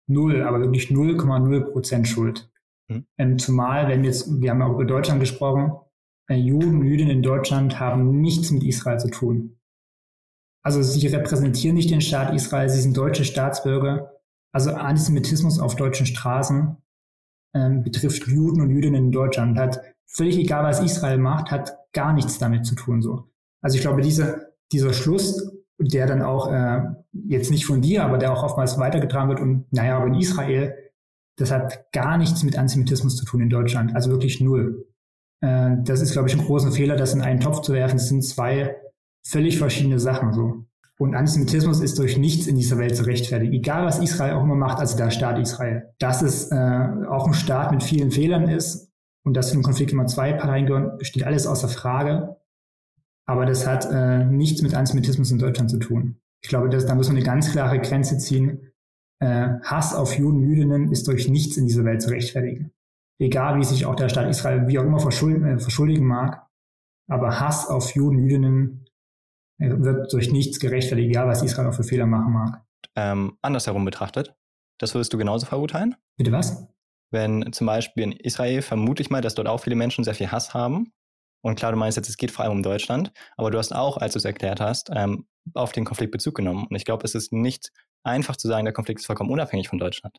null, 0.07 0.43
aber 0.43 0.59
wirklich 0.59 0.91
0,0 0.91 1.71
Prozent 1.71 2.07
Schuld. 2.07 2.51
Mhm. 2.87 3.07
Ähm, 3.17 3.39
zumal, 3.39 3.87
wenn 3.87 4.03
wir 4.03 4.11
jetzt, 4.11 4.29
wir 4.41 4.51
haben 4.51 4.61
auch 4.61 4.73
über 4.73 4.85
Deutschland 4.85 5.19
gesprochen, 5.19 5.71
Juden 6.29 6.79
und 6.79 6.85
Jüdinnen 6.85 7.17
in 7.17 7.21
Deutschland 7.21 7.79
haben 7.79 8.21
nichts 8.21 8.51
mit 8.51 8.63
Israel 8.63 8.99
zu 8.99 9.09
tun. 9.09 9.57
Also 10.63 10.81
sie 10.81 11.05
repräsentieren 11.07 11.75
nicht 11.75 11.91
den 11.91 12.01
Staat 12.01 12.33
Israel, 12.33 12.69
sie 12.69 12.81
sind 12.81 12.95
deutsche 12.95 13.25
Staatsbürger. 13.25 14.13
Also 14.53 14.71
Antisemitismus 14.71 15.59
auf 15.59 15.75
deutschen 15.75 16.05
Straßen 16.05 16.77
ähm, 17.53 17.83
betrifft 17.83 18.27
Juden 18.27 18.61
und 18.61 18.69
Jüdinnen 18.69 19.05
in 19.05 19.11
Deutschland. 19.11 19.57
Hat 19.57 19.81
völlig 20.05 20.37
egal, 20.37 20.63
was 20.63 20.79
Israel 20.79 21.17
macht, 21.17 21.51
hat 21.51 21.77
gar 21.91 22.13
nichts 22.13 22.39
damit 22.39 22.65
zu 22.65 22.75
tun. 22.75 23.01
So. 23.01 23.29
Also 23.61 23.75
ich 23.75 23.81
glaube, 23.81 24.01
diese, 24.01 24.53
dieser 24.71 24.93
Schluss, 24.93 25.51
der 25.79 26.07
dann 26.07 26.21
auch 26.21 26.51
äh, 26.51 26.81
jetzt 27.11 27.51
nicht 27.51 27.65
von 27.65 27.81
dir, 27.81 28.05
aber 28.05 28.17
der 28.17 28.31
auch 28.31 28.43
oftmals 28.43 28.77
weitergetragen 28.77 29.29
wird 29.29 29.41
und 29.41 29.71
naja, 29.71 29.97
aber 29.97 30.07
in 30.07 30.15
Israel, 30.15 30.75
das 31.37 31.51
hat 31.51 31.91
gar 31.91 32.17
nichts 32.17 32.43
mit 32.43 32.57
Antisemitismus 32.57 33.17
zu 33.17 33.25
tun 33.25 33.41
in 33.41 33.49
Deutschland. 33.49 33.95
Also 33.95 34.11
wirklich 34.11 34.39
null. 34.39 34.85
Äh, 35.43 35.77
das 35.83 36.01
ist, 36.01 36.13
glaube 36.13 36.29
ich, 36.29 36.35
ein 36.35 36.45
großer 36.45 36.71
Fehler, 36.71 36.95
das 36.95 37.13
in 37.13 37.21
einen 37.21 37.41
Topf 37.41 37.61
zu 37.61 37.73
werfen. 37.73 37.97
Das 37.97 38.07
sind 38.07 38.23
zwei 38.23 38.75
völlig 39.25 39.57
verschiedene 39.57 39.99
Sachen 39.99 40.33
so. 40.33 40.65
Und 40.97 41.15
Antisemitismus 41.15 41.81
ist 41.81 41.99
durch 41.99 42.17
nichts 42.17 42.47
in 42.47 42.55
dieser 42.55 42.77
Welt 42.77 42.95
zu 42.95 43.03
rechtfertigen. 43.03 43.51
Egal, 43.51 43.85
was 43.85 43.99
Israel 43.99 44.35
auch 44.35 44.43
immer 44.43 44.55
macht, 44.55 44.79
also 44.79 44.95
der 44.95 45.11
Staat 45.11 45.39
Israel. 45.39 45.91
Dass 45.99 46.21
es 46.21 46.49
äh, 46.51 46.55
auch 47.09 47.27
ein 47.27 47.33
Staat 47.33 47.71
mit 47.71 47.83
vielen 47.83 48.11
Fehlern 48.11 48.47
ist 48.47 48.89
und 49.25 49.35
dass 49.35 49.49
in 49.49 49.55
einem 49.55 49.63
Konflikt 49.63 49.91
immer 49.91 50.05
zwei 50.05 50.33
Parteien 50.33 50.65
gehören, 50.65 51.03
steht 51.03 51.25
alles 51.25 51.45
außer 51.45 51.67
Frage. 51.67 52.37
Aber 53.25 53.45
das 53.45 53.67
hat 53.67 53.87
äh, 53.91 54.23
nichts 54.23 54.61
mit 54.61 54.75
Antisemitismus 54.75 55.31
in 55.31 55.39
Deutschland 55.39 55.71
zu 55.71 55.79
tun. 55.79 56.19
Ich 56.41 56.49
glaube, 56.49 56.69
dass, 56.69 56.85
da 56.85 56.95
muss 56.95 57.07
man 57.07 57.17
eine 57.17 57.25
ganz 57.25 57.51
klare 57.51 57.79
Grenze 57.79 58.17
ziehen. 58.17 58.71
Äh, 59.19 59.49
Hass 59.63 59.95
auf 59.95 60.17
Juden, 60.17 60.41
Jüdinnen 60.41 60.91
ist 60.91 61.07
durch 61.07 61.27
nichts 61.27 61.57
in 61.57 61.65
dieser 61.65 61.85
Welt 61.85 62.01
zu 62.01 62.09
rechtfertigen. 62.11 62.71
Egal, 63.23 63.57
wie 63.57 63.63
sich 63.63 63.85
auch 63.85 63.95
der 63.95 64.09
Staat 64.09 64.29
Israel 64.29 64.67
wie 64.67 64.77
auch 64.77 64.83
immer 64.83 64.99
verschulden, 64.99 65.45
äh, 65.45 65.57
verschuldigen 65.57 66.05
mag. 66.05 66.45
Aber 67.09 67.39
Hass 67.39 67.67
auf 67.67 67.95
Juden, 67.95 68.19
Jüdinnen 68.19 68.85
wird 69.57 70.11
durch 70.11 70.29
nichts 70.29 70.59
gerechtfertigt, 70.59 71.09
egal 71.09 71.27
was 71.27 71.41
Israel 71.41 71.69
auch 71.69 71.73
für 71.73 71.83
Fehler 71.83 72.05
machen 72.05 72.33
mag. 72.33 72.65
Ähm, 72.97 73.37
andersherum 73.41 73.85
betrachtet, 73.85 74.35
das 74.77 74.93
würdest 74.93 75.13
du 75.13 75.17
genauso 75.17 75.45
verurteilen? 75.45 75.95
Bitte 76.17 76.33
was? 76.33 76.67
Wenn 77.11 77.53
zum 77.53 77.67
Beispiel 77.67 78.03
in 78.03 78.11
Israel 78.11 78.61
vermute 78.61 79.01
ich 79.01 79.09
mal, 79.09 79.21
dass 79.21 79.35
dort 79.35 79.47
auch 79.47 79.59
viele 79.59 79.77
Menschen 79.77 80.03
sehr 80.03 80.15
viel 80.15 80.31
Hass 80.31 80.53
haben. 80.53 80.91
Und 81.41 81.55
klar, 81.55 81.71
du 81.71 81.77
meinst 81.77 81.95
jetzt, 81.95 82.09
es 82.09 82.17
geht 82.17 82.31
vor 82.31 82.43
allem 82.43 82.57
um 82.57 82.63
Deutschland, 82.63 83.13
aber 83.37 83.51
du 83.51 83.57
hast 83.57 83.73
auch, 83.73 83.95
als 83.97 84.13
du 84.13 84.19
es 84.19 84.25
erklärt 84.25 84.59
hast, 84.59 84.89
ähm, 84.93 85.27
auf 85.53 85.71
den 85.71 85.85
Konflikt 85.85 86.11
Bezug 86.11 86.35
genommen. 86.35 86.67
Und 86.69 86.75
ich 86.75 86.83
glaube, 86.83 87.05
es 87.05 87.15
ist 87.15 87.31
nicht 87.31 87.71
einfach 88.03 88.35
zu 88.35 88.49
sagen, 88.49 88.65
der 88.65 88.73
Konflikt 88.73 88.99
ist 88.99 89.05
vollkommen 89.05 89.31
unabhängig 89.31 89.69
von 89.69 89.79
Deutschland. 89.79 90.17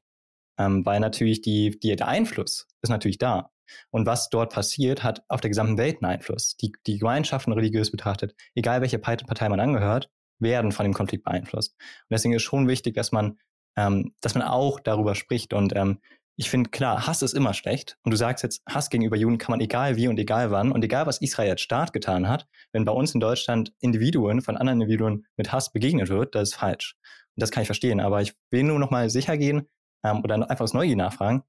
Ähm, 0.59 0.85
weil 0.87 1.01
natürlich 1.01 1.41
die, 1.41 1.79
die, 1.79 1.97
der 1.97 2.09
Einfluss 2.09 2.69
ist 2.83 2.91
natürlich 2.91 3.19
da. 3.19 3.51
Und 3.91 4.07
was 4.07 4.29
dort 4.29 4.53
passiert, 4.53 5.03
hat 5.03 5.25
auf 5.29 5.41
der 5.41 5.51
gesamten 5.51 5.79
Welt 5.79 6.03
einen 6.03 6.13
Einfluss. 6.13 6.57
Die, 6.57 6.73
die 6.87 6.99
Gemeinschaften 6.99 7.53
religiös 7.53 7.91
betrachtet, 7.91 8.35
egal 8.55 8.81
welche 8.81 8.99
Partei 8.99 9.49
man 9.49 9.61
angehört, 9.61 10.11
werden 10.39 10.73
von 10.73 10.85
dem 10.85 10.95
Konflikt 10.95 11.25
beeinflusst. 11.25 11.75
Und 11.79 12.11
deswegen 12.11 12.35
ist 12.35 12.43
schon 12.43 12.69
wichtig, 12.69 12.95
dass 12.95 13.13
man, 13.13 13.39
ähm, 13.77 14.15
dass 14.21 14.35
man 14.35 14.43
auch 14.43 14.81
darüber 14.81 15.15
spricht. 15.15 15.55
Und 15.55 15.75
ähm, 15.75 16.01
ich 16.37 16.51
finde, 16.51 16.71
klar, 16.71 17.07
Hass 17.07 17.23
ist 17.23 17.33
immer 17.33 17.55
schlecht. 17.55 17.97
Und 18.03 18.11
du 18.11 18.17
sagst 18.17 18.43
jetzt, 18.43 18.63
Hass 18.69 18.91
gegenüber 18.91 19.17
Juden 19.17 19.39
kann 19.39 19.53
man 19.53 19.61
egal 19.61 19.97
wie 19.97 20.09
und 20.09 20.19
egal 20.19 20.51
wann 20.51 20.73
und 20.73 20.83
egal 20.83 21.07
was 21.07 21.21
Israel 21.21 21.51
als 21.51 21.61
Staat 21.61 21.93
getan 21.93 22.29
hat, 22.29 22.47
wenn 22.73 22.85
bei 22.85 22.93
uns 22.93 23.15
in 23.15 23.21
Deutschland 23.21 23.73
Individuen 23.81 24.43
von 24.43 24.57
anderen 24.57 24.81
Individuen 24.81 25.27
mit 25.37 25.53
Hass 25.53 25.73
begegnet 25.73 26.09
wird, 26.09 26.35
das 26.35 26.51
ist 26.51 26.57
falsch. 26.57 26.97
Und 27.37 27.43
das 27.43 27.51
kann 27.51 27.63
ich 27.63 27.69
verstehen. 27.69 28.01
Aber 28.01 28.21
ich 28.21 28.35
will 28.51 28.65
nur 28.65 28.79
noch 28.79 28.91
mal 28.91 29.09
sicher 29.11 29.37
gehen 29.39 29.69
ähm, 30.05 30.21
oder 30.23 30.35
einfach 30.35 30.65
aus 30.65 30.75
Neugier 30.75 30.97
nachfragen 30.97 31.43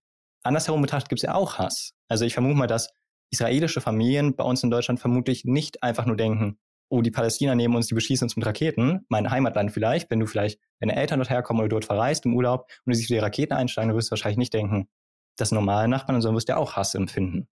andersherum 0.46 0.82
betrachtet 0.82 1.10
gibt 1.10 1.20
es 1.20 1.24
ja 1.24 1.34
auch 1.34 1.58
Hass. 1.58 1.94
Also 2.08 2.26
ich 2.26 2.34
vermute 2.34 2.56
mal, 2.56 2.68
dass 2.68 2.94
israelische 3.32 3.82
Familien 3.82 4.36
bei 4.36 4.44
uns 4.44 4.64
in 4.64 4.70
Deutschland 4.70 5.00
vermutlich 5.00 5.44
nicht 5.46 5.84
einfach 5.84 6.06
nur 6.06 6.16
denken, 6.16 6.60
oh, 6.90 7.02
die 7.02 7.12
Palästina 7.12 7.56
nehmen 7.56 7.76
uns, 7.76 7.88
die 7.88 7.96
beschießen 7.96 8.26
uns 8.26 8.36
mit 8.36 8.46
Raketen, 8.46 9.06
mein 9.10 9.32
Heimatland 9.32 9.72
vielleicht, 9.72 10.12
wenn 10.12 10.20
du 10.20 10.28
vielleicht 10.28 10.60
deine 10.80 10.96
Eltern 10.96 11.20
dort 11.20 11.32
herkommen 11.32 11.62
oder 11.62 11.70
dort 11.70 11.86
verreist 11.86 12.26
im 12.26 12.36
Urlaub 12.36 12.70
und 12.86 12.94
du 12.94 12.98
siehst, 12.98 13.10
wie 13.10 13.16
die 13.16 13.20
Raketen 13.20 13.54
einsteigen, 13.54 13.90
dann 13.90 13.98
wirst 13.98 14.10
du 14.10 14.12
wahrscheinlich 14.12 14.38
nicht 14.38 14.54
denken, 14.54 14.88
das 15.36 15.52
normale 15.52 15.88
Nachbarn, 15.88 16.22
sondern 16.22 16.36
wirst 16.36 16.48
du 16.48 16.54
ja 16.54 16.58
auch 16.58 16.76
Hass 16.76 16.94
empfinden. 16.94 17.48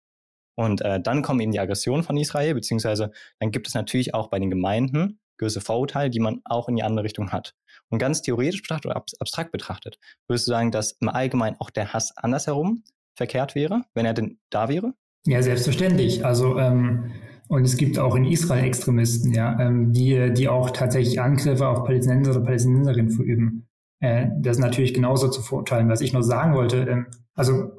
Und 0.55 0.81
äh, 0.81 1.01
dann 1.01 1.23
kommen 1.23 1.39
eben 1.39 1.51
die 1.51 1.59
Aggressionen 1.59 2.03
von 2.03 2.15
Israel, 2.15 2.53
beziehungsweise 2.53 3.11
dann 3.39 3.49
gibt 3.49 3.67
es 3.67 3.73
natürlich 3.73 4.13
auch 4.13 4.29
bei 4.29 4.37
den 4.37 4.51
Gemeinden 4.51 5.19
gewisse 5.37 5.61
Vorurteile, 5.61 6.11
die 6.11 6.19
man 6.19 6.41
auch 6.45 6.69
in 6.69 6.75
die 6.75 6.83
andere 6.83 7.03
Richtung 7.03 7.31
hat. 7.31 7.55
Und 7.93 7.99
ganz 7.99 8.23
theoretisch 8.23 8.63
betrachtet 8.63 8.87
oder 8.87 9.05
abstrakt 9.19 9.51
betrachtet, 9.51 9.99
würdest 10.27 10.47
du 10.47 10.51
sagen, 10.51 10.71
dass 10.71 10.93
im 10.93 11.09
Allgemeinen 11.09 11.57
auch 11.59 11.69
der 11.69 11.93
Hass 11.93 12.11
andersherum 12.17 12.83
verkehrt 13.15 13.53
wäre, 13.53 13.83
wenn 13.93 14.07
er 14.07 14.15
denn 14.15 14.39
da 14.49 14.67
wäre? 14.67 14.95
Ja, 15.27 15.43
selbstverständlich. 15.43 16.25
Also 16.25 16.57
ähm, 16.57 17.11
und 17.49 17.65
es 17.65 17.77
gibt 17.77 17.99
auch 17.99 18.15
in 18.15 18.25
Israel 18.25 18.63
Extremisten, 18.63 19.31
ja, 19.31 19.59
ähm, 19.59 19.93
die, 19.93 20.33
die 20.33 20.49
auch 20.49 20.71
tatsächlich 20.71 21.21
Angriffe 21.21 21.67
auf 21.67 21.83
Palästinenser 21.83 22.31
oder 22.31 22.41
Palästinenserinnen 22.41 23.11
verüben. 23.11 23.67
Äh, 23.99 24.29
das 24.39 24.57
ist 24.57 24.63
natürlich 24.63 24.95
genauso 24.95 25.27
zu 25.27 25.43
verurteilen. 25.43 25.87
Was 25.87 26.01
ich 26.01 26.13
nur 26.13 26.23
sagen 26.23 26.55
wollte, 26.55 26.77
ähm, 26.89 27.05
also 27.35 27.73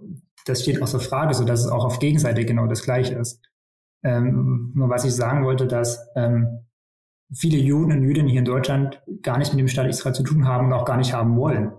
das 0.46 0.62
steht 0.62 0.80
außer 0.80 1.00
Frage, 1.00 1.34
so 1.34 1.44
dass 1.44 1.64
es 1.64 1.72
auch 1.72 1.84
auf 1.84 1.98
Gegenseite 1.98 2.44
genau 2.44 2.68
das 2.68 2.84
Gleiche 2.84 3.16
ist. 3.16 3.42
Ähm, 4.04 4.70
nur 4.76 4.90
was 4.90 5.04
ich 5.04 5.12
sagen 5.12 5.44
wollte, 5.44 5.66
dass 5.66 6.06
ähm, 6.14 6.63
viele 7.34 7.58
Juden 7.58 7.92
und 7.92 8.02
Jüdinnen 8.02 8.28
hier 8.28 8.40
in 8.40 8.44
Deutschland 8.44 9.02
gar 9.22 9.38
nicht 9.38 9.52
mit 9.52 9.60
dem 9.60 9.68
Staat 9.68 9.88
Israel 9.88 10.14
zu 10.14 10.22
tun 10.22 10.46
haben 10.46 10.66
und 10.66 10.72
auch 10.72 10.84
gar 10.84 10.96
nicht 10.96 11.12
haben 11.12 11.36
wollen. 11.36 11.72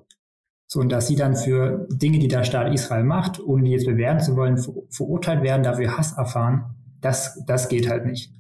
So, 0.68 0.80
und 0.80 0.92
dass 0.92 1.08
sie 1.08 1.16
dann 1.16 1.36
für 1.36 1.88
Dinge, 1.92 2.20
die 2.20 2.28
der 2.28 2.44
Staat 2.44 2.74
Israel 2.74 3.04
macht, 3.04 3.40
ohne 3.40 3.64
die 3.64 3.72
jetzt 3.72 3.86
bewerten 3.86 4.20
zu 4.20 4.36
wollen, 4.36 4.58
ver 4.58 4.74
verurteilt 4.90 5.44
werden, 5.44 5.64
dafür 5.64 5.98
Hass 5.98 6.18
erfahren, 6.18 6.76
Das, 7.02 7.44
das 7.46 7.70
geht 7.70 7.90
halt 7.90 8.06
nicht. 8.06 8.34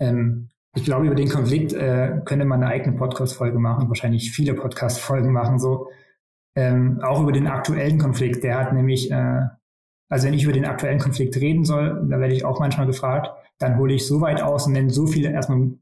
Ähm, 0.00 0.48
ich 0.74 0.84
glaube, 0.84 1.06
über 1.06 1.14
den 1.14 1.28
Konflikt 1.28 1.72
äh, 1.72 2.20
könnte 2.24 2.44
man 2.44 2.62
eine 2.62 2.72
eigene 2.72 2.96
Podcast-Folge 2.96 3.58
machen, 3.58 3.88
wahrscheinlich 3.88 4.30
viele 4.30 4.54
Podcast-Folgen 4.54 5.32
machen, 5.32 5.58
so. 5.58 5.88
Ähm, 6.54 7.00
auch 7.02 7.20
über 7.20 7.32
den 7.32 7.46
aktuellen 7.46 7.98
Konflikt. 7.98 8.42
Der 8.42 8.58
hat 8.58 8.72
nämlich, 8.72 9.10
äh, 9.10 9.42
also 10.08 10.26
wenn 10.26 10.34
ich 10.34 10.44
über 10.44 10.52
den 10.52 10.64
aktuellen 10.64 10.98
Konflikt 10.98 11.36
reden 11.36 11.64
soll, 11.64 12.06
da 12.08 12.18
werde 12.18 12.34
ich 12.34 12.44
auch 12.44 12.58
manchmal 12.58 12.86
gefragt, 12.86 13.30
dann 13.58 13.76
hole 13.76 13.94
ich 13.94 14.06
so 14.06 14.20
weit 14.20 14.42
aus 14.42 14.66
und 14.66 14.72
nenne 14.72 14.90
so 14.90 15.06
viele 15.06 15.30
erstmal 15.30 15.72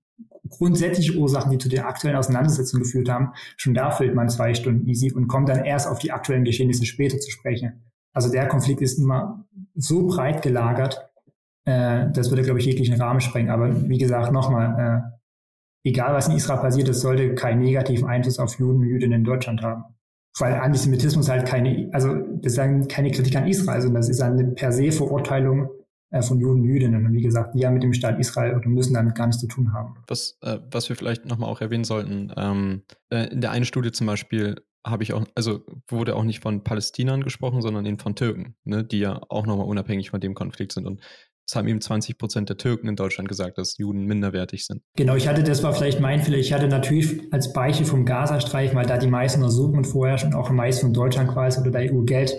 grundsätzliche 0.49 1.17
Ursachen, 1.17 1.51
die 1.51 1.59
zu 1.59 1.69
den 1.69 1.81
aktuellen 1.81 2.17
Auseinandersetzungen 2.17 2.83
geführt 2.83 3.09
haben. 3.09 3.33
Schon 3.57 3.75
da 3.75 3.91
füllt 3.91 4.15
man 4.15 4.29
zwei 4.29 4.55
Stunden 4.55 4.87
easy 4.87 5.13
und 5.13 5.29
kommt 5.29 5.49
dann 5.49 5.65
erst 5.65 5.89
auf 5.89 5.99
die 5.99 6.13
aktuellen 6.13 6.45
Geschehnisse 6.45 6.87
später 6.87 7.19
zu 7.19 7.31
sprechen. 7.31 7.91
Also 8.13 8.31
der 8.31 8.49
Konflikt 8.49 8.81
ist 8.81 8.99
immer 8.99 9.45
so 9.75 10.07
breit 10.07 10.43
gelagert, 10.43 11.11
äh, 11.67 12.07
das 12.13 12.31
würde, 12.31 12.43
glaube 12.43 12.61
ich, 12.61 12.67
jeglichen 12.67 13.01
Rahmen 13.01 13.21
sprengen. 13.21 13.51
Aber 13.51 13.89
wie 13.89 13.99
gesagt, 13.99 14.33
nochmal, 14.33 15.13
äh, 15.85 15.89
egal 15.89 16.15
was 16.15 16.29
in 16.29 16.37
Israel 16.37 16.61
passiert, 16.61 16.89
es 16.89 17.01
sollte 17.01 17.35
keinen 17.35 17.61
negativen 17.61 18.09
Einfluss 18.09 18.39
auf 18.39 18.59
Juden 18.59 18.81
und 18.81 18.89
Jüdinnen 18.89 19.21
in 19.21 19.25
Deutschland 19.25 19.63
haben. 19.63 19.85
Weil 20.39 20.55
Antisemitismus 20.55 21.29
halt 21.29 21.47
keine, 21.47 21.89
also 21.93 22.15
das 22.41 22.57
ist 22.57 22.89
keine 22.89 23.11
Kritik 23.11 23.37
an 23.37 23.49
Israel, 23.49 23.81
sondern 23.81 24.03
das 24.03 24.09
ist 24.09 24.21
eine 24.21 24.45
per 24.49 24.71
se 24.71 24.93
Verurteilung 24.93 25.71
von 26.21 26.41
Juden 26.41 26.61
und 26.61 26.69
Jüdinnen. 26.69 27.07
Und 27.07 27.13
wie 27.13 27.23
gesagt, 27.23 27.55
die 27.55 27.67
haben 27.67 27.75
mit 27.75 27.83
dem 27.83 27.93
Staat 27.93 28.19
Israel 28.19 28.55
oder 28.55 28.69
müssen 28.69 28.95
damit 28.95 29.15
gar 29.15 29.27
nichts 29.27 29.41
zu 29.41 29.49
tun 29.49 29.73
haben. 29.73 29.97
Was, 30.09 30.39
äh, 30.43 30.59
was 30.71 30.89
wir 30.89 30.97
vielleicht 30.97 31.27
nochmal 31.27 31.51
auch 31.51 31.61
erwähnen 31.61 31.85
sollten, 31.85 32.33
ähm, 32.37 32.83
äh, 33.11 33.29
in 33.33 33.41
der 33.41 33.51
einen 33.51 33.65
Studie 33.65 33.93
zum 33.93 34.07
Beispiel 34.07 34.57
habe 34.87 35.03
ich 35.03 35.13
auch, 35.13 35.25
also 35.35 35.63
wurde 35.89 36.15
auch 36.15 36.23
nicht 36.23 36.41
von 36.41 36.63
Palästinern 36.63 37.25
gesprochen, 37.25 37.61
sondern 37.61 37.85
eben 37.87 37.99
von 37.99 38.15
Türken, 38.15 38.55
ne, 38.65 38.85
die 38.85 39.01
ja 39.01 39.21
auch 39.29 39.47
nochmal 39.47 39.67
unabhängig 39.67 40.11
von 40.11 40.21
dem 40.21 40.35
Konflikt 40.35 40.73
sind. 40.73 40.87
Und 40.87 41.01
es 41.49 41.55
haben 41.55 41.69
ihm 41.69 41.81
20 41.81 42.19
Prozent 42.19 42.49
der 42.49 42.57
Türken 42.57 42.89
in 42.89 42.97
Deutschland 42.97 43.29
gesagt, 43.29 43.59
dass 43.59 43.79
Juden 43.79 44.05
minderwertig 44.05 44.67
sind. 44.67 44.83
Genau, 44.97 45.15
ich 45.15 45.29
hatte, 45.29 45.43
das 45.43 45.63
war 45.63 45.73
vielleicht 45.73 46.01
mein 46.01 46.21
Fehler. 46.21 46.39
Ich 46.39 46.53
hatte 46.53 46.69
natürlich 46.69 47.33
als 47.33 47.53
Beispiel 47.53 47.87
vom 47.87 48.05
Gazastreifen, 48.05 48.77
weil 48.77 48.87
da 48.87 48.97
die 48.97 49.07
meisten 49.07 49.43
Untersuchungen 49.43 49.85
vorherrschen, 49.85 50.35
auch 50.35 50.51
am 50.51 50.57
meisten 50.57 50.87
von 50.87 50.93
Deutschland 50.93 51.31
quasi 51.31 51.61
oder 51.61 51.71
der 51.71 51.93
EU 51.93 52.03
Geld 52.03 52.37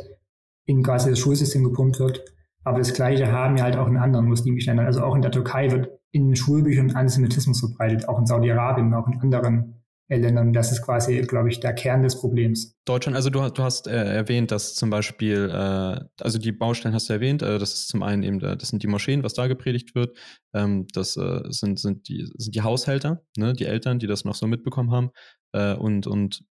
in 0.66 0.84
quasi 0.84 1.10
das 1.10 1.20
Schulsystem 1.20 1.64
gepumpt 1.64 2.00
wird. 2.00 2.24
Aber 2.68 2.80
das 2.80 2.94
Gleiche 2.94 3.32
haben 3.32 3.56
wir 3.56 3.64
halt 3.64 3.78
auch 3.78 3.88
in 3.88 3.96
anderen 3.96 4.28
muslimischen 4.28 4.72
Ländern. 4.72 4.88
Also 4.88 5.02
auch 5.02 5.16
in 5.16 5.22
der 5.22 5.32
Türkei 5.32 5.72
wird 5.72 5.90
in 6.12 6.36
Schulbüchern 6.36 6.92
Antisemitismus 6.92 7.62
verbreitet, 7.62 8.10
auch 8.10 8.20
in 8.20 8.26
Saudi-Arabien, 8.26 8.94
auch 8.94 9.08
in 9.08 9.22
anderen 9.22 9.86
Ländern. 10.10 10.52
Das 10.52 10.74
ist 10.74 10.82
quasi, 10.82 11.22
glaube 11.22 11.48
ich, 11.48 11.62
der 11.62 11.72
Kern 11.72 12.02
des 12.02 12.20
Problems. 12.20 12.76
Deutschland, 12.84 13.16
also 13.16 13.30
du, 13.30 13.50
du 13.50 13.64
hast 13.64 13.88
äh, 13.88 14.16
erwähnt, 14.16 14.52
dass 14.52 14.76
zum 14.76 14.90
Beispiel, 14.90 15.50
äh, 15.50 16.00
also 16.22 16.40
die 16.40 16.52
Baustellen 16.52 16.94
hast 16.94 17.08
du 17.08 17.14
erwähnt, 17.14 17.42
äh, 17.42 17.58
das 17.58 17.74
ist 17.74 17.88
zum 17.88 18.04
einen 18.04 18.24
eben, 18.24 18.42
äh, 18.42 18.58
das 18.58 18.68
sind 18.68 18.84
die 18.84 18.88
Moscheen, 18.88 19.24
was 19.24 19.34
da 19.34 19.48
gepredigt 19.48 19.96
wird, 19.96 20.18
ähm, 20.54 20.88
das 20.94 21.16
äh, 21.16 21.44
sind, 21.48 21.80
sind, 21.80 22.10
die, 22.10 22.30
sind 22.36 22.54
die 22.54 22.64
Haushälter, 22.64 23.22
ne, 23.38 23.54
die 23.54 23.66
Eltern, 23.66 24.00
die 24.00 24.08
das 24.08 24.26
noch 24.26 24.36
so 24.36 24.46
mitbekommen 24.46 24.92
haben 24.92 25.12
äh, 25.54 25.74
und, 25.74 26.06
und 26.06 26.44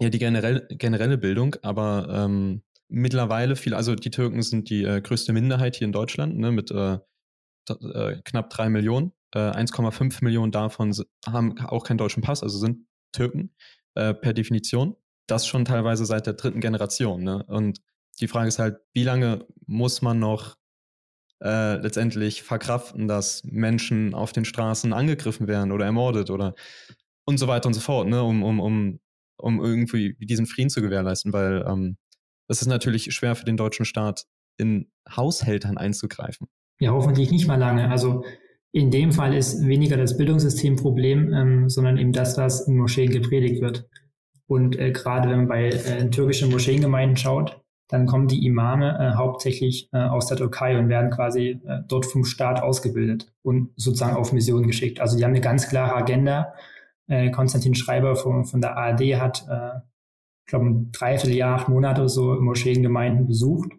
ja, 0.00 0.10
die 0.10 0.18
generell, 0.18 0.66
generelle 0.70 1.16
Bildung, 1.16 1.56
aber 1.62 2.08
ähm, 2.10 2.62
mittlerweile 2.90 3.56
viel, 3.56 3.74
also 3.74 3.94
die 3.94 4.10
Türken 4.10 4.42
sind 4.42 4.68
die 4.68 4.84
äh, 4.84 5.00
größte 5.00 5.32
Minderheit 5.32 5.76
hier 5.76 5.86
in 5.86 5.92
Deutschland, 5.92 6.36
ne, 6.38 6.50
mit 6.50 6.70
äh, 6.70 6.98
äh, 7.68 8.20
knapp 8.24 8.50
drei 8.50 8.68
Millionen. 8.68 9.12
Äh, 9.32 9.38
1,5 9.38 10.24
Millionen 10.24 10.52
davon 10.52 10.94
haben 11.26 11.58
auch 11.60 11.84
keinen 11.84 11.98
deutschen 11.98 12.22
Pass, 12.22 12.42
also 12.42 12.58
sind 12.58 12.86
Türken 13.12 13.54
äh, 13.94 14.12
per 14.12 14.32
Definition. 14.32 14.96
Das 15.26 15.46
schon 15.46 15.64
teilweise 15.64 16.04
seit 16.04 16.26
der 16.26 16.34
dritten 16.34 16.60
Generation. 16.60 17.22
Ne? 17.22 17.44
Und 17.46 17.80
die 18.20 18.28
Frage 18.28 18.48
ist 18.48 18.58
halt, 18.58 18.78
wie 18.92 19.04
lange 19.04 19.46
muss 19.66 20.02
man 20.02 20.18
noch 20.18 20.56
äh, 21.42 21.76
letztendlich 21.76 22.42
verkraften, 22.42 23.06
dass 23.06 23.44
Menschen 23.44 24.14
auf 24.14 24.32
den 24.32 24.44
Straßen 24.44 24.92
angegriffen 24.92 25.46
werden 25.46 25.72
oder 25.72 25.86
ermordet 25.86 26.30
oder 26.30 26.54
und 27.24 27.38
so 27.38 27.46
weiter 27.46 27.68
und 27.68 27.74
so 27.74 27.80
fort, 27.80 28.08
ne? 28.08 28.22
um, 28.22 28.42
um, 28.42 28.58
um, 28.58 29.00
um 29.36 29.64
irgendwie 29.64 30.16
diesen 30.18 30.46
Frieden 30.46 30.70
zu 30.70 30.82
gewährleisten, 30.82 31.32
weil 31.32 31.64
ähm, 31.66 31.96
es 32.50 32.60
ist 32.60 32.68
natürlich 32.68 33.12
schwer 33.14 33.34
für 33.36 33.44
den 33.44 33.56
deutschen 33.56 33.84
Staat, 33.84 34.26
in 34.58 34.90
Haushältern 35.08 35.78
einzugreifen. 35.78 36.48
Ja, 36.80 36.90
hoffentlich 36.90 37.30
nicht 37.30 37.46
mal 37.46 37.56
lange. 37.56 37.88
Also 37.90 38.24
in 38.72 38.90
dem 38.90 39.12
Fall 39.12 39.34
ist 39.34 39.66
weniger 39.66 39.96
das 39.96 40.16
Bildungssystem 40.16 40.76
Problem, 40.76 41.32
ähm, 41.32 41.68
sondern 41.68 41.96
eben 41.96 42.12
das, 42.12 42.36
was 42.36 42.66
in 42.66 42.76
Moscheen 42.76 43.10
gepredigt 43.10 43.60
wird. 43.62 43.88
Und 44.46 44.76
äh, 44.76 44.90
gerade 44.90 45.30
wenn 45.30 45.38
man 45.38 45.48
bei 45.48 45.68
äh, 45.68 46.10
türkischen 46.10 46.50
Moscheengemeinden 46.50 47.16
schaut, 47.16 47.60
dann 47.88 48.06
kommen 48.06 48.28
die 48.28 48.44
Imame 48.46 48.98
äh, 48.98 49.16
hauptsächlich 49.16 49.88
äh, 49.92 49.98
aus 49.98 50.26
der 50.26 50.36
Türkei 50.36 50.78
und 50.78 50.88
werden 50.88 51.10
quasi 51.10 51.60
äh, 51.64 51.80
dort 51.88 52.06
vom 52.06 52.24
Staat 52.24 52.62
ausgebildet 52.62 53.32
und 53.42 53.70
sozusagen 53.76 54.16
auf 54.16 54.32
Mission 54.32 54.66
geschickt. 54.66 55.00
Also 55.00 55.16
die 55.16 55.24
haben 55.24 55.32
eine 55.32 55.40
ganz 55.40 55.68
klare 55.68 55.96
Agenda. 55.96 56.54
Äh, 57.08 57.30
Konstantin 57.30 57.74
Schreiber 57.74 58.14
von, 58.14 58.44
von 58.44 58.60
der 58.60 58.76
ARD 58.76 59.20
hat, 59.20 59.46
äh, 59.48 59.80
glaube, 60.50 60.66
ein 60.66 60.92
Dreivierteljahr, 60.92 61.56
acht 61.56 61.68
Monate 61.68 62.02
oder 62.02 62.08
so 62.08 62.34
Moscheengemeinden 62.40 63.26
besucht 63.26 63.72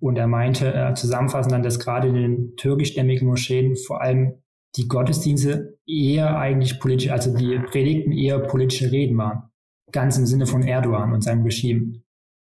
und 0.00 0.16
er 0.16 0.26
meinte 0.26 0.72
äh, 0.72 0.94
zusammenfassend 0.94 1.52
dann, 1.52 1.62
dass 1.62 1.78
gerade 1.78 2.08
in 2.08 2.14
den 2.14 2.56
türkischstämmigen 2.56 3.28
Moscheen 3.28 3.76
vor 3.76 4.00
allem 4.00 4.42
die 4.76 4.88
Gottesdienste 4.88 5.78
eher 5.86 6.38
eigentlich 6.38 6.80
politisch, 6.80 7.10
also 7.10 7.36
die 7.36 7.58
Predigten 7.58 8.12
eher 8.12 8.38
politische 8.38 8.90
Reden 8.90 9.18
waren. 9.18 9.50
Ganz 9.92 10.16
im 10.16 10.26
Sinne 10.26 10.46
von 10.46 10.62
Erdogan 10.62 11.12
und 11.12 11.22
seinem 11.22 11.42
Regime. 11.42 12.00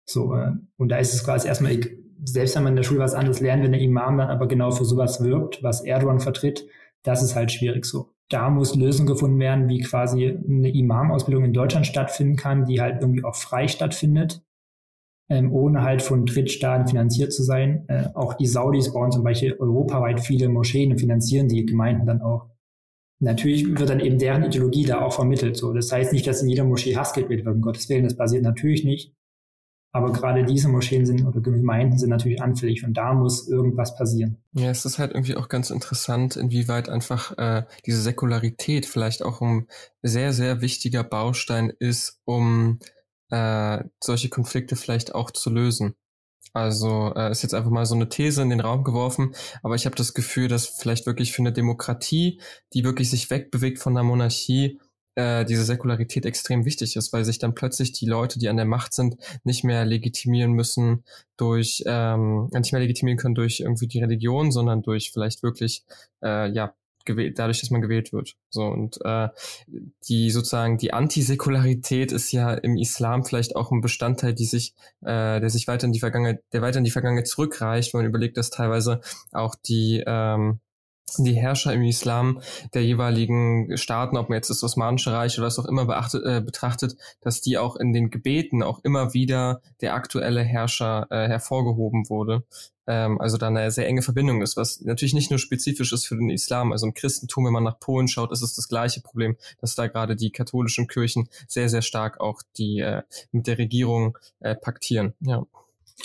So, 0.04 0.34
äh, 0.34 0.52
und 0.76 0.88
da 0.88 0.98
ist 0.98 1.14
es 1.14 1.24
quasi 1.24 1.46
erstmal, 1.46 1.78
selbst 2.24 2.56
wenn 2.56 2.64
man 2.64 2.72
in 2.72 2.76
der 2.76 2.82
Schule 2.82 3.00
was 3.00 3.14
anderes 3.14 3.40
lernt, 3.40 3.62
wenn 3.62 3.72
der 3.72 3.80
Imam 3.80 4.18
dann 4.18 4.30
aber 4.30 4.48
genau 4.48 4.70
für 4.70 4.84
sowas 4.84 5.22
wirbt, 5.22 5.62
was 5.62 5.84
Erdogan 5.84 6.20
vertritt, 6.20 6.66
das 7.02 7.22
ist 7.22 7.36
halt 7.36 7.52
schwierig 7.52 7.84
so. 7.84 8.13
Da 8.30 8.48
muss 8.50 8.74
Lösung 8.74 9.06
gefunden 9.06 9.38
werden, 9.38 9.68
wie 9.68 9.80
quasi 9.80 10.26
eine 10.26 10.74
Imam-Ausbildung 10.74 11.44
in 11.44 11.52
Deutschland 11.52 11.86
stattfinden 11.86 12.36
kann, 12.36 12.64
die 12.64 12.80
halt 12.80 13.00
irgendwie 13.00 13.24
auch 13.24 13.34
frei 13.34 13.68
stattfindet 13.68 14.42
ähm, 15.28 15.52
ohne 15.52 15.82
halt 15.82 16.02
von 16.02 16.26
Drittstaaten 16.26 16.88
finanziert 16.88 17.32
zu 17.32 17.42
sein. 17.42 17.84
Äh, 17.88 18.08
auch 18.14 18.34
die 18.34 18.46
Saudis 18.46 18.92
bauen 18.92 19.10
zum 19.10 19.24
Beispiel 19.24 19.54
europaweit 19.54 20.20
viele 20.20 20.48
Moscheen 20.48 20.92
und 20.92 20.98
finanzieren 20.98 21.48
die 21.48 21.64
Gemeinden 21.64 22.06
dann 22.06 22.20
auch. 22.20 22.50
Natürlich 23.20 23.66
wird 23.78 23.88
dann 23.88 24.00
eben 24.00 24.18
deren 24.18 24.44
Ideologie 24.44 24.84
da 24.84 25.00
auch 25.00 25.14
vermittelt. 25.14 25.56
So, 25.56 25.72
das 25.72 25.90
heißt 25.90 26.12
nicht, 26.12 26.26
dass 26.26 26.42
in 26.42 26.48
jeder 26.48 26.64
Moschee 26.64 26.96
Hass 26.96 27.14
gebildet 27.14 27.46
wird. 27.46 27.56
Um 27.56 27.62
Gottes 27.62 27.88
Willen, 27.88 28.04
das 28.04 28.16
passiert 28.16 28.42
natürlich 28.42 28.84
nicht. 28.84 29.14
Aber 29.94 30.12
gerade 30.12 30.44
diese 30.44 30.68
Moscheen 30.68 31.06
sind 31.06 31.24
oder 31.24 31.40
Gemeinden 31.40 31.96
sind 31.98 32.10
natürlich 32.10 32.42
anfällig 32.42 32.84
und 32.84 32.94
da 32.94 33.14
muss 33.14 33.46
irgendwas 33.46 33.96
passieren. 33.96 34.38
Ja, 34.52 34.68
es 34.68 34.84
ist 34.84 34.98
halt 34.98 35.12
irgendwie 35.12 35.36
auch 35.36 35.48
ganz 35.48 35.70
interessant, 35.70 36.34
inwieweit 36.34 36.88
einfach 36.88 37.38
äh, 37.38 37.62
diese 37.86 38.02
Säkularität 38.02 38.86
vielleicht 38.86 39.22
auch 39.22 39.40
ein 39.40 39.68
sehr, 40.02 40.32
sehr 40.32 40.60
wichtiger 40.60 41.04
Baustein 41.04 41.72
ist, 41.78 42.20
um 42.24 42.80
äh, 43.30 43.84
solche 44.02 44.30
Konflikte 44.30 44.74
vielleicht 44.74 45.14
auch 45.14 45.30
zu 45.30 45.48
lösen. 45.48 45.94
Also 46.52 47.12
äh, 47.14 47.30
ist 47.30 47.42
jetzt 47.42 47.54
einfach 47.54 47.70
mal 47.70 47.86
so 47.86 47.94
eine 47.94 48.08
These 48.08 48.42
in 48.42 48.50
den 48.50 48.60
Raum 48.60 48.82
geworfen, 48.82 49.36
aber 49.62 49.76
ich 49.76 49.86
habe 49.86 49.94
das 49.94 50.12
Gefühl, 50.12 50.48
dass 50.48 50.66
vielleicht 50.66 51.06
wirklich 51.06 51.30
für 51.30 51.42
eine 51.42 51.52
Demokratie, 51.52 52.40
die 52.72 52.82
wirklich 52.82 53.10
sich 53.10 53.30
wegbewegt 53.30 53.78
von 53.78 53.94
der 53.94 54.02
Monarchie, 54.02 54.80
äh, 55.14 55.44
diese 55.44 55.64
Säkularität 55.64 56.26
extrem 56.26 56.64
wichtig 56.64 56.96
ist, 56.96 57.12
weil 57.12 57.24
sich 57.24 57.38
dann 57.38 57.54
plötzlich 57.54 57.92
die 57.92 58.06
Leute, 58.06 58.38
die 58.38 58.48
an 58.48 58.56
der 58.56 58.66
Macht 58.66 58.94
sind, 58.94 59.16
nicht 59.44 59.64
mehr 59.64 59.84
legitimieren 59.84 60.52
müssen 60.52 61.04
durch, 61.36 61.82
ähm, 61.86 62.48
nicht 62.52 62.72
mehr 62.72 62.80
legitimieren 62.80 63.18
können 63.18 63.34
durch 63.34 63.60
irgendwie 63.60 63.86
die 63.86 64.00
Religion, 64.00 64.52
sondern 64.52 64.82
durch 64.82 65.10
vielleicht 65.12 65.42
wirklich 65.42 65.84
äh, 66.22 66.50
ja 66.50 66.74
gewählt, 67.04 67.38
dadurch, 67.38 67.60
dass 67.60 67.70
man 67.70 67.82
gewählt 67.82 68.12
wird. 68.12 68.34
So 68.50 68.62
und 68.62 68.98
äh, 69.04 69.28
die 70.08 70.30
sozusagen 70.30 70.78
die 70.78 70.92
Antisäkularität 70.92 72.12
ist 72.12 72.32
ja 72.32 72.54
im 72.54 72.76
Islam 72.76 73.24
vielleicht 73.24 73.56
auch 73.56 73.70
ein 73.70 73.80
Bestandteil, 73.80 74.34
die 74.34 74.46
sich, 74.46 74.74
äh, 75.02 75.40
der 75.40 75.50
sich 75.50 75.68
weiter 75.68 75.86
in 75.86 75.92
die 75.92 76.00
Vergangenheit, 76.00 76.42
der 76.52 76.62
weiter 76.62 76.78
in 76.78 76.84
die 76.84 76.90
Vergangenheit 76.90 77.28
zurückreicht, 77.28 77.92
wenn 77.92 78.00
man 78.00 78.08
überlegt, 78.08 78.36
dass 78.36 78.50
teilweise 78.50 79.00
auch 79.32 79.54
die 79.54 80.02
ähm, 80.06 80.60
die 81.18 81.34
Herrscher 81.34 81.72
im 81.72 81.82
Islam 81.82 82.40
der 82.72 82.84
jeweiligen 82.84 83.76
Staaten, 83.76 84.16
ob 84.16 84.28
man 84.28 84.36
jetzt 84.36 84.50
das 84.50 84.62
Osmanische 84.62 85.12
Reich 85.12 85.38
oder 85.38 85.46
was 85.46 85.58
auch 85.58 85.66
immer 85.66 85.84
beachtet, 85.84 86.24
äh, 86.24 86.40
betrachtet, 86.40 86.96
dass 87.20 87.40
die 87.40 87.58
auch 87.58 87.76
in 87.76 87.92
den 87.92 88.10
Gebeten 88.10 88.62
auch 88.62 88.80
immer 88.82 89.14
wieder 89.14 89.60
der 89.80 89.94
aktuelle 89.94 90.42
Herrscher 90.42 91.06
äh, 91.10 91.28
hervorgehoben 91.28 92.08
wurde. 92.08 92.44
Ähm, 92.86 93.20
also 93.20 93.36
da 93.36 93.48
eine 93.48 93.70
sehr 93.70 93.86
enge 93.86 94.02
Verbindung 94.02 94.42
ist, 94.42 94.56
was 94.56 94.80
natürlich 94.80 95.14
nicht 95.14 95.30
nur 95.30 95.38
spezifisch 95.38 95.92
ist 95.92 96.06
für 96.06 96.16
den 96.16 96.30
Islam. 96.30 96.72
Also 96.72 96.86
im 96.86 96.94
Christentum, 96.94 97.46
wenn 97.46 97.52
man 97.52 97.64
nach 97.64 97.78
Polen 97.78 98.08
schaut, 98.08 98.32
ist 98.32 98.42
es 98.42 98.54
das 98.54 98.68
gleiche 98.68 99.00
Problem, 99.00 99.36
dass 99.60 99.74
da 99.74 99.86
gerade 99.86 100.16
die 100.16 100.30
katholischen 100.30 100.86
Kirchen 100.86 101.28
sehr, 101.48 101.68
sehr 101.68 101.82
stark 101.82 102.20
auch 102.20 102.42
die 102.56 102.80
äh, 102.80 103.02
mit 103.32 103.46
der 103.46 103.58
Regierung 103.58 104.18
äh, 104.40 104.54
paktieren. 104.54 105.14
Ja. 105.20 105.44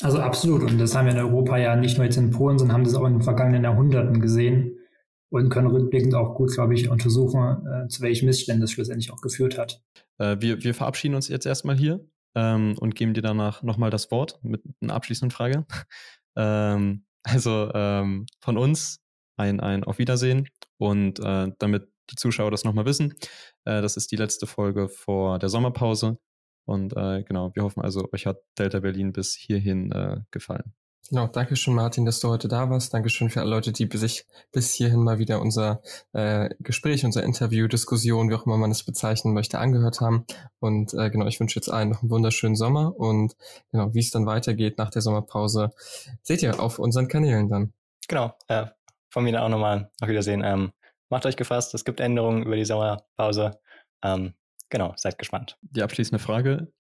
Also 0.01 0.19
absolut. 0.19 0.63
Und 0.63 0.77
das 0.77 0.95
haben 0.95 1.07
wir 1.07 1.13
in 1.13 1.19
Europa 1.19 1.57
ja 1.57 1.75
nicht 1.75 1.97
nur 1.97 2.05
jetzt 2.05 2.17
in 2.17 2.29
Polen, 2.29 2.59
sondern 2.59 2.75
haben 2.75 2.83
das 2.83 2.93
auch 2.93 3.05
in 3.05 3.13
den 3.13 3.23
vergangenen 3.23 3.63
Jahrhunderten 3.63 4.21
gesehen 4.21 4.78
und 5.29 5.49
können 5.49 5.67
rückblickend 5.67 6.15
auch 6.15 6.35
gut, 6.35 6.51
glaube 6.51 6.73
ich, 6.73 6.89
untersuchen, 6.89 7.65
äh, 7.67 7.87
zu 7.87 8.01
welchen 8.01 8.25
Missständen 8.25 8.61
das 8.61 8.71
schlussendlich 8.71 9.11
auch 9.11 9.21
geführt 9.21 9.57
hat. 9.57 9.81
Äh, 10.17 10.37
wir, 10.39 10.63
wir 10.63 10.73
verabschieden 10.73 11.15
uns 11.15 11.27
jetzt 11.27 11.45
erstmal 11.45 11.77
hier 11.77 12.05
ähm, 12.35 12.75
und 12.79 12.95
geben 12.95 13.13
dir 13.13 13.21
danach 13.21 13.63
nochmal 13.63 13.89
das 13.89 14.11
Wort 14.11 14.39
mit 14.43 14.63
einer 14.81 14.95
abschließenden 14.95 15.31
Frage. 15.31 15.65
ähm, 16.35 17.05
also 17.23 17.71
ähm, 17.73 18.25
von 18.41 18.57
uns 18.57 19.01
ein, 19.37 19.59
ein 19.59 19.83
Auf 19.83 19.99
Wiedersehen. 19.99 20.47
Und 20.77 21.19
äh, 21.19 21.51
damit 21.59 21.89
die 22.09 22.15
Zuschauer 22.15 22.51
das 22.51 22.63
nochmal 22.63 22.85
wissen, 22.85 23.13
äh, 23.65 23.81
das 23.81 23.97
ist 23.97 24.11
die 24.11 24.15
letzte 24.15 24.47
Folge 24.47 24.89
vor 24.89 25.39
der 25.39 25.49
Sommerpause. 25.49 26.17
Und 26.65 26.95
äh, 26.95 27.23
genau, 27.23 27.51
wir 27.55 27.63
hoffen 27.63 27.81
also, 27.81 28.07
euch 28.13 28.25
hat 28.25 28.37
Delta 28.57 28.79
Berlin 28.79 29.11
bis 29.11 29.33
hierhin 29.33 29.91
äh, 29.91 30.21
gefallen. 30.31 30.73
Genau, 31.09 31.25
danke 31.25 31.55
schön, 31.55 31.73
Martin, 31.73 32.05
dass 32.05 32.19
du 32.19 32.29
heute 32.29 32.47
da 32.47 32.69
warst. 32.69 32.93
Dankeschön 32.93 33.31
für 33.31 33.39
alle 33.39 33.49
Leute, 33.49 33.71
die 33.71 33.89
sich 33.97 34.27
bis 34.51 34.73
hierhin 34.73 35.03
mal 35.03 35.17
wieder 35.17 35.41
unser 35.41 35.81
äh, 36.13 36.49
Gespräch, 36.59 37.03
unser 37.03 37.23
Interview, 37.23 37.67
Diskussion, 37.67 38.29
wie 38.29 38.35
auch 38.35 38.45
immer 38.45 38.57
man 38.57 38.69
es 38.69 38.83
bezeichnen 38.83 39.33
möchte, 39.33 39.57
angehört 39.57 40.01
haben. 40.01 40.25
Und 40.59 40.93
äh, 40.93 41.09
genau, 41.09 41.25
ich 41.25 41.39
wünsche 41.39 41.57
jetzt 41.57 41.67
allen 41.67 41.89
noch 41.89 42.03
einen 42.03 42.11
wunderschönen 42.11 42.55
Sommer 42.55 42.95
und 42.95 43.35
genau, 43.71 43.91
wie 43.95 43.99
es 43.99 44.11
dann 44.11 44.27
weitergeht 44.27 44.77
nach 44.77 44.91
der 44.91 45.01
Sommerpause, 45.01 45.71
seht 46.21 46.43
ihr 46.43 46.59
auf 46.59 46.77
unseren 46.77 47.07
Kanälen 47.07 47.49
dann. 47.49 47.73
Genau, 48.07 48.35
äh, 48.47 48.67
von 49.09 49.23
mir 49.23 49.41
auch 49.41 49.49
nochmal 49.49 49.89
auf 50.01 50.09
Wiedersehen. 50.09 50.43
Ähm, 50.43 50.73
macht 51.09 51.25
euch 51.25 51.37
gefasst, 51.37 51.73
es 51.73 51.85
gibt 51.85 52.01
Änderungen 52.01 52.43
über 52.43 52.55
die 52.55 52.65
Sommerpause. 52.65 53.59
Ähm, 54.03 54.35
genau, 54.69 54.93
seid 54.95 55.17
gespannt. 55.17 55.57
Die 55.61 55.81
abschließende 55.81 56.19
Frage. 56.23 56.71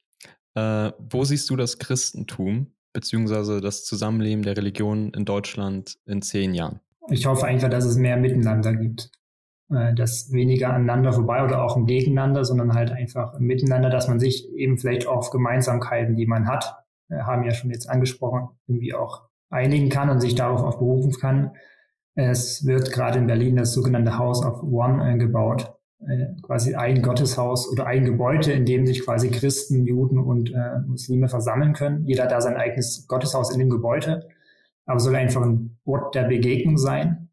Äh, 0.53 0.91
wo 0.99 1.23
siehst 1.23 1.49
du 1.49 1.55
das 1.55 1.79
Christentum 1.79 2.75
beziehungsweise 2.93 3.61
das 3.61 3.85
Zusammenleben 3.85 4.43
der 4.43 4.57
Religion 4.57 5.11
in 5.13 5.25
Deutschland 5.25 5.97
in 6.05 6.21
zehn 6.21 6.53
Jahren? 6.53 6.79
Ich 7.09 7.25
hoffe 7.25 7.45
einfach, 7.45 7.69
dass 7.69 7.85
es 7.85 7.97
mehr 7.97 8.17
Miteinander 8.17 8.75
gibt. 8.75 9.11
Äh, 9.71 9.93
dass 9.93 10.31
weniger 10.31 10.73
aneinander 10.73 11.13
vorbei 11.13 11.43
oder 11.43 11.63
auch 11.63 11.77
im 11.77 11.85
Gegeneinander, 11.85 12.43
sondern 12.43 12.73
halt 12.73 12.91
einfach 12.91 13.37
miteinander, 13.39 13.91
dass 13.91 14.07
man 14.07 14.19
sich 14.19 14.49
eben 14.55 14.79
vielleicht 14.79 15.05
auf 15.05 15.29
Gemeinsamkeiten, 15.29 16.15
die 16.15 16.25
man 16.25 16.47
hat, 16.47 16.75
äh, 17.09 17.19
haben 17.19 17.43
ja 17.43 17.51
schon 17.51 17.69
jetzt 17.69 17.87
angesprochen, 17.87 18.49
irgendwie 18.65 18.95
auch 18.95 19.29
einigen 19.51 19.89
kann 19.89 20.09
und 20.09 20.21
sich 20.21 20.33
darauf 20.33 20.63
auch 20.63 20.79
berufen 20.79 21.13
kann. 21.19 21.51
Es 22.15 22.65
wird 22.65 22.91
gerade 22.91 23.19
in 23.19 23.27
Berlin 23.27 23.57
das 23.57 23.73
sogenannte 23.73 24.17
House 24.17 24.43
of 24.43 24.63
One 24.63 25.13
äh, 25.13 25.17
gebaut. 25.19 25.71
Äh, 26.07 26.41
quasi 26.41 26.75
ein 26.75 27.01
Gotteshaus 27.01 27.69
oder 27.69 27.85
ein 27.85 28.05
Gebäude, 28.05 28.53
in 28.53 28.65
dem 28.65 28.85
sich 28.85 29.03
quasi 29.03 29.29
Christen, 29.31 29.85
Juden 29.85 30.17
und 30.17 30.49
äh, 30.53 30.79
Muslime 30.87 31.27
versammeln 31.27 31.73
können. 31.73 32.05
Jeder 32.05 32.23
hat 32.23 32.31
da 32.31 32.39
sein 32.39 32.55
eigenes 32.55 33.05
Gotteshaus 33.07 33.51
in 33.51 33.59
dem 33.59 33.69
Gebäude, 33.69 34.29
aber 34.85 34.99
soll 35.01 35.15
einfach 35.17 35.41
ein 35.41 35.77
Ort 35.83 36.15
der 36.15 36.23
Begegnung 36.23 36.77
sein, 36.77 37.29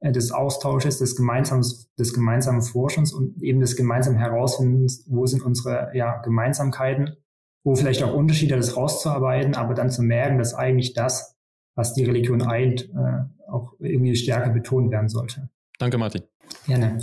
äh, 0.00 0.10
des 0.10 0.32
Austausches, 0.32 0.98
des 0.98 1.14
gemeinsamen, 1.14 1.64
des 1.96 2.12
gemeinsamen 2.12 2.62
Forschens 2.62 3.12
und 3.12 3.40
eben 3.40 3.60
des 3.60 3.76
gemeinsamen 3.76 4.18
Herausfindens, 4.18 5.04
wo 5.06 5.24
sind 5.26 5.44
unsere 5.44 5.92
ja, 5.94 6.16
Gemeinsamkeiten, 6.16 7.16
wo 7.62 7.76
vielleicht 7.76 8.02
auch 8.02 8.14
Unterschiede, 8.14 8.56
das 8.56 8.76
rauszuarbeiten, 8.76 9.54
aber 9.54 9.74
dann 9.74 9.90
zu 9.90 10.02
merken, 10.02 10.38
dass 10.38 10.54
eigentlich 10.54 10.92
das, 10.92 11.36
was 11.76 11.94
die 11.94 12.04
Religion 12.04 12.42
eint, 12.42 12.90
äh, 12.90 13.48
auch 13.48 13.74
irgendwie 13.78 14.16
stärker 14.16 14.50
betont 14.50 14.90
werden 14.90 15.08
sollte. 15.08 15.50
Danke, 15.78 15.98
Martin. 15.98 16.22
Gerne. 16.66 16.98